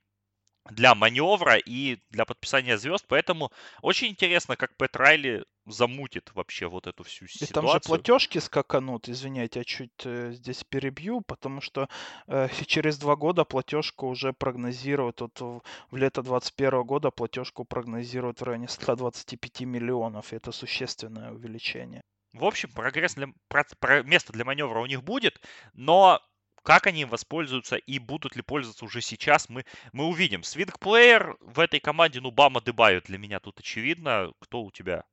для 0.70 0.94
маневра 0.94 1.56
и 1.56 1.98
для 2.10 2.24
подписания 2.24 2.78
звезд. 2.78 3.04
Поэтому 3.08 3.50
очень 3.80 4.08
интересно, 4.08 4.56
как 4.56 4.76
Пэт 4.76 4.96
Райли 4.96 5.44
замутит 5.66 6.30
вообще 6.34 6.66
вот 6.66 6.86
эту 6.86 7.04
всю 7.04 7.26
ситуацию. 7.26 7.50
И 7.50 7.52
там 7.52 7.68
же 7.68 7.80
платежки 7.80 8.38
скаканут, 8.38 9.08
извиняйте, 9.08 9.60
я 9.60 9.64
чуть 9.64 9.90
э, 10.04 10.32
здесь 10.32 10.64
перебью, 10.64 11.20
потому 11.20 11.60
что 11.60 11.88
э, 12.26 12.48
через 12.66 12.98
два 12.98 13.16
года 13.16 13.44
платежку 13.44 14.08
уже 14.08 14.32
прогнозируют, 14.32 15.20
вот 15.20 15.40
в, 15.40 15.62
в 15.90 15.96
лето 15.96 16.22
2021 16.22 16.82
года 16.82 17.10
платежку 17.10 17.64
прогнозируют 17.64 18.40
в 18.40 18.44
районе 18.44 18.68
125 18.68 19.60
миллионов, 19.62 20.32
и 20.32 20.36
это 20.36 20.52
существенное 20.52 21.32
увеличение. 21.32 22.02
В 22.32 22.44
общем, 22.44 22.70
прогресс 22.70 23.14
для, 23.14 23.28
про, 23.48 23.64
про, 23.78 24.02
место 24.02 24.32
для 24.32 24.44
маневра 24.44 24.80
у 24.80 24.86
них 24.86 25.02
будет, 25.04 25.40
но 25.74 26.20
как 26.62 26.86
они 26.86 27.02
им 27.02 27.08
воспользуются 27.08 27.76
и 27.76 27.98
будут 27.98 28.36
ли 28.36 28.42
пользоваться 28.42 28.84
уже 28.84 29.00
сейчас, 29.00 29.48
мы, 29.48 29.64
мы 29.92 30.06
увидим. 30.06 30.42
Свингплеер 30.42 31.36
в 31.40 31.60
этой 31.60 31.80
команде, 31.80 32.20
ну, 32.20 32.30
Бама 32.30 32.60
Дебаю 32.60 33.02
для 33.02 33.18
меня 33.18 33.40
тут 33.40 33.60
очевидно. 33.60 34.32
Кто 34.40 34.62
у 34.62 34.70
тебя? 34.70 35.04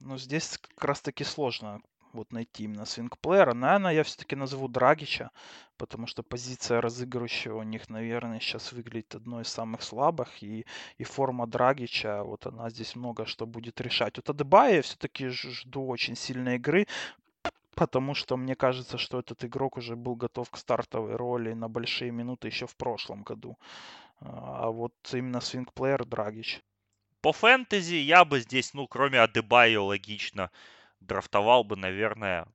Ну, 0.00 0.18
здесь 0.18 0.58
как 0.58 0.84
раз-таки 0.84 1.24
сложно 1.24 1.80
вот 2.12 2.32
найти 2.32 2.64
именно 2.64 2.84
свингплеера. 2.84 3.54
Наверное, 3.54 3.92
я 3.92 4.04
все-таки 4.04 4.36
назову 4.36 4.68
Драгича, 4.68 5.30
потому 5.76 6.06
что 6.06 6.22
позиция 6.22 6.80
разыгрывающего 6.80 7.58
у 7.58 7.62
них, 7.62 7.88
наверное, 7.88 8.40
сейчас 8.40 8.72
выглядит 8.72 9.14
одной 9.14 9.42
из 9.42 9.48
самых 9.48 9.82
слабых, 9.82 10.42
и, 10.42 10.66
и 10.98 11.04
форма 11.04 11.46
Драгича, 11.46 12.22
вот 12.22 12.46
она 12.46 12.70
здесь 12.70 12.96
много 12.96 13.26
что 13.26 13.46
будет 13.46 13.80
решать. 13.80 14.16
Вот 14.16 14.30
Адебая 14.30 14.76
я 14.76 14.82
все-таки 14.82 15.28
жду 15.28 15.86
очень 15.86 16.16
сильной 16.16 16.56
игры, 16.56 16.86
Потому 17.74 18.14
что 18.14 18.36
мне 18.36 18.54
кажется, 18.54 18.98
что 18.98 19.18
этот 19.18 19.44
игрок 19.44 19.76
уже 19.76 19.96
был 19.96 20.14
готов 20.14 20.50
к 20.50 20.58
стартовой 20.58 21.16
роли 21.16 21.52
на 21.54 21.68
большие 21.68 22.10
минуты 22.10 22.48
еще 22.48 22.66
в 22.66 22.76
прошлом 22.76 23.22
году. 23.22 23.58
А 24.20 24.68
вот 24.68 24.94
именно 25.12 25.40
свингплеер 25.40 26.04
Драгич. 26.04 26.60
По 27.22 27.32
фэнтези 27.32 27.94
я 27.94 28.24
бы 28.24 28.40
здесь, 28.40 28.74
ну, 28.74 28.86
кроме 28.86 29.20
Адебайо, 29.20 29.82
логично, 29.84 30.50
драфтовал 31.00 31.64
бы, 31.64 31.76
наверное, 31.76 32.46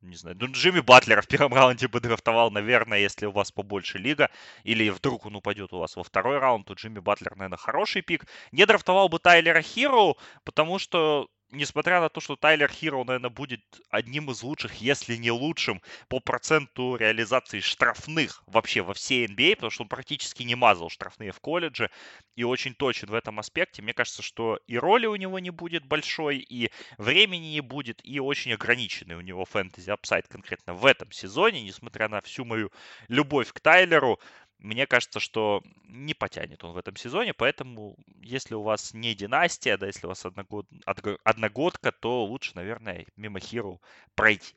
не 0.00 0.16
знаю, 0.16 0.36
ну, 0.40 0.46
Джимми 0.50 0.80
Батлера 0.80 1.22
в 1.22 1.26
первом 1.26 1.54
раунде 1.54 1.88
бы 1.88 2.00
драфтовал, 2.00 2.50
наверное, 2.50 2.98
если 2.98 3.26
у 3.26 3.32
вас 3.32 3.52
побольше 3.52 3.98
лига, 3.98 4.30
или 4.62 4.90
вдруг 4.90 5.26
он 5.26 5.36
упадет 5.36 5.72
у 5.72 5.78
вас 5.78 5.96
во 5.96 6.02
второй 6.02 6.38
раунд, 6.38 6.66
то 6.66 6.74
Джимми 6.74 7.00
Батлер, 7.00 7.36
наверное, 7.36 7.58
хороший 7.58 8.02
пик. 8.02 8.26
Не 8.52 8.66
драфтовал 8.66 9.08
бы 9.08 9.18
Тайлера 9.18 9.62
Хиро, 9.62 10.14
потому 10.44 10.78
что 10.78 11.28
несмотря 11.54 12.00
на 12.00 12.08
то, 12.08 12.20
что 12.20 12.36
Тайлер 12.36 12.70
Хиро, 12.70 13.04
наверное, 13.04 13.30
будет 13.30 13.62
одним 13.90 14.30
из 14.30 14.42
лучших, 14.42 14.74
если 14.74 15.16
не 15.16 15.30
лучшим, 15.30 15.80
по 16.08 16.20
проценту 16.20 16.96
реализации 16.96 17.60
штрафных 17.60 18.42
вообще 18.46 18.82
во 18.82 18.94
всей 18.94 19.26
NBA, 19.26 19.52
а, 19.52 19.56
потому 19.56 19.70
что 19.70 19.82
он 19.82 19.88
практически 19.88 20.42
не 20.42 20.54
мазал 20.54 20.90
штрафные 20.90 21.32
в 21.32 21.40
колледже 21.40 21.90
и 22.36 22.44
очень 22.44 22.74
точен 22.74 23.08
в 23.08 23.14
этом 23.14 23.38
аспекте. 23.38 23.82
Мне 23.82 23.94
кажется, 23.94 24.22
что 24.22 24.58
и 24.66 24.76
роли 24.76 25.06
у 25.06 25.16
него 25.16 25.38
не 25.38 25.50
будет 25.50 25.84
большой, 25.84 26.38
и 26.38 26.70
времени 26.98 27.46
не 27.46 27.60
будет, 27.60 28.00
и 28.04 28.20
очень 28.20 28.52
ограниченный 28.52 29.16
у 29.16 29.20
него 29.20 29.44
fantasy 29.44 29.90
upside 29.90 30.28
конкретно 30.28 30.74
в 30.74 30.84
этом 30.86 31.10
сезоне, 31.12 31.62
несмотря 31.62 32.08
на 32.08 32.20
всю 32.20 32.44
мою 32.44 32.70
любовь 33.08 33.52
к 33.52 33.60
Тайлеру 33.60 34.18
мне 34.64 34.86
кажется, 34.86 35.20
что 35.20 35.62
не 35.84 36.14
потянет 36.14 36.64
он 36.64 36.72
в 36.72 36.78
этом 36.78 36.96
сезоне, 36.96 37.34
поэтому 37.34 37.96
если 38.22 38.54
у 38.54 38.62
вас 38.62 38.94
не 38.94 39.14
династия, 39.14 39.76
да, 39.76 39.86
если 39.86 40.06
у 40.06 40.08
вас 40.08 40.24
одногод... 40.24 40.66
одногодка, 41.22 41.92
то 41.92 42.24
лучше, 42.24 42.52
наверное, 42.54 43.04
мимо 43.16 43.40
Хирро 43.40 43.82
пройти. 44.14 44.54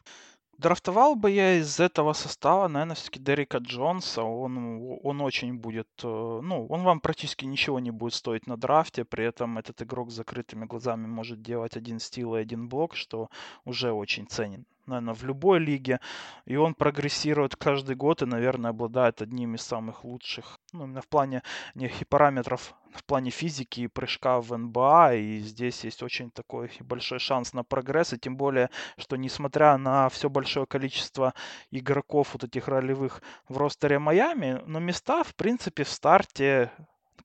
Драфтовал 0.57 1.15
бы 1.15 1.29
я 1.29 1.55
из 1.59 1.79
этого 1.81 2.13
состава, 2.13 2.69
наверное, 2.69 2.95
все-таки 2.95 3.19
Дерека 3.19 3.57
Джонса. 3.57 4.23
Он, 4.23 4.97
он 5.03 5.21
очень 5.21 5.53
будет, 5.55 5.89
э, 6.03 6.07
ну, 6.07 6.65
он 6.67 6.83
вам 6.83 6.99
практически 7.01 7.45
ничего 7.45 7.79
не 7.79 7.91
будет 7.91 8.13
стоить 8.13 8.47
на 8.47 8.57
драфте. 8.57 9.03
При 9.03 9.25
этом 9.25 9.57
этот 9.57 9.81
игрок 9.81 10.09
с 10.09 10.15
закрытыми 10.15 10.65
глазами 10.65 11.05
может 11.05 11.41
делать 11.41 11.75
один 11.75 11.99
стил 11.99 12.35
и 12.35 12.39
один 12.39 12.69
блок, 12.69 12.95
что 12.95 13.29
уже 13.65 13.91
очень 13.91 14.25
ценен 14.25 14.65
наверное, 14.87 15.13
в 15.13 15.23
любой 15.23 15.59
лиге. 15.59 15.99
И 16.45 16.55
он 16.55 16.73
прогрессирует 16.73 17.55
каждый 17.55 17.95
год 17.95 18.21
и, 18.21 18.25
наверное, 18.25 18.71
обладает 18.71 19.21
одним 19.21 19.55
из 19.55 19.61
самых 19.61 20.03
лучших, 20.03 20.59
ну, 20.73 20.85
именно 20.85 21.01
в 21.01 21.07
плане 21.07 21.43
неких 21.75 22.07
параметров, 22.07 22.73
в 22.93 23.03
плане 23.03 23.29
физики 23.29 23.81
и 23.81 23.87
прыжка 23.87 24.41
в 24.41 24.57
НБА. 24.57 25.15
И 25.15 25.39
здесь 25.39 25.83
есть 25.83 26.03
очень 26.03 26.31
такой 26.31 26.71
большой 26.79 27.19
шанс 27.19 27.53
на 27.53 27.63
прогресс. 27.63 28.13
И 28.13 28.17
тем 28.17 28.37
более, 28.37 28.69
что 28.97 29.15
несмотря 29.15 29.77
на 29.77 30.09
все 30.09 30.29
большое 30.29 30.65
количество 30.65 31.33
игроков 31.71 32.29
вот 32.33 32.43
этих 32.43 32.67
ролевых 32.67 33.21
в 33.47 33.57
ростере 33.57 33.99
Майами, 33.99 34.61
но 34.65 34.79
места, 34.79 35.23
в 35.23 35.35
принципе, 35.35 35.83
в 35.83 35.89
старте 35.89 36.71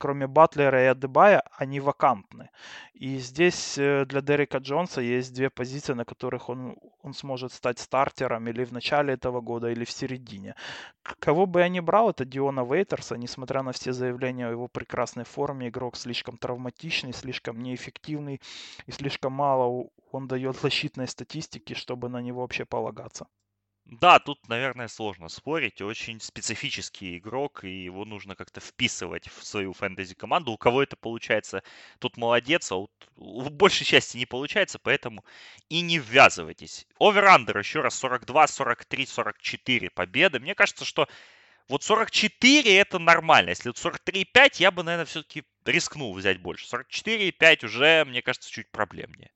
кроме 0.02 0.26
Батлера 0.26 0.82
и 0.82 0.86
Адебая, 0.86 1.44
они 1.60 1.78
вакантны. 1.78 2.50
И 2.92 3.18
здесь 3.18 3.78
э, 3.78 4.04
для 4.04 4.20
Дерека 4.20 4.58
Джонса 4.58 5.00
есть 5.00 5.32
две 5.32 5.48
позиции, 5.48 5.94
на 5.94 6.04
которых 6.04 6.48
он, 6.48 6.76
он 7.02 7.14
сможет 7.14 7.52
стать 7.52 7.78
стартером 7.78 8.48
или 8.48 8.64
в 8.64 8.72
начале 8.72 9.14
этого 9.14 9.40
года, 9.40 9.68
или 9.68 9.84
в 9.84 9.90
середине. 9.92 10.56
Кого 11.20 11.46
бы 11.46 11.60
я 11.60 11.68
ни 11.68 11.80
брал, 11.80 12.10
это 12.10 12.24
Диона 12.24 12.64
Вейтерса, 12.64 13.16
несмотря 13.16 13.62
на 13.62 13.70
все 13.70 13.92
заявления 13.92 14.48
о 14.48 14.50
его 14.50 14.66
прекрасной 14.66 15.24
форме, 15.24 15.68
игрок 15.68 15.96
слишком 15.96 16.36
травматичный, 16.36 17.12
слишком 17.12 17.62
неэффективный 17.62 18.40
и 18.86 18.92
слишком 18.92 19.32
мало 19.32 19.86
он 20.10 20.26
дает 20.26 20.56
защитной 20.56 21.06
статистики, 21.06 21.74
чтобы 21.74 22.08
на 22.08 22.20
него 22.20 22.40
вообще 22.40 22.64
полагаться. 22.64 23.26
Да, 23.84 24.18
тут, 24.18 24.48
наверное, 24.48 24.88
сложно 24.88 25.28
спорить. 25.28 25.82
Очень 25.82 26.20
специфический 26.20 27.18
игрок, 27.18 27.64
и 27.64 27.84
его 27.84 28.04
нужно 28.04 28.34
как-то 28.36 28.60
вписывать 28.60 29.28
в 29.28 29.44
свою 29.44 29.72
фэнтези-команду. 29.72 30.52
У 30.52 30.56
кого 30.56 30.82
это 30.82 30.96
получается, 30.96 31.62
тут 31.98 32.16
молодец, 32.16 32.72
а 32.72 32.76
вот 32.76 32.90
в 33.16 33.50
большей 33.52 33.84
части 33.84 34.16
не 34.16 34.26
получается, 34.26 34.78
поэтому 34.78 35.24
и 35.68 35.80
не 35.80 35.98
ввязывайтесь. 35.98 36.86
Over-under 36.98 37.59
еще 37.59 37.80
раз 37.80 37.94
42, 37.96 38.46
43, 38.46 39.06
44 39.06 39.90
победы. 39.90 40.40
Мне 40.40 40.54
кажется, 40.54 40.84
что 40.84 41.09
вот 41.68 41.82
44 41.82 42.76
это 42.76 42.98
нормально. 42.98 43.50
Если 43.50 43.68
вот 43.68 43.76
43,5, 43.76 44.56
я 44.59 44.70
бы, 44.70 44.82
наверное, 44.82 45.06
все-таки 45.06 45.44
рискнул 45.64 46.14
взять 46.14 46.40
больше. 46.40 46.66
44,5 46.66 47.66
уже, 47.66 48.04
мне 48.04 48.22
кажется, 48.22 48.50
чуть 48.50 48.70
проблемнее. 48.70 49.30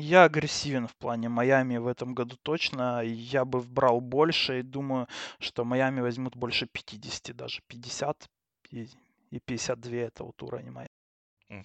Я 0.00 0.24
агрессивен 0.24 0.86
в 0.86 0.94
плане 0.94 1.28
Майами 1.28 1.76
в 1.76 1.88
этом 1.88 2.14
году 2.14 2.36
точно. 2.42 3.02
Я 3.02 3.44
бы 3.44 3.60
брал 3.60 4.00
больше 4.00 4.60
и 4.60 4.62
думаю, 4.62 5.08
что 5.40 5.64
Майами 5.64 6.00
возьмут 6.00 6.36
больше 6.36 6.66
50, 6.66 7.36
даже 7.36 7.62
50 7.66 8.28
и, 8.70 8.88
и 9.30 9.40
52 9.40 9.96
это 9.96 10.24
вот 10.24 10.40
уровень 10.42 10.70
Майами. 10.70 10.88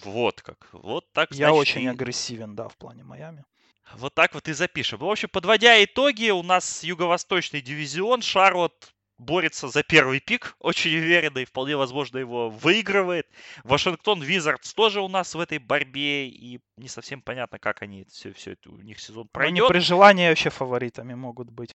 Вот 0.04 0.42
как. 0.42 0.68
Вот 0.72 1.12
так, 1.12 1.32
Я 1.32 1.50
значит, 1.50 1.62
очень 1.62 1.84
и... 1.84 1.88
агрессивен, 1.88 2.56
да, 2.56 2.70
в 2.70 2.78
плане 2.78 3.04
Майами. 3.04 3.46
Вот 3.96 4.16
так 4.16 4.34
вот 4.34 4.48
и 4.48 4.54
запишем. 4.54 5.00
В 5.00 5.06
общем, 5.06 5.30
подводя 5.30 5.84
итоги, 5.84 6.32
у 6.32 6.42
нас 6.42 6.84
юго-восточный 6.84 7.62
дивизион. 7.62 8.22
Шарлот 8.22 8.94
борется 9.18 9.68
за 9.68 9.84
первый 9.84 10.20
пик, 10.20 10.56
очень 10.60 10.96
уверенно 10.96 11.40
и 11.40 11.46
вполне 11.46 11.76
возможно 11.78 12.18
его 12.18 12.50
выигрывает. 12.50 13.28
Вашингтон 13.64 14.22
Визардс 14.22 14.74
тоже 14.74 15.02
у 15.02 15.08
нас 15.08 15.36
в 15.36 15.40
этой 15.40 15.60
борьбе, 15.60 16.28
и 16.28 16.60
не 16.78 16.88
совсем 16.88 17.22
понятно, 17.22 17.60
как 17.60 17.82
они 17.82 18.06
все, 18.06 18.34
все 18.34 18.52
это 18.52 18.70
у 18.70 18.82
них 18.82 19.00
сезон 19.00 19.28
пройдет. 19.32 19.60
Они 19.60 19.68
при 19.70 19.80
желании 19.80 20.30
вообще 20.30 20.50
фаворитами 20.50 21.14
могут 21.14 21.50
быть. 21.50 21.72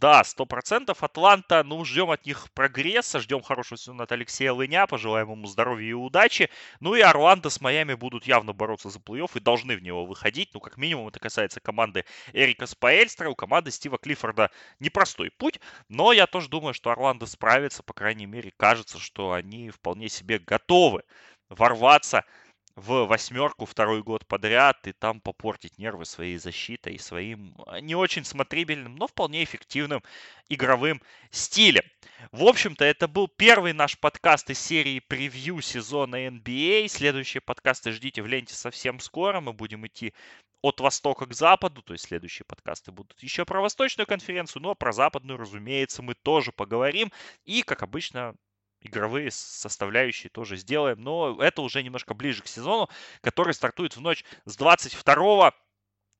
Да, 0.00 0.24
сто 0.24 0.44
процентов. 0.44 1.02
Атланта, 1.04 1.62
ну, 1.62 1.84
ждем 1.84 2.10
от 2.10 2.26
них 2.26 2.50
прогресса, 2.52 3.20
ждем 3.20 3.42
хорошего 3.42 3.78
сезона 3.78 4.04
от 4.04 4.12
Алексея 4.12 4.52
Лыня, 4.52 4.86
пожелаем 4.86 5.30
ему 5.30 5.46
здоровья 5.46 5.90
и 5.90 5.92
удачи. 5.92 6.50
Ну 6.80 6.94
и 6.94 7.00
Орландо 7.00 7.48
с 7.48 7.60
Майами 7.60 7.94
будут 7.94 8.26
явно 8.26 8.52
бороться 8.52 8.90
за 8.90 8.98
плей-офф 8.98 9.30
и 9.34 9.40
должны 9.40 9.76
в 9.76 9.82
него 9.82 10.04
выходить. 10.04 10.50
Ну, 10.52 10.60
как 10.60 10.78
минимум, 10.78 11.08
это 11.08 11.20
касается 11.20 11.60
команды 11.60 12.04
Эрика 12.32 12.66
Спаэльстра, 12.66 13.28
у 13.28 13.34
команды 13.36 13.70
Стива 13.70 13.98
Клиффорда 13.98 14.50
непростой 14.80 15.30
путь, 15.30 15.60
но 15.88 16.12
я 16.12 16.26
тоже 16.26 16.48
думаю, 16.48 16.74
что 16.74 16.90
Орландо 16.90 17.26
справится, 17.26 17.82
по 17.82 17.92
крайней 17.92 18.26
мере, 18.26 18.52
кажется, 18.56 18.98
что 18.98 19.32
они 19.32 19.70
вполне 19.70 20.08
себе 20.08 20.38
готовы 20.38 21.04
ворваться 21.48 22.24
в 22.76 23.06
восьмерку 23.06 23.66
второй 23.66 24.02
год 24.02 24.26
подряд 24.26 24.86
и 24.86 24.92
там 24.92 25.20
попортить 25.20 25.78
нервы 25.78 26.04
своей 26.04 26.38
защитой 26.38 26.94
и 26.94 26.98
своим 26.98 27.54
а, 27.66 27.80
не 27.80 27.94
очень 27.94 28.24
смотрибельным, 28.24 28.96
но 28.96 29.06
вполне 29.06 29.44
эффективным 29.44 30.02
игровым 30.48 31.00
стилем. 31.30 31.84
В 32.32 32.44
общем-то, 32.44 32.84
это 32.84 33.06
был 33.06 33.28
первый 33.28 33.72
наш 33.72 33.98
подкаст 33.98 34.50
из 34.50 34.58
серии 34.58 34.98
превью 34.98 35.60
сезона 35.60 36.26
NBA. 36.26 36.88
Следующие 36.88 37.40
подкасты 37.40 37.92
ждите 37.92 38.22
в 38.22 38.26
ленте 38.26 38.54
совсем 38.54 38.98
скоро. 38.98 39.40
Мы 39.40 39.52
будем 39.52 39.86
идти 39.86 40.12
от 40.60 40.80
востока 40.80 41.26
к 41.26 41.34
западу, 41.34 41.82
то 41.82 41.92
есть 41.92 42.06
следующие 42.06 42.46
подкасты 42.46 42.90
будут 42.90 43.22
еще 43.22 43.44
про 43.44 43.60
восточную 43.60 44.06
конференцию, 44.06 44.62
но 44.62 44.74
про 44.74 44.92
западную, 44.92 45.38
разумеется, 45.38 46.02
мы 46.02 46.14
тоже 46.14 46.52
поговорим. 46.52 47.12
И, 47.44 47.62
как 47.62 47.82
обычно, 47.82 48.34
игровые 48.84 49.30
составляющие 49.30 50.30
тоже 50.30 50.56
сделаем. 50.56 51.02
Но 51.02 51.42
это 51.42 51.62
уже 51.62 51.82
немножко 51.82 52.14
ближе 52.14 52.42
к 52.42 52.46
сезону, 52.46 52.88
который 53.20 53.54
стартует 53.54 53.96
в 53.96 54.00
ночь 54.00 54.24
с 54.44 54.56
22 54.56 55.52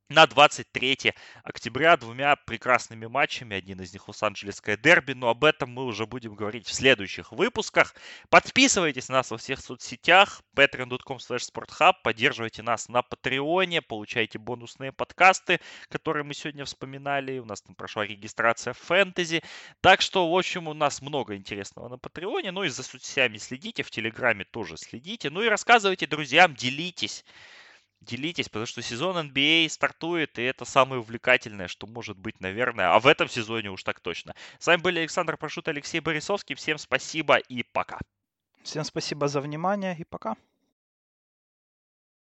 на 0.09 0.26
23 0.26 1.14
октября 1.43 1.97
двумя 1.97 2.36
прекрасными 2.36 3.06
матчами. 3.06 3.56
Один 3.56 3.81
из 3.81 3.93
них 3.93 4.06
Лос-Анджелесское 4.06 4.76
дерби, 4.76 5.12
но 5.12 5.28
об 5.28 5.44
этом 5.44 5.70
мы 5.70 5.85
уже 5.85 6.06
будем 6.06 6.35
говорить 6.35 6.66
в 6.66 6.74
следующих 6.74 7.32
выпусках. 7.32 7.94
Подписывайтесь 8.28 9.09
на 9.09 9.16
нас 9.16 9.31
во 9.31 9.39
всех 9.39 9.60
соцсетях, 9.60 10.43
patreon.com 10.55 11.16
sporthub, 11.16 11.94
поддерживайте 12.02 12.62
нас 12.62 12.89
на 12.89 13.02
Патреоне, 13.02 13.81
получайте 13.81 14.39
бонусные 14.39 14.93
подкасты, 14.93 15.60
которые 15.89 16.24
мы 16.24 16.35
сегодня 16.35 16.64
вспоминали. 16.66 17.39
У 17.39 17.47
нас 17.47 17.62
там 17.62 17.74
прошла 17.74 18.05
регистрация 18.05 18.74
фэнтези. 18.74 19.43
Так 19.81 20.02
что, 20.02 20.31
в 20.31 20.36
общем, 20.36 20.68
у 20.68 20.74
нас 20.74 21.01
много 21.01 21.35
интересного 21.35 21.89
на 21.89 21.98
Патреоне. 21.98 22.52
Ну 22.52 22.64
и 22.64 22.68
за 22.68 22.82
соцсетями 22.82 23.39
следите, 23.39 23.82
в 23.82 23.90
Телеграме 23.90 24.44
тоже 24.44 24.76
следите. 24.76 25.31
Ну 25.31 25.43
и 25.43 25.48
рассказывайте 25.48 26.06
друзьям, 26.06 26.55
делитесь 26.55 27.24
делитесь, 28.05 28.48
потому 28.48 28.66
что 28.66 28.82
сезон 28.82 29.16
NBA 29.16 29.68
стартует, 29.68 30.39
и 30.39 30.43
это 30.43 30.64
самое 30.64 31.01
увлекательное, 31.01 31.68
что 31.68 31.86
может 31.86 32.18
быть, 32.18 32.40
наверное. 32.40 32.94
А 32.94 33.01
в 33.01 33.06
этом 33.06 33.28
сезоне 33.28 33.70
уж 33.70 33.82
так 33.82 34.01
точно. 34.01 34.35
С 34.59 34.66
вами 34.66 34.81
были 34.81 34.98
Александр 35.01 35.36
Пашут, 35.36 35.68
Алексей 35.68 36.01
Борисовский. 36.01 36.55
Всем 36.55 36.78
спасибо 36.78 37.36
и 37.36 37.62
пока. 37.62 37.98
Всем 38.62 38.85
спасибо 38.85 39.28
за 39.28 39.40
внимание 39.40 39.97
и 39.98 40.05
пока. 40.05 40.36